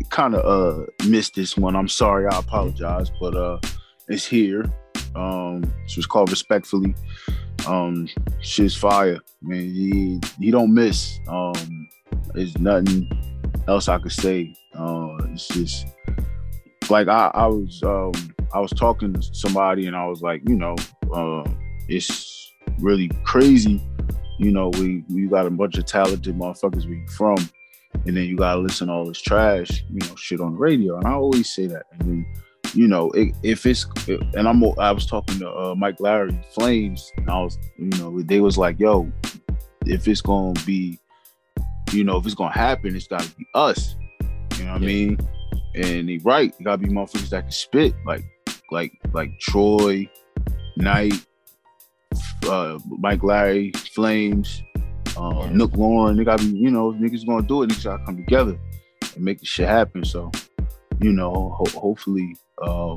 kind 0.09 0.35
of 0.35 0.45
uh 0.45 0.85
missed 1.07 1.35
this 1.35 1.57
one. 1.57 1.75
I'm 1.75 1.87
sorry, 1.87 2.27
I 2.27 2.39
apologize, 2.39 3.11
but 3.19 3.35
uh, 3.35 3.59
it's 4.07 4.25
here. 4.25 4.65
Um, 5.15 5.63
she 5.87 5.99
was 5.99 6.05
called 6.05 6.29
Respectfully. 6.29 6.95
Um, 7.67 8.07
she's 8.41 8.75
fire, 8.75 9.19
man. 9.41 9.59
He 9.59 10.19
he 10.39 10.51
don't 10.51 10.73
miss. 10.73 11.19
Um, 11.27 11.89
there's 12.33 12.57
nothing 12.57 13.09
else 13.67 13.87
I 13.87 13.99
could 13.99 14.11
say. 14.11 14.55
Uh, 14.73 15.17
it's 15.29 15.47
just 15.47 15.87
like 16.89 17.07
I, 17.07 17.31
I 17.33 17.47
was 17.47 17.81
um 17.83 18.11
I 18.53 18.59
was 18.59 18.71
talking 18.71 19.13
to 19.13 19.21
somebody 19.21 19.87
and 19.87 19.95
I 19.95 20.05
was 20.05 20.21
like, 20.21 20.41
you 20.47 20.55
know, 20.55 20.75
uh, 21.13 21.43
it's 21.87 22.51
really 22.79 23.09
crazy. 23.23 23.81
You 24.39 24.51
know, 24.51 24.69
we 24.69 25.03
we 25.09 25.27
got 25.27 25.45
a 25.45 25.51
bunch 25.51 25.77
of 25.77 25.85
talented 25.85 26.35
motherfuckers 26.35 26.85
we 26.85 27.05
from, 27.07 27.37
and 28.05 28.17
then 28.17 28.25
you 28.25 28.37
gotta 28.37 28.59
listen 28.59 28.87
to 28.87 28.93
all 28.93 29.05
this 29.05 29.21
trash, 29.21 29.83
you 29.89 29.99
know, 30.07 30.15
shit 30.15 30.41
on 30.41 30.53
the 30.53 30.59
radio. 30.59 30.97
And 30.97 31.07
I 31.07 31.11
always 31.11 31.53
say 31.53 31.67
that. 31.67 31.83
And 31.91 32.01
then 32.01 32.25
you 32.73 32.87
know, 32.87 33.11
if 33.43 33.65
it's 33.65 33.85
and 34.07 34.47
I'm 34.47 34.63
I 34.79 34.91
was 34.91 35.05
talking 35.05 35.39
to 35.39 35.49
uh, 35.49 35.75
Mike 35.75 35.99
Larry 35.99 36.39
Flames, 36.53 37.11
and 37.17 37.29
I 37.29 37.41
was 37.41 37.57
you 37.77 37.89
know 37.99 38.21
they 38.21 38.39
was 38.39 38.57
like, 38.57 38.79
yo, 38.79 39.11
if 39.85 40.07
it's 40.07 40.21
gonna 40.21 40.59
be, 40.65 40.97
you 41.91 42.03
know, 42.03 42.17
if 42.17 42.25
it's 42.25 42.35
gonna 42.35 42.53
happen, 42.53 42.95
it's 42.95 43.07
gotta 43.07 43.29
be 43.37 43.45
us. 43.55 43.95
You 44.57 44.65
know 44.65 44.73
what 44.73 44.81
yeah. 44.81 44.87
I 44.87 44.93
mean? 44.93 45.17
And 45.75 46.09
he 46.09 46.17
right, 46.19 46.53
you 46.57 46.65
gotta 46.65 46.77
be 46.77 46.87
motherfuckers 46.87 47.29
that 47.29 47.43
can 47.43 47.51
spit 47.51 47.93
like 48.05 48.23
like 48.71 48.93
like 49.13 49.37
Troy, 49.39 50.09
Knight, 50.77 51.25
uh, 52.47 52.79
Mike 52.99 53.23
Larry, 53.23 53.71
Flames, 53.71 54.63
uh, 55.17 55.47
Nook 55.51 55.75
Lauren. 55.75 56.17
They 56.17 56.23
gotta 56.23 56.43
be, 56.43 56.57
you 56.57 56.71
know, 56.71 56.91
niggas 56.91 57.25
gonna 57.25 57.47
do 57.47 57.63
it. 57.63 57.69
Niggas 57.69 57.83
gotta 57.83 58.05
come 58.05 58.17
together 58.17 58.57
and 59.15 59.23
make 59.23 59.39
the 59.39 59.45
shit 59.45 59.67
happen. 59.67 60.03
So, 60.03 60.31
you 61.01 61.11
know, 61.11 61.31
ho- 61.31 61.79
hopefully 61.79 62.35
um, 62.61 62.95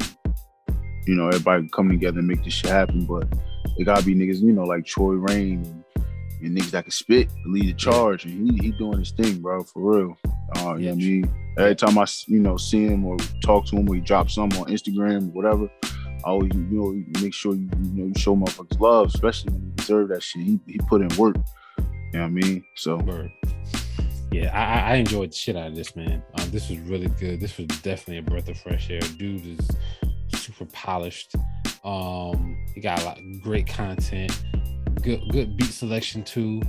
you 1.06 1.14
know, 1.14 1.28
everybody 1.28 1.68
come 1.68 1.88
together 1.88 2.18
and 2.18 2.28
make 2.28 2.44
this 2.44 2.54
shit 2.54 2.70
happen. 2.70 3.04
But 3.04 3.26
it 3.78 3.84
gotta 3.84 4.04
be 4.04 4.14
niggas, 4.14 4.40
you 4.40 4.52
know, 4.52 4.64
like 4.64 4.84
Troy 4.86 5.14
Rain 5.14 5.64
and, 5.64 5.84
and 6.42 6.56
niggas 6.56 6.70
that 6.70 6.84
can 6.84 6.92
spit, 6.92 7.28
lead 7.46 7.66
the 7.66 7.74
charge, 7.74 8.24
and 8.24 8.50
he 8.50 8.66
he 8.66 8.72
doing 8.72 8.98
his 8.98 9.10
thing, 9.10 9.40
bro, 9.40 9.62
for 9.64 9.98
real. 9.98 10.18
Uh, 10.56 10.74
you 10.76 10.86
know 10.86 10.92
what 10.92 10.92
I 10.92 10.94
mean? 10.94 11.34
Every 11.58 11.76
time 11.76 11.98
I 11.98 12.06
you 12.26 12.40
know 12.40 12.56
see 12.56 12.86
him 12.86 13.04
or 13.04 13.16
talk 13.42 13.66
to 13.66 13.76
him 13.76 13.88
or 13.88 13.94
he 13.94 14.00
drops 14.00 14.34
something 14.34 14.60
on 14.60 14.66
Instagram, 14.66 15.28
or 15.28 15.32
whatever, 15.42 15.68
I 16.24 16.30
always 16.30 16.52
you 16.54 16.62
know 16.70 17.20
make 17.20 17.34
sure 17.34 17.54
you, 17.54 17.68
you 17.82 17.90
know 17.92 18.06
you 18.06 18.14
show 18.16 18.36
motherfuckers 18.36 18.80
love, 18.80 19.08
especially 19.08 19.52
when 19.52 19.62
you 19.66 19.72
deserve 19.76 20.08
that 20.08 20.22
shit. 20.22 20.42
He 20.42 20.60
he 20.66 20.78
put 20.78 21.02
in 21.02 21.08
work, 21.16 21.36
You 22.14 22.20
know 22.20 22.26
what 22.26 22.44
I 22.44 22.48
mean? 22.48 22.64
So. 22.76 23.28
Yeah, 24.30 24.56
I, 24.56 24.92
I 24.92 24.94
enjoyed 24.98 25.32
the 25.32 25.34
shit 25.34 25.56
out 25.56 25.66
of 25.66 25.74
this, 25.74 25.96
man. 25.96 26.22
Um, 26.34 26.48
this 26.52 26.70
was 26.70 26.78
really 26.78 27.08
good. 27.18 27.40
This 27.40 27.58
was 27.58 27.66
definitely 27.82 28.18
a 28.18 28.22
breath 28.22 28.48
of 28.48 28.56
fresh 28.56 28.88
air. 28.88 29.00
Dude 29.18 29.58
is 29.58 29.68
super 30.40 30.64
polished. 30.66 31.34
Um, 31.82 32.56
he 32.72 32.80
got 32.80 33.02
a 33.02 33.04
lot 33.04 33.18
great 33.42 33.66
content, 33.66 34.44
good 35.02 35.22
good 35.30 35.56
beat 35.56 35.66
selection 35.66 36.22
too. 36.22 36.62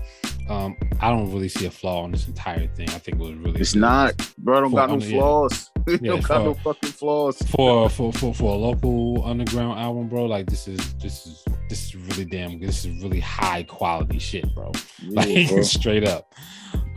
Um, 0.47 0.77
I 0.99 1.09
don't 1.09 1.31
really 1.33 1.49
see 1.49 1.65
a 1.65 1.71
flaw 1.71 2.05
in 2.05 2.11
this 2.11 2.27
entire 2.27 2.67
thing. 2.67 2.87
I 2.89 2.99
think 2.99 3.17
it 3.17 3.23
was 3.23 3.33
really. 3.33 3.59
it's 3.61 3.73
good. 3.73 3.79
not, 3.81 4.31
bro. 4.37 4.61
Don't 4.61 4.69
For 4.71 4.75
got 4.77 4.89
no 4.89 4.93
under- 4.95 5.05
flaws. 5.07 5.71
Yeah, 5.87 5.97
don't 6.13 6.23
got 6.23 6.27
for- 6.27 6.43
no 6.45 6.53
fucking 6.55 6.89
flaws. 6.91 7.37
for 7.49 7.89
for 7.91 8.11
for 8.13 8.33
for 8.33 8.53
a 8.53 8.57
local 8.57 9.23
underground 9.23 9.79
album, 9.79 10.07
bro. 10.09 10.25
Like 10.25 10.47
this 10.47 10.67
is 10.67 10.93
this 10.95 11.25
is 11.27 11.45
this 11.69 11.85
is 11.85 11.95
really 11.95 12.25
damn 12.25 12.57
good. 12.59 12.69
This 12.69 12.85
is 12.85 13.03
really 13.03 13.19
high 13.19 13.63
quality 13.63 14.17
shit, 14.19 14.45
bro. 14.55 14.71
Yeah, 15.03 15.21
like 15.21 15.49
bro. 15.49 15.61
straight 15.61 16.07
up. 16.07 16.33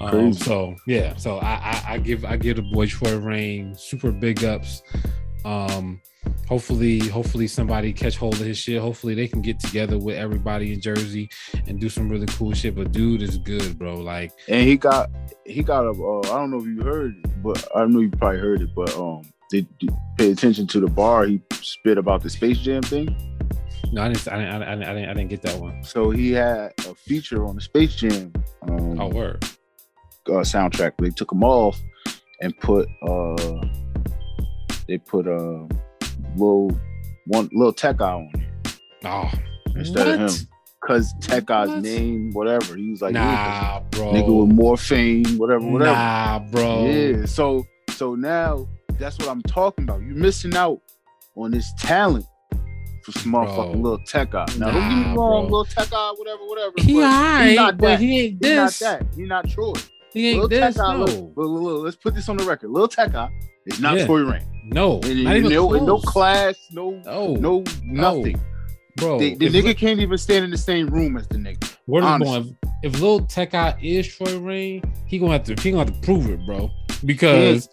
Um, 0.00 0.32
so 0.32 0.74
yeah, 0.86 1.16
so 1.16 1.38
I, 1.38 1.54
I 1.54 1.84
I 1.94 1.98
give 1.98 2.24
I 2.24 2.36
give 2.36 2.56
the 2.56 2.62
boy 2.62 2.86
Troy 2.86 3.16
Rain 3.18 3.74
super 3.74 4.10
big 4.10 4.42
ups. 4.44 4.82
Um, 5.44 6.00
hopefully 6.46 6.98
hopefully 7.08 7.46
somebody 7.46 7.92
catch 7.92 8.16
hold 8.16 8.34
of 8.34 8.40
his 8.46 8.58
shit. 8.58 8.80
Hopefully 8.80 9.14
they 9.14 9.28
can 9.28 9.42
get 9.42 9.60
together 9.60 9.98
with 9.98 10.16
everybody 10.16 10.72
in 10.72 10.80
Jersey 10.80 11.28
and 11.66 11.80
do 11.80 11.88
some 11.88 12.08
really 12.08 12.26
cool 12.26 12.52
shit. 12.52 12.74
But 12.74 12.92
dude 12.92 13.22
is 13.22 13.38
good, 13.38 13.78
bro. 13.78 13.96
Like 13.96 14.32
and 14.48 14.66
he 14.66 14.76
got 14.76 15.10
he 15.44 15.62
got 15.62 15.84
a. 15.84 15.90
Uh, 15.90 16.20
I 16.34 16.38
don't 16.38 16.50
know 16.50 16.58
if 16.58 16.66
you 16.66 16.82
heard, 16.82 17.16
it, 17.24 17.42
but 17.42 17.66
I 17.74 17.84
know 17.86 18.00
you 18.00 18.10
probably 18.10 18.38
heard 18.40 18.62
it. 18.62 18.74
But 18.74 18.94
um, 18.96 19.22
did, 19.50 19.66
did 19.78 19.90
pay 20.18 20.30
attention 20.30 20.66
to 20.68 20.80
the 20.80 20.88
bar 20.88 21.24
he 21.26 21.40
spit 21.52 21.98
about 21.98 22.22
the 22.22 22.30
Space 22.30 22.58
Jam 22.58 22.82
thing. 22.82 23.08
no, 23.92 24.02
I 24.02 24.08
didn't 24.08 24.28
I 24.28 24.36
didn't 24.38 24.50
I 24.50 24.58
didn't, 24.58 24.82
I 24.84 24.94
didn't, 24.94 25.08
I 25.10 25.14
didn't 25.14 25.28
get 25.30 25.42
that 25.42 25.58
one. 25.60 25.82
So 25.84 26.10
he 26.10 26.32
had 26.32 26.72
a 26.80 26.94
feature 26.94 27.46
on 27.46 27.54
the 27.54 27.62
Space 27.62 27.94
Jam 27.96 28.32
um, 28.62 29.00
Oh 29.00 29.08
word. 29.08 29.42
uh, 30.28 30.42
soundtrack. 30.44 30.92
They 30.98 31.10
took 31.10 31.32
him 31.32 31.42
off 31.44 31.80
and 32.40 32.56
put 32.58 32.88
uh 33.08 33.64
they 34.86 34.98
put 34.98 35.26
a 35.26 35.34
uh, 35.36 35.68
little 36.38 36.70
one 37.26 37.48
little 37.52 37.72
tech 37.72 38.00
eye 38.00 38.12
on 38.12 38.30
it 38.34 38.78
Oh, 39.04 39.30
instead 39.76 40.08
of 40.08 40.20
him. 40.30 40.48
Cause 40.84 41.12
tech 41.20 41.50
eye's 41.50 41.68
What? 41.68 41.82
name, 41.82 42.30
whatever. 42.32 42.76
He 42.76 42.90
was 42.90 43.02
like, 43.02 43.12
yeah, 43.14 43.24
nah, 43.24 43.80
bro. 43.90 44.12
nigga 44.12 44.46
with 44.46 44.54
more 44.56 44.76
fame, 44.76 45.24
whatever, 45.36 45.66
whatever. 45.66 45.92
Nah, 45.92 46.38
bro. 46.50 46.86
Yeah. 46.86 47.26
So 47.26 47.66
so 47.90 48.14
now 48.14 48.66
that's 48.98 49.18
what 49.18 49.28
I'm 49.28 49.42
talking 49.42 49.84
about. 49.84 50.00
You're 50.02 50.14
missing 50.14 50.54
out 50.56 50.80
on 51.36 51.50
this 51.50 51.72
talent 51.78 52.24
for 53.04 53.12
some 53.12 53.32
motherfucking 53.32 53.82
little 53.82 53.98
tech 54.06 54.34
eye. 54.34 54.46
Now 54.56 54.70
don't 54.70 54.88
get 54.88 54.96
me 54.96 55.04
wrong, 55.16 55.48
bro. 55.48 55.58
little 55.58 55.64
tech 55.64 55.88
eye, 55.92 56.14
whatever, 56.16 56.42
whatever. 56.46 56.72
He 56.78 56.94
but 56.94 57.02
alright, 57.04 57.56
not 57.56 57.76
but 57.78 57.86
that. 57.88 58.00
he 58.00 58.20
ain't 58.20 58.44
He's 58.44 58.54
not 58.56 58.72
that. 58.80 59.06
He's 59.16 59.28
not 59.28 59.48
Troy. 59.50 59.72
He 60.12 60.28
ain't 60.30 60.40
Lil 60.40 60.48
this. 60.48 60.74
Tech 60.74 60.76
No, 60.76 61.04
look, 61.04 61.36
look, 61.36 61.62
look, 61.62 61.84
let's 61.84 61.96
put 61.96 62.14
this 62.14 62.28
on 62.28 62.36
the 62.36 62.44
record. 62.44 62.70
Lil 62.70 62.88
Eye 62.98 63.28
is 63.66 63.80
not 63.80 63.96
Yeah. 63.96 64.06
Troy 64.06 64.22
Rain. 64.22 64.42
no, 64.64 65.00
And, 65.00 65.24
not 65.24 65.36
and 65.36 65.46
even 65.46 65.52
no, 65.52 65.70
no 65.70 65.98
class, 65.98 66.56
no, 66.72 67.00
No, 67.04 67.34
no, 67.34 67.64
nothing. 67.84 68.40
Bro. 68.98 69.18
the 69.18 69.34
the 69.36 69.48
nigga 69.48 69.64
Lil- 69.64 69.74
can't 69.74 70.00
even 70.00 70.18
stand 70.18 70.44
in 70.44 70.50
the 70.50 70.58
same 70.58 70.88
room 70.88 71.16
as 71.16 71.26
the 71.28 71.36
nigga. 71.38 71.76
word 71.86 72.00
is 72.00 72.04
honestly. 72.06 72.40
born. 72.42 72.56
If, 72.82 72.94
if 72.94 73.00
Lil 73.00 73.20
Tech 73.26 73.54
Eye 73.54 73.76
is 73.82 74.06
Troy 74.06 74.38
Rain, 74.38 74.82
he 75.06 75.18
gonna 75.18 75.32
have 75.32 75.44
to. 75.44 75.54
He 75.60 75.70
gonna 75.70 75.84
have 75.84 75.94
to 75.94 76.00
prove 76.06 76.28
it, 76.30 76.40
bro. 76.46 76.70
Because 77.04 77.68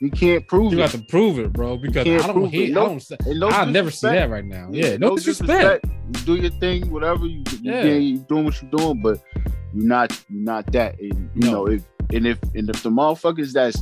He 0.00 0.10
can't 0.10 0.46
prove 0.48 0.72
you 0.72 0.78
it. 0.78 0.82
have 0.82 0.92
to 0.92 1.02
prove 1.08 1.38
it, 1.38 1.52
bro. 1.52 1.76
Because 1.76 2.06
I 2.06 2.26
don't 2.26 2.46
hear. 2.48 2.70
I 2.70 2.74
don't. 2.74 3.10
no 3.26 3.48
I'll 3.48 3.66
never 3.66 3.90
see 3.90 4.08
that 4.08 4.30
right 4.30 4.44
now. 4.44 4.68
Yeah, 4.70 4.96
no, 4.96 5.16
disrespect. 5.16 5.82
disrespect. 5.82 5.86
You 6.18 6.24
do 6.36 6.42
your 6.42 6.50
thing, 6.52 6.90
whatever 6.90 7.26
you, 7.26 7.38
you 7.62 7.72
Yeah. 7.72 7.82
yeah. 7.84 7.92
you 7.94 8.18
doing 8.18 8.44
what 8.44 8.60
you're 8.62 8.70
doing, 8.70 9.00
but 9.02 9.20
you're 9.74 9.86
not 9.86 10.10
you're 10.28 10.42
not 10.42 10.70
that. 10.72 10.98
And 11.00 11.30
you 11.34 11.50
No. 11.50 11.52
know 11.52 11.66
if 11.68 11.82
and 12.12 12.26
if 12.26 12.38
and 12.54 12.68
if 12.68 12.82
the 12.82 12.90
motherfuckers 12.90 13.52
that's 13.52 13.80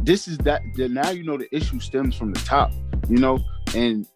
this 0.00 0.28
is 0.28 0.38
that 0.38 0.62
then 0.76 0.94
now 0.94 1.10
you 1.10 1.24
know 1.24 1.36
the 1.36 1.48
issue 1.54 1.80
stems 1.80 2.14
from 2.16 2.32
the 2.32 2.40
top, 2.40 2.72
you 3.08 3.18
know, 3.18 3.38
and 3.74 4.06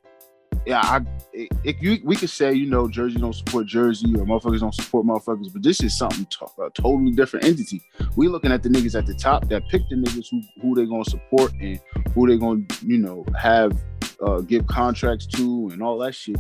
yeah, 0.66 0.80
I 0.82 1.00
it, 1.32 1.48
it, 1.64 1.82
you, 1.82 1.98
we 2.04 2.16
could 2.16 2.30
say 2.30 2.52
you 2.52 2.66
know 2.66 2.88
Jersey 2.88 3.18
don't 3.18 3.34
support 3.34 3.66
Jersey 3.66 4.06
or 4.14 4.24
motherfuckers 4.24 4.60
don't 4.60 4.74
support 4.74 5.06
motherfuckers, 5.06 5.52
but 5.52 5.62
this 5.62 5.82
is 5.82 5.96
something 5.96 6.26
a 6.58 6.70
totally 6.70 7.12
different 7.12 7.44
entity. 7.46 7.82
We 8.16 8.28
looking 8.28 8.52
at 8.52 8.62
the 8.62 8.68
niggas 8.68 8.96
at 8.98 9.06
the 9.06 9.14
top 9.14 9.48
that 9.48 9.68
pick 9.68 9.82
the 9.88 9.96
niggas 9.96 10.26
who 10.30 10.42
who 10.60 10.74
they 10.74 10.86
gonna 10.86 11.04
support 11.04 11.52
and 11.60 11.80
who 12.14 12.28
they 12.28 12.36
gonna 12.36 12.62
you 12.84 12.98
know 12.98 13.24
have 13.38 13.78
uh, 14.20 14.40
give 14.40 14.66
contracts 14.66 15.26
to 15.26 15.70
and 15.72 15.82
all 15.82 15.98
that 15.98 16.14
shit. 16.14 16.36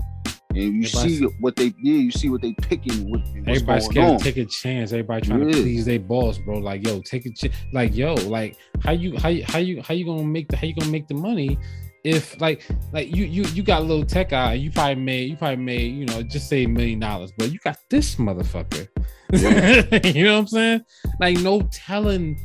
And 0.50 0.58
you 0.58 0.82
Everybody's- 0.82 1.18
see 1.18 1.24
what 1.38 1.54
they 1.54 1.66
yeah, 1.80 1.94
you 1.94 2.10
see 2.10 2.28
what 2.28 2.42
they 2.42 2.52
picking 2.54 3.08
what, 3.08 3.20
Everybody's 3.46 3.84
scared 3.84 4.10
on. 4.10 4.18
to 4.18 4.24
take 4.24 4.36
a 4.36 4.44
chance. 4.46 4.90
Everybody 4.92 5.28
trying 5.28 5.48
Yeah. 5.48 5.54
to 5.54 5.62
please 5.62 5.84
their 5.84 6.00
boss, 6.00 6.38
bro. 6.38 6.58
Like, 6.58 6.84
yo, 6.84 7.00
take 7.02 7.24
a 7.26 7.30
chance. 7.30 7.54
Like, 7.72 7.94
yo, 7.94 8.14
like, 8.14 8.56
how 8.82 8.90
you, 8.90 9.16
how 9.16 9.28
you, 9.28 9.44
how 9.46 9.58
you, 9.58 9.80
how 9.80 9.94
you 9.94 10.04
gonna 10.04 10.24
make 10.24 10.48
the, 10.48 10.56
how 10.56 10.66
you 10.66 10.74
gonna 10.74 10.90
make 10.90 11.06
the 11.06 11.14
money? 11.14 11.56
If 12.04 12.40
like, 12.40 12.66
like 12.92 13.14
you, 13.14 13.24
you, 13.24 13.44
you 13.52 13.62
got 13.62 13.82
a 13.82 13.84
little 13.84 14.04
tech 14.04 14.32
eye, 14.32 14.54
you 14.54 14.70
probably 14.70 14.94
made, 14.96 15.30
you 15.30 15.36
probably 15.36 15.56
made, 15.56 15.94
you 15.94 16.06
know, 16.06 16.22
just 16.22 16.48
say 16.48 16.64
a 16.64 16.68
million 16.68 17.00
dollars, 17.00 17.32
but 17.36 17.52
you 17.52 17.58
got 17.62 17.78
this 17.90 18.16
motherfucker. 18.16 18.88
you 20.14 20.24
know 20.24 20.34
what 20.34 20.40
I'm 20.40 20.46
saying? 20.46 20.80
Like, 21.20 21.38
no 21.38 21.62
telling 21.72 22.38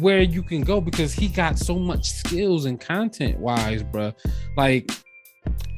where 0.00 0.22
you 0.22 0.42
can 0.42 0.62
go 0.62 0.80
because 0.80 1.12
he 1.12 1.28
got 1.28 1.58
so 1.58 1.78
much 1.78 2.10
skills 2.10 2.64
and 2.64 2.80
content 2.80 3.38
wise, 3.38 3.82
bro. 3.82 4.12
Like, 4.56 4.90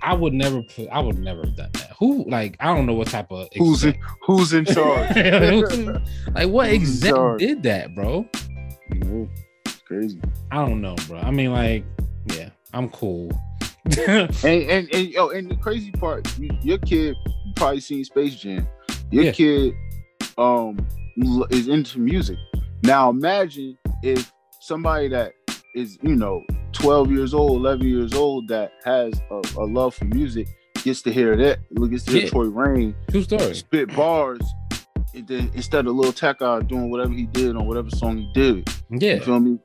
I 0.03 0.15
would 0.15 0.33
never 0.33 0.63
put, 0.63 0.89
I 0.89 1.01
would 1.01 1.19
never 1.19 1.45
have 1.45 1.57
done 1.57 1.71
that. 1.73 1.93
Who, 1.99 2.25
like, 2.29 2.57
I 2.61 2.75
don't 2.75 2.87
know 2.87 2.95
what 2.95 3.09
type 3.09 3.33
of 3.33 3.49
who's 3.57 3.85
in, 3.85 3.99
who's 4.23 4.53
in 4.53 4.65
charge? 4.65 5.17
like 6.35 6.49
what 6.49 6.69
Who's 6.69 7.03
exec 7.03 7.39
did 7.39 7.63
that, 7.65 7.95
bro? 7.95 8.29
It's 8.91 9.77
crazy. 9.85 10.21
I 10.51 10.65
don't 10.65 10.81
know, 10.81 10.95
bro. 11.09 11.19
I 11.19 11.31
mean, 11.31 11.53
like, 11.53 11.85
yeah, 12.27 12.51
I'm 12.77 12.89
cool. 12.91 13.31
And 13.97 14.37
and 14.45 14.95
and 14.95 15.09
yo, 15.09 15.29
and 15.31 15.51
the 15.51 15.57
crazy 15.57 15.91
part, 15.93 16.27
you, 16.39 16.51
your 16.63 16.79
kid 16.79 17.17
probably 17.55 17.81
seen 17.81 18.05
Space 18.05 18.35
Jam. 18.35 18.69
Your 19.11 19.25
Yeah. 19.25 19.33
kid 19.33 19.75
um 20.37 20.77
is 21.51 21.69
into 21.69 21.99
music. 22.01 22.37
Now 22.83 23.09
imagine 23.11 23.79
if 24.03 24.31
somebody 24.61 25.09
that 25.09 25.33
is 25.75 25.99
you 26.03 26.15
know 26.17 26.43
12 26.73 27.11
years 27.13 27.33
old, 27.33 27.53
11 27.61 27.87
years 27.87 28.13
old 28.13 28.49
that 28.49 28.73
has 28.85 29.15
a, 29.31 29.43
a 29.57 29.65
love 29.65 29.95
for 29.95 30.05
music 30.05 30.47
gets 30.85 31.01
to 31.03 31.13
hear 31.13 31.35
that, 31.37 31.59
gets 31.91 32.05
to 32.05 32.13
hear 32.13 32.23
Yeah. 32.25 32.29
Troy 32.29 32.45
Rain 32.45 32.95
True 33.11 33.23
story. 33.23 33.55
spit 33.55 33.95
bars. 33.97 34.41
Instead 35.15 35.87
of 35.87 35.95
Lil 35.95 36.13
Tech 36.13 36.41
doing 36.41 36.91
whatever 36.91 37.13
he 37.15 37.25
did 37.25 37.57
on 37.57 37.67
whatever 37.67 37.89
song 37.91 38.19
he 38.19 38.31
did, 38.35 38.69
Yeah. 38.91 39.15
you 39.15 39.21
feel 39.21 39.41
me? 39.41 39.59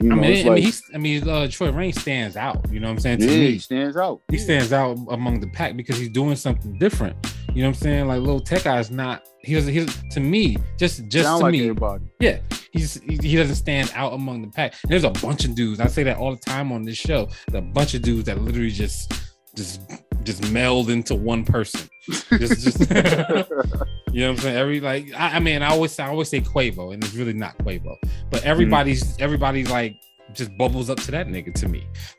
You 0.00 0.08
know, 0.08 0.16
I 0.16 0.18
mean, 0.18 0.46
I 0.46 0.48
like, 0.48 0.54
mean, 0.54 0.64
he's, 0.64 0.82
I 0.94 0.98
mean, 0.98 1.28
uh, 1.28 1.46
Troy 1.48 1.70
Rain 1.70 1.92
stands 1.92 2.36
out. 2.36 2.64
You 2.70 2.80
know 2.80 2.88
what 2.88 2.94
I'm 2.94 3.00
saying? 3.00 3.18
To 3.18 3.26
yeah, 3.26 3.30
me, 3.32 3.50
he 3.52 3.58
stands 3.58 3.96
out. 3.98 4.22
he 4.30 4.38
stands 4.38 4.72
out 4.72 4.96
among 5.10 5.40
the 5.40 5.48
pack 5.48 5.76
because 5.76 5.98
he's 5.98 6.08
doing 6.08 6.36
something 6.36 6.78
different. 6.78 7.16
You 7.54 7.62
know 7.62 7.68
what 7.68 7.76
I'm 7.76 7.82
saying? 7.82 8.08
Like, 8.08 8.20
little 8.20 8.40
tech 8.40 8.66
eye 8.66 8.78
is 8.78 8.90
not. 8.90 9.28
He 9.42 9.54
doesn't. 9.54 9.72
He's 9.72 9.94
to 10.12 10.20
me, 10.20 10.56
just 10.78 11.06
just 11.08 11.24
Sound 11.26 11.40
to 11.40 11.44
like 11.44 11.52
me, 11.52 11.60
everybody. 11.62 12.04
yeah. 12.20 12.38
He's 12.72 12.94
he, 13.02 13.18
he 13.20 13.36
doesn't 13.36 13.56
stand 13.56 13.90
out 13.94 14.12
among 14.12 14.42
the 14.42 14.48
pack. 14.48 14.74
And 14.84 14.92
there's 14.92 15.04
a 15.04 15.10
bunch 15.10 15.44
of 15.44 15.54
dudes. 15.54 15.80
I 15.80 15.86
say 15.88 16.02
that 16.04 16.16
all 16.18 16.30
the 16.30 16.40
time 16.40 16.70
on 16.72 16.82
this 16.82 16.96
show. 16.96 17.28
There's 17.48 17.62
a 17.64 17.66
bunch 17.66 17.94
of 17.94 18.02
dudes 18.02 18.24
that 18.24 18.40
literally 18.40 18.70
just 18.70 19.12
just 19.54 19.80
just 20.22 20.50
meld 20.52 20.90
into 20.90 21.14
one 21.14 21.44
person. 21.44 21.88
Just, 22.08 22.60
just 22.60 22.80
you 22.90 22.96
know 22.96 23.44
what 23.46 24.30
I'm 24.30 24.36
saying? 24.36 24.56
Every 24.56 24.80
like 24.80 25.12
I, 25.14 25.36
I 25.36 25.40
mean, 25.40 25.62
I 25.62 25.68
always 25.70 25.98
I 25.98 26.08
always 26.08 26.28
say 26.28 26.40
Quavo, 26.40 26.92
and 26.94 27.02
it's 27.02 27.14
really 27.14 27.32
not 27.32 27.56
Quavo, 27.58 27.96
but 28.30 28.44
everybody's 28.44 29.18
everybody's 29.18 29.70
like 29.70 29.96
just 30.32 30.56
bubbles 30.56 30.90
up 30.90 30.98
to 31.00 31.10
that 31.10 31.26
nigga 31.26 31.52
to 31.54 31.68
me. 31.68 31.86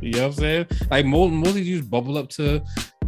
you 0.00 0.12
know 0.12 0.22
what 0.22 0.26
I'm 0.26 0.32
saying? 0.32 0.66
Like 0.90 1.06
most 1.06 1.32
most 1.32 1.48
of 1.50 1.54
these 1.56 1.82
bubble 1.82 2.18
up 2.18 2.28
to 2.30 2.62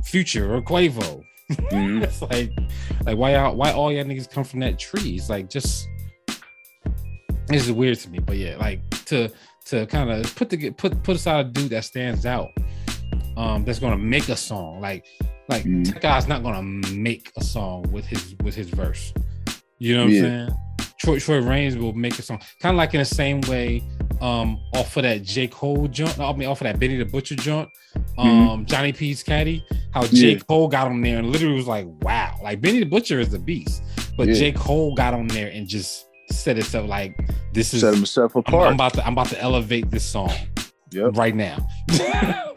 Future 0.04 0.54
or 0.54 0.62
Quavo. 0.62 1.22
Mhm. 1.50 2.02
it's 2.02 2.22
like 2.22 2.50
like 3.04 3.18
why 3.18 3.32
y'all 3.32 3.54
why 3.56 3.72
all 3.72 3.92
y'all 3.92 4.04
niggas 4.04 4.30
come 4.30 4.44
from 4.44 4.60
that 4.60 4.78
tree? 4.78 5.16
It's 5.16 5.28
like 5.28 5.50
just 5.50 5.88
this 7.46 7.64
is 7.66 7.72
weird 7.72 7.98
to 8.00 8.10
me, 8.10 8.18
but 8.18 8.36
yeah, 8.36 8.56
like 8.56 8.80
to 9.06 9.28
to 9.66 9.86
kind 9.86 10.10
of 10.10 10.34
put 10.36 10.50
the 10.50 10.70
put 10.70 11.02
put 11.02 11.16
aside 11.16 11.46
a 11.46 11.48
dude 11.48 11.70
that 11.70 11.84
stands 11.84 12.26
out, 12.26 12.48
um, 13.36 13.64
that's 13.64 13.78
gonna 13.78 13.98
make 13.98 14.28
a 14.28 14.36
song. 14.36 14.80
Like 14.80 15.04
like 15.48 15.64
that 15.64 16.00
guy's 16.00 16.26
not 16.28 16.42
gonna 16.42 16.62
make 16.62 17.30
a 17.36 17.44
song 17.44 17.82
with 17.92 18.06
his 18.06 18.34
with 18.42 18.54
his 18.54 18.68
verse. 18.70 19.12
You 19.78 19.96
know 19.96 20.04
what 20.04 20.12
Yeah. 20.12 20.22
I'm 20.22 20.48
saying? 20.48 20.58
Troy 21.00 21.18
Troy 21.18 21.40
Rains 21.40 21.76
will 21.76 21.92
make 21.92 22.18
a 22.18 22.22
song, 22.22 22.40
kind 22.62 22.74
of 22.74 22.78
like 22.78 22.94
in 22.94 23.00
the 23.00 23.04
same 23.04 23.40
way, 23.42 23.82
um, 24.22 24.58
off 24.74 24.96
of 24.96 25.02
that 25.02 25.22
J 25.22 25.48
Cole 25.48 25.86
joint. 25.88 26.18
I 26.18 26.32
mean, 26.32 26.48
off 26.48 26.60
of 26.62 26.64
that 26.64 26.78
Benny 26.78 26.96
the 26.96 27.04
Butcher 27.04 27.34
joint, 27.36 27.68
um, 28.16 28.64
Johnny 28.66 28.92
P's 28.92 29.22
caddy. 29.22 29.62
How 29.92 30.04
J 30.06 30.32
Yeah. 30.32 30.38
Cole 30.38 30.68
got 30.68 30.86
on 30.86 31.00
there 31.02 31.18
and 31.18 31.30
literally 31.30 31.56
was 31.56 31.66
like, 31.66 31.86
"Wow!" 32.02 32.38
Like 32.42 32.60
Benny 32.62 32.78
the 32.78 32.86
Butcher 32.86 33.20
is 33.20 33.28
the 33.30 33.38
beast, 33.38 33.82
but 34.16 34.28
Yeah. 34.28 34.34
J 34.34 34.52
Cole 34.52 34.94
got 34.94 35.12
on 35.12 35.26
there 35.26 35.48
and 35.48 35.68
just 35.68 36.06
said 36.30 36.56
it 36.58 36.64
so 36.64 36.84
like, 36.86 37.14
"This 37.52 37.74
is 37.74 37.82
Set 37.82 37.92
himself 37.92 38.34
I'm, 38.34 38.40
apart. 38.40 38.68
I'm 38.68 38.74
about 38.74 38.94
to 38.94 39.06
I'm 39.06 39.12
about 39.12 39.28
to 39.28 39.40
elevate 39.42 39.90
this 39.90 40.04
song 40.04 40.32
Yep. 40.92 41.16
right 41.18 41.34
now." 41.34 41.58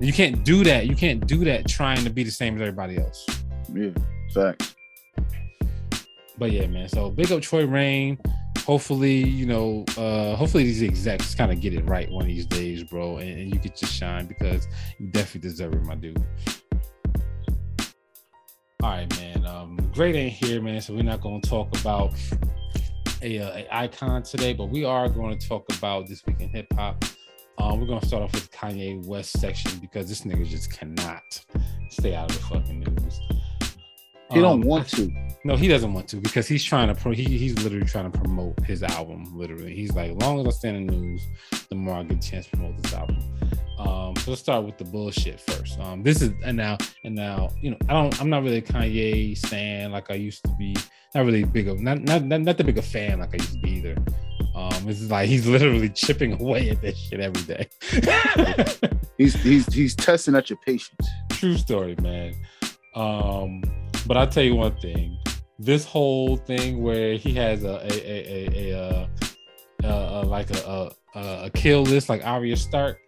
you 0.00 0.12
can't 0.12 0.44
do 0.44 0.64
that. 0.64 0.86
You 0.86 0.96
can't 0.96 1.26
do 1.26 1.44
that 1.44 1.66
trying 1.68 2.04
to 2.04 2.10
be 2.10 2.22
the 2.22 2.30
same 2.30 2.56
as 2.56 2.60
everybody 2.60 2.98
else. 2.98 3.26
Yeah, 3.72 3.90
facts. 4.32 4.74
But 6.38 6.52
yeah, 6.52 6.66
man. 6.66 6.88
So 6.88 7.10
big 7.10 7.32
up 7.32 7.42
Troy 7.42 7.66
Rain. 7.66 8.18
Hopefully, 8.64 9.24
you 9.24 9.46
know, 9.46 9.84
uh, 9.96 10.34
hopefully 10.34 10.64
these 10.64 10.82
execs 10.82 11.34
kind 11.34 11.52
of 11.52 11.60
get 11.60 11.72
it 11.72 11.84
right 11.84 12.10
one 12.10 12.22
of 12.22 12.28
these 12.28 12.46
days, 12.46 12.82
bro, 12.82 13.18
and, 13.18 13.30
and 13.30 13.54
you 13.54 13.60
get 13.60 13.76
to 13.76 13.86
shine 13.86 14.26
because 14.26 14.66
you 14.98 15.06
definitely 15.06 15.48
deserve 15.48 15.72
it, 15.72 15.84
my 15.84 15.94
dude. 15.94 16.18
All 18.82 18.90
right, 18.90 19.08
man. 19.18 19.46
Um, 19.46 19.76
great 19.94 20.16
ain't 20.16 20.32
here, 20.32 20.60
man. 20.60 20.80
So 20.80 20.94
we're 20.94 21.02
not 21.02 21.20
gonna 21.20 21.40
talk 21.40 21.78
about 21.80 22.12
a, 23.22 23.38
uh, 23.38 23.56
a 23.56 23.76
icon 23.76 24.22
today, 24.22 24.52
but 24.52 24.66
we 24.66 24.84
are 24.84 25.08
going 25.08 25.38
to 25.38 25.48
talk 25.48 25.64
about 25.76 26.06
this 26.08 26.24
week 26.26 26.40
in 26.40 26.48
hip 26.48 26.66
hop. 26.74 27.04
Um, 27.58 27.80
we're 27.80 27.86
gonna 27.86 28.04
start 28.04 28.22
off 28.22 28.32
with 28.32 28.50
Kanye 28.50 29.04
West 29.06 29.38
section 29.40 29.78
because 29.78 30.08
this 30.08 30.22
nigga 30.22 30.46
just 30.46 30.70
cannot 30.70 31.44
stay 31.90 32.14
out 32.14 32.30
of 32.30 32.36
the 32.36 32.42
fucking 32.44 32.80
news. 32.80 33.20
He 34.32 34.40
don't 34.40 34.62
um, 34.62 34.68
want 34.68 34.88
to. 34.88 35.10
No, 35.44 35.56
he 35.56 35.68
doesn't 35.68 35.92
want 35.92 36.08
to 36.08 36.16
because 36.16 36.48
he's 36.48 36.64
trying 36.64 36.88
to 36.88 36.94
pro. 36.94 37.12
He, 37.12 37.24
he's 37.24 37.62
literally 37.62 37.86
trying 37.86 38.10
to 38.10 38.18
promote 38.18 38.58
his 38.64 38.82
album. 38.82 39.24
Literally, 39.36 39.74
he's 39.74 39.92
like, 39.92 40.10
as 40.10 40.16
long 40.16 40.40
as 40.40 40.46
I 40.46 40.50
stay 40.50 40.68
in 40.70 40.86
the 40.86 40.92
news, 40.92 41.22
the 41.68 41.76
more 41.76 41.94
I 41.94 42.02
get 42.02 42.24
a 42.24 42.30
chance 42.30 42.46
to 42.46 42.56
promote 42.56 42.82
this 42.82 42.92
album. 42.92 43.18
Um, 43.78 44.16
so 44.16 44.30
let's 44.30 44.40
start 44.40 44.64
with 44.64 44.78
the 44.78 44.84
bullshit 44.84 45.40
first. 45.40 45.78
Um, 45.78 46.02
this 46.02 46.22
is 46.22 46.32
and 46.44 46.56
now 46.56 46.78
and 47.04 47.14
now, 47.14 47.50
you 47.60 47.70
know, 47.70 47.76
I 47.88 47.92
don't. 47.92 48.20
I'm 48.20 48.30
not 48.30 48.42
really 48.42 48.58
a 48.58 48.62
Kanye 48.62 49.36
stan 49.36 49.92
like 49.92 50.10
I 50.10 50.14
used 50.14 50.44
to 50.44 50.54
be. 50.58 50.76
Not 51.14 51.24
really 51.24 51.44
big 51.44 51.68
of 51.68 51.80
not 51.80 52.00
not 52.00 52.24
not, 52.24 52.40
not 52.40 52.58
the 52.58 52.64
big 52.64 52.78
a 52.78 52.82
fan 52.82 53.20
like 53.20 53.34
I 53.34 53.36
used 53.36 53.52
to 53.52 53.58
be 53.58 53.70
either. 53.70 53.96
Um, 54.54 54.88
it's 54.88 55.10
like 55.10 55.28
he's 55.28 55.46
literally 55.46 55.90
chipping 55.90 56.40
away 56.40 56.70
at 56.70 56.80
this 56.80 56.96
shit 56.96 57.20
every 57.20 57.42
day. 57.42 57.68
he's 59.18 59.34
he's 59.42 59.72
he's 59.72 59.94
testing 59.94 60.34
at 60.34 60.48
your 60.48 60.58
patience. 60.64 61.06
True 61.32 61.56
story, 61.56 61.96
man. 62.00 62.34
Um, 62.94 63.62
but 64.06 64.16
I'll 64.16 64.26
tell 64.26 64.44
you 64.44 64.54
one 64.54 64.76
thing: 64.76 65.18
this 65.58 65.84
whole 65.84 66.38
thing 66.38 66.82
where 66.82 67.16
he 67.16 67.34
has 67.34 67.64
a 67.64 67.76
a 67.82 67.92
a 67.92 68.48
a, 68.48 68.72
a, 68.72 69.08
a, 69.84 69.88
a 69.88 70.22
like 70.24 70.50
a, 70.50 70.90
a 71.14 71.20
a 71.44 71.50
kill 71.50 71.82
list 71.82 72.08
like 72.08 72.24
Arya 72.24 72.56
Stark 72.56 72.98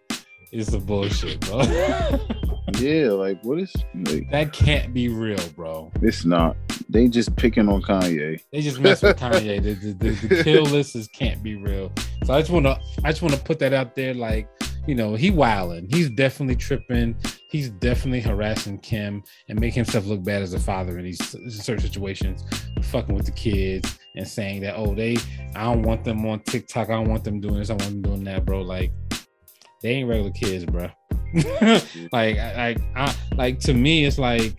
is 0.51 0.67
the 0.67 0.79
bullshit, 0.79 1.39
bro. 1.41 1.61
yeah, 2.79 3.11
like 3.11 3.43
what 3.43 3.59
is 3.59 3.73
like, 3.93 4.29
that? 4.31 4.53
Can't 4.53 4.93
be 4.93 5.09
real, 5.09 5.39
bro. 5.55 5.91
It's 6.01 6.25
not. 6.25 6.55
They 6.89 7.07
just 7.07 7.35
picking 7.35 7.69
on 7.69 7.81
Kanye. 7.81 8.41
They 8.51 8.61
just 8.61 8.79
mess 8.79 9.01
with 9.01 9.17
Kanye. 9.19 9.61
The, 9.61 9.73
the, 9.73 9.93
the, 9.93 10.27
the 10.27 10.43
kill 10.43 10.63
list 10.63 10.95
is 10.95 11.07
can't 11.07 11.41
be 11.43 11.55
real. 11.55 11.91
So 12.25 12.33
I 12.33 12.39
just 12.39 12.51
want 12.51 12.65
to 12.65 12.79
I 13.03 13.11
just 13.11 13.21
want 13.21 13.33
to 13.35 13.41
put 13.41 13.59
that 13.59 13.73
out 13.73 13.95
there. 13.95 14.13
Like 14.13 14.49
you 14.87 14.95
know, 14.95 15.13
he 15.13 15.29
wilding. 15.29 15.87
He's 15.89 16.09
definitely 16.09 16.55
tripping. 16.55 17.15
He's 17.49 17.69
definitely 17.69 18.21
harassing 18.21 18.79
Kim 18.79 19.23
and 19.47 19.59
making 19.59 19.83
himself 19.83 20.05
look 20.05 20.23
bad 20.23 20.41
as 20.41 20.53
a 20.53 20.59
father 20.59 20.97
in 20.97 21.05
these 21.05 21.19
certain 21.63 21.79
situations, 21.79 22.43
fucking 22.83 23.13
with 23.13 23.25
the 23.25 23.31
kids 23.31 23.99
and 24.15 24.27
saying 24.27 24.61
that, 24.61 24.75
oh, 24.75 24.95
they, 24.95 25.17
I 25.55 25.65
don't 25.65 25.83
want 25.83 26.03
them 26.03 26.25
on 26.25 26.39
TikTok. 26.41 26.89
I 26.89 26.93
don't 26.93 27.09
want 27.09 27.23
them 27.23 27.39
doing 27.39 27.59
this. 27.59 27.69
I 27.69 27.73
want 27.73 27.83
them 27.83 28.01
doing 28.01 28.23
that, 28.23 28.45
bro. 28.45 28.61
Like, 28.61 28.91
they 29.81 29.91
ain't 29.91 30.09
regular 30.09 30.31
kids, 30.31 30.65
bro. 30.65 30.89
like, 32.11 32.37
like, 32.37 32.81
I, 32.95 33.15
like 33.35 33.59
to 33.61 33.73
me, 33.73 34.05
it's 34.05 34.17
like, 34.17 34.55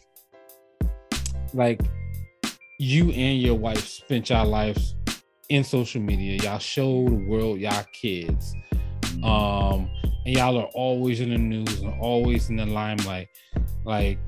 like 1.52 1.80
you 2.78 3.10
and 3.10 3.40
your 3.40 3.56
wife 3.56 3.86
spent 3.86 4.30
your 4.30 4.44
lives 4.44 4.94
in 5.48 5.64
social 5.64 6.00
media. 6.00 6.40
Y'all 6.42 6.58
show 6.58 7.08
the 7.08 7.26
world 7.28 7.58
y'all 7.60 7.84
kids. 7.92 8.54
Um, 9.22 9.90
and 10.24 10.36
y'all 10.36 10.56
are 10.58 10.70
always 10.74 11.20
in 11.20 11.30
the 11.30 11.38
news 11.38 11.80
and 11.80 11.92
always 12.00 12.48
in 12.48 12.56
the 12.56 12.66
limelight. 12.66 13.28
Like, 13.84 14.18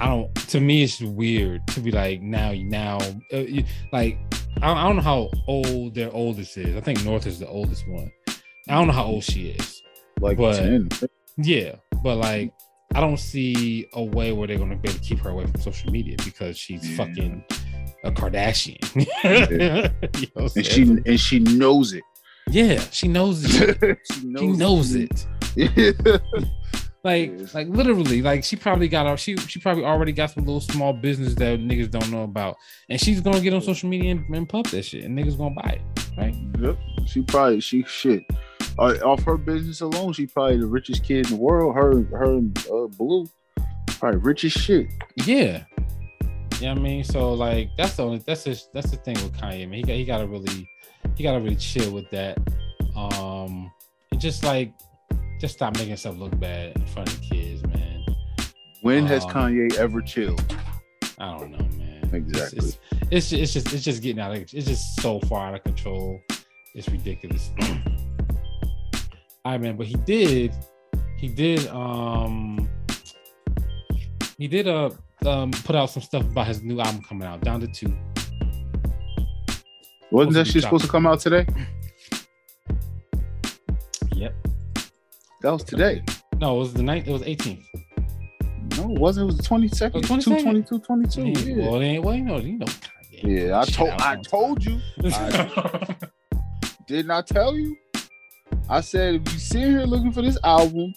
I 0.00 0.06
don't. 0.06 0.34
To 0.34 0.60
me, 0.60 0.82
it's 0.82 1.00
weird 1.00 1.66
to 1.68 1.80
be 1.80 1.90
like 1.90 2.20
now, 2.20 2.52
now, 2.52 2.98
uh, 3.32 3.38
you, 3.38 3.64
like 3.92 4.18
I, 4.62 4.72
I 4.72 4.82
don't 4.84 4.96
know 4.96 5.02
how 5.02 5.30
old 5.46 5.94
their 5.94 6.12
oldest 6.12 6.56
is. 6.56 6.76
I 6.76 6.80
think 6.80 7.04
North 7.04 7.26
is 7.26 7.38
the 7.38 7.48
oldest 7.48 7.86
one. 7.88 8.10
I 8.68 8.74
don't 8.74 8.86
know 8.86 8.92
how 8.92 9.04
old 9.04 9.24
she 9.24 9.50
is. 9.50 9.82
Like 10.20 10.38
but, 10.38 10.56
10. 10.56 10.88
Yeah, 11.38 11.76
but 12.02 12.16
like 12.16 12.52
I 12.94 13.00
don't 13.00 13.18
see 13.18 13.88
a 13.92 14.02
way 14.02 14.32
where 14.32 14.46
they're 14.46 14.58
gonna 14.58 14.76
be 14.76 14.88
able 14.88 14.98
to 14.98 15.04
keep 15.04 15.18
her 15.20 15.30
away 15.30 15.46
from 15.46 15.60
social 15.60 15.90
media 15.90 16.16
because 16.24 16.56
she's 16.56 16.88
yeah. 16.88 16.96
fucking 16.96 17.44
a 18.04 18.12
Kardashian. 18.12 18.78
you 20.20 20.28
know 20.36 20.48
and 20.54 20.66
she 20.66 20.82
and 20.82 21.20
she 21.20 21.38
knows 21.40 21.92
it. 21.92 22.04
Yeah, 22.50 22.78
she 22.90 23.08
knows 23.08 23.44
it. 23.44 23.98
she 24.12 24.26
knows, 24.26 24.40
she 24.40 24.46
knows 24.52 24.94
it. 24.94 25.26
it. 25.56 26.22
like, 27.04 27.54
like 27.54 27.68
literally, 27.68 28.22
like 28.22 28.44
she 28.44 28.54
probably 28.54 28.86
got 28.86 29.06
our 29.06 29.16
she 29.16 29.36
she 29.36 29.58
probably 29.58 29.84
already 29.84 30.12
got 30.12 30.30
some 30.30 30.44
little 30.44 30.60
small 30.60 30.92
business 30.92 31.34
that 31.34 31.58
niggas 31.60 31.90
don't 31.90 32.10
know 32.10 32.22
about, 32.22 32.56
and 32.88 33.00
she's 33.00 33.20
gonna 33.20 33.40
get 33.40 33.54
on 33.54 33.60
social 33.62 33.88
media 33.88 34.12
and, 34.12 34.34
and 34.34 34.48
pump 34.48 34.70
that 34.70 34.84
shit, 34.84 35.04
and 35.04 35.18
niggas 35.18 35.36
gonna 35.36 35.54
buy 35.54 35.80
it, 35.80 36.08
right? 36.16 36.36
Yep. 36.60 36.78
She 37.06 37.22
probably 37.22 37.60
she 37.60 37.84
shit. 37.84 38.24
Uh, 38.78 38.94
off 39.04 39.22
her 39.22 39.36
business 39.36 39.80
alone, 39.80 40.12
she 40.12 40.26
probably 40.26 40.58
the 40.58 40.66
richest 40.66 41.04
kid 41.04 41.26
in 41.26 41.36
the 41.36 41.40
world. 41.40 41.76
Her, 41.76 42.02
her, 42.16 42.38
uh, 42.38 42.88
Blue, 42.88 43.26
probably 43.86 44.18
rich 44.20 44.44
as 44.44 44.52
shit. 44.52 44.88
Yeah, 45.24 45.64
yeah. 46.60 46.72
I 46.72 46.74
mean, 46.74 47.04
so 47.04 47.32
like 47.34 47.70
that's 47.76 47.96
the 47.96 48.04
only 48.04 48.18
that's 48.18 48.44
just 48.44 48.72
that's 48.72 48.90
the 48.90 48.96
thing 48.96 49.14
with 49.14 49.32
Kanye. 49.32 49.68
Man, 49.68 49.74
he 49.74 49.82
got 49.82 49.92
he 49.92 50.04
got 50.04 50.18
to 50.18 50.26
really 50.26 50.68
he 51.16 51.22
gotta 51.22 51.40
really 51.40 51.56
chill 51.56 51.92
with 51.92 52.10
that. 52.10 52.38
Um, 52.96 53.70
and 54.10 54.20
just 54.20 54.44
like 54.44 54.72
just 55.40 55.54
stop 55.54 55.76
making 55.76 55.96
stuff 55.96 56.16
look 56.16 56.38
bad 56.38 56.76
in 56.76 56.86
front 56.86 57.12
of 57.12 57.20
kids, 57.20 57.64
man. 57.66 58.04
When 58.82 59.04
um, 59.04 59.06
has 59.06 59.24
Kanye 59.26 59.74
ever 59.76 60.00
chilled? 60.00 60.56
I 61.18 61.38
don't 61.38 61.52
know, 61.52 61.78
man. 61.78 62.10
Exactly. 62.12 62.58
It's, 62.58 62.78
it's, 63.10 63.10
it's, 63.10 63.30
just, 63.30 63.32
it's 63.32 63.52
just 63.52 63.72
it's 63.72 63.84
just 63.84 64.02
getting 64.02 64.20
out 64.20 64.32
of 64.32 64.38
it's 64.38 64.66
just 64.66 65.00
so 65.00 65.20
far 65.20 65.48
out 65.48 65.54
of 65.54 65.64
control. 65.64 66.20
It's 66.74 66.88
ridiculous. 66.88 67.50
I 69.44 69.58
man, 69.58 69.76
but 69.76 69.86
he 69.86 69.94
did 69.94 70.52
he 71.16 71.28
did 71.28 71.66
um 71.68 72.68
he 74.38 74.48
did 74.48 74.66
uh 74.66 74.90
um 75.24 75.52
put 75.52 75.76
out 75.76 75.90
some 75.90 76.02
stuff 76.02 76.22
about 76.22 76.48
his 76.48 76.62
new 76.62 76.80
album 76.80 77.02
coming 77.08 77.28
out, 77.28 77.40
down 77.42 77.60
to 77.60 77.68
two. 77.68 77.94
Wasn't 80.10 80.34
that 80.34 80.46
shit 80.46 80.62
supposed 80.62 80.84
to 80.84 80.90
come 80.90 81.06
out 81.06 81.20
today? 81.20 81.46
Yep. 84.14 84.34
That 85.42 85.52
was 85.52 85.64
today. 85.64 86.02
No, 86.40 86.56
it 86.56 86.58
was 86.58 86.74
the 86.74 86.82
night. 86.82 87.06
It 87.06 87.12
was 87.12 87.22
18th. 87.22 87.64
No, 88.76 88.92
it 88.92 89.00
wasn't. 89.00 89.24
It 89.24 89.26
was 89.26 89.36
the 89.36 89.42
22nd. 89.42 90.06
22, 90.06 90.42
22, 90.42 90.78
22. 90.78 91.22
Yeah. 91.50 91.68
Well, 91.68 91.80
it 91.80 91.84
ain't, 91.84 92.04
well, 92.04 92.14
you 92.14 92.22
know, 92.22 92.38
you 92.38 92.58
know. 92.58 92.66
Yeah, 93.10 93.60
I 93.60 93.64
told 93.64 93.90
I 93.90 94.16
told 94.16 94.64
you. 94.64 94.80
I 95.04 95.96
did 96.86 97.06
not 97.06 97.30
I 97.30 97.34
tell 97.34 97.56
you. 97.56 97.76
I 98.68 98.80
said 98.80 99.16
if 99.16 99.32
you 99.32 99.38
sit 99.38 99.62
here 99.62 99.82
looking 99.82 100.12
for 100.12 100.22
this 100.22 100.38
album 100.44 100.94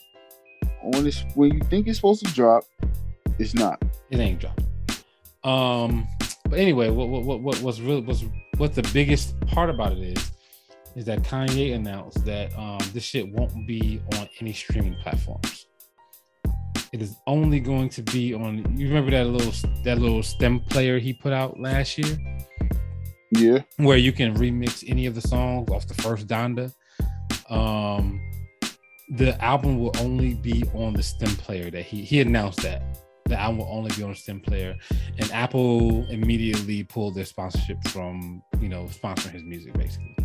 when 0.84 1.06
it's 1.06 1.24
when 1.36 1.54
you 1.54 1.62
think 1.62 1.88
it's 1.88 1.98
supposed 1.98 2.26
to 2.26 2.34
drop, 2.34 2.64
it's 3.40 3.54
not. 3.54 3.82
It 4.10 4.20
ain't 4.20 4.40
dropping. 4.40 4.68
Um, 5.44 6.08
but 6.50 6.60
anyway, 6.60 6.90
what 6.90 7.10
what 7.10 7.42
what 7.42 7.62
was 7.62 7.82
really 7.82 8.02
was 8.02 8.26
what 8.58 8.74
the 8.74 8.88
biggest 8.94 9.40
part 9.48 9.70
about 9.70 9.94
it 9.94 10.18
is 10.18 10.32
is 10.96 11.06
that 11.06 11.22
Kanye 11.22 11.76
announced 11.76 12.26
that 12.26 12.58
um, 12.58 12.80
this 12.92 13.04
shit 13.04 13.32
won't 13.32 13.68
be 13.68 14.02
on 14.16 14.28
any 14.42 14.52
streaming 14.52 14.96
platforms. 15.04 15.68
It 16.92 17.02
is 17.02 17.16
only 17.28 17.60
going 17.60 17.90
to 17.90 18.02
be 18.02 18.34
on. 18.34 18.78
You 18.78 18.88
remember 18.88 19.12
that 19.12 19.28
little 19.28 19.54
that 19.84 20.00
little 20.00 20.24
stem 20.24 20.62
player 20.62 21.00
he 21.00 21.14
put 21.14 21.34
out 21.34 21.60
last 21.60 21.98
year? 21.98 22.18
Yeah. 23.32 23.62
Where 23.78 23.98
you 23.98 24.12
can 24.12 24.36
remix 24.36 24.84
any 24.88 25.06
of 25.06 25.16
the 25.16 25.22
songs 25.22 25.70
off 25.70 25.88
the 25.88 25.94
first 25.96 26.28
Donda. 26.28 26.74
Um, 27.50 28.22
the 29.10 29.42
album 29.44 29.80
will 29.80 29.96
only 30.00 30.34
be 30.34 30.64
on 30.74 30.94
the 30.94 31.04
stem 31.04 31.34
player 31.38 31.72
that 31.72 31.84
he 31.84 32.04
he 32.04 32.20
announced 32.20 32.62
that 32.62 32.84
the 33.26 33.40
album 33.40 33.60
will 33.60 33.70
only 33.70 33.94
be 33.96 34.04
on 34.04 34.14
stem 34.14 34.40
player 34.40 34.76
and 35.18 35.32
apple 35.32 36.06
immediately 36.10 36.84
pulled 36.84 37.16
their 37.16 37.26
sponsorship 37.26 37.78
from 37.88 38.42
you 38.60 38.68
know 38.68 38.84
sponsoring 38.86 39.32
his 39.32 39.44
music 39.44 39.74
basically 39.74 40.16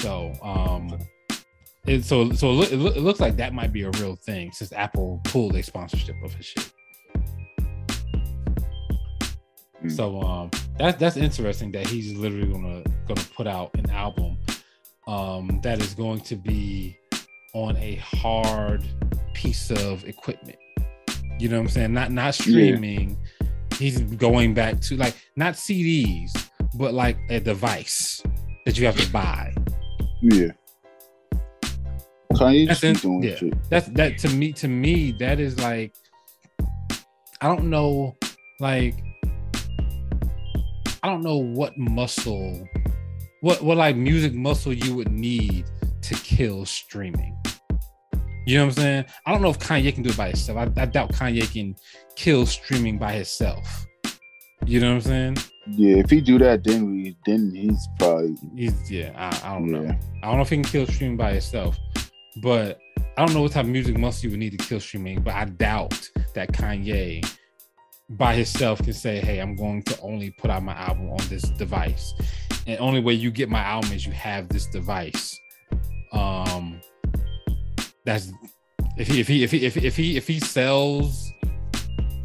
so 0.00 0.32
um 0.42 0.98
it, 1.86 2.04
so 2.04 2.32
so 2.32 2.62
it, 2.62 2.72
lo- 2.72 2.92
it, 2.92 3.00
looks 3.00 3.20
like 3.20 3.36
that 3.36 3.52
might 3.52 3.72
be 3.72 3.82
a 3.82 3.90
real 3.92 4.16
thing 4.16 4.50
since 4.52 4.72
apple 4.72 5.20
pulled 5.24 5.54
a 5.56 5.62
sponsorship 5.62 6.16
of 6.24 6.32
his 6.34 6.46
shit 6.46 6.72
mm. 9.82 9.90
so 9.90 10.20
um 10.22 10.50
that's 10.78 10.98
that's 10.98 11.16
interesting 11.16 11.72
that 11.72 11.86
he's 11.86 12.14
literally 12.14 12.52
gonna 12.52 12.82
gonna 13.06 13.26
put 13.36 13.46
out 13.46 13.70
an 13.74 13.90
album 13.90 14.38
um 15.06 15.60
that 15.62 15.80
is 15.80 15.94
going 15.94 16.20
to 16.20 16.36
be 16.36 16.96
on 17.54 17.76
a 17.76 17.96
hard 17.96 18.82
piece 19.34 19.70
of 19.70 20.04
equipment. 20.04 20.56
You 21.38 21.48
know 21.48 21.56
what 21.56 21.64
I'm 21.64 21.68
saying? 21.68 21.92
Not 21.92 22.12
not 22.12 22.34
streaming. 22.34 23.18
Yeah. 23.40 23.48
He's 23.78 24.00
going 24.00 24.54
back 24.54 24.80
to 24.82 24.96
like 24.96 25.16
not 25.36 25.54
CDs, 25.54 26.30
but 26.74 26.94
like 26.94 27.18
a 27.30 27.40
device 27.40 28.22
that 28.64 28.78
you 28.78 28.86
have 28.86 28.96
to 28.96 29.10
buy. 29.10 29.54
Yeah. 30.22 30.52
Kanye 32.34 32.68
that's 32.68 32.82
in, 32.82 32.94
doing 32.94 33.22
yeah. 33.22 33.36
shit. 33.36 33.54
That's 33.68 33.88
that 33.88 34.18
to 34.18 34.28
me 34.28 34.52
to 34.54 34.68
me 34.68 35.12
that 35.18 35.40
is 35.40 35.58
like 35.58 35.94
I 37.42 37.48
don't 37.48 37.70
know, 37.70 38.14
like, 38.60 38.94
I 41.02 41.08
don't 41.08 41.22
know 41.22 41.38
what 41.38 41.76
muscle, 41.76 42.68
what 43.40 43.60
what 43.62 43.76
like 43.76 43.96
music 43.96 44.34
muscle 44.34 44.72
you 44.72 44.94
would 44.94 45.10
need 45.10 45.64
to 46.02 46.14
kill 46.14 46.64
streaming. 46.64 47.36
You 48.46 48.58
know 48.58 48.66
what 48.66 48.78
I'm 48.78 48.82
saying? 48.82 49.04
I 49.26 49.32
don't 49.32 49.42
know 49.42 49.50
if 49.50 49.58
Kanye 49.58 49.92
can 49.92 50.02
do 50.02 50.10
it 50.10 50.16
by 50.16 50.28
himself. 50.28 50.58
I, 50.58 50.80
I 50.80 50.86
doubt 50.86 51.12
Kanye 51.12 51.52
can 51.52 51.74
kill 52.16 52.46
streaming 52.46 52.98
by 52.98 53.12
himself. 53.12 53.86
You 54.64 54.80
know 54.80 54.90
what 54.90 54.94
I'm 54.94 55.00
saying? 55.00 55.36
Yeah, 55.70 55.96
if 55.96 56.10
he 56.10 56.20
do 56.20 56.38
that, 56.38 56.62
then 56.62 56.90
we 56.90 57.16
then 57.26 57.52
he's 57.54 57.88
probably 57.98 58.36
he's 58.56 58.90
yeah. 58.90 59.12
I, 59.16 59.48
I 59.48 59.58
don't 59.58 59.68
yeah. 59.68 59.80
know. 59.80 59.98
I 60.22 60.26
don't 60.26 60.36
know 60.36 60.42
if 60.42 60.50
he 60.50 60.56
can 60.56 60.64
kill 60.64 60.86
streaming 60.86 61.16
by 61.16 61.32
himself, 61.32 61.76
but 62.42 62.78
I 63.16 63.24
don't 63.24 63.34
know 63.34 63.42
what 63.42 63.52
type 63.52 63.64
of 63.64 63.70
music 63.70 63.98
muscle 63.98 64.26
you 64.26 64.30
would 64.30 64.40
need 64.40 64.56
to 64.56 64.64
kill 64.64 64.78
streaming. 64.78 65.20
But 65.20 65.34
I 65.34 65.46
doubt 65.46 66.08
that 66.34 66.52
Kanye 66.52 67.28
by 68.10 68.34
himself 68.34 68.82
can 68.82 68.92
say, 68.92 69.20
"Hey, 69.20 69.38
I'm 69.38 69.56
going 69.56 69.82
to 69.84 70.00
only 70.00 70.30
put 70.30 70.50
out 70.50 70.62
my 70.62 70.74
album 70.74 71.10
on 71.10 71.28
this 71.28 71.42
device," 71.42 72.14
and 72.66 72.78
only 72.80 73.00
way 73.00 73.14
you 73.14 73.30
get 73.30 73.48
my 73.48 73.60
album 73.60 73.92
is 73.92 74.06
you 74.06 74.12
have 74.12 74.48
this 74.48 74.66
device. 74.66 75.38
Um, 76.12 76.80
that's 78.04 78.32
if 78.96 79.08
he 79.08 79.20
if 79.20 79.28
he 79.28 79.44
if 79.44 79.50
he 79.50 79.64
if, 79.64 79.76
if 79.76 79.96
he 79.96 80.16
if 80.16 80.26
he 80.26 80.40
sells 80.40 81.32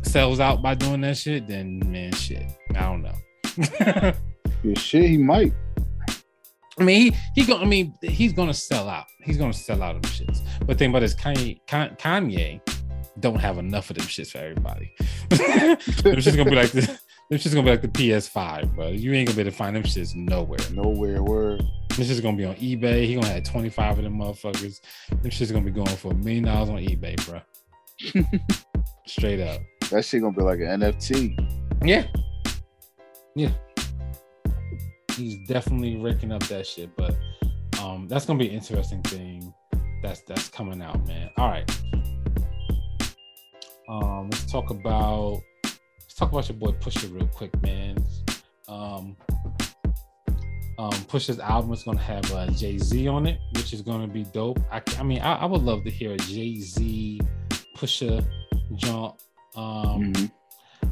sells 0.04 0.40
out 0.40 0.62
by 0.62 0.74
doing 0.74 1.02
that 1.02 1.18
shit, 1.18 1.48
then 1.48 1.80
man, 1.86 2.12
shit, 2.14 2.44
I 2.76 2.82
don't 2.82 3.02
know. 3.04 3.14
yeah, 4.64 4.74
shit, 4.76 5.10
he 5.10 5.18
might. 5.18 5.54
I 6.80 6.84
mean, 6.84 7.14
he 7.14 7.42
he 7.42 7.46
going 7.48 7.62
I 7.62 7.66
mean, 7.66 7.94
he's 8.02 8.34
gonna 8.34 8.54
sell 8.54 8.90
out. 8.90 9.06
He's 9.24 9.38
gonna 9.38 9.54
sell 9.54 9.82
out 9.82 9.96
of 9.96 10.02
shits. 10.04 10.42
But 10.66 10.78
think 10.78 10.92
about 10.92 11.00
this, 11.00 11.16
Kanye, 11.16 11.60
Kanye 11.68 12.62
don't 13.20 13.40
have 13.40 13.58
enough 13.58 13.90
of 13.90 13.98
them 13.98 14.06
shits 14.06 14.32
for 14.32 14.40
everybody. 14.40 14.94
them 16.04 16.20
shit's 16.20 16.36
gonna 16.36 16.50
be 16.50 16.56
like 16.56 16.72
this. 16.72 16.88
Them 17.30 17.40
shit's 17.40 17.54
gonna 17.54 17.66
be 17.66 17.72
like 17.72 17.82
the 17.82 17.88
PS5, 17.90 18.76
bro. 18.76 18.88
You 18.90 19.14
ain't 19.14 19.28
gonna 19.28 19.36
be 19.36 19.42
able 19.42 19.52
to 19.52 19.58
find 19.58 19.76
them 19.76 19.84
shits 19.84 20.16
nowhere. 20.16 20.60
Nowhere. 20.72 21.22
Word. 21.22 21.64
This 21.98 22.10
is 22.10 22.22
gonna 22.22 22.38
be 22.38 22.46
on 22.46 22.56
eBay. 22.56 23.06
He 23.06 23.16
gonna 23.16 23.28
have 23.28 23.44
25 23.44 23.98
of 23.98 24.04
them 24.04 24.18
motherfuckers. 24.18 24.80
Them 25.22 25.32
shit's 25.32 25.52
gonna 25.52 25.66
be 25.66 25.72
going 25.72 25.88
for 25.88 26.14
a 26.14 26.16
million 26.16 26.46
dollars 26.46 26.70
on 26.70 26.78
eBay, 26.78 27.16
bro. 27.26 27.42
Straight 29.08 29.42
up. 29.42 29.62
That 29.90 30.06
shit 30.06 30.22
gonna 30.22 30.36
be 30.36 30.44
like 30.44 30.60
an 30.60 30.82
NFT. 30.82 31.86
Yeah. 31.86 32.06
Yeah. 33.36 33.52
He's 35.16 35.38
definitely 35.48 35.98
raking 35.98 36.32
up 36.32 36.44
that 36.44 36.68
shit, 36.68 36.96
but 36.96 37.16
um 37.82 38.08
that's 38.08 38.26
gonna 38.26 38.40
be 38.40 38.48
an 38.50 38.54
interesting 38.54 39.02
thing 39.04 39.54
that's 40.02 40.22
that's 40.22 40.50
coming 40.50 40.82
out, 40.82 41.06
man. 41.08 41.30
All 41.38 41.50
right. 41.50 41.70
Um, 43.88 44.30
let's 44.30 44.50
talk 44.52 44.70
about 44.70 45.42
let's 45.64 46.14
talk 46.16 46.32
about 46.32 46.50
your 46.50 46.58
boy 46.58 46.72
Pusha 46.72 47.14
real 47.14 47.28
quick, 47.28 47.60
man. 47.62 47.98
Um, 48.68 49.16
um, 50.78 50.92
Pusha's 51.08 51.40
album 51.40 51.72
is 51.72 51.84
gonna 51.84 52.00
have 52.00 52.30
uh, 52.34 52.48
Jay 52.52 52.78
Z 52.78 53.08
on 53.08 53.26
it, 53.26 53.40
which 53.56 53.74
is 53.74 53.82
gonna 53.82 54.08
be 54.08 54.24
dope. 54.26 54.60
I, 54.72 54.82
I 55.00 55.04
mean, 55.04 55.20
I, 55.20 55.36
I, 55.36 55.46
would 55.46 55.64
love 55.64 55.84
to 55.86 55.90
hear 55.90 56.14
a 56.14 56.18
Jay 56.18 56.60
Z 56.60 57.22
Pusha 57.76 58.26
jump. 58.76 59.16
Um, 59.56 60.14
mm-hmm. 60.14 60.26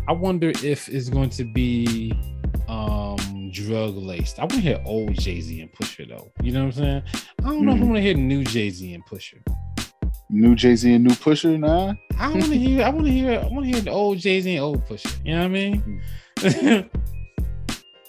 I 0.08 0.14
wonder 0.14 0.52
if 0.64 0.88
it's 0.88 1.10
going 1.10 1.30
to 1.32 1.44
be 1.44 2.14
um 2.70 3.52
drug 3.52 3.96
laced. 3.98 4.40
I 4.40 4.44
want 4.44 4.54
to 4.54 4.62
hear 4.62 4.82
old 4.86 5.14
Jay 5.16 5.42
Z 5.42 5.62
and 5.62 5.72
Pusha 5.74 6.08
though. 6.08 6.32
You 6.42 6.54
know 6.54 6.66
what 6.66 6.78
I'm 6.78 6.84
saying? 6.84 7.04
I 7.14 7.44
don't 7.44 7.66
know 7.66 7.74
mm-hmm. 7.74 7.82
if 7.82 7.82
I 7.82 7.86
want 7.86 7.96
to 7.98 8.02
hear 8.02 8.14
new 8.14 8.44
Jay 8.46 8.70
Z 8.70 8.94
and 8.94 9.06
Pusha. 9.06 9.42
New 10.30 10.56
Jay 10.56 10.76
Z 10.76 10.94
and 10.94 11.04
new 11.04 11.12
Pusha, 11.12 11.60
nah. 11.60 11.94
I 12.18 12.30
want 12.30 12.46
to 12.46 12.58
hear. 12.58 12.84
I 12.84 12.90
want 12.90 13.06
to 13.06 13.12
hear. 13.12 13.40
I 13.40 13.46
want 13.48 13.66
to 13.66 13.72
hear 13.72 13.82
the 13.82 13.92
old 13.92 14.18
Jay 14.18 14.42
Z 14.42 14.56
and 14.56 14.64
old 14.64 14.84
Pusha. 14.86 15.16
You 15.24 15.36
know 15.36 15.40
what 15.40 15.46
I 15.46 15.50
mean? 15.50 16.02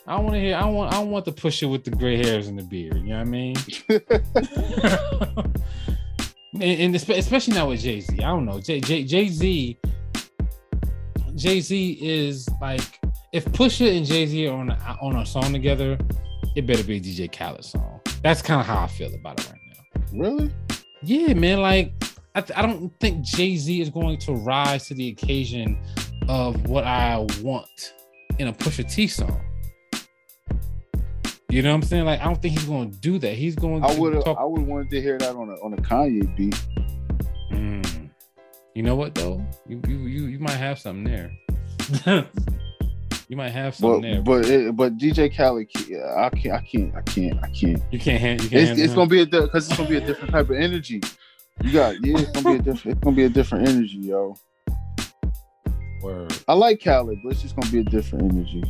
I 0.09 0.21
want 0.21 0.35
to 0.35 0.41
hear. 0.41 0.57
I 0.57 0.65
want. 0.65 0.95
I 0.95 1.01
want 1.01 1.25
the 1.25 1.33
Pusha 1.33 1.69
with 1.71 1.85
the 1.85 1.91
gray 1.91 2.17
hairs 2.17 2.49
and 2.49 2.59
the 2.59 2.63
beard. 2.63 2.97
You 2.97 3.03
know 3.03 3.19
what 3.19 3.21
I 3.21 3.25
mean? 3.25 3.57
and, 6.63 6.63
and, 6.63 6.95
especially 6.95 7.55
now 7.55 7.69
with 7.69 7.81
Jay 7.81 8.01
Z. 8.01 8.17
I 8.19 8.29
don't 8.29 8.47
know. 8.47 8.61
Jay 8.61 8.81
Jay 8.81 9.29
Z. 9.29 9.79
Jay 11.35 11.61
Z 11.61 11.99
is 12.01 12.49
like 12.63 12.99
if 13.33 13.45
Pusha 13.47 13.95
and 13.95 14.07
Jay 14.07 14.27
Z 14.27 14.47
are 14.47 14.57
on 14.57 14.71
a, 14.71 14.99
on 15.03 15.17
a 15.17 15.27
song 15.27 15.53
together, 15.53 15.99
it 16.55 16.67
better 16.67 16.83
be 16.83 16.97
a 16.97 17.01
DJ 17.01 17.31
Khaled 17.31 17.63
song. 17.65 18.01
That's 18.23 18.41
kind 18.41 18.59
of 18.61 18.67
how 18.67 18.83
I 18.83 18.87
feel 18.87 19.15
about 19.15 19.39
it 19.41 19.51
right 19.51 19.61
now. 19.67 19.75
Really? 20.19 20.51
Yeah, 21.03 21.35
man. 21.35 21.61
Like 21.61 21.93
I, 22.37 22.43
th- 22.43 22.59
I 22.59 22.61
don't 22.61 22.93
think 23.01 23.25
Jay 23.25 23.57
Z 23.57 23.81
is 23.81 23.89
going 23.89 24.19
to 24.19 24.35
rise 24.35 24.89
to 24.89 24.95
the 24.95 25.09
occasion 25.09 25.79
of 26.29 26.69
what 26.69 26.85
I 26.85 27.27
want 27.41 27.95
in 28.39 28.49
a 28.49 28.53
Pusha 28.53 28.89
T 28.89 29.07
song. 29.07 29.43
You 31.49 31.63
know 31.63 31.71
what 31.71 31.77
I'm 31.77 31.83
saying? 31.83 32.05
Like 32.05 32.21
I 32.21 32.25
don't 32.25 32.41
think 32.43 32.59
he's 32.59 32.69
going 32.69 32.91
to 32.91 32.99
do 32.99 33.19
that. 33.21 33.33
He's 33.33 33.55
going. 33.55 33.83
I 33.83 33.99
would. 33.99 34.23
Talk- 34.23 34.37
I 34.39 34.45
would 34.45 34.67
want 34.67 34.91
to 34.91 35.01
hear 35.01 35.17
that 35.17 35.35
on 35.35 35.49
a 35.49 35.55
on 35.65 35.73
a 35.73 35.77
Kanye 35.79 36.37
beat. 36.37 36.63
Mm. 37.53 38.11
You 38.75 38.83
know 38.83 38.97
what 38.97 39.15
though? 39.15 39.43
You 39.67 39.81
you 39.89 39.97
you, 40.01 40.27
you 40.27 40.39
might 40.39 40.51
have 40.51 40.79
something 40.79 41.05
there. 41.05 41.33
you 43.29 43.37
might 43.39 43.49
have 43.49 43.77
something 43.77 44.23
but, 44.25 44.43
there. 44.43 44.67
But 44.67 44.67
it, 44.69 44.77
but 44.77 44.99
DJ 44.99 45.35
Khaled, 45.35 45.69
I 46.19 46.29
can't 46.37 46.55
I 46.55 46.61
can't 46.61 46.95
I 46.95 47.01
can't 47.01 47.39
I 47.43 47.49
can't. 47.49 47.83
You 47.91 47.99
can't. 47.99 48.43
You 48.43 48.51
can't. 48.51 48.69
It's, 48.69 48.79
it's 48.79 48.93
gonna 48.93 49.09
be 49.09 49.23
a 49.23 49.27
because 49.27 49.71
it's 49.71 49.77
gonna 49.79 49.89
be 49.89 49.97
a 49.97 50.07
different 50.07 50.33
type 50.33 50.51
of 50.51 50.57
energy. 50.57 51.01
You 51.63 51.73
got 51.73 52.05
yeah, 52.05 52.19
it's 52.19 52.31
gonna 52.33 52.51
be 52.51 52.57
a 52.57 52.63
different. 52.63 52.97
It's 52.97 53.05
gonna 53.05 53.17
be 53.17 53.25
a 53.25 53.29
different 53.29 53.69
energy, 53.69 53.99
yo. 53.99 54.37
Word. 56.03 56.37
I 56.47 56.53
like 56.53 56.83
Khaled, 56.83 57.19
but 57.25 57.33
it's 57.33 57.43
just 57.43 57.57
gonna 57.57 57.73
be 57.73 57.81
a 57.81 57.85
different 57.85 58.31
energy. 58.33 58.63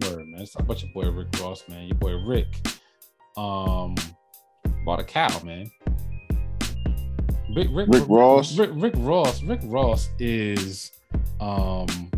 Word, 0.00 0.26
man. 0.26 0.38
Let's 0.38 0.54
about 0.54 0.82
your 0.82 0.90
boy 0.92 1.10
Rick 1.10 1.28
Ross, 1.40 1.64
man. 1.68 1.86
Your 1.86 1.96
boy 1.96 2.16
Rick, 2.16 2.46
um, 3.36 3.94
bought 4.84 5.00
a 5.00 5.04
cow, 5.04 5.28
man. 5.44 5.70
Rick, 7.54 7.68
Rick, 7.70 7.88
Rick 7.88 8.04
Ross. 8.08 8.56
Rick, 8.56 8.70
Rick 8.74 8.94
Ross. 8.96 9.42
Rick 9.42 9.60
Ross 9.64 10.08
is 10.18 10.92
um 11.40 12.10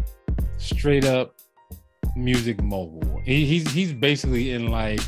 straight 0.59 1.05
up 1.05 1.35
music 2.16 2.62
mogul. 2.62 3.20
He, 3.24 3.45
he's 3.45 3.70
he's 3.72 3.93
basically 3.93 4.53
in 4.53 4.68
like 4.68 5.01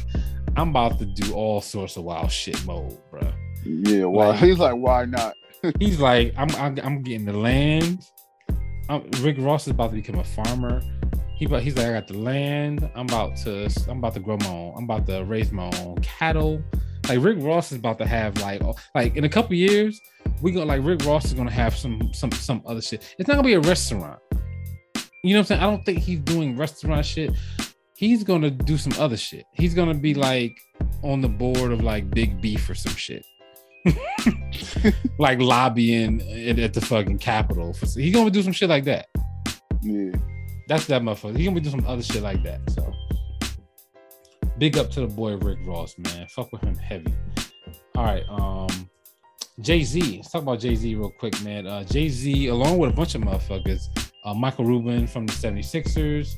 I'm 0.57 0.71
about 0.71 0.99
to 1.01 1.07
do 1.07 1.35
all 1.35 1.61
sorts 1.61 1.97
of 1.97 2.05
wild 2.05 2.31
shit 2.31 2.65
mode, 2.65 2.97
bro. 3.11 3.21
Yeah, 3.65 4.05
why? 4.05 4.29
Like, 4.29 4.41
he's 4.41 4.59
like, 4.59 4.75
why 4.77 5.05
not? 5.05 5.35
he's 5.81 5.99
like, 5.99 6.33
I'm, 6.37 6.51
I'm, 6.57 6.79
I'm 6.83 7.03
getting 7.03 7.25
the 7.25 7.33
land. 7.33 8.07
I'm, 8.89 9.09
Rick 9.21 9.37
Ross 9.39 9.67
is 9.67 9.73
about 9.73 9.91
to 9.91 9.97
become 9.97 10.21
a 10.21 10.25
farmer. 10.25 10.81
He, 11.37 11.47
he's 11.47 11.77
like, 11.77 11.87
I 11.87 11.93
got 11.93 12.07
the 12.07 12.19
land. 12.19 12.89
I'm 12.95 13.07
about 13.07 13.37
to, 13.39 13.69
I'm 13.89 13.99
about 13.99 14.15
to 14.15 14.21
grow 14.21 14.37
my 14.37 14.47
own. 14.47 14.75
I'm 14.77 14.85
about 14.85 15.07
to 15.09 15.25
raise 15.25 15.51
my 15.51 15.71
own 15.81 15.97
cattle. 16.03 16.63
Like 17.09 17.21
Rick 17.21 17.39
Ross 17.41 17.73
is 17.73 17.79
about 17.79 17.99
to 17.99 18.07
have 18.07 18.41
like, 18.41 18.63
like 18.95 19.17
in 19.17 19.25
a 19.25 19.29
couple 19.29 19.55
years, 19.55 20.01
we 20.41 20.53
gonna 20.53 20.67
like 20.67 20.83
Rick 20.85 21.05
Ross 21.05 21.25
is 21.25 21.35
gonna 21.35 21.51
have 21.51 21.75
some, 21.75 22.13
some, 22.15 22.31
some 22.31 22.63
other 22.65 22.81
shit. 22.81 23.15
It's 23.19 23.27
not 23.27 23.35
gonna 23.35 23.47
be 23.47 23.55
a 23.55 23.61
restaurant. 23.61 24.21
You 25.25 25.33
know 25.33 25.41
what 25.41 25.41
I'm 25.41 25.45
saying? 25.47 25.61
I 25.63 25.65
don't 25.65 25.85
think 25.85 25.99
he's 25.99 26.21
doing 26.21 26.57
restaurant 26.57 27.05
shit 27.05 27.33
he's 27.95 28.25
gonna 28.25 28.51
do 28.51 28.77
some 28.77 28.93
other 28.99 29.17
shit. 29.17 29.45
He's 29.53 29.75
gonna 29.75 29.95
be 29.95 30.15
like 30.15 30.57
on 31.03 31.21
the 31.21 31.29
board 31.29 31.73
of 31.73 31.83
like 31.83 32.11
Big 32.11 32.41
Beef 32.41 32.69
or 32.69 32.75
some 32.75 32.95
shit. 32.95 33.25
like 35.19 35.41
lobbying 35.41 36.21
at, 36.49 36.59
at, 36.59 36.75
the 36.75 36.81
fucking 36.81 37.19
Capitol. 37.19 37.73
For, 37.75 37.87
he's 37.87 38.15
gonna 38.15 38.31
do 38.31 38.43
some 38.43 38.53
shit 38.53 38.69
like 38.69 38.85
that. 38.85 39.07
Yeah. 39.83 40.13
That's 40.69 40.87
that 40.87 41.03
motherfucker. 41.03 41.37
He's 41.37 41.47
gonna 41.47 41.61
be 41.61 41.69
doing 41.69 41.81
some 41.81 41.87
other 41.91 42.03
shit 42.03 42.23
like 42.23 42.43
that. 42.45 42.61
So 42.71 42.93
big 44.59 44.79
up 44.79 44.91
to 44.93 45.01
the 45.01 45.07
boy 45.07 45.37
Rick 45.37 45.59
Ross, 45.65 45.95
man. 45.99 46.27
Fuck 46.29 46.53
with 46.53 46.63
him 46.63 46.77
heavy. 46.77 47.15
All 47.95 48.05
right. 48.05 48.25
Um 48.29 48.89
Jay 49.61 49.85
Z. 49.85 50.17
Let's 50.17 50.31
talk 50.33 50.43
about 50.43 50.59
Jay 50.59 50.75
Z 50.75 50.95
real 50.95 51.11
quick, 51.11 51.41
man. 51.43 51.67
Uh, 51.67 51.85
Jay 51.85 52.09
Z, 52.09 52.49
along 52.49 52.79
with 52.79 52.91
a 52.91 52.93
bunch 52.93 53.15
of 53.15 53.23
motherfuckers, 53.23 53.83
uh, 54.25 54.35
Michael 54.35 54.65
Rubin 54.65 55.07
from 55.07 55.27
the 55.27 55.33
76ers, 55.33 56.35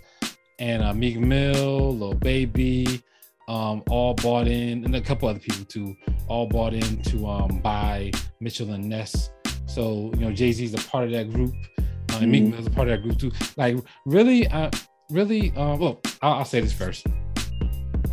and 0.59 0.83
uh, 0.83 0.93
Meek 0.93 1.19
Mill, 1.19 1.97
Lil 1.97 2.15
Baby, 2.15 3.03
um, 3.49 3.83
all 3.91 4.15
bought 4.15 4.47
in, 4.47 4.85
and 4.85 4.97
a 4.97 5.01
couple 5.01 5.29
other 5.29 5.39
people 5.39 5.65
too, 5.65 5.95
all 6.29 6.47
bought 6.47 6.75
in 6.75 7.03
to 7.03 7.27
um, 7.27 7.61
buy 7.63 8.11
Mitchell 8.41 8.73
and 8.73 8.89
Ness. 8.89 9.31
So 9.67 10.11
you 10.15 10.21
know, 10.21 10.33
Jay 10.33 10.53
Z's 10.53 10.75
a 10.75 10.79
part 10.89 11.05
of 11.05 11.11
that 11.13 11.33
group, 11.33 11.55
uh, 11.79 12.19
and 12.21 12.31
Meek 12.31 12.45
mm-hmm. 12.45 12.53
Mill's 12.53 12.67
a 12.67 12.71
part 12.71 12.89
of 12.89 12.97
that 12.97 13.03
group 13.03 13.19
too. 13.19 13.33
Like 13.57 13.77
really, 14.05 14.49
uh, 14.49 14.71
really. 15.11 15.53
Uh, 15.53 15.77
well, 15.77 16.01
I'll, 16.23 16.35
I'll 16.35 16.45
say 16.45 16.61
this 16.61 16.73
first. 16.73 17.07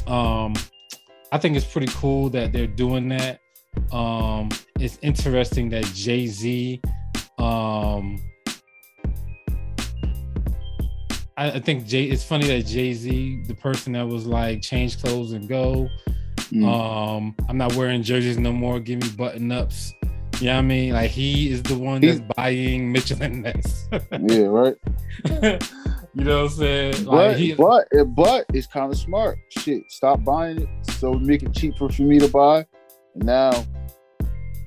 Um, 0.08 0.54
I 1.32 1.38
think 1.38 1.56
it's 1.56 1.66
pretty 1.66 1.91
cool 1.94 2.30
that 2.32 2.52
they're 2.52 2.68
doing 2.68 3.08
that. 3.10 3.39
Um, 3.91 4.50
it's 4.80 5.00
interesting 5.02 5.70
that 5.70 5.86
Jay 5.86 6.28
Z 6.28 6.82
um 7.39 8.22
I, 11.38 11.52
I 11.52 11.60
think 11.60 11.86
Jay. 11.86 12.06
It's 12.06 12.24
funny 12.24 12.48
that 12.48 12.66
Jay 12.66 12.94
Z, 12.94 13.44
the 13.48 13.56
person 13.56 13.94
that 13.94 14.08
was 14.08 14.26
like 14.26 14.62
change 14.62 15.02
clothes 15.02 15.34
and 15.34 15.48
go. 15.48 15.90
Mm. 16.52 16.66
Um, 16.68 17.36
I'm 17.50 17.58
not 17.58 17.74
wearing 17.76 18.04
jerseys 18.04 18.38
no 18.38 18.52
more. 18.52 18.80
Give 18.80 19.02
me 19.02 19.10
button 19.10 19.52
ups. 19.52 19.94
You 20.40 20.48
know 20.48 20.54
what 20.54 20.60
I 20.60 20.62
mean? 20.64 20.94
Like 20.94 21.12
he 21.12 21.52
is 21.52 21.64
the 21.64 21.78
one 21.78 22.02
that's 22.02 22.22
buying 22.36 22.92
Mitchell 22.92 23.22
and 23.22 23.44
Ness. 23.44 23.88
yeah, 23.92 24.46
right. 24.46 24.76
you 25.26 26.24
know 26.24 26.44
what 26.44 26.46
I'm 26.46 26.50
saying? 26.50 27.06
But 27.06 27.14
Like 27.14 27.38
he, 27.38 27.54
but 27.54 27.88
but 28.08 28.46
it's 28.54 28.68
kind 28.68 28.92
of 28.92 28.98
smart. 28.98 29.40
Shit, 29.50 29.84
stop 29.90 30.24
buying 30.24 30.62
it. 30.62 30.70
So 30.96 31.14
make 31.14 31.44
it 31.44 31.54
cheaper 31.54 31.90
for 31.90 32.02
me 32.02 32.20
to 32.20 32.28
buy. 32.28 32.66
And 33.16 33.26
now 33.26 33.52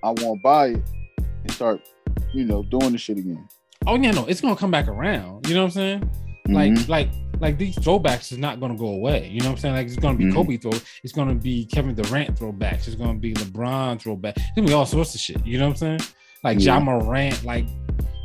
I 0.02 0.10
won't 0.10 0.42
buy 0.42 0.68
it 0.68 0.82
and 1.18 1.50
start, 1.52 1.88
you 2.32 2.44
know, 2.44 2.62
doing 2.62 2.92
the 2.92 2.98
shit 2.98 3.18
again. 3.18 3.46
oh 3.86 3.96
yeah, 3.96 4.12
no, 4.12 4.24
it's 4.26 4.40
gonna 4.40 4.56
come 4.56 4.70
back 4.70 4.88
around. 4.88 5.46
You 5.48 5.54
know 5.54 5.62
what 5.62 5.66
I'm 5.66 5.72
saying? 5.72 6.10
Like 6.48 6.72
Mhm. 6.72 6.88
like 6.88 7.10
like 7.40 7.58
these 7.58 7.76
throwbacks 7.76 8.32
is 8.32 8.38
not 8.38 8.60
gonna 8.60 8.76
go 8.76 8.86
away. 8.88 9.28
You 9.30 9.40
know 9.40 9.46
what 9.46 9.52
I'm 9.52 9.58
saying? 9.58 9.74
Like 9.74 9.86
it's 9.86 9.96
gonna 9.96 10.16
be 10.16 10.24
Mhm. 10.24 10.34
Kobe 10.34 10.56
throw, 10.56 10.72
it's 11.04 11.12
gonna 11.12 11.34
be 11.34 11.66
Kevin 11.66 11.94
Durant 11.94 12.34
throwbacks, 12.38 12.86
it's 12.86 12.94
gonna 12.94 13.18
be 13.18 13.34
LeBron 13.34 14.00
throwback, 14.00 14.36
it's 14.36 14.46
gonna 14.56 14.66
be 14.68 14.72
all 14.74 14.86
sorts 14.86 15.14
of 15.14 15.20
shit. 15.20 15.44
You 15.46 15.58
know 15.58 15.66
what 15.68 15.82
I'm 15.82 15.98
saying? 15.98 16.10
Like 16.44 16.58
Yeah. 16.60 16.74
Ja 16.76 16.80
Morant, 16.80 17.44
like 17.44 17.66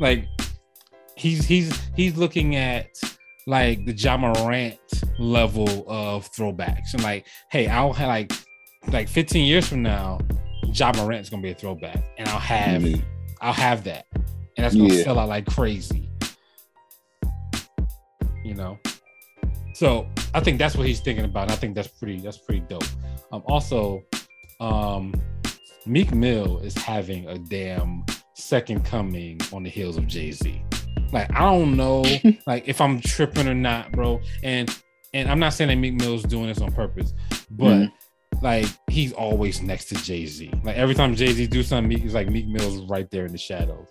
like 0.00 0.26
he's 1.16 1.44
he's 1.46 1.78
he's 1.96 2.16
looking 2.16 2.56
at 2.56 2.86
like 3.46 3.84
the 3.86 3.92
Ja 3.92 4.16
Morant 4.16 4.76
level 5.18 5.84
of 5.88 6.30
throwbacks. 6.32 6.94
And 6.94 7.02
like, 7.02 7.26
hey, 7.50 7.66
I'll 7.68 7.92
have 7.92 8.08
like 8.08 8.32
like 8.88 9.08
15 9.08 9.44
years 9.46 9.66
from 9.68 9.82
now, 9.82 10.18
Ja 10.72 10.92
Morant's 10.96 11.28
gonna 11.28 11.42
be 11.42 11.50
a 11.50 11.54
throwback, 11.54 12.02
and 12.18 12.28
I'll 12.28 12.38
have 12.38 12.82
Mhm. 12.82 13.02
I'll 13.40 13.52
have 13.52 13.84
that, 13.84 14.06
and 14.14 14.24
that's 14.64 14.74
gonna 14.74 14.94
Yeah. 14.94 15.02
sell 15.04 15.18
out 15.18 15.28
like 15.28 15.46
crazy. 15.46 16.08
You 18.44 18.54
know, 18.54 18.78
so 19.74 20.06
I 20.34 20.40
think 20.40 20.58
that's 20.58 20.76
what 20.76 20.86
he's 20.86 21.00
thinking 21.00 21.24
about. 21.24 21.44
And 21.44 21.52
I 21.52 21.56
think 21.56 21.74
that's 21.74 21.88
pretty 21.88 22.18
that's 22.20 22.38
pretty 22.38 22.60
dope. 22.68 22.84
Um, 23.32 23.42
also, 23.46 24.02
um, 24.60 25.14
Meek 25.86 26.12
Mill 26.14 26.58
is 26.58 26.74
having 26.76 27.28
a 27.28 27.38
damn 27.38 28.04
second 28.34 28.84
coming 28.84 29.40
on 29.52 29.62
the 29.62 29.70
heels 29.70 29.96
of 29.96 30.06
Jay 30.06 30.30
Z. 30.32 30.60
Like 31.12 31.30
I 31.32 31.40
don't 31.40 31.76
know, 31.76 32.04
like 32.46 32.66
if 32.68 32.80
I'm 32.80 33.00
tripping 33.00 33.48
or 33.48 33.54
not, 33.54 33.92
bro. 33.92 34.20
And 34.42 34.68
and 35.14 35.30
I'm 35.30 35.38
not 35.38 35.52
saying 35.52 35.68
that 35.68 35.76
Meek 35.76 35.94
Mill's 35.94 36.22
doing 36.24 36.46
this 36.48 36.60
on 36.60 36.72
purpose, 36.72 37.12
but 37.50 37.74
Mhm. 37.74 37.92
like 38.40 38.66
he's 38.90 39.12
always 39.12 39.60
next 39.62 39.86
to 39.90 39.94
Jay 39.96 40.26
Z. 40.26 40.50
Like 40.64 40.76
every 40.76 40.94
time 40.94 41.14
Jay 41.14 41.32
Z 41.32 41.46
do 41.48 41.62
something, 41.62 41.88
Meek 41.88 42.04
is 42.04 42.14
like 42.14 42.28
Meek 42.28 42.46
Mill's 42.48 42.88
right 42.90 43.08
there 43.10 43.26
in 43.26 43.32
the 43.32 43.38
shadows. 43.38 43.86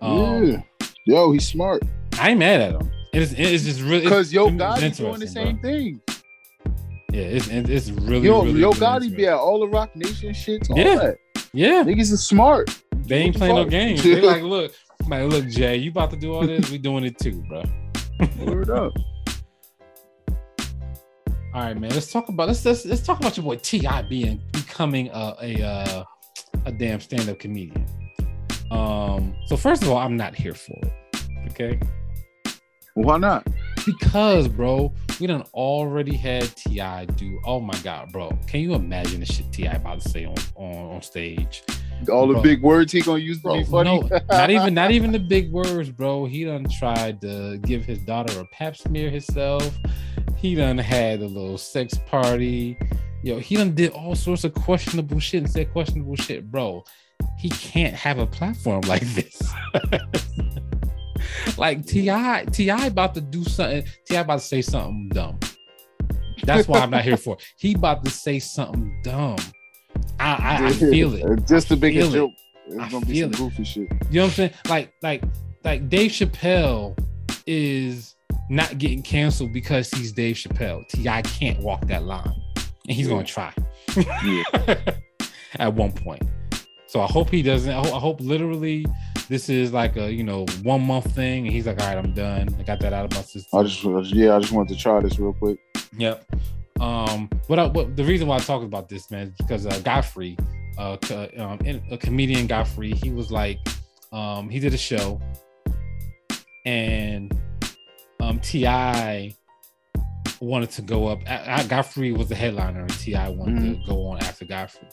Um, 0.00 0.44
yeah. 0.46 0.62
Yo, 1.06 1.32
he's 1.32 1.46
smart. 1.48 1.82
I 2.18 2.30
ain't 2.30 2.38
mad 2.38 2.60
at 2.60 2.80
him. 2.80 2.90
It's 3.12 3.32
it's 3.32 3.64
just 3.64 3.80
really 3.80 4.02
Because 4.02 4.32
Yo 4.32 4.48
Gotti 4.50 4.96
doing 4.96 5.18
the 5.20 5.26
same 5.26 5.56
bro. 5.56 5.70
thing. 5.70 6.00
Yeah, 7.12 7.22
it's 7.22 7.48
it's 7.48 7.90
really 7.90 8.26
Yo, 8.26 8.44
really, 8.44 8.60
Yo 8.60 8.68
really 8.70 8.80
Gotti 8.80 9.16
be 9.16 9.26
at 9.26 9.34
all 9.34 9.58
the 9.60 9.66
Roc 9.68 9.94
Nation 9.96 10.30
shits. 10.32 10.70
All 10.70 10.78
Yeah. 10.78 10.94
that. 10.96 11.16
Yeah, 11.52 11.82
Niggas 11.82 12.12
is 12.12 12.24
smart. 12.24 12.70
they 12.92 13.16
ain't 13.22 13.34
What 13.34 13.34
the 13.34 13.38
playing 13.38 13.54
no 13.56 13.64
games. 13.64 14.02
They 14.04 14.20
like, 14.20 14.42
look, 14.42 14.72
like, 15.08 15.28
look, 15.28 15.48
Jay, 15.48 15.76
you 15.78 15.90
about 15.90 16.10
to 16.10 16.16
do 16.16 16.32
all 16.32 16.46
this? 16.46 16.70
We 16.70 16.78
doing 16.78 17.04
it 17.04 17.18
too, 17.18 17.42
bro. 17.48 17.64
Word 18.46 18.70
up. 18.70 18.92
All 21.52 21.62
right, 21.62 21.76
man. 21.76 21.90
Let's 21.90 22.12
talk 22.12 22.28
about 22.28 22.46
let's 22.46 22.64
let's, 22.64 22.86
let's 22.86 23.02
talk 23.02 23.18
about 23.18 23.36
your 23.36 23.42
boy 23.42 23.56
T.I. 23.56 24.02
being 24.02 24.40
becoming 24.52 25.08
a 25.08 25.34
a 25.42 25.62
uh, 25.62 26.04
a 26.66 26.70
damn 26.70 27.00
stand 27.00 27.28
up 27.28 27.40
comedian. 27.40 27.84
Um. 28.70 29.34
So 29.46 29.56
first 29.56 29.82
of 29.82 29.88
all, 29.88 29.98
I'm 29.98 30.16
not 30.16 30.36
here 30.36 30.54
for 30.54 30.78
it. 30.84 30.92
Okay. 31.50 31.80
Why 32.94 33.18
not? 33.18 33.46
Because, 33.86 34.46
bro, 34.48 34.92
we 35.20 35.26
done 35.26 35.42
already 35.54 36.14
had 36.14 36.54
T.I. 36.56 37.06
do. 37.06 37.40
Oh 37.44 37.60
my 37.60 37.78
god, 37.82 38.12
bro! 38.12 38.30
Can 38.46 38.60
you 38.60 38.74
imagine 38.74 39.20
the 39.20 39.26
shit 39.26 39.50
T.I. 39.52 39.72
about 39.72 40.00
to 40.00 40.08
say 40.08 40.24
on 40.24 40.34
on, 40.56 40.94
on 40.96 41.02
stage? 41.02 41.62
All 42.10 42.26
the 42.26 42.40
big 42.40 42.62
words 42.62 42.92
he 42.92 43.02
gonna 43.02 43.18
use 43.18 43.38
to 43.38 43.42
Bro, 43.42 43.58
be 43.58 43.64
funny. 43.64 44.00
no, 44.00 44.20
not 44.30 44.50
even 44.50 44.74
not 44.74 44.90
even 44.90 45.12
the 45.12 45.18
big 45.18 45.50
words, 45.52 45.90
bro. 45.90 46.24
He 46.24 46.44
done 46.44 46.66
tried 46.78 47.20
to 47.22 47.58
give 47.58 47.84
his 47.84 47.98
daughter 48.00 48.38
a 48.40 48.44
pap 48.46 48.76
smear 48.76 49.10
himself. 49.10 49.70
He 50.36 50.54
done 50.54 50.78
had 50.78 51.20
a 51.20 51.26
little 51.26 51.58
sex 51.58 51.98
party. 52.06 52.78
Yo, 53.22 53.38
he 53.38 53.56
done 53.56 53.74
did 53.74 53.92
all 53.92 54.14
sorts 54.14 54.44
of 54.44 54.54
questionable 54.54 55.20
shit 55.20 55.42
and 55.42 55.50
said 55.52 55.70
questionable 55.72 56.16
shit, 56.16 56.50
bro. 56.50 56.84
He 57.38 57.50
can't 57.50 57.94
have 57.94 58.18
a 58.18 58.26
platform 58.26 58.80
like 58.82 59.02
this. 59.02 59.42
like 61.56 61.84
T.I., 61.86 62.44
T.I. 62.50 62.86
about 62.86 63.14
to 63.14 63.20
do 63.20 63.44
something. 63.44 63.84
T.I. 64.06 64.20
about 64.20 64.40
to 64.40 64.44
say 64.44 64.62
something 64.62 65.08
dumb. 65.12 65.38
That's 66.44 66.66
why 66.68 66.80
I'm 66.80 66.90
not 66.90 67.02
here 67.04 67.16
for. 67.16 67.34
it. 67.34 67.42
He 67.56 67.74
about 67.74 68.04
to 68.04 68.10
say 68.10 68.38
something 68.38 69.00
dumb. 69.02 69.36
I 70.18 70.32
I, 70.62 70.66
I 70.68 70.72
feel 70.72 71.14
it. 71.14 71.46
Just 71.46 71.68
to 71.68 71.76
make 71.76 71.94
a 71.96 72.08
joke. 72.08 72.32
I 72.78 72.84
It's 72.84 72.92
gonna 72.92 73.06
be 73.06 73.20
some 73.20 73.30
it. 73.30 73.36
goofy 73.36 73.64
shit. 73.64 73.88
You 74.10 74.20
know 74.20 74.22
what 74.22 74.24
I'm 74.26 74.30
saying? 74.30 74.50
Like, 74.68 74.92
like, 75.02 75.22
like 75.64 75.88
Dave 75.88 76.10
Chappelle 76.12 76.96
is 77.46 78.14
not 78.48 78.78
getting 78.78 79.02
canceled 79.02 79.52
because 79.52 79.90
he's 79.90 80.12
Dave 80.12 80.36
Chappelle. 80.36 80.88
T.I. 80.88 81.22
can't 81.22 81.60
walk 81.60 81.86
that 81.88 82.04
line, 82.04 82.32
and 82.88 82.96
he's 82.96 83.08
gonna 83.08 83.24
try 83.24 83.52
at 85.58 85.74
one 85.74 85.92
point. 85.92 86.22
So 86.86 87.00
I 87.00 87.06
hope 87.06 87.30
he 87.30 87.42
doesn't. 87.42 87.70
I 87.70 87.74
hope, 87.84 87.94
I 87.94 87.98
hope 87.98 88.20
literally 88.20 88.84
this 89.30 89.48
is 89.48 89.72
like 89.72 89.96
a 89.96 90.12
you 90.12 90.24
know 90.24 90.44
one 90.64 90.84
month 90.84 91.14
thing, 91.14 91.46
and 91.46 91.54
he's 91.54 91.66
like, 91.66 91.80
all 91.80 91.86
right, 91.86 91.96
I'm 91.96 92.12
done. 92.12 92.48
I 92.58 92.62
got 92.64 92.80
that 92.80 92.92
out 92.92 93.04
of 93.04 93.12
my 93.12 93.22
system. 93.22 93.60
I 93.60 93.62
just 93.62 94.12
yeah, 94.12 94.34
I 94.34 94.40
just 94.40 94.52
wanted 94.52 94.74
to 94.76 94.82
try 94.82 95.00
this 95.00 95.18
real 95.18 95.32
quick. 95.32 95.58
Yep. 95.96 96.26
Um, 96.80 97.30
what, 97.46 97.58
I, 97.58 97.66
what 97.66 97.94
the 97.94 98.04
reason 98.04 98.26
why 98.26 98.36
I 98.36 98.40
talk 98.40 98.62
about 98.62 98.88
this, 98.88 99.10
man, 99.10 99.28
is 99.28 99.32
because 99.38 99.66
uh, 99.66 99.78
Godfrey, 99.84 100.36
uh, 100.78 100.96
co- 100.96 101.28
um, 101.38 101.60
a 101.90 101.96
comedian 101.96 102.48
Godfrey, 102.48 102.90
he 102.90 103.10
was 103.10 103.30
like, 103.30 103.58
um, 104.12 104.48
he 104.48 104.58
did 104.58 104.74
a 104.74 104.78
show, 104.78 105.20
and 106.66 107.32
um, 108.18 108.40
T.I. 108.40 109.36
wanted 110.40 110.70
to 110.70 110.82
go 110.82 111.06
up. 111.06 111.20
I, 111.28 111.60
I- 111.60 111.66
Godfrey 111.68 112.12
was 112.12 112.28
the 112.28 112.34
headliner, 112.34 112.80
and 112.80 112.98
T.I. 112.98 113.28
wanted 113.28 113.78
to 113.78 113.86
go 113.86 114.06
on 114.06 114.18
after 114.22 114.44
Godfrey, 114.44 114.88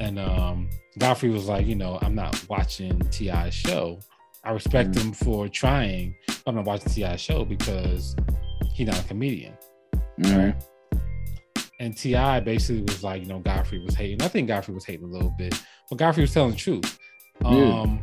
and 0.00 0.18
um, 0.18 0.68
Godfrey 0.98 1.30
was 1.30 1.46
like, 1.46 1.66
you 1.66 1.74
know, 1.74 1.98
I'm 2.02 2.14
not 2.14 2.42
watching 2.48 2.98
T.I.'s 3.10 3.52
show. 3.54 4.00
I 4.44 4.52
respect 4.52 4.92
Mhm. 4.92 5.00
him 5.02 5.12
for 5.12 5.48
trying. 5.48 6.14
But 6.26 6.42
I'm 6.46 6.54
not 6.56 6.64
watching 6.64 6.90
T.I.'s 6.92 7.20
show 7.20 7.44
because 7.44 8.16
he's 8.74 8.86
not 8.86 8.98
a 9.00 9.04
comedian. 9.04 9.54
Mhm. 10.20 10.54
And 11.80 11.94
T.I. 11.96 12.40
basically 12.40 12.82
was 12.82 13.02
like, 13.02 13.20
you 13.22 13.28
know, 13.28 13.38
Godfrey 13.40 13.78
was 13.80 13.94
hating. 13.94 14.22
I 14.22 14.28
think 14.28 14.48
Godfrey 14.48 14.74
was 14.74 14.84
hating 14.86 15.04
a 15.04 15.10
little 15.12 15.34
bit, 15.36 15.54
but 15.90 15.98
Godfrey 15.98 16.22
was 16.22 16.32
telling 16.32 16.52
the 16.52 16.56
truth. 16.56 16.98
Yeah. 17.42 17.48
Um, 17.80 18.00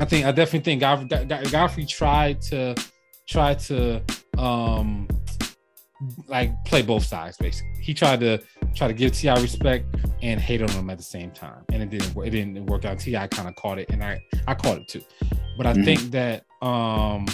I 0.00 0.04
think 0.04 0.26
I 0.26 0.32
definitely 0.32 0.60
think 0.60 0.80
God- 0.80 1.50
Godfrey 1.52 1.86
tried 1.86 2.40
to 2.42 2.74
try 3.28 3.54
to 3.54 4.02
um 4.38 5.06
like 6.26 6.52
play 6.64 6.82
both 6.82 7.04
sides. 7.04 7.36
Basically, 7.36 7.70
he 7.80 7.94
tried 7.94 8.18
to 8.20 8.40
try 8.74 8.88
to 8.88 8.94
give 8.94 9.12
T.I. 9.12 9.40
respect 9.40 9.84
and 10.22 10.40
hate 10.40 10.62
on 10.62 10.68
him 10.70 10.88
at 10.90 10.96
the 10.98 11.04
same 11.04 11.30
time, 11.30 11.64
and 11.72 11.82
it 11.82 11.90
didn't. 11.90 12.14
work. 12.14 12.26
It 12.26 12.30
didn't 12.30 12.66
work 12.66 12.84
out. 12.84 12.98
T.I. 12.98 13.26
kind 13.28 13.48
of 13.48 13.54
caught 13.56 13.78
it, 13.78 13.90
and 13.90 14.02
I 14.02 14.22
I 14.46 14.54
caught 14.54 14.78
it 14.78 14.88
too. 14.88 15.02
But 15.56 15.66
I 15.66 15.72
Mhm. 15.74 15.84
think 15.84 16.00
that 16.12 16.44
um 16.66 17.26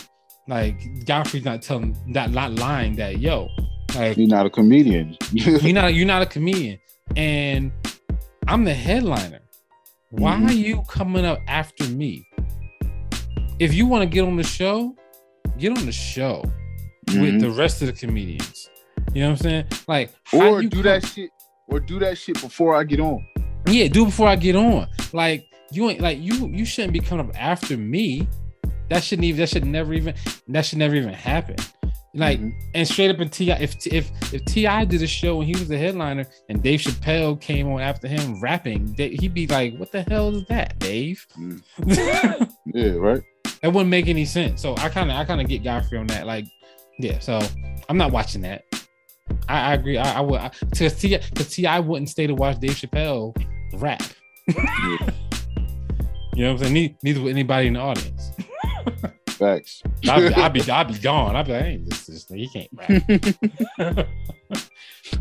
like 0.49 1.05
Godfrey's 1.05 1.45
not 1.45 1.61
telling 1.63 1.97
that 2.15 2.31
not 2.31 2.53
lying 2.55 2.97
that 2.97 3.19
yo 3.19 3.49
like 3.95 4.17
You're 4.17 4.27
not 4.29 4.47
a 4.47 4.51
comedian. 4.51 5.17
you're 5.33 5.73
not 5.75 5.95
you're 5.97 6.07
not 6.07 6.23
a 6.23 6.27
comedian 6.27 6.79
and 7.17 7.71
i'm 8.47 8.65
the 8.65 8.73
headliner 8.75 9.41
why 10.11 10.35
Mhm. 10.37 10.49
are 10.49 10.53
you 10.53 10.83
coming 10.89 11.25
up 11.27 11.39
after 11.49 11.85
me 11.85 12.27
if 13.59 13.73
you 13.75 13.87
want 13.87 14.03
to 14.03 14.07
get 14.09 14.25
on 14.25 14.37
the 14.37 14.43
show 14.43 14.95
get 15.59 15.77
on 15.77 15.85
the 15.87 15.93
show 15.93 16.43
with 17.09 17.35
Mhm. 17.35 17.41
the 17.41 17.51
rest 17.51 17.81
of 17.83 17.87
the 17.89 17.93
comedians 17.95 18.69
you 19.15 19.23
know 19.23 19.31
what 19.31 19.39
i'm 19.41 19.43
saying 19.51 19.65
like 19.87 20.13
or 20.33 20.63
do 20.63 20.69
come- 20.69 20.83
that 20.83 21.05
shit, 21.05 21.31
or 21.69 21.81
do 21.81 21.99
that 21.99 22.17
shit 22.19 22.41
before 22.41 22.75
I 22.75 22.85
get 22.85 23.01
on. 23.01 23.27
yeah 23.67 23.89
do 23.89 24.03
it 24.03 24.07
before 24.07 24.29
i 24.29 24.37
get 24.37 24.57
on 24.57 24.87
like 25.13 25.47
you 25.71 25.89
ain't 25.91 26.01
like 26.01 26.19
you 26.21 26.49
you 26.49 26.65
shouldn't 26.65 26.93
be 26.93 27.01
coming 27.01 27.29
up 27.29 27.35
after 27.41 27.77
me 27.77 28.27
that 28.91 29.03
shouldn't 29.05 29.25
even 29.25 29.39
that 29.41 29.49
should 29.51 29.65
never 29.67 29.93
even 29.95 30.15
that 30.49 30.65
should 30.65 30.79
never 30.79 30.95
even 30.95 31.13
happen 31.13 31.57
like 32.15 32.41
Mhm. 32.41 32.53
and 32.75 32.89
straight 32.89 33.11
up 33.11 33.21
in 33.21 33.29
T.I., 33.29 33.57
if 33.59 33.87
if 33.87 34.11
if 34.33 34.43
T.I. 34.47 34.87
did 34.87 35.03
a 35.03 35.07
show 35.07 35.41
and 35.41 35.47
he 35.47 35.53
was 35.55 35.69
the 35.69 35.77
headliner 35.77 36.25
and 36.49 36.63
Dave 36.63 36.81
Chappelle 36.81 37.39
came 37.39 37.69
on 37.71 37.83
after 37.83 38.09
him 38.09 38.41
rapping, 38.41 38.95
he'd 38.97 39.35
be 39.35 39.47
like, 39.47 39.77
"What 39.77 39.93
the 39.93 40.03
hell 40.03 40.35
is 40.35 40.45
that, 40.47 40.79
Dave?" 40.79 41.25
Mm. 41.39 41.63
yeah, 42.75 42.93
right. 42.93 43.23
That 43.63 43.73
wouldn't 43.75 43.91
make 43.91 44.09
any 44.09 44.25
sense. 44.25 44.63
So 44.63 44.75
I 44.79 44.89
kind 44.89 45.11
of 45.11 45.19
I 45.19 45.25
kind 45.27 45.41
of 45.43 45.49
get 45.49 45.63
Godfrey 45.63 45.99
on 45.99 46.07
that. 46.09 46.27
Like, 46.27 46.47
yeah. 46.99 47.19
So 47.19 47.41
I'm 47.91 47.99
not 47.99 48.11
watching 48.11 48.41
that. 48.41 48.65
I, 49.49 49.71
I 49.71 49.75
agree. 49.75 49.97
I, 49.99 50.19
I 50.19 50.21
would 50.21 50.41
because 50.71 50.95
T.I. 50.99 51.19
because 51.19 51.49
T.I. 51.49 51.81
wouldn't 51.81 52.09
stay 52.09 52.27
to 52.27 52.35
watch 52.35 52.59
Dave 52.61 52.73
Chappelle 52.73 53.35
rap. 53.75 54.03
You 56.35 56.45
know 56.45 56.53
what 56.53 56.59
I'm 56.63 56.69
saying? 56.69 56.73
Ne- 56.75 56.97
Neither 57.03 57.21
would 57.23 57.31
anybody 57.33 57.67
in 57.69 57.73
the 57.75 57.81
audience. 57.81 58.31
Facts. 59.31 59.83
I'd 60.09 60.29
be, 60.29 60.35
I'd 60.35 60.53
be, 60.53 60.61
I'd 60.71 60.89
be 60.89 60.99
gone. 60.99 61.35
I'd 61.37 61.47
be 61.47 61.53
like, 61.53 61.63
I 61.63 61.67
ain't 61.67 61.89
this, 61.89 62.07
this, 62.07 62.27
he 62.29 62.49
can't 62.49 62.69
rap. 63.79 64.07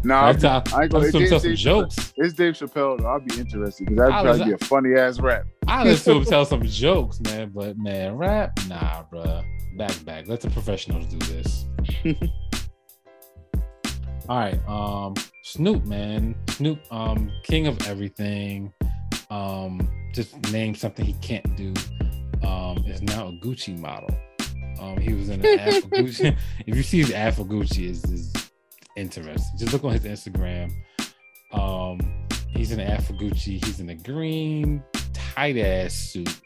Nah, 0.04 0.16
I, 0.16 0.28
I'm- 0.32 0.40
I, 0.44 0.48
uh, 0.48 0.64
I 0.76 0.84
ain't 0.84 0.92
gonna- 0.92 1.06
listen 1.06 1.12
to 1.22 1.26
him 1.26 1.30
tell 1.30 1.40
Dave 1.40 1.58
some 1.60 1.64
jokes. 1.64 2.14
It's 2.18 2.34
Dave 2.34 2.54
Chappelle. 2.56 3.00
Though. 3.00 3.08
I'll 3.08 3.20
be 3.22 3.40
interested 3.40 3.86
because 3.88 3.98
that'd 3.98 4.14
I 4.14 4.22
probably 4.24 4.46
be 4.46 4.52
a 4.52 4.58
funny 4.66 4.96
ass 4.96 5.20
rap. 5.22 5.46
I 5.66 5.84
listen 5.86 6.14
to 6.14 6.20
him 6.20 6.26
tell 6.30 6.46
some 6.46 6.62
jokes, 6.64 7.20
man. 7.22 7.52
But 7.56 7.78
man, 7.78 8.16
rap, 8.18 8.60
nah, 8.68 9.04
bruh. 9.12 9.46
Back, 9.78 10.04
back. 10.06 10.28
Let 10.28 10.42
the 10.42 10.50
professionals 10.50 11.06
do 11.06 11.18
this. 11.20 11.66
All 14.30 14.38
right, 14.38 14.60
um, 14.68 15.16
Snoop, 15.44 15.86
man, 15.86 16.36
Snoop, 16.50 16.80
um, 16.92 17.32
king 17.44 17.66
of 17.66 17.82
everything. 17.88 18.74
Um, 19.30 19.88
just 20.14 20.36
name 20.52 20.76
something 20.76 21.06
he 21.06 21.14
can't 21.14 21.56
do. 21.56 21.74
Um, 22.46 22.78
is 22.80 23.02
now 23.02 23.30
a 23.30 23.32
Gucci 23.32 23.80
model. 23.80 24.10
Um, 24.82 24.98
he 24.98 25.14
was 25.14 25.30
in 25.30 25.46
an 25.46 25.60
ad 25.60 25.82
for 25.82 25.90
Gucci. 25.90 26.36
if 26.68 26.76
you 26.76 26.84
see 26.84 26.98
his 26.98 27.12
ad 27.14 27.36
for 27.36 27.46
Gucci, 27.46 27.90
is 27.90 28.04
is 28.06 28.34
interesting. 28.98 29.58
Just 29.58 29.72
look 29.72 29.86
on 29.86 29.94
his 29.94 30.04
Instagram. 30.04 30.74
Um, 31.54 32.00
he's 32.50 32.74
in 32.74 32.82
an 32.82 32.92
ad 32.92 33.06
for 33.06 33.14
Gucci. 33.14 33.64
He's 33.64 33.80
in 33.80 33.90
a 33.90 33.96
green 33.96 34.84
tight 35.14 35.58
ass 35.58 35.94
suit 35.94 36.42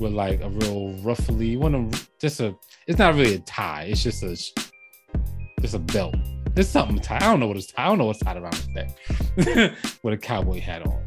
with 0.00 0.12
like 0.12 0.40
a 0.40 0.48
real 0.48 0.94
ruffly 1.02 1.56
one 1.56 1.76
of 1.76 2.10
just 2.20 2.40
a. 2.40 2.56
It's 2.88 2.98
not 2.98 3.14
really 3.14 3.34
a 3.34 3.40
tie. 3.40 3.84
It's 3.84 4.02
just 4.02 4.24
a 4.24 4.36
just 5.60 5.74
a 5.74 5.78
belt. 5.78 6.16
There's 6.54 6.68
something 6.68 6.98
tied. 6.98 7.22
I 7.22 7.30
don't 7.30 7.40
know 7.40 7.46
what 7.46 7.56
it's. 7.56 7.72
I 7.76 7.86
don't 7.86 7.98
know 7.98 8.06
what's 8.06 8.18
tied 8.18 8.36
around 8.36 8.54
his 8.54 8.68
neck 8.68 8.96
with 10.02 10.14
a 10.14 10.18
cowboy 10.18 10.60
hat 10.60 10.82
on. 10.86 11.02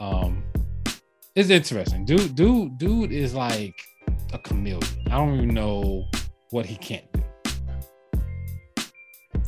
Um, 0.00 0.44
it's 1.34 1.50
interesting. 1.50 2.04
Dude, 2.04 2.34
dude, 2.34 2.78
dude 2.78 3.12
is 3.12 3.34
like 3.34 3.74
a 4.32 4.38
chameleon. 4.38 4.82
I 5.06 5.16
don't 5.18 5.34
even 5.34 5.54
know 5.54 6.04
what 6.50 6.64
he 6.66 6.76
can't 6.76 7.04
do. 7.12 7.22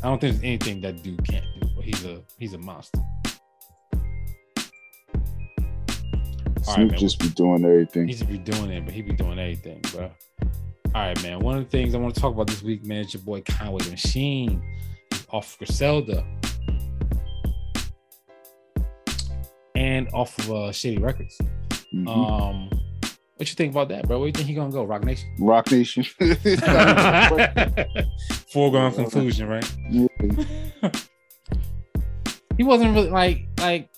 I 0.02 0.08
don't 0.08 0.20
think 0.20 0.34
there's 0.34 0.44
anything 0.44 0.80
that 0.82 1.02
dude 1.02 1.24
can't 1.26 1.44
do, 1.60 1.68
but 1.74 1.84
he's 1.84 2.04
a 2.04 2.22
he's 2.38 2.52
a 2.54 2.58
monster. 2.58 3.00
All 6.66 6.76
right, 6.76 6.76
Snoop 6.76 6.90
man. 6.90 6.98
just 7.00 7.18
be 7.18 7.28
doing 7.28 7.64
everything. 7.64 8.08
He 8.08 8.14
should 8.14 8.28
be 8.28 8.38
doing 8.38 8.70
it, 8.70 8.84
but 8.84 8.92
he 8.92 9.00
be 9.02 9.12
doing 9.12 9.38
everything, 9.38 9.80
bro. 9.92 10.10
All 10.94 11.02
right, 11.02 11.22
man. 11.22 11.40
One 11.40 11.56
of 11.56 11.64
the 11.64 11.70
things 11.70 11.94
I 11.94 11.98
want 11.98 12.14
to 12.14 12.20
talk 12.20 12.34
about 12.34 12.46
this 12.46 12.62
week, 12.62 12.84
man, 12.84 13.04
is 13.04 13.14
your 13.14 13.22
boy 13.22 13.42
Conway 13.42 13.82
the 13.84 13.90
Machine 13.90 14.62
Off 15.32 15.56
Griselda 15.58 16.24
and 19.74 20.08
off 20.12 20.38
of 20.40 20.52
uh, 20.52 20.72
Shady 20.72 20.98
Records. 20.98 21.38
Mhm. 21.94 22.08
Um, 22.08 22.70
what 23.36 23.48
you 23.48 23.54
think 23.54 23.72
about 23.72 23.88
that, 23.88 24.06
bro? 24.06 24.18
Where 24.18 24.26
you 24.26 24.32
think 24.32 24.48
he 24.48 24.54
gonna 24.54 24.70
go? 24.70 24.84
Roc 24.84 25.04
Nation. 25.04 25.34
Roc 25.38 25.70
Nation. 25.70 26.02
Foregone 28.52 28.92
conclusion, 28.92 29.48
right? 29.48 29.64
Yeah. 29.88 30.06
he 32.56 32.64
wasn't 32.64 32.94
really 32.94 33.08
like 33.08 33.48
like 33.58 33.88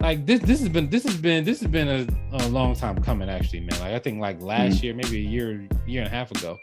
like 0.00 0.26
this 0.26 0.40
this 0.40 0.60
has 0.60 0.68
been 0.68 0.90
this 0.90 1.04
has 1.04 1.16
been 1.16 1.44
this 1.44 1.60
has 1.60 1.70
been 1.70 1.88
a, 1.88 2.06
a 2.44 2.48
long 2.48 2.74
time 2.74 3.00
coming 3.02 3.28
actually 3.28 3.60
man 3.60 3.78
like 3.80 3.92
i 3.92 3.98
think 3.98 4.20
like 4.20 4.40
last 4.42 4.82
year 4.82 4.92
maybe 4.94 5.18
a 5.18 5.28
year 5.28 5.66
year 5.86 6.02
and 6.02 6.08
a 6.08 6.10
half 6.10 6.30
ago 6.32 6.56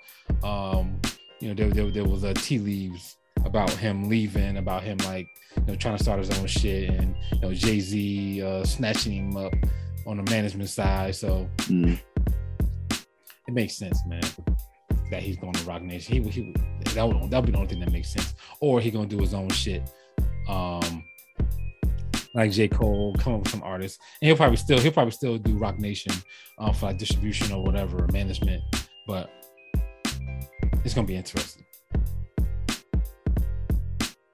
um 0.43 0.99
you 1.39 1.47
know 1.47 1.53
there, 1.53 1.69
there, 1.69 1.91
there 1.91 2.03
was 2.05 2.23
a 2.23 2.33
tea 2.33 2.59
leaves 2.59 3.15
about 3.45 3.69
him 3.71 4.09
leaving 4.09 4.57
about 4.57 4.83
him 4.83 4.97
like 5.05 5.27
you 5.57 5.63
know 5.67 5.75
trying 5.75 5.97
to 5.97 6.03
start 6.03 6.19
his 6.19 6.29
own 6.39 6.47
shit 6.47 6.89
and 6.89 7.15
you 7.33 7.39
know 7.41 7.53
jay-z 7.53 8.41
uh 8.41 8.63
snatching 8.63 9.11
him 9.13 9.37
up 9.37 9.53
on 10.05 10.17
the 10.17 10.23
management 10.31 10.69
side. 10.69 11.15
So 11.15 11.49
Mm. 11.69 11.99
it 13.47 13.53
makes 13.53 13.77
sense 13.77 13.99
man 14.07 14.23
that 15.11 15.21
he's 15.21 15.37
going 15.37 15.53
to 15.53 15.63
roc 15.65 15.81
nation. 15.81 16.23
He, 16.23 16.29
he 16.29 16.53
that 16.95 17.07
would 17.07 17.29
that 17.29 17.37
would 17.37 17.45
be 17.45 17.51
the 17.51 17.57
only 17.57 17.69
thing 17.69 17.79
that 17.81 17.91
makes 17.91 18.11
sense. 18.11 18.33
Or 18.59 18.79
he 18.81 18.91
gonna 18.91 19.05
do 19.07 19.19
his 19.19 19.33
own 19.33 19.49
shit 19.49 19.81
um 20.49 21.03
like 22.35 22.51
J. 22.51 22.67
Cole, 22.67 23.15
come 23.19 23.35
up 23.35 23.41
with 23.41 23.49
some 23.51 23.61
artists, 23.61 23.99
and 24.19 24.27
he'll 24.27 24.35
probably 24.35 24.57
still 24.57 24.79
he'll 24.79 24.91
probably 24.91 25.11
still 25.11 25.37
do 25.37 25.55
Roc 25.55 25.77
Nation 25.77 26.11
um, 26.57 26.73
for 26.73 26.87
like 26.87 26.97
distribution 26.97 27.51
or 27.51 27.63
whatever 27.63 28.03
or 28.03 28.07
management, 28.11 28.63
but 29.05 29.29
it's 30.83 30.93
gonna 30.95 31.05
be 31.07 31.15
interesting 31.15 31.63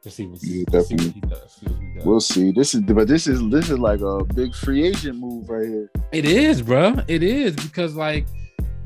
to 0.09 0.15
see 0.15 0.27
what, 0.27 0.39
Yeah, 0.43 0.81
see 0.81 0.95
what 0.95 1.13
he 1.13 1.21
does. 1.21 1.53
See 1.53 1.65
what 1.67 1.81
he 1.81 1.93
does. 1.95 2.05
We'll 2.05 2.19
see. 2.19 2.51
This 2.51 2.73
is 2.73 2.81
but 2.81 3.07
this 3.07 3.27
is 3.27 3.41
this 3.49 3.69
is 3.69 3.79
like 3.79 4.01
a 4.01 4.23
big 4.23 4.53
free 4.53 4.87
agent 4.87 5.17
move 5.17 5.49
right 5.49 5.67
here. 5.67 5.91
It 6.11 6.25
is, 6.25 6.61
bro. 6.61 6.95
It 7.07 7.23
is 7.23 7.55
because 7.55 7.95
like 7.95 8.27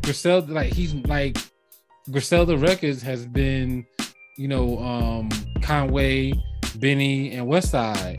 Griselda, 0.03 0.51
like 0.53 0.73
he's 0.73 0.93
like 1.05 1.37
Griselda 2.11 2.57
Records 2.57 3.01
has 3.01 3.25
been, 3.25 3.85
you 4.37 4.47
know, 4.47 4.79
um 4.79 5.29
Conway, 5.61 6.33
Benny, 6.75 7.31
and 7.31 7.47
Westside. 7.47 8.17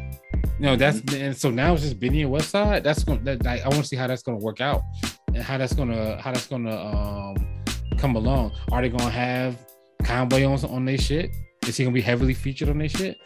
You 0.59 0.67
know, 0.67 0.77
that's 0.77 1.01
and 1.13 1.37
so 1.37 1.51
now 1.51 1.75
it's 1.75 1.83
just 1.83 1.99
Benny 2.01 2.23
and 2.23 2.33
Westside. 2.33 2.83
That's 2.83 3.05
gonna 3.05 3.21
that 3.25 3.45
like, 3.45 3.63
I 3.63 3.69
want 3.69 3.83
to 3.83 3.89
see 3.89 3.97
how 3.97 4.07
that's 4.07 4.23
gonna 4.23 4.39
work 4.39 4.61
out 4.61 4.83
and 5.35 5.43
how 5.43 5.59
that's 5.59 5.75
gonna 5.75 6.21
how 6.21 6.33
that's 6.33 6.47
gonna 6.47 6.77
um 6.77 7.63
come 7.99 8.17
along. 8.17 8.53
Are 8.71 8.81
they 8.81 8.89
gonna 8.89 9.11
have 9.11 9.57
Conway 10.05 10.45
on 10.45 10.65
on 10.65 10.85
their 10.85 10.99
shit? 10.99 11.31
Is 11.67 11.77
he 11.77 11.85
gonna 11.85 11.95
be 11.95 12.01
heavily 12.01 12.35
featured 12.35 12.69
on 12.69 12.79
this 12.79 12.93
shit? 12.93 13.19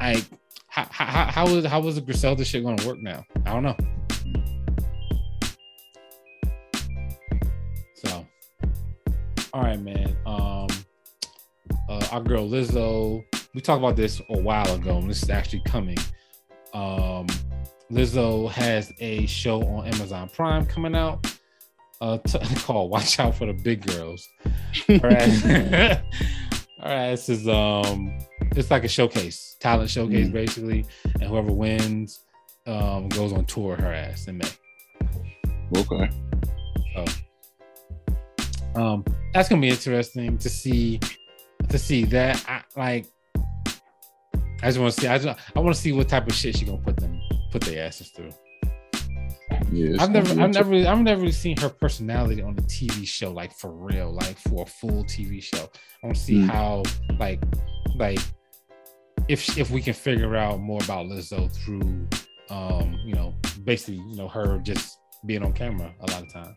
Like 0.00 0.24
how 0.68 0.86
how 0.90 1.24
how 1.26 1.46
is 1.48 1.66
how 1.66 1.86
is 1.86 1.96
the 1.96 2.00
Griselda 2.00 2.44
shit 2.44 2.64
gonna 2.64 2.86
work 2.86 2.98
now? 2.98 3.24
I 3.44 3.52
don't 3.52 3.62
know. 3.62 3.76
So, 7.94 8.26
all 9.52 9.62
right, 9.62 9.80
man. 9.80 10.16
Um, 10.24 10.66
uh, 11.88 12.06
our 12.10 12.22
girl 12.22 12.48
Lizzo. 12.48 13.22
We 13.54 13.60
talked 13.60 13.80
about 13.80 13.96
this 13.96 14.20
a 14.30 14.38
while 14.38 14.74
ago, 14.74 14.96
and 14.96 15.10
this 15.10 15.22
is 15.22 15.28
actually 15.28 15.62
coming. 15.66 15.98
Um, 16.72 17.26
Lizzo 17.90 18.50
has 18.50 18.90
a 18.98 19.26
show 19.26 19.62
on 19.62 19.86
Amazon 19.86 20.30
Prime 20.30 20.64
coming 20.64 20.94
out. 20.94 21.26
Uh, 22.00 22.16
t- 22.16 22.38
called 22.60 22.90
"Watch 22.90 23.20
Out 23.20 23.34
for 23.34 23.46
the 23.46 23.52
Big 23.52 23.86
Girls." 23.86 24.26
Her 24.88 25.08
ass, 25.08 26.00
her 26.82 26.88
ass 26.88 27.28
is 27.28 27.46
um, 27.48 28.12
it's 28.56 28.70
like 28.70 28.84
a 28.84 28.88
showcase, 28.88 29.56
talent 29.60 29.90
showcase, 29.90 30.28
Mm. 30.28 30.32
basically, 30.32 30.84
and 31.20 31.24
whoever 31.24 31.52
wins 31.52 32.20
um 32.66 33.08
goes 33.08 33.32
on 33.32 33.44
tour. 33.46 33.76
Her 33.76 33.92
ass 33.92 34.28
in 34.28 34.38
May. 34.38 34.48
Okay. 35.76 36.10
um 38.74 39.04
that's 39.32 39.48
gonna 39.48 39.60
be 39.60 39.68
interesting 39.68 40.36
to 40.38 40.48
see 40.48 40.98
to 41.68 41.78
see 41.78 42.04
that 42.04 42.42
I, 42.48 42.62
like 42.76 43.06
i 44.62 44.66
just 44.66 44.78
want 44.78 44.92
to 44.94 45.00
see 45.00 45.06
i 45.08 45.18
just 45.18 45.40
i 45.56 45.60
want 45.60 45.74
to 45.74 45.80
see 45.80 45.92
what 45.92 46.08
type 46.08 46.26
of 46.26 46.34
shit 46.34 46.56
she 46.56 46.64
gonna 46.66 46.78
put 46.78 46.96
them 46.96 47.18
put 47.50 47.62
their 47.62 47.86
asses 47.86 48.08
through 48.10 48.30
Yeah. 49.70 49.96
i've 50.02 50.10
never 50.10 50.28
i've 50.42 50.52
never 50.52 50.74
i've 50.74 50.98
never 51.00 51.20
really 51.20 51.32
seen 51.32 51.56
her 51.58 51.68
personality 51.68 52.42
on 52.42 52.52
a 52.58 52.62
tv 52.62 53.06
show 53.06 53.30
like 53.30 53.52
for 53.52 53.70
real 53.70 54.12
like 54.12 54.36
for 54.38 54.62
a 54.64 54.66
full 54.66 55.04
tv 55.04 55.42
show 55.42 55.70
i 56.02 56.06
want 56.06 56.16
to 56.16 56.22
see 56.22 56.34
Mm. 56.40 56.48
how 56.50 56.82
like 57.18 57.40
like 57.96 58.18
if 59.28 59.56
if 59.56 59.70
we 59.70 59.80
can 59.80 59.94
figure 59.94 60.36
out 60.36 60.60
more 60.60 60.80
about 60.82 61.06
lizzo 61.06 61.50
through 61.52 62.08
um 62.50 62.98
you 63.04 63.14
know 63.14 63.34
basically 63.64 63.96
you 63.96 64.16
know 64.16 64.28
her 64.28 64.58
just 64.58 64.98
being 65.26 65.42
on 65.44 65.52
camera 65.52 65.92
a 66.00 66.10
lot 66.12 66.22
of 66.22 66.32
time 66.32 66.56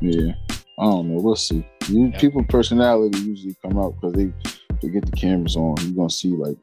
Yeah. 0.00 0.32
I 0.78 0.84
don't 0.84 1.10
know. 1.10 1.20
We'll 1.20 1.36
see. 1.36 1.62
You. 1.88 2.10
People 2.18 2.42
personality 2.44 3.18
usually 3.18 3.54
come 3.62 3.78
out 3.78 3.94
because 3.96 4.14
they 4.14 4.32
they 4.80 4.88
get 4.88 5.04
the 5.04 5.12
cameras 5.12 5.54
on. 5.54 5.76
You're 5.82 5.94
gonna 5.94 6.08
see 6.08 6.30
like 6.30 6.56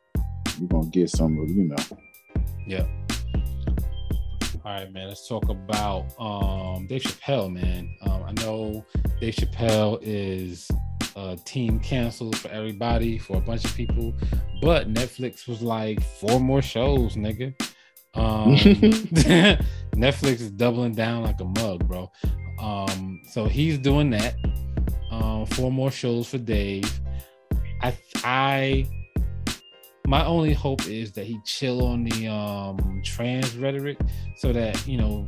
you're 0.59 0.67
gonna 0.69 0.89
get 0.89 1.09
some 1.11 1.37
of 1.37 1.47
you 1.49 1.65
know. 1.65 1.75
Yeah. 2.65 2.85
All 4.67 4.73
right, 4.73 4.91
man. 4.91 5.07
Let's 5.07 5.25
talk 5.25 5.47
about 5.47 6.13
um 6.19 6.87
Dave 6.87 7.01
Chappelle, 7.01 7.49
man. 7.49 7.89
Um, 8.01 8.23
I 8.27 8.33
know 8.33 8.85
Dave 9.21 9.35
Chappelle 9.35 9.97
is 10.01 10.69
uh 11.15 11.37
team 11.45 11.79
canceled 11.79 12.35
for 12.37 12.49
everybody 12.49 13.17
for 13.17 13.37
a 13.37 13.39
bunch 13.39 13.63
of 13.63 13.73
people, 13.75 14.13
but 14.61 14.93
Netflix 14.93 15.47
was 15.47 15.61
like 15.61 16.03
four 16.03 16.41
more 16.41 16.61
shows, 16.61 17.15
nigga. 17.15 17.53
Um 18.13 18.57
Netflix 19.95 20.41
is 20.41 20.51
doubling 20.51 20.95
down 20.95 21.23
like 21.23 21.39
a 21.39 21.45
mug, 21.45 21.87
bro. 21.87 22.11
Um, 22.59 23.21
so 23.31 23.45
he's 23.45 23.77
doing 23.77 24.09
that. 24.09 24.35
Um, 25.11 25.45
four 25.45 25.71
more 25.71 25.91
shows 25.91 26.27
for 26.27 26.39
Dave. 26.39 26.91
I 27.81 27.97
I 28.17 28.85
my 30.07 30.25
only 30.25 30.53
hope 30.53 30.87
is 30.87 31.11
that 31.11 31.25
he 31.25 31.37
chill 31.45 31.85
on 31.85 32.03
the 32.05 32.27
um 32.27 33.01
trans 33.03 33.55
rhetoric 33.57 33.97
so 34.37 34.51
that 34.53 34.87
you 34.87 34.97
know 34.97 35.27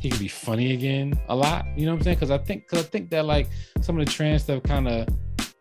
he 0.00 0.10
can 0.10 0.18
be 0.18 0.28
funny 0.28 0.74
again 0.74 1.18
a 1.28 1.34
lot 1.34 1.64
you 1.76 1.86
know 1.86 1.92
what 1.92 1.98
i'm 1.98 2.04
saying 2.04 2.16
because 2.16 2.30
i 2.30 2.38
think 2.38 2.62
because 2.68 2.84
i 2.84 2.88
think 2.88 3.08
that 3.10 3.24
like 3.24 3.48
some 3.80 3.98
of 3.98 4.04
the 4.04 4.12
trans 4.12 4.42
stuff 4.42 4.62
kind 4.64 4.86
of 4.86 5.08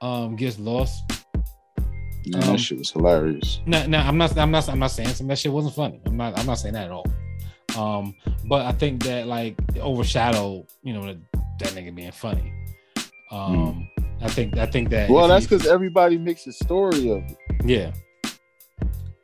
um 0.02 0.36
gets 0.36 0.60
lost 0.60 1.02
Um, 2.36 2.42
that 2.42 2.60
shit 2.60 2.78
was 2.78 2.92
hilarious. 2.92 3.62
no, 3.66 3.86
no, 3.88 3.98
I'm 3.98 4.16
not. 4.18 4.38
I'm 4.38 4.52
not. 4.52 4.70
I'm 4.70 4.78
not 4.78 4.92
saying 4.92 5.10
some 5.10 5.28
that 5.28 5.40
shit 5.40 5.52
wasn't 5.52 5.74
funny. 5.74 6.00
I'm 6.06 6.18
not. 6.18 6.38
I'm 6.38 6.46
not 6.46 6.60
saying 6.60 6.76
that 6.76 6.86
at 6.86 6.92
all. 6.92 7.08
Um, 7.76 8.14
but 8.48 8.64
I 8.68 8.74
think 8.74 9.02
that 9.06 9.26
like 9.26 9.56
overshadowed, 9.78 10.68
you 10.84 10.94
know, 10.94 11.04
that, 11.08 11.18
that 11.60 11.70
nigga 11.70 11.96
being 11.96 12.12
funny. 12.12 12.54
Um, 13.32 13.90
I 14.22 14.28
think 14.30 14.56
I 14.58 14.68
think 14.68 14.90
that. 14.92 15.10
Well, 15.10 15.28
that's 15.28 15.48
because 15.48 15.66
everybody 15.66 16.20
makes 16.20 16.46
a 16.46 16.52
story 16.54 17.10
of 17.10 17.24
it. 17.24 17.38
Yeah. 17.66 17.92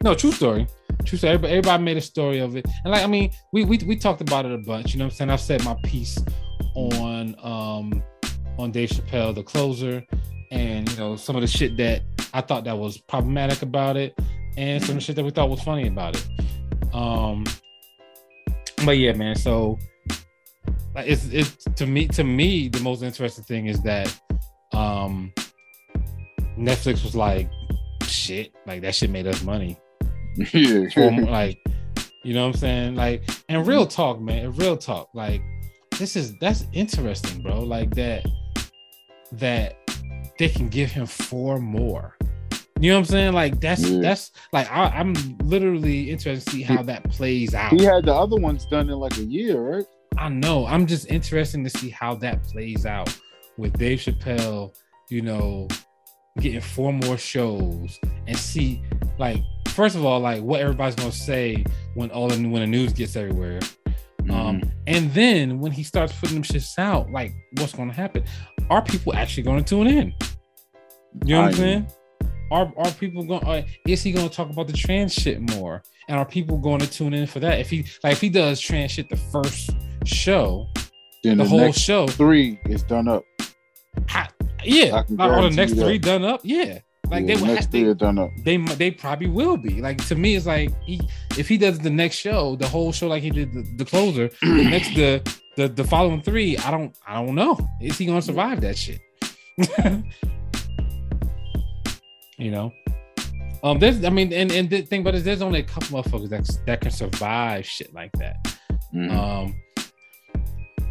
No, 0.03 0.13
true 0.13 0.31
story. 0.31 0.67
True 1.05 1.17
story. 1.17 1.33
Everybody, 1.33 1.53
everybody 1.53 1.83
made 1.83 1.97
a 1.97 2.01
story 2.01 2.39
of 2.39 2.55
it, 2.55 2.65
and 2.83 2.91
like 2.91 3.03
I 3.03 3.07
mean, 3.07 3.31
we 3.51 3.65
we 3.65 3.77
we 3.79 3.95
talked 3.95 4.21
about 4.21 4.45
it 4.45 4.51
a 4.51 4.57
bunch. 4.57 4.93
You 4.93 4.99
know 4.99 5.05
what 5.05 5.13
I'm 5.13 5.17
saying? 5.17 5.29
I've 5.31 5.41
said 5.41 5.63
my 5.63 5.75
piece 5.83 6.17
on 6.75 7.35
um 7.41 8.03
on 8.57 8.71
Dave 8.71 8.89
Chappelle, 8.89 9.33
the 9.33 9.43
closer, 9.43 10.03
and 10.51 10.89
you 10.91 10.97
know 10.97 11.15
some 11.15 11.35
of 11.35 11.41
the 11.41 11.47
shit 11.47 11.77
that 11.77 12.03
I 12.33 12.41
thought 12.41 12.63
that 12.65 12.77
was 12.77 12.97
problematic 12.97 13.61
about 13.61 13.97
it, 13.97 14.17
and 14.55 14.81
some 14.83 14.91
of 14.91 14.95
the 14.97 15.01
shit 15.01 15.15
that 15.15 15.25
we 15.25 15.31
thought 15.31 15.49
was 15.49 15.61
funny 15.61 15.87
about 15.87 16.15
it. 16.15 16.95
Um, 16.95 17.45
but 18.85 18.97
yeah, 18.97 19.13
man. 19.13 19.35
So 19.35 19.77
it's 20.95 21.25
it's 21.27 21.63
to 21.75 21.85
me 21.85 22.07
to 22.09 22.23
me 22.23 22.69
the 22.69 22.79
most 22.81 23.01
interesting 23.03 23.43
thing 23.43 23.67
is 23.67 23.81
that 23.81 24.19
um 24.73 25.31
Netflix 26.57 27.03
was 27.03 27.15
like 27.15 27.49
shit 28.03 28.53
like 28.65 28.81
that 28.81 28.95
shit 28.95 29.09
made 29.09 29.27
us 29.27 29.43
money 29.43 29.77
Yeah. 30.53 30.89
For- 30.89 31.11
like 31.21 31.57
you 32.23 32.33
know 32.33 32.41
what 32.47 32.55
I'm 32.55 32.59
saying 32.59 32.95
like 32.95 33.23
and 33.49 33.65
real 33.65 33.85
talk 33.85 34.19
man 34.19 34.51
real 34.53 34.77
talk 34.77 35.09
like 35.13 35.41
this 35.97 36.15
is 36.15 36.38
that's 36.39 36.65
interesting 36.73 37.41
bro 37.41 37.61
like 37.61 37.93
that 37.95 38.25
that 39.33 39.75
they 40.39 40.49
can 40.49 40.67
give 40.69 40.91
him 40.91 41.05
four 41.05 41.59
more 41.59 42.15
you 42.79 42.91
know 42.91 42.95
what 42.97 42.99
I'm 42.99 43.05
saying 43.05 43.33
like 43.33 43.59
that's 43.59 43.81
Yeah. 43.88 44.01
that's 44.01 44.31
like 44.53 44.69
I, 44.71 44.85
I'm 44.89 45.13
literally 45.43 46.09
interested 46.11 46.45
to 46.45 46.51
see 46.57 46.61
how 46.61 46.83
that 46.83 47.03
plays 47.09 47.55
out 47.55 47.71
he 47.73 47.83
had 47.83 48.05
the 48.05 48.13
other 48.13 48.35
ones 48.38 48.65
done 48.67 48.89
in 48.89 48.97
like 48.99 49.17
a 49.17 49.23
year, 49.23 49.59
right? 49.59 49.85
I 50.19 50.29
know. 50.29 50.65
I'm 50.65 50.88
just 50.88 51.11
interested 51.11 51.63
to 51.63 51.69
see 51.69 51.89
how 51.89 52.15
that 52.15 52.43
plays 52.43 52.85
out 52.88 53.15
with 53.57 53.77
Dave 53.77 53.99
Chappelle, 53.99 54.73
you 55.09 55.21
know, 55.21 55.67
getting 56.39 56.59
four 56.61 56.91
more 56.91 57.17
shows 57.17 57.99
and 58.25 58.35
see 58.38 58.81
like 59.19 59.41
first 59.70 59.95
of 59.95 60.05
all, 60.05 60.20
like 60.20 60.41
what 60.41 60.61
everybody's 60.61 60.95
gonna 60.95 61.11
say 61.11 61.63
when 61.93 62.11
all 62.11 62.28
the 62.28 62.36
when 62.47 62.61
the 62.61 62.68
news 62.68 62.93
gets 62.93 63.15
everywhere. 63.15 63.59
Um, 64.30 64.61
and 64.88 65.09
then 65.13 65.59
when 65.59 65.72
he 65.72 65.84
starts 65.84 66.11
putting 66.11 66.36
them 66.36 66.43
shits 66.43 66.78
out, 66.78 67.09
like 67.11 67.34
what's 67.53 67.74
gonna 67.74 67.93
happen? 67.93 68.26
Are 68.70 68.82
people 68.82 69.15
actually 69.15 69.43
gonna 69.43 69.63
tune 69.63 69.88
in? 69.88 70.13
You 71.26 71.36
know 71.36 71.41
what 71.41 71.47
I'm 71.47 71.53
saying? 71.53 71.88
Are 72.51 72.72
are 72.78 72.91
people 72.91 73.24
going? 73.24 73.43
Uh, 73.43 73.63
is 73.88 74.01
he 74.01 74.11
going 74.11 74.30
to 74.30 74.34
talk 74.34 74.49
about 74.49 74.68
the 74.68 74.74
trans 74.74 75.13
shit 75.13 75.41
more? 75.41 75.84
And 76.07 76.18
are 76.18 76.26
people 76.26 76.57
going 76.57 76.80
to 76.80 76.89
tune 76.89 77.13
in 77.13 77.28
for 77.28 77.39
that? 77.41 77.59
If 77.59 77.70
he 77.70 77.86
like, 78.03 78.13
if 78.13 78.22
he 78.22 78.30
does 78.30 78.59
trans 78.59 78.91
shit 78.91 79.09
the 79.09 79.18
first 79.18 79.72
show, 80.05 80.68
then 81.24 81.38
the, 81.38 81.43
the, 81.43 81.49
whole 81.49 81.72
show, 81.74 82.07
three 82.07 82.59
is 82.65 82.84
done 82.84 83.07
up. 83.09 83.24
ha- 84.07 84.30
yeah, 84.63 85.03
I 85.20 85.30
all 85.30 85.41
the 85.41 85.49
next 85.49 85.72
you 85.72 85.76
that. 85.78 85.86
three 85.86 85.97
done 85.97 86.24
up, 86.24 86.41
yeah. 86.43 86.80
Like 87.09 87.25
Yeah, 87.27 87.35
they 87.37 87.41
next 87.45 87.63
have, 87.65 87.71
three 87.71 87.83
they, 87.83 87.89
are 87.89 87.93
done 87.93 88.19
up. 88.19 88.31
they 88.43 88.57
they 88.57 88.91
probably 88.91 89.27
will 89.27 89.57
be. 89.57 89.81
Like 89.81 90.03
to 90.07 90.15
me, 90.15 90.35
it's 90.35 90.45
like 90.45 90.69
he, 90.83 90.99
if 91.37 91.47
he 91.47 91.57
does 91.57 91.79
the 91.79 91.89
next 91.89 92.15
show, 92.17 92.55
the 92.55 92.67
whole 92.67 92.91
show 92.91 93.07
like 93.07 93.23
he 93.23 93.29
did 93.29 93.53
the, 93.53 93.63
the 93.77 93.85
closer, 93.85 94.29
the 94.41 94.63
next 94.69 94.93
the, 94.95 95.21
the 95.55 95.67
the 95.69 95.83
following 95.83 96.21
three, 96.21 96.57
I 96.57 96.71
don't 96.71 96.95
I 97.07 97.23
don't 97.23 97.35
know. 97.35 97.57
Is 97.81 97.97
he 97.97 98.05
gonna 98.05 98.21
survive 98.21 98.61
that 98.61 98.77
shit? 98.77 98.99
you 102.37 102.51
know. 102.51 102.71
Um, 103.63 103.79
there's 103.79 104.03
I 104.05 104.09
mean, 104.09 104.31
and 104.33 104.51
and 104.51 104.69
the 104.69 104.81
thing, 104.83 105.03
but 105.03 105.15
is 105.15 105.23
there's 105.23 105.41
only 105.41 105.59
a 105.59 105.63
couple 105.63 106.01
motherfuckers 106.01 106.29
that 106.29 106.47
that 106.65 106.81
can 106.81 106.91
survive 106.91 107.65
shit 107.65 107.93
like 107.93 108.11
that. 108.13 108.35
Mhm. 108.93 109.11
Um, 109.11 109.55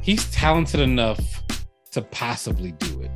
he's 0.02 0.28
talented 0.32 0.80
enough 0.80 1.42
to 1.92 2.02
possibly 2.02 2.72
do 2.72 3.02
it. 3.02 3.10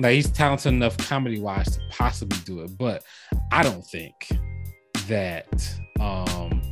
Like 0.00 0.14
he's 0.14 0.30
talented 0.30 0.72
enough 0.72 0.96
comedy 0.96 1.38
wise 1.40 1.76
to 1.76 1.80
possibly 1.90 2.38
do 2.44 2.60
it, 2.62 2.76
but 2.78 3.04
I 3.52 3.62
don't 3.62 3.82
think 3.86 4.14
that 5.08 5.48
um 6.00 6.62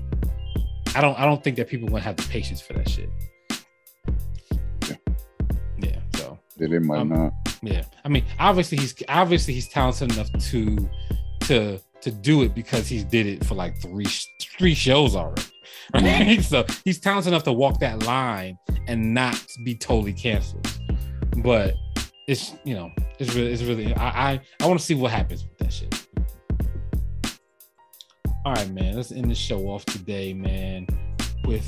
I 0.95 1.01
don't 1.01 1.19
I 1.19 1.25
don't 1.27 1.45
think 1.45 1.57
that 1.57 1.69
people 1.69 1.89
gonna 1.89 2.01
have 2.01 2.17
the 2.17 2.23
patience 2.25 2.61
for 2.61 2.73
that 2.73 2.89
shit. 2.89 3.11
Yeah. 4.89 4.97
Yeah, 5.79 5.99
so 6.17 6.39
Yeah, 6.57 6.69
they 6.69 6.79
might 6.79 7.01
um, 7.01 7.09
not. 7.11 7.33
yeah. 7.63 7.85
I 8.05 8.09
mean, 8.09 8.25
obviously 8.39 8.79
he's 8.79 8.95
obviously 9.09 9.55
he's 9.55 9.69
talented 9.69 10.13
enough 10.15 10.33
to 10.51 10.89
to 11.43 11.79
to 12.01 12.11
do 12.11 12.43
it 12.43 12.55
because 12.55 12.89
he's 12.89 13.05
did 13.05 13.27
it 13.27 13.45
for 13.45 13.55
like 13.55 13.77
three 13.83 14.07
three 14.59 14.75
shows 14.75 15.15
already. 15.15 15.43
Right? 15.95 16.43
so 16.43 16.67
he's 16.85 17.01
talented 17.01 17.33
enough 17.33 17.45
to 17.45 17.53
walk 17.53 17.81
that 17.81 18.03
line 18.05 18.59
and 18.89 19.15
not 19.15 19.43
be 19.65 19.75
totally 19.75 20.13
canceled. 20.13 20.67
But 21.39 21.77
it's 22.29 22.53
you 22.63 22.75
know, 22.75 22.93
it's 23.19 23.35
really 23.35 23.53
it's 23.53 23.63
really 23.63 23.93
I 23.95 24.33
I, 24.33 24.41
I 24.61 24.67
want 24.67 24.79
to 24.79 24.85
see 24.87 24.95
what 24.95 25.11
happens 25.11 25.43
with 25.45 25.59
that 25.59 25.73
shit. 25.73 26.07
All 28.45 28.55
right, 28.55 28.71
man. 28.71 28.95
Let's 28.95 29.11
end 29.11 29.31
the 29.31 29.35
show 29.35 29.67
off 29.69 29.85
today, 29.87 30.33
man, 30.33 30.87
with 31.45 31.67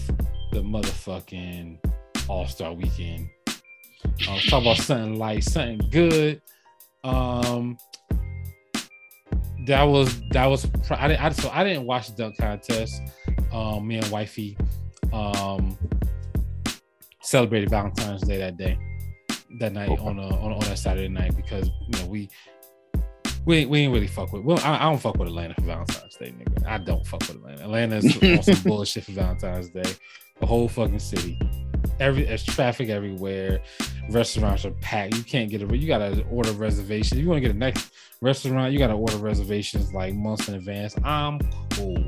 the 0.52 0.60
motherfucking 0.60 1.78
All 2.28 2.46
Star 2.46 2.72
Weekend. 2.72 3.28
Uh, 3.98 4.32
let's 4.32 4.48
talk 4.48 4.62
about 4.62 4.76
something 4.76 5.16
light, 5.18 5.44
something 5.44 5.80
good. 5.90 6.40
Um, 7.04 7.76
that 9.66 9.82
was 9.82 10.20
that 10.30 10.46
was 10.46 10.66
I, 10.90 11.08
didn't- 11.08 11.22
I 11.22 11.30
so 11.30 11.50
I 11.52 11.64
didn't 11.64 11.84
watch 11.86 12.08
the 12.08 12.22
dunk 12.22 12.36
contest. 12.38 13.02
Um, 13.52 13.86
me 13.88 13.96
and 13.96 14.06
wifey 14.10 14.56
um 15.12 15.76
celebrated 17.22 17.68
Valentine's 17.70 18.22
Day 18.22 18.38
that 18.38 18.56
day, 18.56 18.78
that 19.58 19.72
night 19.72 19.88
Okay. 19.90 20.02
on 20.02 20.18
a, 20.18 20.26
on 20.42 20.52
on 20.52 20.60
that 20.60 20.78
Saturday 20.78 21.08
night 21.08 21.34
because 21.36 21.68
you 21.88 21.98
know 21.98 22.06
we 22.06 22.28
we 23.46 23.56
ain't- 23.58 23.70
we 23.70 23.80
ain't 23.80 23.92
really 23.92 24.06
fuck 24.06 24.32
with. 24.32 24.42
Well, 24.42 24.58
I, 24.62 24.76
I 24.76 24.90
don't 24.90 24.98
fuck 24.98 25.16
with 25.16 25.28
Atlanta 25.28 25.54
for 25.54 25.62
Valentine's 25.62 26.14
Day, 26.16 26.32
nigga. 26.32 26.66
I 26.66 26.78
don't 26.78 27.04
fuck 27.06 27.20
with 27.20 27.30
Atlanta. 27.36 27.62
Atlanta's 27.62 28.22
on 28.22 28.42
some 28.42 28.62
bullshit 28.62 29.04
for 29.04 29.12
Valentine's 29.12 29.70
Day. 29.70 29.82
The 30.40 30.46
whole 30.46 30.68
fucking 30.68 30.98
city. 30.98 31.38
Every 32.00 32.24
there's 32.24 32.44
traffic 32.44 32.88
everywhere. 32.88 33.60
Restaurants 34.08 34.64
are 34.64 34.70
packed. 34.72 35.16
You 35.16 35.22
can't 35.22 35.50
get 35.50 35.62
a. 35.62 35.76
You 35.76 35.86
gotta 35.86 36.24
order 36.30 36.52
reservations. 36.52 37.12
If 37.12 37.18
you 37.18 37.28
want 37.28 37.36
to 37.36 37.42
get 37.42 37.54
a 37.54 37.58
next 37.58 37.92
restaurant, 38.20 38.72
you 38.72 38.78
gotta 38.78 38.94
order 38.94 39.18
reservations 39.18 39.92
like 39.92 40.14
months 40.14 40.48
in 40.48 40.54
advance. 40.54 40.96
I'm 41.04 41.38
cool. 41.70 42.02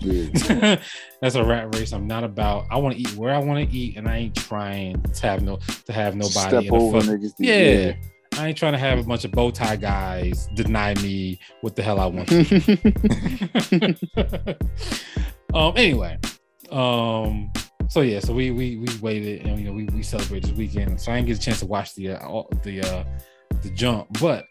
Yeah. 0.00 0.80
That's 1.20 1.34
a 1.34 1.44
rat 1.44 1.74
race. 1.74 1.92
I'm 1.92 2.06
not 2.06 2.24
about. 2.24 2.66
I 2.70 2.78
want 2.78 2.96
to 2.96 3.00
eat 3.00 3.14
where 3.14 3.34
I 3.34 3.38
want 3.38 3.68
to 3.68 3.76
eat, 3.76 3.96
and 3.96 4.08
I 4.08 4.18
ain't 4.18 4.36
trying 4.36 5.02
to 5.02 5.26
have 5.26 5.42
no 5.42 5.58
to 5.86 5.92
have 5.92 6.14
nobody. 6.14 6.66
Step 6.66 6.72
over 6.72 7.00
niggas. 7.00 7.32
yeah. 7.38 7.94
I 8.38 8.48
ain't 8.48 8.58
trying 8.58 8.72
to 8.72 8.78
have 8.78 9.00
a 9.00 9.02
bunch 9.02 9.24
of 9.24 9.32
bow 9.32 9.50
tie 9.50 9.74
guys 9.74 10.48
deny 10.54 10.94
me 10.94 11.40
what 11.60 11.74
the 11.74 11.82
hell 11.82 11.98
I 11.98 12.06
want. 12.06 12.30
um. 15.54 15.72
Anyway. 15.76 16.18
Um. 16.70 17.50
So 17.88 18.02
yeah. 18.02 18.20
So 18.20 18.32
we 18.34 18.50
we 18.50 18.76
we 18.76 18.86
waited 19.00 19.46
and 19.46 19.58
you 19.58 19.66
know 19.66 19.72
we 19.72 19.84
we 19.86 20.02
celebrated 20.02 20.50
this 20.50 20.56
weekend. 20.56 21.00
So 21.00 21.10
I 21.12 21.16
didn't 21.16 21.28
get 21.28 21.38
a 21.38 21.40
chance 21.40 21.60
to 21.60 21.66
watch 21.66 21.94
the 21.94 22.10
uh, 22.12 22.26
all- 22.26 22.50
the 22.62 22.80
uh 22.82 23.04
the 23.62 23.70
jump, 23.70 24.06
but 24.20 24.44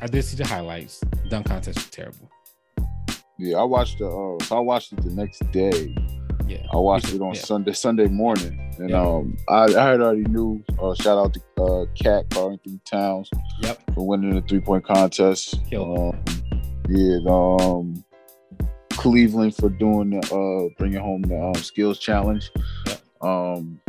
I 0.00 0.06
did 0.06 0.22
see 0.24 0.36
the 0.36 0.46
highlights. 0.46 1.00
Dunk 1.28 1.46
contest 1.46 1.78
was 1.78 1.90
terrible. 1.90 2.30
yeah, 3.38 3.58
I 3.58 3.64
watched 3.64 3.98
the. 3.98 4.06
Uh, 4.08 4.42
so 4.44 4.56
I 4.56 4.60
watched 4.60 4.92
it 4.92 5.02
the 5.02 5.10
next 5.10 5.40
day. 5.52 5.94
Yeah. 6.46 6.64
I 6.72 6.76
watched 6.76 7.12
it 7.12 7.20
on 7.20 7.34
Yeah. 7.34 7.40
Sunday 7.40 7.72
Sunday 7.72 8.06
morning, 8.06 8.72
and 8.78 8.90
Yeah. 8.90 9.02
um, 9.02 9.36
I, 9.48 9.64
I 9.64 9.90
had 9.90 10.00
already 10.00 10.22
knew. 10.24 10.62
Uh, 10.80 10.94
shout 10.94 11.18
out 11.18 11.34
to 11.34 11.62
uh, 11.62 11.86
Cat 11.96 12.30
Carrington 12.30 12.80
Towns 12.84 13.28
Yep. 13.62 13.82
for 13.94 14.06
winning 14.06 14.32
the 14.36 14.42
three 14.42 14.60
point 14.60 14.84
contest. 14.84 15.58
Killed 15.68 15.98
Um, 15.98 16.24
yeah, 16.88 17.18
um, 17.28 18.04
Cleveland 18.96 19.54
for 19.54 19.68
doing 19.68 20.10
the 20.10 20.20
uh, 20.34 20.74
bringing 20.78 21.00
home 21.00 21.22
the 21.22 21.38
um, 21.40 21.54
skills 21.54 21.98
challenge. 21.98 22.50
Um, 23.20 23.80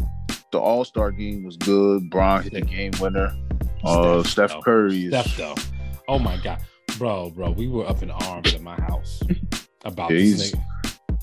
the 0.52 0.60
All 0.60 0.86
Star 0.86 1.12
game 1.12 1.44
was 1.44 1.58
good. 1.58 2.10
Bron 2.10 2.44
hit 2.44 2.54
the 2.54 2.62
game 2.62 2.92
winner. 3.00 3.36
Uh, 3.84 4.24
Steph, 4.24 4.52
Steph. 4.52 4.64
Curry 4.64 5.06
is 5.06 5.10
Steph 5.14 5.38
though. 5.38 5.56
Oh 6.08 6.20
my 6.20 6.38
god, 6.38 6.60
bro, 6.98 7.30
bro, 7.30 7.52
we 7.52 7.68
were 7.68 7.88
up 7.88 8.02
in 8.02 8.12
arms 8.12 8.54
at 8.54 8.62
my 8.62 8.76
house 8.82 9.22
about 9.86 10.12
Yeah, 10.12 10.18
this 10.20 10.52
nigga. 10.54 10.64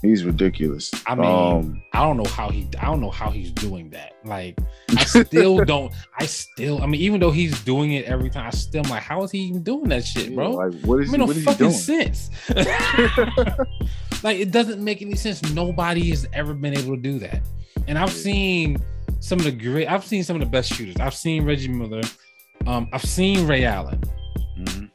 He's 0.05 0.25
ridiculous. 0.25 0.91
I 1.07 1.15
mean, 1.15 1.25
um, 1.27 1.83
I 1.93 2.03
don't 2.03 2.17
know 2.17 2.29
how 2.31 2.49
he. 2.51 2.69
I 2.81 2.87
don't 2.87 3.01
know 3.01 3.11
how 3.11 3.31
he's 3.31 3.51
doing 3.51 3.91
that. 3.91 4.13
Like, 4.25 4.59
I 4.97 5.05
still 5.25 5.65
don't. 5.65 5.93
I 6.19 6.27
still. 6.27 6.83
I 6.83 6.87
mean, 6.87 7.01
even 7.01 7.21
though 7.21 7.31
he's 7.31 7.59
doing 7.65 7.93
it 7.93 8.05
every 8.05 8.31
time, 8.31 8.47
I 8.47 8.51
still 8.51 8.85
am 8.85 8.91
like, 8.91 9.03
how 9.03 9.23
is 9.23 9.31
he 9.31 9.39
even 9.41 9.63
doing 9.63 9.89
that 9.89 10.05
shit, 10.05 10.35
bro? 10.35 10.51
like 10.53 10.75
what 10.83 10.97
it 11.01 11.05
is 11.05 11.11
he, 11.13 11.17
no 11.17 11.25
what 11.27 11.37
is 11.37 11.43
he 11.43 11.45
fucking 11.45 11.59
doing? 11.69 11.73
sense. 11.73 12.31
like, 14.23 14.39
it 14.39 14.51
doesn't 14.51 14.83
make 14.83 15.03
any 15.03 15.15
sense. 15.17 15.43
Nobody 15.53 16.11
has 16.11 16.27
ever 16.33 16.55
been 16.55 16.77
able 16.77 16.97
to 16.97 17.01
do 17.03 17.19
that. 17.21 17.41
And 17.87 17.99
I've 17.99 18.09
Yeah. 18.11 18.15
seen 18.15 18.77
some 19.21 19.39
of 19.39 19.45
the 19.45 19.53
great. 19.53 19.87
I've 19.89 20.05
seen 20.05 20.23
some 20.25 20.37
of 20.37 20.41
the 20.41 20.47
best 20.51 20.73
shooters. 20.73 20.97
I've 21.01 21.15
seen 21.15 21.45
Reggie 21.45 21.69
Miller. 21.69 22.03
Um, 22.67 22.89
I've 22.93 23.05
seen 23.05 23.47
Ray 23.47 23.65
Allen. 23.65 24.01
Mhm. 24.59 24.91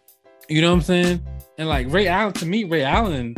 You 0.48 0.62
know 0.62 0.70
what 0.70 0.78
I'm 0.78 0.82
saying? 0.82 1.22
And 1.60 1.68
like 1.70 1.92
Ray 1.92 2.08
Allen, 2.08 2.34
to 2.34 2.46
me, 2.46 2.64
Ray 2.64 2.84
Allen 2.84 3.36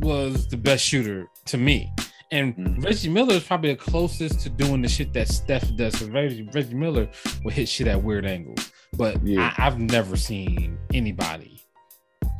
was 0.00 0.46
the 0.48 0.56
best 0.56 0.84
shooter 0.84 1.26
to 1.46 1.58
me. 1.58 1.90
And 2.32 2.56
Mhm. 2.56 2.84
Reggie 2.84 3.08
Miller 3.08 3.34
is 3.34 3.44
probably 3.44 3.70
the 3.70 3.76
closest 3.76 4.40
to 4.40 4.48
doing 4.50 4.82
the 4.82 4.88
shit 4.88 5.12
that 5.12 5.28
Steph 5.28 5.74
does. 5.76 5.96
So 5.98 6.06
Reggie, 6.08 6.48
Reggie 6.52 6.74
Miller 6.74 7.08
will 7.44 7.52
hit 7.52 7.68
shit 7.68 7.86
at 7.86 8.02
weird 8.02 8.26
angles, 8.26 8.72
but 8.96 9.24
Yeah. 9.24 9.52
I, 9.56 9.66
I've 9.66 9.78
never 9.78 10.16
seen 10.16 10.76
anybody 10.92 11.60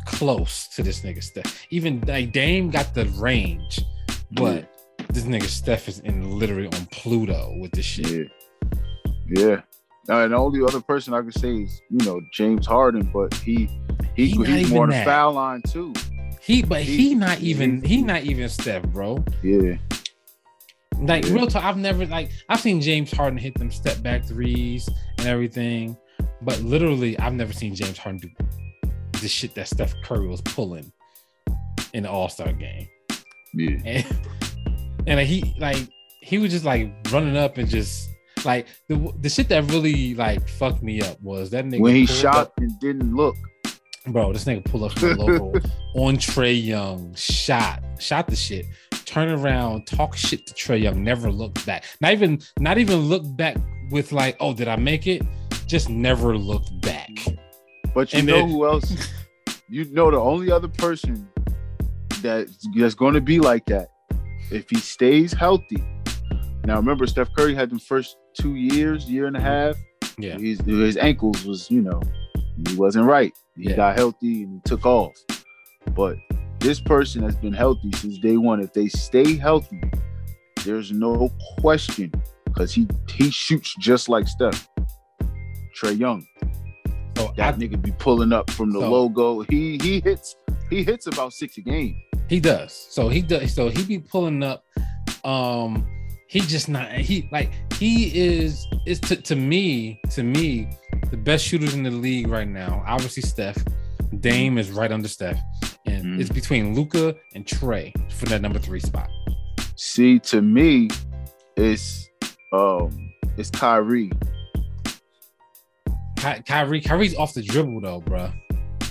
close 0.06 0.68
to 0.74 0.82
this 0.82 1.00
nigga 1.02 1.22
Steph. 1.22 1.66
Even 1.70 2.00
like 2.06 2.32
Dame 2.32 2.70
got 2.70 2.94
the 2.94 3.06
range, 3.18 3.80
but 4.32 4.68
this 5.12 5.24
nigga 5.24 5.44
Steph 5.44 5.88
is 5.88 6.00
in 6.00 6.38
literally 6.38 6.66
on 6.68 6.86
Pluto 6.90 7.56
with 7.60 7.70
this 7.72 7.84
shit. 7.84 8.28
Yeah. 9.28 9.46
Yeah. 9.46 9.60
Now, 10.08 10.22
and 10.22 10.32
the 10.32 10.36
only 10.36 10.62
other 10.62 10.80
person 10.80 11.14
I 11.14 11.22
could 11.22 11.34
say 11.34 11.52
is, 11.52 11.80
you 11.90 12.04
know, 12.06 12.20
James 12.32 12.64
Harden, 12.66 13.10
but 13.12 13.34
he 13.34 13.68
he, 14.14 14.28
He 14.30 14.44
he's 14.44 14.70
more 14.70 14.84
on 14.84 14.90
the 14.90 15.02
foul 15.04 15.32
line 15.32 15.62
too. 15.62 15.92
He, 16.46 16.62
but 16.62 16.82
he, 16.82 16.96
He- 17.08 17.14
not 17.14 17.40
even 17.40 17.82
he- 17.82 18.02
not 18.02 18.22
even 18.22 18.48
Steph, 18.48 18.84
bro. 18.84 19.24
Yeah. 19.42 19.76
Like 20.98 21.26
Yeah. 21.26 21.32
real 21.34 21.46
talk, 21.46 21.64
I've 21.64 21.76
never 21.76 22.06
like 22.06 22.30
I've 22.48 22.60
seen 22.60 22.80
James 22.80 23.10
Harden 23.12 23.38
hit 23.38 23.54
them 23.58 23.70
step 23.70 24.02
back 24.02 24.24
threes 24.24 24.88
and 25.18 25.26
everything, 25.26 25.96
but 26.42 26.60
literally 26.62 27.18
I've 27.18 27.34
never 27.34 27.52
seen 27.52 27.74
James 27.74 27.98
Harden 27.98 28.20
do 28.20 28.28
the 29.20 29.28
shit 29.28 29.54
that 29.56 29.68
Steph 29.68 29.94
Curry 30.04 30.26
was 30.28 30.40
pulling 30.42 30.90
in 31.94 32.04
the 32.04 32.10
All 32.10 32.28
Star 32.28 32.52
game, 32.52 32.86
Yeah. 33.54 33.76
and 33.84 34.06
and 35.06 35.16
like, 35.18 35.26
he 35.26 35.54
like 35.58 35.88
he 36.22 36.38
was 36.38 36.50
just 36.52 36.64
like 36.64 36.90
running 37.12 37.36
up 37.36 37.58
and 37.58 37.68
just 37.68 38.08
like 38.44 38.66
the 38.88 39.12
the 39.20 39.28
shit 39.28 39.48
that 39.48 39.70
really 39.70 40.14
like 40.14 40.48
fucked 40.48 40.82
me 40.82 41.00
up 41.02 41.20
was 41.20 41.50
that 41.50 41.64
nigga 41.66 41.80
When 41.80 41.94
he 41.94 42.06
shot 42.06 42.36
up- 42.36 42.52
and 42.58 42.70
didn't 42.80 43.14
look. 43.14 43.34
Bro, 44.08 44.32
this 44.34 44.44
nigga 44.44 44.64
pull 44.64 44.84
up 44.84 44.92
from 44.92 45.16
the 45.16 45.24
logo 45.24 45.60
on 45.94 46.16
Trae 46.16 46.64
Young, 46.64 47.12
shot, 47.14 47.82
shot 47.98 48.28
the 48.28 48.36
shit, 48.36 48.64
turn 49.04 49.28
around, 49.28 49.86
talk 49.86 50.16
shit 50.16 50.46
to 50.46 50.54
Trae 50.54 50.80
Young, 50.80 51.02
never 51.02 51.30
looked 51.30 51.64
back. 51.66 51.84
Not 52.00 52.12
even, 52.12 52.40
not 52.60 52.78
even 52.78 52.98
look 53.00 53.22
back 53.36 53.56
with 53.90 54.12
like, 54.12 54.36
oh, 54.38 54.54
did 54.54 54.68
I 54.68 54.76
make 54.76 55.06
it? 55.08 55.22
Just 55.66 55.88
never 55.88 56.36
looked 56.38 56.70
back. 56.82 57.10
But 57.94 58.12
you 58.12 58.18
And 58.20 58.28
know 58.28 58.36
then- 58.38 58.50
who 58.50 58.66
else? 58.66 59.08
You 59.68 59.84
know 59.86 60.12
the 60.12 60.16
only 60.20 60.52
other 60.52 60.68
person 60.68 61.28
that 62.22 62.46
that's 62.76 62.94
going 62.94 63.14
to 63.14 63.20
be 63.20 63.40
like 63.40 63.64
that 63.66 63.88
if 64.52 64.70
he 64.70 64.76
stays 64.76 65.32
healthy. 65.32 65.82
Now 66.64 66.76
remember, 66.76 67.04
Steph 67.08 67.30
Curry 67.36 67.52
had 67.56 67.70
the 67.70 67.80
first 67.80 68.16
two 68.40 68.54
years, 68.54 69.10
year 69.10 69.26
and 69.26 69.36
a 69.36 69.40
half. 69.40 69.74
Yeah, 70.18 70.38
His, 70.38 70.60
his 70.60 70.96
ankles 70.96 71.44
was, 71.44 71.68
you 71.68 71.82
know, 71.82 72.00
he 72.68 72.74
wasn't 72.76 73.06
right. 73.06 73.32
He 73.56 73.70
Yeah. 73.70 73.76
got 73.76 73.96
healthy 73.96 74.42
and 74.44 74.54
he 74.54 74.60
took 74.64 74.84
off. 74.86 75.14
But 75.94 76.16
this 76.60 76.80
person 76.80 77.22
has 77.22 77.36
been 77.36 77.52
healthy 77.52 77.90
since 77.92 78.18
day 78.18 78.36
one. 78.36 78.60
If 78.60 78.72
they 78.72 78.88
stay 78.88 79.36
healthy, 79.36 79.80
there's 80.64 80.90
no 80.92 81.30
question 81.58 82.10
because 82.46 82.72
he 82.72 82.88
he 83.14 83.30
shoots 83.30 83.74
just 83.78 84.08
like 84.08 84.26
Steph. 84.28 84.68
Trae 85.80 85.98
Young, 85.98 86.26
so 87.16 87.28
I, 87.28 87.32
that 87.36 87.58
nigga 87.58 87.80
be 87.80 87.92
pulling 87.98 88.32
up 88.32 88.50
from 88.50 88.70
the 88.72 88.80
So- 88.80 88.90
logo. 88.90 89.40
He 89.42 89.78
he 89.82 90.00
hits 90.00 90.36
he 90.70 90.82
hits 90.82 91.06
about 91.06 91.32
six 91.34 91.58
a 91.58 91.60
game. 91.60 91.94
he 92.28 92.40
does. 92.40 92.72
So 92.72 93.08
he 93.08 93.20
does. 93.22 93.54
So 93.54 93.68
he 93.68 93.84
be 93.84 93.98
pulling 93.98 94.42
up. 94.42 94.64
Um, 95.24 95.86
he 96.28 96.40
just 96.40 96.68
not. 96.68 96.90
He 96.92 97.28
like 97.30 97.50
he 97.74 98.06
is 98.18 98.66
is 98.86 98.98
to 99.00 99.16
to 99.16 99.36
me 99.36 100.00
to 100.10 100.22
me 100.22 100.68
the 101.10 101.16
best 101.16 101.44
shooters 101.44 101.74
in 101.74 101.82
the 101.82 101.90
league 101.90 102.28
right 102.28 102.48
now. 102.48 102.82
Obviously 102.86 103.22
Steph. 103.22 103.56
Dame 104.20 104.56
is 104.58 104.70
right 104.70 104.92
under 104.92 105.08
Steph, 105.08 105.38
and 105.86 106.04
Mhm. 106.04 106.20
it's 106.20 106.30
between 106.30 106.74
Luka 106.74 107.14
and 107.34 107.44
Trae 107.44 107.92
for 108.12 108.26
that 108.26 108.40
number 108.40 108.58
three 108.58 108.80
spot. 108.80 109.08
See, 109.76 110.18
to 110.20 110.40
me, 110.42 110.88
it's 111.56 112.08
um 112.52 113.12
it's 113.36 113.50
Kyrie. 113.50 114.10
Ky- 116.16 116.42
Kyrie, 116.46 116.80
Kyrie's 116.80 117.14
off 117.16 117.34
the 117.34 117.42
dribble 117.42 117.80
though, 117.82 118.00
bruh. 118.00 118.32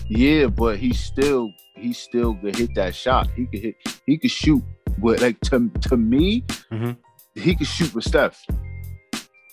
Yeah, 0.07 0.47
but 0.47 0.77
he 0.77 0.93
still 0.93 1.51
he 1.75 1.91
still 1.93 2.35
could 2.35 2.55
hit 2.55 2.75
that 2.75 2.93
shot. 2.93 3.29
He 3.35 3.45
could 3.47 3.59
hit 3.61 3.75
he 4.05 4.17
could 4.17 4.31
shoot 4.31 4.63
with 4.99 5.21
like 5.21 5.39
to 5.41 5.69
to 5.89 5.97
me, 5.97 6.43
Mhm. 6.71 6.97
he 7.35 7.55
could 7.55 7.67
shoot 7.67 7.93
with 7.95 8.03
Steph. 8.03 8.39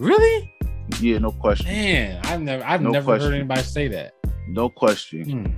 Really? 0.01 0.53
Yeah, 1.01 1.18
no 1.18 1.30
question. 1.32 1.66
Man, 1.66 2.20
I've 2.24 2.40
never, 2.43 2.64
I've 2.64 2.82
No 2.82 2.90
never 2.90 3.05
question. 3.05 3.30
heard 3.30 3.36
anybody 3.36 3.62
say 3.62 3.88
that. 3.88 4.14
No 4.49 4.68
question. 4.68 5.57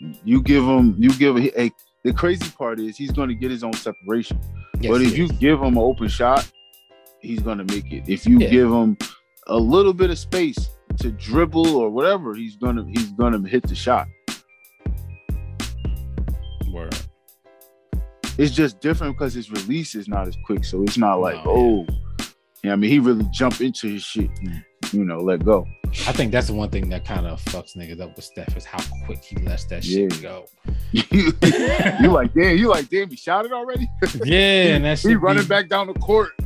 Hmm. 0.00 0.10
You 0.24 0.42
give 0.42 0.64
him 0.64 0.94
you 0.98 1.10
give 1.14 1.36
him 1.36 1.50
a 1.56 1.70
the 2.04 2.12
crazy 2.14 2.50
part 2.56 2.80
is 2.80 2.96
he's 2.96 3.10
gonna 3.12 3.34
get 3.34 3.50
his 3.50 3.62
own 3.62 3.74
separation. 3.74 4.40
Yes, 4.80 4.90
but 4.90 5.02
if 5.02 5.16
you 5.16 5.24
is. 5.24 5.32
give 5.32 5.60
him 5.60 5.76
an 5.76 5.78
open 5.78 6.08
shot, 6.08 6.50
he's 7.20 7.40
gonna 7.40 7.64
make 7.64 7.92
it. 7.92 8.08
If 8.08 8.26
you 8.26 8.38
Yeah. 8.38 8.48
give 8.48 8.72
him 8.72 8.96
a 9.48 9.58
little 9.58 9.92
bit 9.92 10.08
of 10.10 10.18
space 10.18 10.70
to 11.00 11.10
dribble 11.12 11.76
or 11.76 11.90
whatever, 11.90 12.34
he's 12.34 12.56
gonna 12.56 12.84
he's 12.88 13.12
gonna 13.12 13.46
hit 13.46 13.62
the 13.68 13.74
shot. 13.74 14.08
Word. 16.72 16.96
It's 18.38 18.54
just 18.54 18.80
different 18.80 19.16
because 19.18 19.34
his 19.34 19.50
release 19.50 19.94
is 19.94 20.08
not 20.08 20.26
as 20.28 20.36
quick. 20.46 20.64
So 20.64 20.82
it's 20.82 20.96
not 20.96 21.16
like, 21.20 21.44
No, 21.44 21.86
oh, 21.86 21.86
yeah, 22.62 22.72
I 22.72 22.76
mean, 22.76 22.90
he 22.90 22.98
really 22.98 23.24
jumped 23.32 23.60
into 23.60 23.88
his 23.88 24.02
shit 24.02 24.30
and, 24.40 24.62
you 24.92 25.04
know, 25.04 25.18
let 25.18 25.44
go. 25.44 25.66
I 26.06 26.12
think 26.12 26.30
that's 26.30 26.46
the 26.46 26.52
one 26.52 26.70
thing 26.70 26.88
that 26.90 27.04
kind 27.04 27.26
of 27.26 27.42
fucks 27.46 27.76
niggas 27.76 28.00
up 28.00 28.14
with 28.14 28.24
Steph 28.24 28.56
is 28.56 28.64
how 28.64 28.78
quick 29.06 29.18
he 29.24 29.36
lets 29.36 29.64
that 29.66 29.82
shit 29.84 30.14
Yeah. 30.16 30.20
go. 30.22 30.46
you 30.92 32.10
like, 32.12 32.32
damn, 32.32 32.56
you 32.56 32.68
like, 32.68 32.88
damn, 32.88 33.08
he 33.10 33.16
shot 33.16 33.44
it 33.44 33.52
already? 33.52 33.88
Yeah, 34.24 34.76
and 34.76 34.84
that's 34.84 35.00
shit 35.02 35.10
he 35.10 35.14
running 35.16 35.42
be- 35.42 35.48
back 35.48 35.68
down 35.68 35.86
the 35.88 35.94
court. 35.94 36.30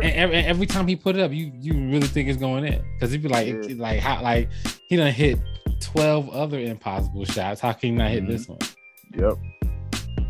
And 0.00 0.12
every, 0.12 0.36
and 0.36 0.46
every 0.46 0.66
time 0.66 0.86
he 0.88 0.96
put 0.96 1.16
it 1.16 1.20
up, 1.22 1.32
you 1.32 1.50
you 1.60 1.72
really 1.74 2.06
think 2.06 2.28
it's 2.28 2.38
going 2.38 2.64
in 2.64 2.82
because 2.94 3.10
he'd 3.12 3.22
be 3.22 3.28
like, 3.28 3.46
Yeah. 3.48 3.74
like 3.76 4.00
how 4.00 4.22
like 4.22 4.48
he 4.88 4.96
done 4.96 5.12
hit 5.12 5.38
twelve 5.80 6.28
other 6.30 6.58
impossible 6.58 7.24
shots. 7.24 7.60
How 7.60 7.72
can 7.72 7.90
he 7.90 7.96
not 7.96 8.10
hit 8.10 8.24
Mhm. 8.24 8.28
this 8.28 8.48
one? 8.48 8.58
yep. 9.14 9.34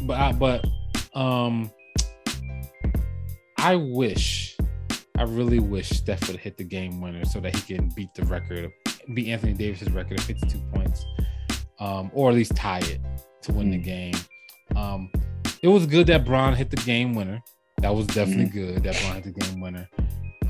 but 0.06 0.18
I, 0.18 0.32
but 0.32 0.64
um 1.14 1.70
I 3.58 3.76
wish 3.76 4.47
I 5.18 5.22
really 5.24 5.58
wish 5.58 5.88
Steph 5.90 6.28
would 6.28 6.36
hit 6.38 6.56
the 6.56 6.64
game 6.64 7.00
winner 7.00 7.24
so 7.24 7.40
that 7.40 7.54
he 7.56 7.74
can 7.74 7.88
beat 7.96 8.14
the 8.14 8.24
record 8.26 8.70
beat 9.14 9.28
Anthony 9.28 9.52
Davis's 9.54 9.90
record 9.90 10.18
of 10.18 10.24
52 10.24 10.58
points 10.72 11.04
um 11.80 12.10
or 12.14 12.28
at 12.30 12.34
least 12.36 12.54
tie 12.56 12.78
it 12.80 13.00
to 13.42 13.52
win 13.52 13.70
the 13.70 13.78
Mm. 13.78 13.84
game 13.84 14.14
um 14.76 15.10
it 15.62 15.68
was 15.68 15.86
good 15.86 16.06
that 16.08 16.24
Bron 16.24 16.54
hit 16.54 16.70
the 16.70 16.76
game 16.76 17.14
winner 17.14 17.42
that 17.82 17.94
was 17.94 18.06
definitely 18.08 18.46
Mm-hmm. 18.46 18.74
good 18.74 18.82
that 18.84 19.00
Bron 19.02 19.14
hit 19.22 19.24
the 19.24 19.40
game 19.40 19.60
winner 19.60 19.88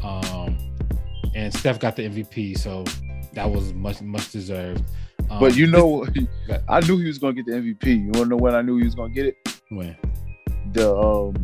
um 0.03 0.57
and 1.35 1.53
Steph 1.55 1.78
got 1.81 1.97
the 1.97 2.09
MVP 2.09 2.59
so 2.59 2.85
that 3.35 3.49
was 3.51 3.73
much 3.74 4.01
much 4.03 4.31
deserved 4.32 4.82
um, 5.31 5.40
But 5.40 5.55
you 5.57 5.66
know, 5.66 6.07
I 6.69 6.81
knew 6.81 6.97
he 6.97 7.07
was 7.07 7.19
gonna 7.19 7.35
get 7.35 7.45
the 7.47 7.53
MVP. 7.53 7.85
You 8.05 8.11
wanna 8.15 8.31
know 8.31 8.36
when 8.36 8.55
I 8.55 8.62
knew 8.62 8.78
he 8.78 8.85
was 8.85 8.95
gonna 8.95 9.12
get 9.12 9.27
it? 9.27 9.36
when 9.69 9.95
The 10.73 10.90
um 10.97 11.36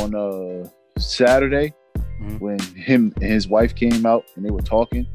on 0.00 0.14
uh 0.14 0.68
Saturday 0.98 1.72
Mhm. 2.20 2.40
when 2.40 2.58
him 2.60 3.12
and 3.20 3.30
his 3.30 3.46
wife 3.48 3.74
came 3.74 4.06
out 4.06 4.24
and 4.36 4.44
they 4.44 4.50
were 4.50 4.62
talking 4.62 5.06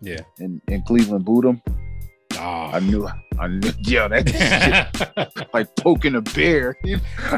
yeah 0.00 0.20
and, 0.38 0.60
and 0.68 0.84
Cleveland 0.84 1.24
booed 1.24 1.44
him. 1.44 1.62
Ah. 2.36 2.72
I 2.74 2.80
knew 2.80 3.08
I 3.40 3.48
knew 3.48 3.70
yo 3.80 4.08
that 4.08 4.28
shit 4.28 5.48
like 5.54 5.74
poking 5.76 6.14
a 6.16 6.20
bear. 6.20 6.76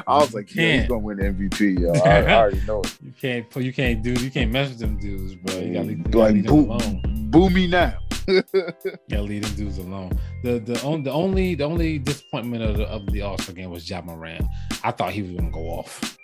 I 0.06 0.18
was 0.18 0.34
like, 0.34 0.54
yeah, 0.54 0.78
he's 0.80 0.88
gonna 0.88 1.00
win 1.00 1.18
MVP, 1.18 1.78
yo. 1.80 1.92
I, 2.02 2.22
I 2.22 2.34
already 2.34 2.60
know 2.66 2.80
it. 2.82 2.98
You 3.02 3.12
can't 3.20 3.56
you 3.56 3.72
can't 3.72 4.02
do 4.02 4.12
you 4.12 4.30
can't 4.30 4.50
mess 4.52 4.68
with 4.70 4.78
them 4.78 4.98
dudes, 4.98 5.34
bro. 5.36 5.56
You 5.58 5.72
gotta 5.72 5.86
leave, 5.86 5.98
you 5.98 6.04
gotta 6.04 6.18
like 6.18 6.34
leave 6.34 6.46
them 6.46 6.64
boo, 6.66 6.72
alone. 6.72 7.30
boo 7.30 7.50
me 7.50 7.66
now. 7.66 7.96
Gotta 8.26 9.22
leave 9.22 9.42
them 9.42 9.54
dudes 9.56 9.78
alone. 9.78 10.12
The 10.44 10.58
the 10.58 10.80
only 10.82 11.02
the 11.04 11.12
only 11.12 11.54
the 11.54 11.64
only 11.64 11.98
disappointment 11.98 12.62
of 12.62 12.76
the 12.76 12.84
of 12.88 13.06
the 13.12 13.22
All-Star 13.22 13.54
game 13.54 13.70
was 13.70 13.88
Ja 13.88 14.02
Morant. 14.02 14.44
I 14.84 14.90
thought 14.90 15.12
he 15.12 15.22
was 15.22 15.32
gonna 15.32 15.50
go 15.50 15.60
off. 15.70 16.18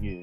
Yeah. 0.00 0.20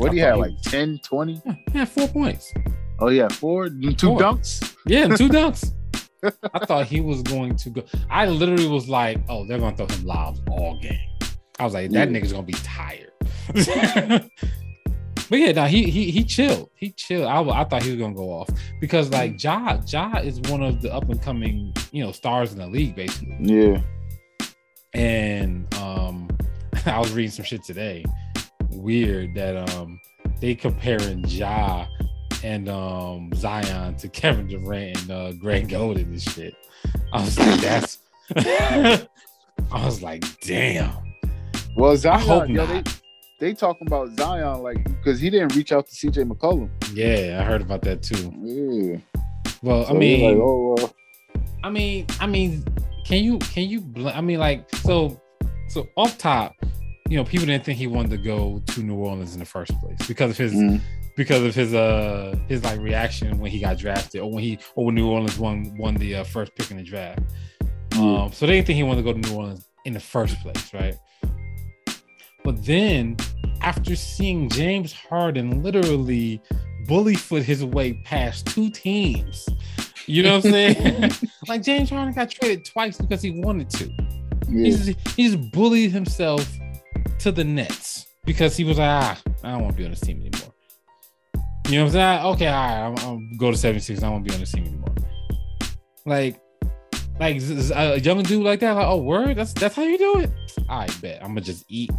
What 0.00 0.10
do 0.12 0.16
you 0.16 0.22
have 0.24 0.38
like 0.38 0.52
was- 0.52 0.62
10, 0.62 1.00
20? 1.04 1.42
Yeah, 1.44 1.54
he 1.72 1.84
four 1.84 2.08
points. 2.08 2.52
Oh 2.98 3.08
yeah, 3.08 3.28
four, 3.28 3.68
two 3.68 3.94
Four. 3.98 4.18
dunks. 4.20 4.76
Yeah, 4.86 5.04
and 5.04 5.16
two 5.16 5.28
dunks. 5.28 5.72
I 6.54 6.66
thought 6.66 6.86
he 6.86 7.00
was 7.00 7.22
going 7.22 7.56
to 7.56 7.70
go. 7.70 7.82
I 8.10 8.26
literally 8.26 8.68
was 8.68 8.88
like, 8.88 9.18
oh, 9.28 9.46
they're 9.46 9.58
gonna 9.58 9.74
throw 9.76 9.86
him 9.86 10.04
lobs 10.04 10.40
all 10.50 10.78
game. 10.80 10.98
I 11.58 11.64
was 11.64 11.72
like, 11.74 11.90
that 11.92 12.10
Yeah. 12.10 12.18
nigga's 12.20 12.32
gonna 12.32 12.42
be 12.44 12.52
tired. 12.54 13.10
but 15.30 15.38
yeah, 15.38 15.52
no, 15.52 15.64
he 15.66 15.90
he 15.90 16.10
he 16.10 16.24
chilled. 16.24 16.70
He 16.74 16.90
chilled. 16.90 17.26
I, 17.26 17.40
I 17.60 17.64
thought 17.64 17.82
he 17.82 17.90
was 17.90 17.98
gonna 17.98 18.14
go 18.14 18.30
off 18.30 18.48
because 18.80 19.10
like 19.10 19.42
Ja 19.42 19.78
Ja 19.86 20.18
is 20.18 20.40
one 20.42 20.62
of 20.62 20.82
the 20.82 20.92
up 20.92 21.08
and 21.08 21.20
coming 21.22 21.72
you 21.92 22.04
know 22.04 22.12
stars 22.12 22.52
in 22.52 22.58
the 22.58 22.66
league 22.66 22.94
basically. 22.96 23.36
Yeah. 23.40 23.80
And 24.92 25.72
um, 25.76 26.28
I 26.86 26.98
was 26.98 27.12
reading 27.12 27.30
some 27.30 27.44
shit 27.44 27.62
today. 27.64 28.04
Weird 28.72 29.34
that 29.34 29.56
um 29.70 30.00
they 30.40 30.54
comparing 30.54 31.24
Ja 31.26 31.86
and 32.42 32.68
um 32.68 33.30
Zion 33.34 33.96
to 33.96 34.08
Kevin 34.08 34.46
Durant 34.46 35.00
and 35.02 35.10
uh 35.10 35.32
Greg 35.32 35.68
Oden 35.68 36.02
and 36.04 36.22
shit. 36.22 36.54
I 37.12 37.20
was 37.20 37.38
like, 37.38 37.60
that's 37.60 37.98
I 39.72 39.84
was 39.84 40.02
like, 40.02 40.24
damn. 40.40 40.92
Well, 41.76 41.96
Zion, 41.96 42.20
hope 42.20 42.48
yo, 42.48 42.66
not. 42.66 42.84
they 42.84 42.92
they 43.48 43.54
talking 43.54 43.86
about 43.86 44.08
Zion 44.18 44.62
like 44.62 44.82
because 44.84 45.20
he 45.20 45.30
didn't 45.30 45.54
reach 45.56 45.72
out 45.72 45.86
to 45.86 45.92
CJ 45.94 46.30
McCollum. 46.30 46.70
Yeah, 46.94 47.38
I 47.40 47.44
heard 47.44 47.62
about 47.62 47.82
that 47.82 48.02
too. 48.02 48.32
Yeah. 48.42 48.98
Well, 49.62 49.84
So 49.84 49.90
I 49.94 49.98
mean, 49.98 50.24
like, 50.36 50.42
oh, 50.42 50.74
uh, 50.80 50.88
I 51.64 51.70
mean, 51.70 52.06
I 52.18 52.26
mean, 52.26 52.64
can 53.04 53.22
you 53.22 53.38
can 53.38 53.68
you? 53.68 53.80
bl- 53.80 54.08
I 54.08 54.20
mean, 54.20 54.38
like, 54.38 54.68
so 54.76 55.20
so 55.68 55.86
off 55.96 56.16
top, 56.18 56.54
you 57.10 57.16
know, 57.16 57.24
people 57.24 57.44
didn't 57.44 57.64
think 57.64 57.76
he 57.76 57.88
wanted 57.88 58.12
to 58.12 58.18
go 58.18 58.62
to 58.68 58.82
New 58.82 58.94
Orleans 58.94 59.34
in 59.34 59.40
the 59.40 59.44
first 59.44 59.72
place 59.80 59.98
because 60.06 60.30
of 60.30 60.38
his 60.38 60.54
mm, 60.54 60.80
because 61.16 61.42
of 61.42 61.56
his 61.56 61.74
uh 61.74 62.36
his 62.46 62.62
like 62.62 62.78
reaction 62.78 63.36
when 63.40 63.50
he 63.50 63.58
got 63.58 63.78
drafted 63.78 64.20
or 64.20 64.30
when 64.30 64.44
he 64.44 64.60
or 64.76 64.86
when 64.86 64.94
New 64.94 65.08
Orleans 65.08 65.36
won 65.36 65.76
won 65.76 65.96
the 65.96 66.14
uh, 66.14 66.24
first 66.24 66.54
pick 66.54 66.70
in 66.70 66.76
the 66.76 66.84
draft. 66.84 67.20
yeah. 67.94 68.22
Um, 68.22 68.32
so 68.32 68.46
they 68.46 68.52
didn't 68.52 68.68
think 68.68 68.76
he 68.76 68.84
wanted 68.84 69.04
to 69.04 69.12
go 69.12 69.20
to 69.20 69.28
New 69.28 69.36
Orleans 69.36 69.68
in 69.84 69.92
the 69.92 70.00
first 70.00 70.40
place, 70.40 70.72
right? 70.72 70.94
But 72.44 72.64
then, 72.64 73.16
after 73.60 73.96
seeing 73.96 74.48
James 74.48 74.92
Harden 74.92 75.64
literally 75.64 76.40
bully 76.86 77.16
foot 77.16 77.42
his 77.42 77.64
way 77.64 77.94
past 78.04 78.46
two 78.46 78.70
teams, 78.70 79.48
you 80.06 80.22
know 80.22 80.36
what 80.36 80.44
I'm 80.44 80.52
saying? 80.52 81.12
like 81.48 81.62
James 81.64 81.90
Harden 81.90 82.14
got 82.14 82.30
traded 82.30 82.64
twice 82.64 82.98
because 82.98 83.20
he 83.20 83.32
wanted 83.32 83.68
to. 83.70 83.90
yeah. 84.48 84.64
He's 84.64 84.94
he's 85.16 85.34
bullied 85.34 85.90
himself 85.90 86.48
to 87.20 87.32
the 87.32 87.44
Nets 87.44 88.06
because 88.24 88.56
he 88.56 88.64
was 88.64 88.78
like, 88.78 88.88
ah, 88.88 89.20
I 89.44 89.52
don't 89.52 89.62
want 89.62 89.74
to 89.74 89.78
be 89.78 89.84
on 89.84 89.90
this 89.90 90.00
team 90.00 90.20
anymore. 90.20 90.54
You 91.68 91.78
know 91.78 91.84
what 91.84 91.88
I'm 91.88 91.92
saying? 91.92 92.26
Okay, 92.34 92.46
all 92.48 92.52
right, 92.54 92.86
I'm, 92.86 92.98
I'll 93.06 93.20
go 93.38 93.50
to 93.50 93.56
76. 93.56 94.02
I 94.02 94.12
to 94.12 94.20
be 94.20 94.34
on 94.34 94.40
this 94.40 94.52
team 94.52 94.66
anymore. 94.66 94.94
Like, 96.04 96.40
like 97.20 97.36
a 97.74 98.00
young 98.00 98.22
dude 98.22 98.42
like 98.42 98.60
that, 98.60 98.72
like, 98.72 98.86
oh, 98.86 98.96
word, 98.96 99.36
that's 99.36 99.52
that's 99.52 99.76
how 99.76 99.82
you 99.82 99.98
do 99.98 100.20
it. 100.20 100.30
I 100.68 100.88
bet 101.02 101.20
I'm 101.22 101.28
gonna 101.28 101.42
just 101.42 101.64
eat 101.68 101.90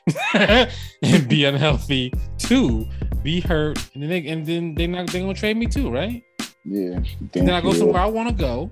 and 0.34 1.28
be 1.28 1.44
unhealthy 1.44 2.12
too, 2.38 2.88
be 3.22 3.40
hurt, 3.40 3.78
and 3.94 4.02
then 4.02 4.08
they, 4.08 4.26
and 4.26 4.46
then 4.46 4.74
they 4.74 4.86
not 4.86 5.08
they 5.08 5.20
gonna 5.20 5.34
trade 5.34 5.56
me 5.58 5.66
too, 5.66 5.90
right? 5.90 6.22
yeah. 6.64 7.00
Then 7.32 7.50
I 7.50 7.60
go 7.60 7.72
somewhere 7.72 8.00
I 8.02 8.06
want 8.06 8.30
to 8.30 8.34
go. 8.34 8.70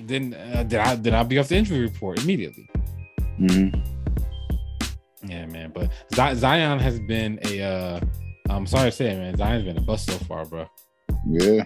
Then 0.00 0.34
uh, 0.34 0.64
then 0.66 0.80
I 0.80 0.94
then 0.96 1.14
I'll 1.14 1.24
be 1.24 1.38
off 1.38 1.48
the 1.48 1.56
injury 1.56 1.80
report 1.80 2.22
immediately. 2.22 2.68
Mhm. 3.38 3.99
Yeah, 5.22 5.46
man. 5.46 5.72
But 5.74 5.90
Zi- 6.14 6.34
Zion 6.34 6.78
has 6.78 6.98
been 7.00 7.38
a. 7.44 7.62
uh 7.62 8.00
I'm 8.48 8.66
sorry 8.66 8.90
to 8.90 8.96
say 8.96 9.10
it, 9.10 9.18
man. 9.18 9.36
Zion's 9.36 9.64
been 9.64 9.76
a 9.78 9.80
bust 9.82 10.06
so 10.10 10.16
far, 10.24 10.44
bro. 10.44 10.66
Yeah. 11.28 11.64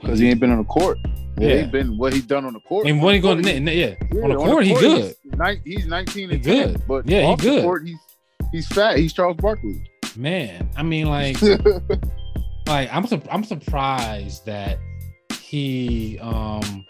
Because 0.00 0.18
he 0.18 0.28
ain't 0.28 0.40
been 0.40 0.50
on 0.50 0.58
the 0.58 0.64
court. 0.64 0.98
Yeah. 1.04 1.10
Yeah. 1.38 1.48
He 1.48 1.54
ain't 1.62 1.72
been 1.72 1.98
what 1.98 2.12
he 2.12 2.20
done 2.20 2.44
on 2.44 2.52
the 2.52 2.60
court. 2.60 2.86
And 2.86 3.02
when 3.02 3.14
he 3.14 3.20
going, 3.20 3.42
Court, 3.42 3.56
to 3.56 3.60
yeah, 3.72 3.94
yeah, 4.12 4.22
on 4.22 4.30
the 4.30 4.36
court, 4.36 4.64
he 4.64 4.74
good. 4.74 5.14
He's, 5.22 5.32
nine, 5.32 5.60
he's 5.64 5.86
19 5.86 6.28
He 6.30 6.34
and 6.36 6.44
10, 6.44 6.72
good. 6.72 6.82
but 6.86 7.08
Yeah, 7.08 7.22
he 7.22 7.26
off 7.26 7.40
good. 7.40 7.58
The 7.58 7.62
court, 7.62 7.86
he's 7.86 7.98
he's 8.52 8.66
fat. 8.68 8.98
He's 8.98 9.12
Charles 9.12 9.36
Barkley. 9.38 9.82
man. 10.16 10.70
I 10.76 10.82
mean, 10.82 11.06
like, 11.08 11.40
like 12.66 12.88
I'm 12.92 13.06
sur- 13.06 13.22
I'm 13.30 13.44
surprised 13.44 14.46
that 14.46 14.78
he, 15.40 16.18
um, 16.20 16.84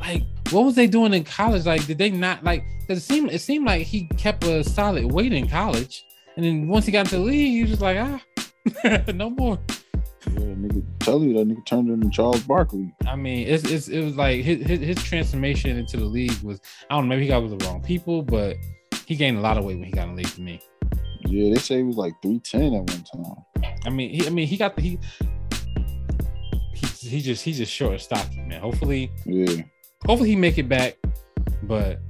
like, 0.00 0.24
what 0.50 0.64
was 0.64 0.74
they 0.74 0.86
doing 0.86 1.12
in 1.14 1.24
college? 1.24 1.66
Like, 1.66 1.86
did 1.86 1.98
they 1.98 2.10
not 2.10 2.44
like? 2.44 2.64
Cause 2.86 2.98
it 2.98 3.02
seemed 3.02 3.30
it 3.30 3.40
seemed 3.40 3.66
like 3.66 3.86
he 3.86 4.06
kept 4.16 4.44
a 4.44 4.64
solid 4.64 5.12
weight 5.12 5.32
in 5.32 5.48
college, 5.48 6.04
and 6.36 6.44
then 6.44 6.68
once 6.68 6.86
he 6.86 6.92
got 6.92 7.06
to 7.06 7.16
the 7.16 7.22
league, 7.22 7.52
he 7.52 7.62
was 7.62 7.70
just 7.70 7.82
like, 7.82 7.98
ah, 7.98 8.22
no 9.12 9.30
more. 9.30 9.58
Yeah, 10.26 10.40
nigga, 10.40 10.84
tell 11.00 11.22
you 11.22 11.34
that 11.34 11.48
nigga 11.48 11.64
turned 11.66 11.90
into 11.90 12.10
Charles 12.10 12.42
Barkley. 12.42 12.92
I 13.06 13.16
mean, 13.16 13.46
it's, 13.46 13.64
it's 13.64 13.88
it 13.88 14.02
was 14.02 14.16
like 14.16 14.42
his, 14.42 14.66
his 14.66 14.80
his 14.80 15.02
transformation 15.02 15.76
into 15.76 15.96
the 15.96 16.04
league 16.04 16.38
was 16.42 16.60
I 16.90 16.94
don't 16.94 17.04
know 17.04 17.10
maybe 17.10 17.22
he 17.22 17.28
got 17.28 17.42
with 17.42 17.58
the 17.58 17.64
wrong 17.66 17.82
people, 17.82 18.22
but 18.22 18.56
he 19.06 19.16
gained 19.16 19.38
a 19.38 19.40
lot 19.40 19.56
of 19.58 19.64
weight 19.64 19.76
when 19.78 19.84
he 19.84 19.92
got 19.92 20.08
in 20.08 20.16
the 20.16 20.22
league 20.22 20.32
to 20.34 20.40
me. 20.40 20.60
Yeah, 21.26 21.52
they 21.52 21.60
say 21.60 21.78
he 21.78 21.82
was 21.82 21.96
like 21.96 22.14
310 22.22 22.74
at 22.74 22.78
one 22.78 22.86
time. 23.04 23.74
I 23.84 23.90
mean, 23.90 24.10
he 24.10 24.26
I 24.26 24.30
mean 24.30 24.46
he 24.46 24.56
got 24.56 24.76
the 24.76 24.82
he 24.82 24.98
he, 26.74 26.86
he 27.08 27.20
just 27.20 27.44
he's 27.44 27.58
just 27.58 27.72
short 27.72 27.92
and 27.92 28.00
stocky, 28.00 28.40
man. 28.40 28.60
Hopefully, 28.60 29.10
Yeah. 29.24 29.62
Hopefully 30.06 30.30
he 30.30 30.36
make 30.36 30.58
it 30.58 30.68
back, 30.68 30.96
but 31.62 32.00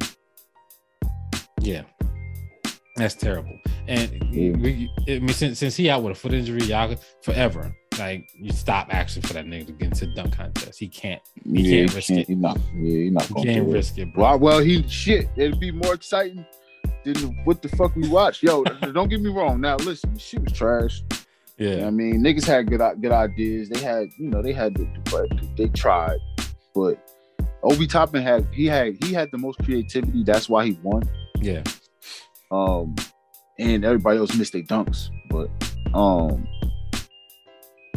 yeah, 1.60 1.82
that's 2.97 3.15
terrible. 3.15 3.59
And 3.86 4.12
Yeah. 4.32 4.56
we, 4.56 4.90
I 5.09 5.19
mean, 5.19 5.28
since 5.31 5.59
since 5.59 5.77
he 5.77 5.89
out 5.89 6.02
with 6.02 6.12
a 6.12 6.15
foot 6.15 6.35
injury, 6.35 6.62
y'all 6.65 6.94
forever 7.23 7.74
like 7.98 8.28
you 8.35 8.52
stop 8.52 8.94
asking 8.94 9.23
for 9.23 9.32
that 9.32 9.44
nigga 9.47 9.66
to 9.66 9.73
get 9.73 9.89
into 9.89 10.06
the 10.06 10.15
dunk 10.15 10.36
contest. 10.36 10.78
He 10.78 10.89
can't. 10.89 11.20
He 11.44 11.62
yeah, 11.62 11.78
can't 11.81 11.90
he 11.90 11.97
risk 11.97 12.09
can't, 12.09 12.20
it. 12.20 12.27
He 12.28 12.35
not, 12.35 12.59
yeah, 12.74 12.98
he 13.05 13.10
not 13.10 13.24
He 13.24 13.35
can't 13.44 13.69
risk 13.69 13.98
it, 13.98 14.12
bro. 14.15 14.23
Well, 14.24 14.39
well, 14.39 14.59
he 14.60 14.86
shit. 14.89 15.28
It'd 15.36 15.59
be 15.59 15.70
more 15.73 15.94
exciting 15.94 16.47
than 17.05 17.16
what 17.44 17.62
the 17.62 17.69
fuck 17.70 17.94
we 17.97 18.09
watched. 18.09 18.43
Yo, 18.43 18.62
don't 18.93 19.09
get 19.09 19.20
me 19.20 19.31
wrong. 19.31 19.60
Now 19.60 19.77
listen, 19.77 20.16
shit 20.16 20.43
was 20.43 20.52
trash. 20.52 21.02
You 21.56 21.70
know 21.70 21.77
Yeah, 21.78 21.86
I 21.86 21.90
mean, 21.90 22.20
niggas 22.23 22.47
had 22.47 22.69
good 22.69 22.81
good 23.01 23.12
ideas. 23.12 23.69
They 23.69 23.81
had, 23.81 24.09
you 24.19 24.31
know, 24.31 24.43
they 24.43 24.52
had 24.52 24.74
the, 24.74 24.86
but 25.10 25.28
they 25.56 25.69
tried. 25.69 26.19
But 26.74 26.98
Obi 27.62 27.86
Toppin 27.86 28.22
had 28.22 28.47
he 28.52 28.66
had 28.66 29.02
he 29.05 29.12
had 29.12 29.30
the 29.32 29.39
most 29.39 29.59
creativity. 29.64 30.22
That's 30.24 30.48
why 30.48 30.66
he 30.66 30.78
won. 30.82 31.02
yeah. 31.40 31.62
Um, 32.51 32.94
and 33.59 33.85
everybody 33.85 34.18
else 34.18 34.35
missed 34.35 34.52
their 34.55 34.62
dunks. 34.62 35.10
But 35.28 35.51
um, 35.93 36.47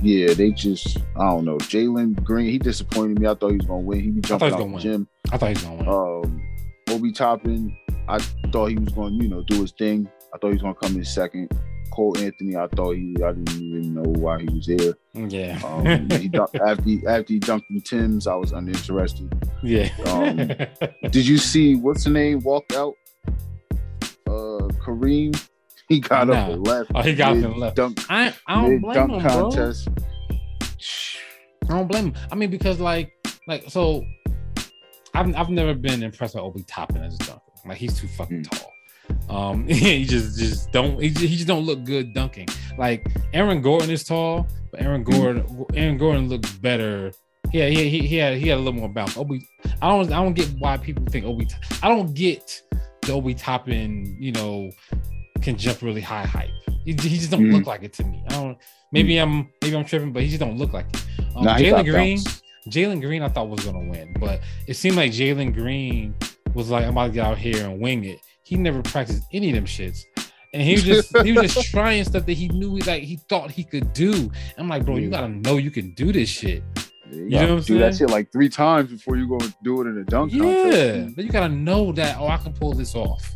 yeah, 0.01 0.33
they 0.33 0.51
just 0.51 0.97
I 1.15 1.29
don't 1.29 1.45
know. 1.45 1.57
Jalen 1.57 2.23
Green, 2.23 2.49
he 2.49 2.57
disappointed 2.57 3.19
me. 3.19 3.27
I 3.27 3.35
thought 3.35 3.51
he 3.51 3.57
was 3.57 3.67
gonna 3.67 3.81
win. 3.81 4.01
He 4.01 4.09
be 4.09 4.21
jumping 4.21 4.49
out 4.53 4.57
the 4.59 4.77
gym. 4.79 5.07
I 5.31 5.37
thought 5.37 5.47
he 5.47 5.53
was 5.53 5.63
gonna 5.63 5.75
win. 5.77 6.25
Um, 6.25 6.41
Obi 6.89 7.11
Toppin, 7.13 7.77
I 8.09 8.17
thought 8.51 8.67
he 8.67 8.75
was 8.75 8.89
going 8.89 9.17
to, 9.17 9.23
you 9.23 9.29
know, 9.29 9.43
do 9.43 9.61
his 9.61 9.71
thing. 9.71 10.09
I 10.33 10.37
thought 10.37 10.47
he 10.47 10.53
was 10.55 10.61
going 10.61 10.73
to 10.73 10.79
come 10.79 10.97
in 10.97 11.05
second. 11.05 11.49
Cole 11.91 12.17
Anthony, 12.17 12.55
I 12.55 12.67
thought 12.67 12.95
he, 12.95 13.15
I 13.23 13.33
didn't 13.33 13.61
even 13.61 13.93
know 13.95 14.03
why 14.03 14.39
he 14.41 14.47
was 14.47 14.65
there. 14.65 14.93
yeah, 15.13 15.59
Um, 15.65 16.09
he 16.09 16.29
after, 16.65 16.81
he, 16.83 17.05
after 17.07 17.33
he 17.33 17.39
dunked 17.39 17.63
in 17.69 17.81
Tim's, 17.81 18.27
I 18.27 18.35
was 18.35 18.51
uninterested. 18.51 19.31
yeah. 19.63 19.89
um, 20.05 20.37
Did 21.11 21.27
you 21.27 21.37
see 21.37 21.75
what's 21.75 22.03
the 22.05 22.09
name 22.09 22.39
walk 22.39 22.71
out? 22.73 22.93
Uh, 24.27 24.67
Kareem, 24.83 25.35
he 25.89 25.99
got 25.99 26.29
up 26.29 26.49
and 26.49 26.65
left. 26.65 26.91
oh, 26.95 27.01
he 27.01 27.13
got 27.13 27.35
mid 27.35 27.45
him 27.45 27.57
left. 27.59 27.75
Dunk, 27.75 27.99
I 28.09 28.33
I 28.47 28.61
don't 28.61 28.79
blame 28.79 29.09
him, 29.09 29.19
bro. 29.21 29.49
contest. 29.51 29.89
I 31.69 31.73
don't 31.77 31.87
blame 31.87 32.05
him. 32.07 32.13
I 32.31 32.35
mean, 32.35 32.49
because 32.49 32.79
like, 32.79 33.11
like, 33.47 33.65
so 33.69 34.03
I've 35.13 35.35
I've 35.35 35.49
never 35.49 35.73
been 35.73 36.01
impressed 36.03 36.35
by 36.35 36.39
Obi 36.41 36.63
Toppin 36.63 37.03
as 37.03 37.15
a 37.15 37.17
dunker. 37.19 37.41
Like, 37.65 37.77
he's 37.77 37.99
too 37.99 38.07
fucking 38.07 38.43
Mm. 38.43 38.49
tall. 38.49 38.71
Um, 39.29 39.67
he 39.67 40.05
just 40.05 40.37
just 40.37 40.71
don't 40.71 40.99
he 41.01 41.09
just, 41.09 41.21
he 41.21 41.35
just 41.35 41.47
don't 41.47 41.65
look 41.65 41.83
good 41.83 42.13
dunking. 42.13 42.47
Like 42.77 43.05
Aaron 43.33 43.61
Gordon 43.61 43.89
is 43.89 44.03
tall, 44.03 44.47
but 44.71 44.81
Aaron 44.81 45.03
Gordon 45.03 45.65
Aaron 45.73 45.97
Gordon 45.97 46.29
looks 46.29 46.51
better. 46.53 47.11
Yeah, 47.53 47.67
he, 47.67 47.89
he 47.89 48.07
he 48.07 48.15
had 48.15 48.37
he 48.37 48.47
had 48.47 48.57
a 48.57 48.61
little 48.61 48.79
more 48.79 48.89
bounce. 48.89 49.17
Obi, 49.17 49.47
I 49.81 49.89
don't 49.89 50.11
I 50.11 50.23
don't 50.23 50.33
get 50.33 50.49
why 50.59 50.77
people 50.77 51.05
think 51.07 51.25
Obi. 51.25 51.47
I 51.83 51.89
don't 51.89 52.13
get 52.13 52.61
the 53.01 53.13
Obi 53.13 53.33
Toppin. 53.33 54.15
You 54.19 54.31
know, 54.31 54.71
can 55.41 55.57
jump 55.57 55.81
really 55.81 56.01
high 56.01 56.25
height. 56.25 56.51
He, 56.85 56.93
he 56.93 57.17
just 57.17 57.29
don't 57.31 57.43
Mhm. 57.43 57.53
look 57.53 57.67
like 57.67 57.83
it 57.83 57.93
to 57.93 58.03
me. 58.03 58.23
I 58.29 58.33
don't. 58.33 58.57
Maybe 58.93 59.17
I'm 59.17 59.49
maybe 59.61 59.75
I'm 59.75 59.85
tripping, 59.85 60.11
but 60.13 60.23
he 60.23 60.29
just 60.29 60.39
don't 60.39 60.57
look 60.57 60.73
like 60.73 60.85
it. 60.93 61.03
Um, 61.35 61.43
Nah, 61.45 61.57
Jalen 61.57 61.85
Green. 61.89 62.19
Jalen 62.69 63.01
Green, 63.01 63.23
I 63.23 63.27
thought 63.29 63.49
was 63.49 63.65
gonna 63.65 63.89
win, 63.89 64.13
but 64.19 64.39
it 64.67 64.75
seemed 64.75 64.95
like 64.95 65.11
Jalen 65.11 65.53
Green 65.53 66.13
was 66.53 66.69
like, 66.69 66.83
I'm 66.85 66.91
about 66.91 67.07
to 67.07 67.13
get 67.13 67.25
out 67.25 67.37
here 67.37 67.65
and 67.65 67.79
wing 67.79 68.03
it. 68.03 68.19
He 68.51 68.57
never 68.57 68.81
practiced 68.81 69.23
any 69.31 69.47
of 69.47 69.55
them 69.55 69.63
shits. 69.63 70.03
And 70.53 70.61
he 70.61 70.73
was 70.73 70.83
just 70.83 71.17
he 71.19 71.31
was 71.31 71.53
just 71.53 71.71
trying 71.71 72.03
stuff 72.03 72.25
that 72.25 72.33
he 72.33 72.49
knew 72.49 72.79
like 72.79 73.01
he 73.03 73.15
thought 73.29 73.49
he 73.49 73.63
could 73.63 73.93
do. 73.93 74.29
I'm 74.57 74.67
like, 74.67 74.85
bro, 74.85 74.97
you 74.97 75.09
gotta 75.09 75.29
know 75.29 75.55
you 75.55 75.71
can 75.71 75.91
do 75.91 76.11
this 76.11 76.27
shit. 76.27 76.61
You 77.09 77.23
You 77.23 77.29
gotta 77.29 77.47
know 77.47 77.53
what 77.55 77.59
I'm 77.61 77.65
do 77.65 77.79
that 77.79 77.95
shit 77.95 78.09
like 78.09 78.29
three 78.29 78.49
times 78.49 78.91
before 78.91 79.15
you 79.15 79.25
go 79.29 79.37
do 79.63 79.81
it 79.81 79.87
in 79.87 79.99
a 79.99 80.03
dunk 80.03 80.33
Yeah, 80.33 80.41
contest. 80.41 81.15
but 81.15 81.23
you 81.23 81.31
gotta 81.31 81.47
know 81.53 81.93
that. 81.93 82.17
Oh, 82.19 82.27
I 82.27 82.35
can 82.35 82.51
pull 82.51 82.73
this 82.73 82.93
off. 82.93 83.31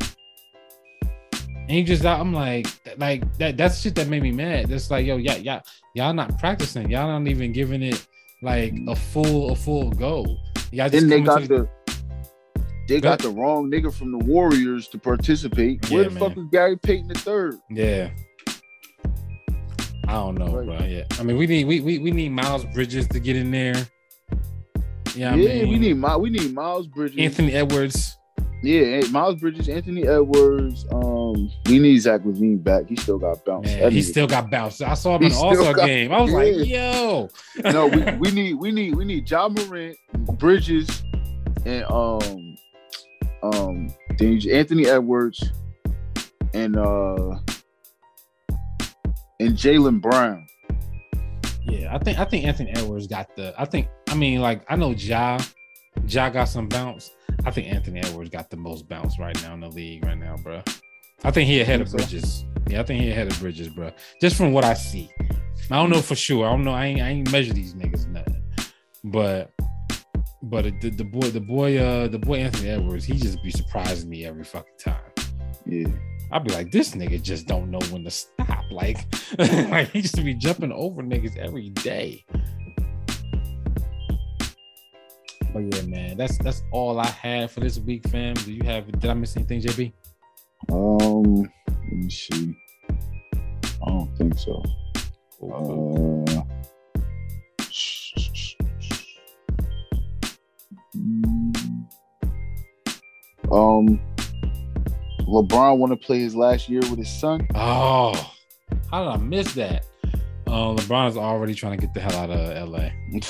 And 1.02 1.70
he 1.70 1.82
just, 1.82 2.04
I'm 2.04 2.34
like, 2.34 2.66
like 2.98 3.38
that. 3.38 3.56
That's 3.56 3.80
shit 3.80 3.94
that 3.94 4.08
made 4.08 4.22
me 4.22 4.32
mad. 4.32 4.68
That's 4.68 4.90
like, 4.90 5.06
yo, 5.06 5.16
yeah, 5.16 5.36
yeah, 5.36 5.62
y'all 5.94 6.12
not 6.12 6.38
practicing. 6.38 6.90
Y'all 6.90 7.18
not 7.18 7.26
even 7.26 7.52
giving 7.52 7.82
it 7.82 8.06
like 8.42 8.74
a 8.86 8.94
full, 8.94 9.50
a 9.52 9.56
full 9.56 9.90
go. 9.92 10.26
Y'all 10.72 10.90
just 10.90 10.92
Then 10.92 11.08
they 11.08 11.20
got 11.22 11.48
the 11.48 11.66
they 12.88 13.00
got 13.00 13.18
the 13.20 13.28
wrong 13.30 13.70
nigga 13.70 13.92
from 13.92 14.12
the 14.12 14.18
Warriors 14.18 14.88
to 14.88 14.98
participate. 14.98 15.88
Where 15.90 16.02
Yeah, 16.04 16.08
the 16.08 16.18
fuck 16.20 16.36
is 16.36 16.44
Gary 16.52 16.76
Payton 16.76 17.08
the 17.08 17.14
third? 17.18 17.56
yeah. 17.70 18.10
I 20.08 20.12
don't 20.12 20.36
know, 20.38 20.46
Right. 20.58 20.78
bro. 20.78 20.86
Yeah, 20.86 21.02
I 21.18 21.24
mean, 21.24 21.36
we 21.36 21.46
need 21.48 21.66
we, 21.66 21.80
we 21.80 21.98
we 21.98 22.10
need 22.12 22.30
Miles 22.30 22.64
Bridges 22.66 23.08
to 23.08 23.18
get 23.18 23.34
in 23.34 23.50
there. 23.50 23.74
Yeah, 25.16 25.32
Yeah, 25.34 25.52
I 25.52 25.62
mean, 25.64 25.68
we 25.70 25.78
need 25.78 25.94
Mi- 25.94 26.16
we 26.18 26.30
need 26.30 26.54
Miles 26.54 26.86
Bridges. 26.86 27.18
Anthony 27.18 27.52
Edwards. 27.52 28.16
Yeah, 28.62 29.00
Miles 29.10 29.34
Bridges, 29.40 29.68
Anthony 29.68 30.06
Edwards. 30.06 30.86
Um, 30.92 31.50
we 31.66 31.78
need 31.78 31.98
Zach 31.98 32.22
LaVine 32.22 32.62
back. 32.62 32.88
He 32.88 32.96
still 32.96 33.18
got 33.18 33.44
bounced. 33.44 33.74
Man, 33.76 33.90
he 33.92 34.00
still 34.02 34.26
got 34.26 34.50
bounced. 34.50 34.80
I 34.82 34.94
saw 34.94 35.16
him 35.16 35.22
He 35.22 35.26
in 35.26 35.32
the 35.32 35.38
All 35.38 35.54
Star 35.56 35.74
game. 35.74 36.12
I 36.12 36.20
was 36.20 36.30
yeah. 36.30 36.38
like, 36.38 36.68
yo. 36.68 37.28
no, 37.72 37.86
we, 37.88 38.12
we 38.18 38.30
need 38.30 38.54
we 38.54 38.70
need 38.72 38.94
we 38.94 39.04
need 39.04 39.28
Ja 39.28 39.48
Morant, 39.48 39.96
Bridges, 40.38 40.88
and 41.64 41.84
um 41.90 42.45
um 43.54 43.92
then 44.18 44.40
Anthony 44.50 44.86
Edwards 44.86 45.52
and 46.54 46.76
uh 46.76 47.38
and 49.40 49.56
Jaylen 49.56 50.00
Brown. 50.00 50.46
Yeah, 51.64 51.94
I 51.94 51.98
think 51.98 52.18
I 52.18 52.24
think 52.24 52.46
Anthony 52.46 52.70
Edwards 52.72 53.06
got 53.06 53.34
the. 53.36 53.54
I 53.58 53.64
think 53.64 53.88
I 54.08 54.14
mean 54.14 54.40
like 54.40 54.64
I 54.68 54.76
know 54.76 54.92
Ja, 54.92 55.38
Ja 56.06 56.28
got 56.30 56.44
some 56.44 56.68
bounce. 56.68 57.10
I 57.44 57.50
think 57.50 57.72
Anthony 57.72 58.00
Edwards 58.00 58.30
got 58.30 58.50
the 58.50 58.56
most 58.56 58.88
bounce 58.88 59.18
right 59.18 59.40
now 59.42 59.54
in 59.54 59.60
the 59.60 59.68
league 59.68 60.04
right 60.04 60.18
now, 60.18 60.36
bro. 60.36 60.62
I 61.24 61.30
think 61.30 61.48
he 61.48 61.60
ahead 61.60 61.80
of 61.80 61.90
Bridges. 61.90 62.44
Yeah, 62.68 62.80
I 62.80 62.84
think 62.84 63.02
he 63.02 63.10
ahead 63.10 63.30
of 63.30 63.38
Bridges, 63.40 63.68
bro. 63.68 63.90
Just 64.20 64.36
from 64.36 64.52
what 64.52 64.64
I 64.64 64.74
see, 64.74 65.10
I 65.70 65.76
don't 65.76 65.90
know 65.90 66.00
for 66.00 66.14
sure. 66.14 66.46
I 66.46 66.50
don't 66.50 66.64
know. 66.64 66.72
I 66.72 66.86
ain't, 66.86 67.00
I 67.00 67.08
ain't 67.08 67.32
measure 67.32 67.52
these 67.52 67.74
niggas 67.74 68.06
nothing, 68.08 68.42
but 69.04 69.52
but 70.50 70.64
the, 70.80 70.90
the 70.90 71.04
boy, 71.04 71.30
the 71.30 71.40
boy, 71.40 71.78
uh, 71.78 72.08
the 72.08 72.18
boy 72.18 72.38
Anthony 72.38 72.70
Edwards, 72.70 73.04
he 73.04 73.14
just 73.14 73.42
be 73.42 73.50
surprising 73.50 74.08
me 74.08 74.24
every 74.24 74.44
fucking 74.44 74.78
time. 74.78 75.12
Yeah. 75.64 75.88
I'd 76.32 76.44
be 76.44 76.52
like, 76.52 76.70
this 76.70 76.92
nigga 76.92 77.22
just 77.22 77.46
don't 77.46 77.70
know 77.70 77.80
when 77.90 78.04
to 78.04 78.10
stop. 78.10 78.36
Like, 78.68 78.98
like 79.38 79.90
he 79.90 80.02
just 80.02 80.16
be 80.16 80.34
jumping 80.34 80.72
over 80.72 81.02
niggas 81.02 81.36
every 81.38 81.70
day. 81.70 82.26
But 85.54 85.60
yeah, 85.60 85.82
man, 85.82 86.16
that's 86.16 86.36
that's 86.38 86.62
all 86.72 86.98
I 86.98 87.06
had 87.06 87.50
for 87.50 87.60
this 87.60 87.78
week, 87.78 88.06
fam. 88.08 88.34
Do 88.34 88.52
you 88.52 88.62
have? 88.64 88.90
Did 89.00 89.08
I 89.08 89.14
miss 89.14 89.36
anything, 89.36 89.62
JB? 89.62 89.92
Um, 90.70 91.50
let 91.68 91.92
me 91.92 92.10
see. 92.10 92.54
I 92.90 93.86
don't 93.86 94.14
think 94.18 94.36
so. 94.38 94.62
Uh, 95.42 96.42
um, 103.52 104.00
LeBron 105.20 105.78
want 105.78 105.92
to 105.92 105.96
play 105.96 106.20
his 106.20 106.34
last 106.36 106.68
year 106.68 106.80
with 106.80 106.98
his 106.98 107.10
son. 107.10 107.46
Oh, 107.54 108.12
how 108.90 109.04
did 109.04 109.20
I 109.20 109.24
miss 109.24 109.54
that? 109.54 109.86
Uh, 110.46 110.74
LeBron 110.74 111.08
is 111.08 111.16
already 111.16 111.54
trying 111.54 111.76
to 111.78 111.86
get 111.86 111.92
the 111.92 112.00
hell 112.00 112.16
out 112.16 112.30
of 112.30 112.68
LA. 112.68 112.90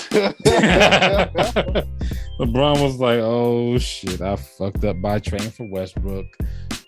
LeBron 2.39 2.83
was 2.83 2.97
like, 2.97 3.21
"Oh 3.21 3.79
shit, 3.79 4.21
I 4.21 4.37
fucked 4.37 4.85
up 4.85 5.01
by 5.01 5.19
trading 5.19 5.51
for 5.51 5.67
Westbrook. 5.71 6.27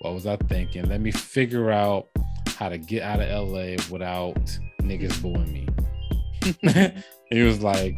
What 0.01 0.15
was 0.15 0.27
I 0.27 0.37
thinking? 0.37 0.87
Let 0.87 1.01
me 1.01 1.11
figure 1.11 1.71
out 1.71 2.09
how 2.47 2.69
to 2.69 2.77
get 2.77 3.03
out 3.03 3.21
of 3.21 3.49
LA 3.49 3.77
without 3.91 4.37
niggas 4.83 5.21
booing 5.23 5.51
me." 5.51 5.67
he 7.31 7.43
was 7.43 7.63
like, 7.63 7.97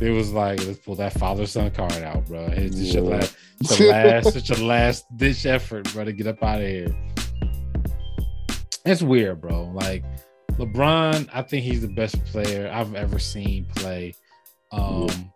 "It 0.00 0.10
was 0.10 0.32
like, 0.32 0.64
let's 0.66 0.78
pull 0.78 0.94
that 0.96 1.12
father 1.14 1.46
son 1.46 1.70
card 1.70 1.92
out, 1.92 2.26
bro. 2.26 2.46
It's 2.46 2.76
just 2.76 2.94
your 2.94 3.04
last, 3.04 3.36
the 3.58 3.88
last, 3.88 4.32
such 4.32 4.50
a 4.58 4.64
last 4.64 5.04
ditch 5.16 5.46
effort, 5.46 5.92
bro, 5.92 6.04
to 6.04 6.12
get 6.12 6.26
up 6.26 6.42
out 6.42 6.60
of 6.60 6.66
here." 6.66 6.94
It's 8.84 9.02
weird, 9.02 9.40
bro. 9.40 9.64
Like 9.74 10.04
LeBron, 10.52 11.28
I 11.32 11.42
think 11.42 11.64
he's 11.64 11.80
the 11.80 11.88
best 11.88 12.22
player 12.26 12.70
I've 12.72 12.94
ever 12.94 13.18
seen 13.18 13.66
play. 13.76 14.14
Um, 14.72 15.32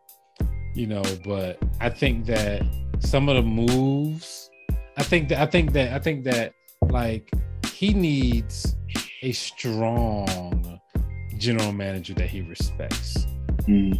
you 0.74 0.86
know, 0.86 1.02
but 1.24 1.58
I 1.80 1.88
think 1.88 2.26
that 2.26 2.62
some 3.00 3.28
of 3.28 3.36
the 3.36 3.42
moves, 3.42 4.50
I 4.96 5.02
think 5.02 5.28
that 5.28 5.40
I 5.40 5.46
think 5.46 5.72
that 5.72 5.92
I 5.92 5.98
think 5.98 6.24
that 6.24 6.52
like 6.90 7.30
he 7.72 7.92
needs 7.92 8.76
a 9.22 9.32
strong 9.32 10.80
general 11.38 11.72
manager 11.72 12.14
that 12.14 12.28
he 12.28 12.42
respects. 12.42 13.26
Mm. 13.66 13.98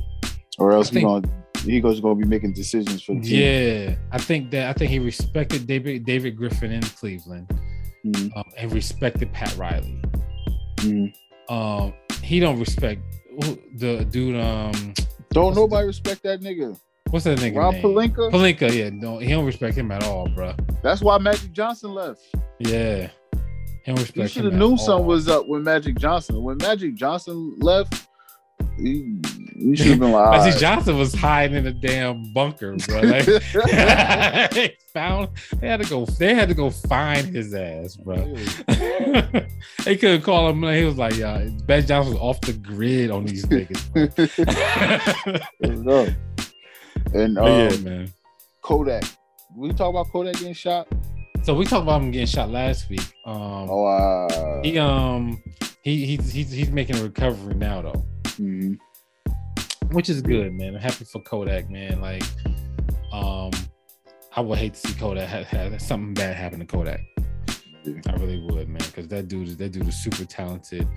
Or 0.59 0.73
else 0.73 0.91
he 0.91 1.01
gonna 1.01 1.29
he 1.65 1.81
goes 1.81 2.01
gonna 2.01 2.15
be 2.15 2.27
making 2.27 2.53
decisions 2.53 3.03
for 3.03 3.15
the 3.15 3.21
team. 3.21 3.41
Yeah, 3.41 3.97
I 4.13 4.19
think 4.19 4.51
that 4.51 4.69
I 4.69 4.73
think 4.73 4.91
he 4.91 4.99
respected 4.99 5.67
David 5.67 6.05
David 6.05 6.37
Griffin 6.37 6.71
in 6.71 6.83
Cleveland, 6.83 7.49
mm. 8.07 8.37
um, 8.37 8.45
and 8.57 8.73
respected 8.73 9.33
Pat 9.33 9.57
Riley. 9.57 10.01
Mm. 10.77 11.15
Um, 11.49 11.95
he 12.23 12.41
don't 12.41 12.59
respect 12.59 13.03
the 13.77 14.07
dude. 14.11 14.41
Um, 14.41 14.95
don't 15.31 15.55
nobody 15.55 15.87
respect 15.87 16.23
that 16.23 16.41
nigga. 16.41 16.79
What's 17.11 17.25
that 17.25 17.39
nigga? 17.39 17.57
Rob 17.57 17.75
name? 17.75 17.83
Palinka. 17.83 18.31
Pelinka, 18.31 18.73
yeah, 18.73 18.91
no, 18.91 19.19
he 19.19 19.29
don't 19.29 19.45
respect 19.45 19.77
him 19.77 19.91
at 19.93 20.03
all, 20.05 20.29
bro. 20.29 20.55
That's 20.83 21.01
why 21.01 21.19
Magic 21.19 21.53
Johnson 21.53 21.95
left. 21.95 22.23
Yeah, 22.59 23.09
he 23.33 23.93
don't 23.93 23.97
respect. 23.97 24.17
You 24.17 24.29
should 24.29 24.45
have 24.45 24.55
knew 24.55 24.77
something 24.77 25.07
was 25.07 25.29
up 25.29 25.47
with 25.49 25.63
Magic 25.63 25.97
Johnson. 25.97 26.43
When 26.43 26.57
Magic 26.59 26.95
Johnson 26.95 27.57
left, 27.59 28.07
he, 28.77 29.21
he 29.57 29.77
should 29.77 29.87
have 29.87 30.01
been 30.01 30.13
like. 30.13 30.25
Right. 30.45 30.57
Johnson 30.59 30.99
was 30.99 31.15
hiding 31.15 31.57
in 31.57 31.67
a 31.67 31.73
damn 31.73 32.33
bunker, 32.33 32.77
bro. 32.87 33.01
Like, 33.01 33.25
they 34.53 34.77
found 34.93 35.29
they 35.61 35.69
had 35.69 35.83
to 35.83 35.89
go. 35.89 36.05
They 36.07 36.35
had 36.35 36.49
to 36.49 36.55
go 36.55 36.71
find 36.71 37.27
his 37.27 37.55
ass, 37.55 37.97
bro. 37.97 38.35
they 39.85 39.97
couldn't 39.97 40.23
call 40.23 40.51
him. 40.51 40.63
He 40.63 40.85
was 40.85 40.99
like, 40.99 41.17
"Yeah, 41.17 41.49
Ben 41.67 41.87
Johnson 41.87 42.15
was 42.15 42.23
off 42.23 42.41
the 42.43 42.53
grid 42.53 43.11
on 43.11 43.25
these 43.25 43.45
niggas." 43.47 43.81
and 47.15 47.39
um, 47.39 47.47
yeah, 47.47 47.77
man. 47.79 48.13
Kodak. 48.63 49.05
We 49.57 49.73
talk 49.73 49.91
about 49.91 50.11
Kodak 50.11 50.35
getting 50.35 50.55
shot. 50.55 50.89
So 51.45 51.55
we 51.55 51.67
talked 51.67 51.83
about 51.83 52.01
him 52.01 52.11
getting 52.11 52.27
shot 52.27 52.51
last 52.51 52.89
week. 52.89 53.05
Um, 53.27 53.69
oh, 53.71 53.85
uh, 53.85 54.63
he 54.63 54.79
um 54.79 55.43
he 55.83 56.07
he's 56.07 56.33
he's 56.33 56.51
he's 56.51 56.71
making 56.71 56.97
a 56.97 57.03
recovery 57.03 57.55
now 57.55 57.83
though, 57.83 58.07
mm-hmm. 58.39 58.75
which 59.95 60.09
is 60.09 60.23
good, 60.23 60.53
man. 60.53 60.75
I'm 60.75 60.81
happy 60.81 61.05
for 61.05 61.21
Kodak, 61.21 61.71
man. 61.71 62.01
Like, 62.01 62.23
um, 63.13 63.51
I 64.37 64.41
would 64.41 64.59
hate 64.59 64.75
to 64.75 64.89
see 64.89 64.95
Kodak 64.99 65.29
have, 65.29 65.47
have 65.47 65.81
something 65.81 66.15
bad 66.15 66.37
happen 66.37 66.59
to 66.61 66.67
Kodak. 66.67 67.01
Yeah. 67.85 68.01
I 68.09 68.13
really 68.15 68.41
would, 68.41 68.69
man, 68.69 68.81
because 68.87 69.09
that 69.09 69.29
dude 69.29 69.49
is 69.49 69.57
that 69.59 69.73
dude 69.73 69.87
is 69.87 70.03
super 70.03 70.25
talented, 70.25 70.89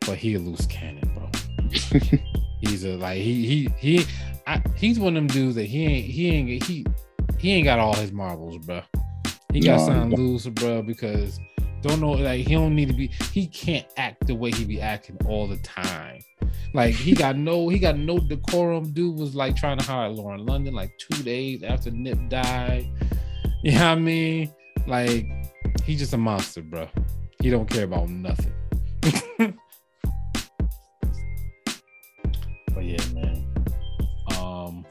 but 0.00 0.18
he 0.18 0.34
a 0.34 0.38
loose 0.38 0.66
cannon, 0.66 1.10
bro. 1.14 1.30
he's 2.60 2.84
a 2.84 2.96
like 2.96 3.18
he 3.18 3.46
he 3.46 3.68
he 3.78 4.04
I, 4.46 4.62
he's 4.76 4.98
one 4.98 5.16
of 5.16 5.22
them 5.22 5.26
dudes 5.28 5.54
that 5.54 5.64
he 5.64 5.84
ain't 5.84 6.06
he 6.06 6.30
ain't 6.30 6.64
he 6.64 6.84
he 7.38 7.52
ain't 7.52 7.64
got 7.64 7.78
all 7.78 7.94
his 7.94 8.12
marbles, 8.12 8.58
bro. 8.58 8.82
He 9.52 9.60
got 9.60 9.78
no, 9.78 9.86
something 9.86 10.18
loose, 10.18 10.46
bro, 10.46 10.82
because 10.82 11.38
don't 11.82 12.00
know 12.00 12.10
like 12.10 12.46
he 12.46 12.54
don't 12.54 12.74
need 12.74 12.88
to 12.88 12.94
be 12.94 13.08
he 13.32 13.46
can't 13.46 13.86
act 13.96 14.26
the 14.26 14.34
way 14.34 14.50
he 14.50 14.64
be 14.64 14.80
acting 14.80 15.16
all 15.26 15.46
the 15.46 15.58
time. 15.58 16.11
Like 16.74 16.94
he 16.94 17.12
got 17.12 17.36
no 17.36 17.68
he 17.68 17.78
got 17.78 17.98
no 17.98 18.18
decorum. 18.18 18.92
Dude 18.92 19.18
was 19.18 19.34
like 19.34 19.56
trying 19.56 19.78
to 19.78 19.84
hire 19.84 20.08
Lauren 20.08 20.46
London 20.46 20.74
like 20.74 20.96
two 20.98 21.22
days 21.22 21.62
after 21.62 21.90
Nip 21.90 22.18
died. 22.28 22.88
You 23.62 23.72
know 23.72 23.78
what 23.78 23.84
I 23.84 23.94
mean? 23.96 24.54
Like 24.86 25.26
he's 25.84 25.98
just 25.98 26.14
a 26.14 26.18
monster, 26.18 26.62
bro. 26.62 26.88
He 27.42 27.50
don't 27.50 27.68
care 27.68 27.84
about 27.84 28.08
nothing. 28.08 28.52
but 32.74 32.84
yeah, 32.84 33.04
man. 33.12 33.46
Um, 34.38 34.86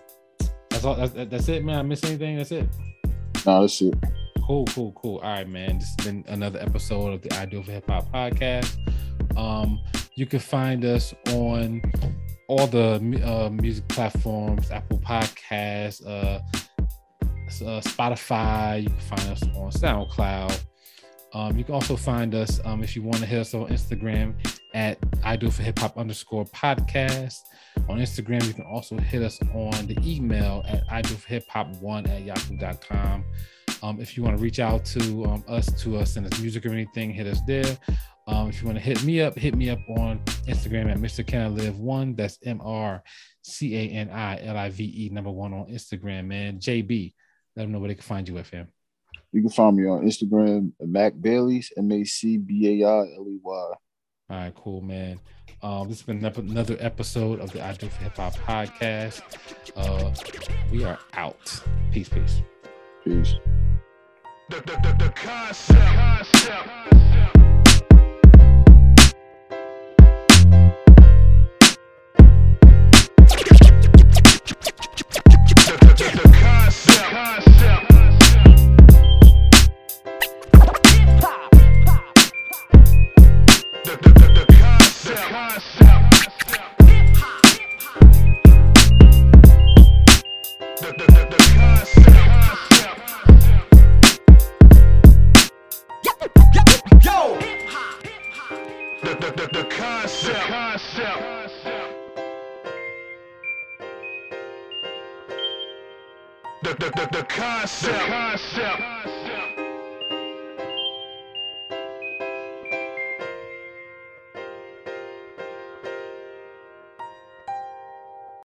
that's 0.69 0.83
all. 0.83 0.95
That's, 0.95 1.13
that's 1.13 1.49
it, 1.49 1.65
man. 1.65 1.79
I 1.79 1.81
miss 1.81 2.03
anything? 2.03 2.37
That's 2.37 2.51
it. 2.51 2.69
No, 3.45 3.61
that's 3.61 3.81
it. 3.81 3.93
Cool, 4.45 4.65
cool, 4.65 4.91
cool. 4.93 5.17
All 5.17 5.29
right, 5.29 5.47
man. 5.47 5.79
This 5.79 5.87
has 5.97 6.05
been 6.05 6.25
another 6.27 6.59
episode 6.59 7.13
of 7.13 7.21
the 7.21 7.33
Ideal 7.37 7.63
for 7.63 7.71
Hip 7.71 7.89
Hop 7.89 8.11
podcast. 8.11 8.75
Um, 9.37 9.79
you 10.21 10.27
can 10.27 10.39
find 10.39 10.85
us 10.85 11.15
on 11.29 11.81
all 12.47 12.67
the 12.67 12.97
uh, 13.25 13.49
music 13.49 13.87
platforms, 13.87 14.69
Apple 14.69 14.99
Podcasts, 14.99 16.05
uh, 16.05 16.39
uh, 17.65 17.81
Spotify. 17.81 18.83
You 18.83 18.89
can 18.89 18.99
find 18.99 19.29
us 19.31 19.41
on 19.55 19.71
SoundCloud. 19.71 20.63
Um, 21.33 21.57
you 21.57 21.63
can 21.63 21.73
also 21.73 21.95
find 21.95 22.35
us 22.35 22.61
um, 22.65 22.83
if 22.83 22.95
you 22.95 23.01
want 23.01 23.17
to 23.17 23.25
hit 23.25 23.39
us 23.39 23.55
on 23.55 23.69
Instagram 23.69 24.35
at 24.75 24.99
I 25.23 25.37
do 25.37 25.49
for 25.49 25.63
hip 25.63 25.79
hop 25.79 25.97
underscore 25.97 26.45
podcast. 26.45 27.39
On 27.89 27.97
Instagram, 27.97 28.45
you 28.45 28.53
can 28.53 28.65
also 28.65 28.97
hit 28.97 29.23
us 29.23 29.39
on 29.55 29.87
the 29.87 29.97
email 30.05 30.63
at 30.67 30.83
I 30.87 31.01
do 31.01 31.15
for 31.15 31.29
hip 31.29 31.45
hop 31.49 31.67
one 31.77 32.05
at 32.05 32.21
yahoo.com. 32.21 33.23
Um, 33.81 33.99
if 33.99 34.15
you 34.15 34.21
want 34.21 34.37
to 34.37 34.43
reach 34.43 34.59
out 34.59 34.85
to 34.85 35.25
um, 35.25 35.43
us 35.47 35.65
to 35.81 35.97
us 35.97 36.13
send 36.13 36.31
us 36.31 36.39
music 36.39 36.63
or 36.67 36.69
anything, 36.69 37.11
hit 37.11 37.25
us 37.25 37.41
there. 37.47 37.75
Um, 38.31 38.47
if 38.47 38.61
you 38.61 38.65
want 38.65 38.77
to 38.77 38.83
hit 38.83 39.03
me 39.03 39.21
up, 39.21 39.37
hit 39.37 39.55
me 39.55 39.69
up 39.69 39.79
on 39.97 40.19
Instagram 40.47 40.89
at 40.89 40.97
Mr. 40.97 41.25
Can 41.27 41.41
I 41.41 41.47
Live 41.47 41.79
One. 41.79 42.15
That's 42.15 42.39
M 42.45 42.61
R 42.63 43.03
C 43.41 43.75
A 43.75 43.89
N 43.89 44.09
I 44.09 44.41
L 44.45 44.55
I 44.55 44.69
V 44.69 45.05
E 45.05 45.09
number 45.09 45.29
one 45.29 45.53
on 45.53 45.65
Instagram, 45.65 46.27
man. 46.27 46.57
JB, 46.57 47.13
let 47.55 47.63
them 47.63 47.73
know 47.73 47.79
where 47.79 47.89
they 47.89 47.95
can 47.95 48.03
find 48.03 48.27
you 48.27 48.37
at, 48.37 48.47
fam. 48.47 48.69
You 49.33 49.41
can 49.41 49.49
find 49.49 49.75
me 49.75 49.85
on 49.85 50.05
Instagram, 50.05 50.71
Mac 50.79 51.13
Bailey's, 51.19 51.73
M 51.77 51.91
A 51.91 52.05
C 52.05 52.37
B 52.37 52.81
A 52.81 52.87
I 52.87 52.99
L 52.99 53.25
E 53.27 53.37
Y. 53.43 53.53
All 53.53 53.75
right, 54.29 54.55
cool, 54.55 54.79
man. 54.79 55.19
Um, 55.61 55.89
this 55.89 55.99
has 55.99 56.05
been 56.05 56.23
another 56.23 56.77
episode 56.79 57.41
of 57.41 57.51
the 57.51 57.63
I 57.63 57.73
Do 57.73 57.89
for 57.89 58.03
Hip 58.03 58.15
Hop 58.15 58.33
podcast. 58.35 59.21
Uh, 59.75 60.13
we 60.71 60.85
are 60.85 60.97
out. 61.13 61.61
Peace, 61.91 62.07
peace. 62.07 62.41
Peace. 63.03 63.35
The, 64.49 64.55
the, 64.55 64.79
the, 64.81 65.03
the 65.03 65.09
concept. 65.09 65.79
concept. 65.79 66.69
concept. 66.91 67.40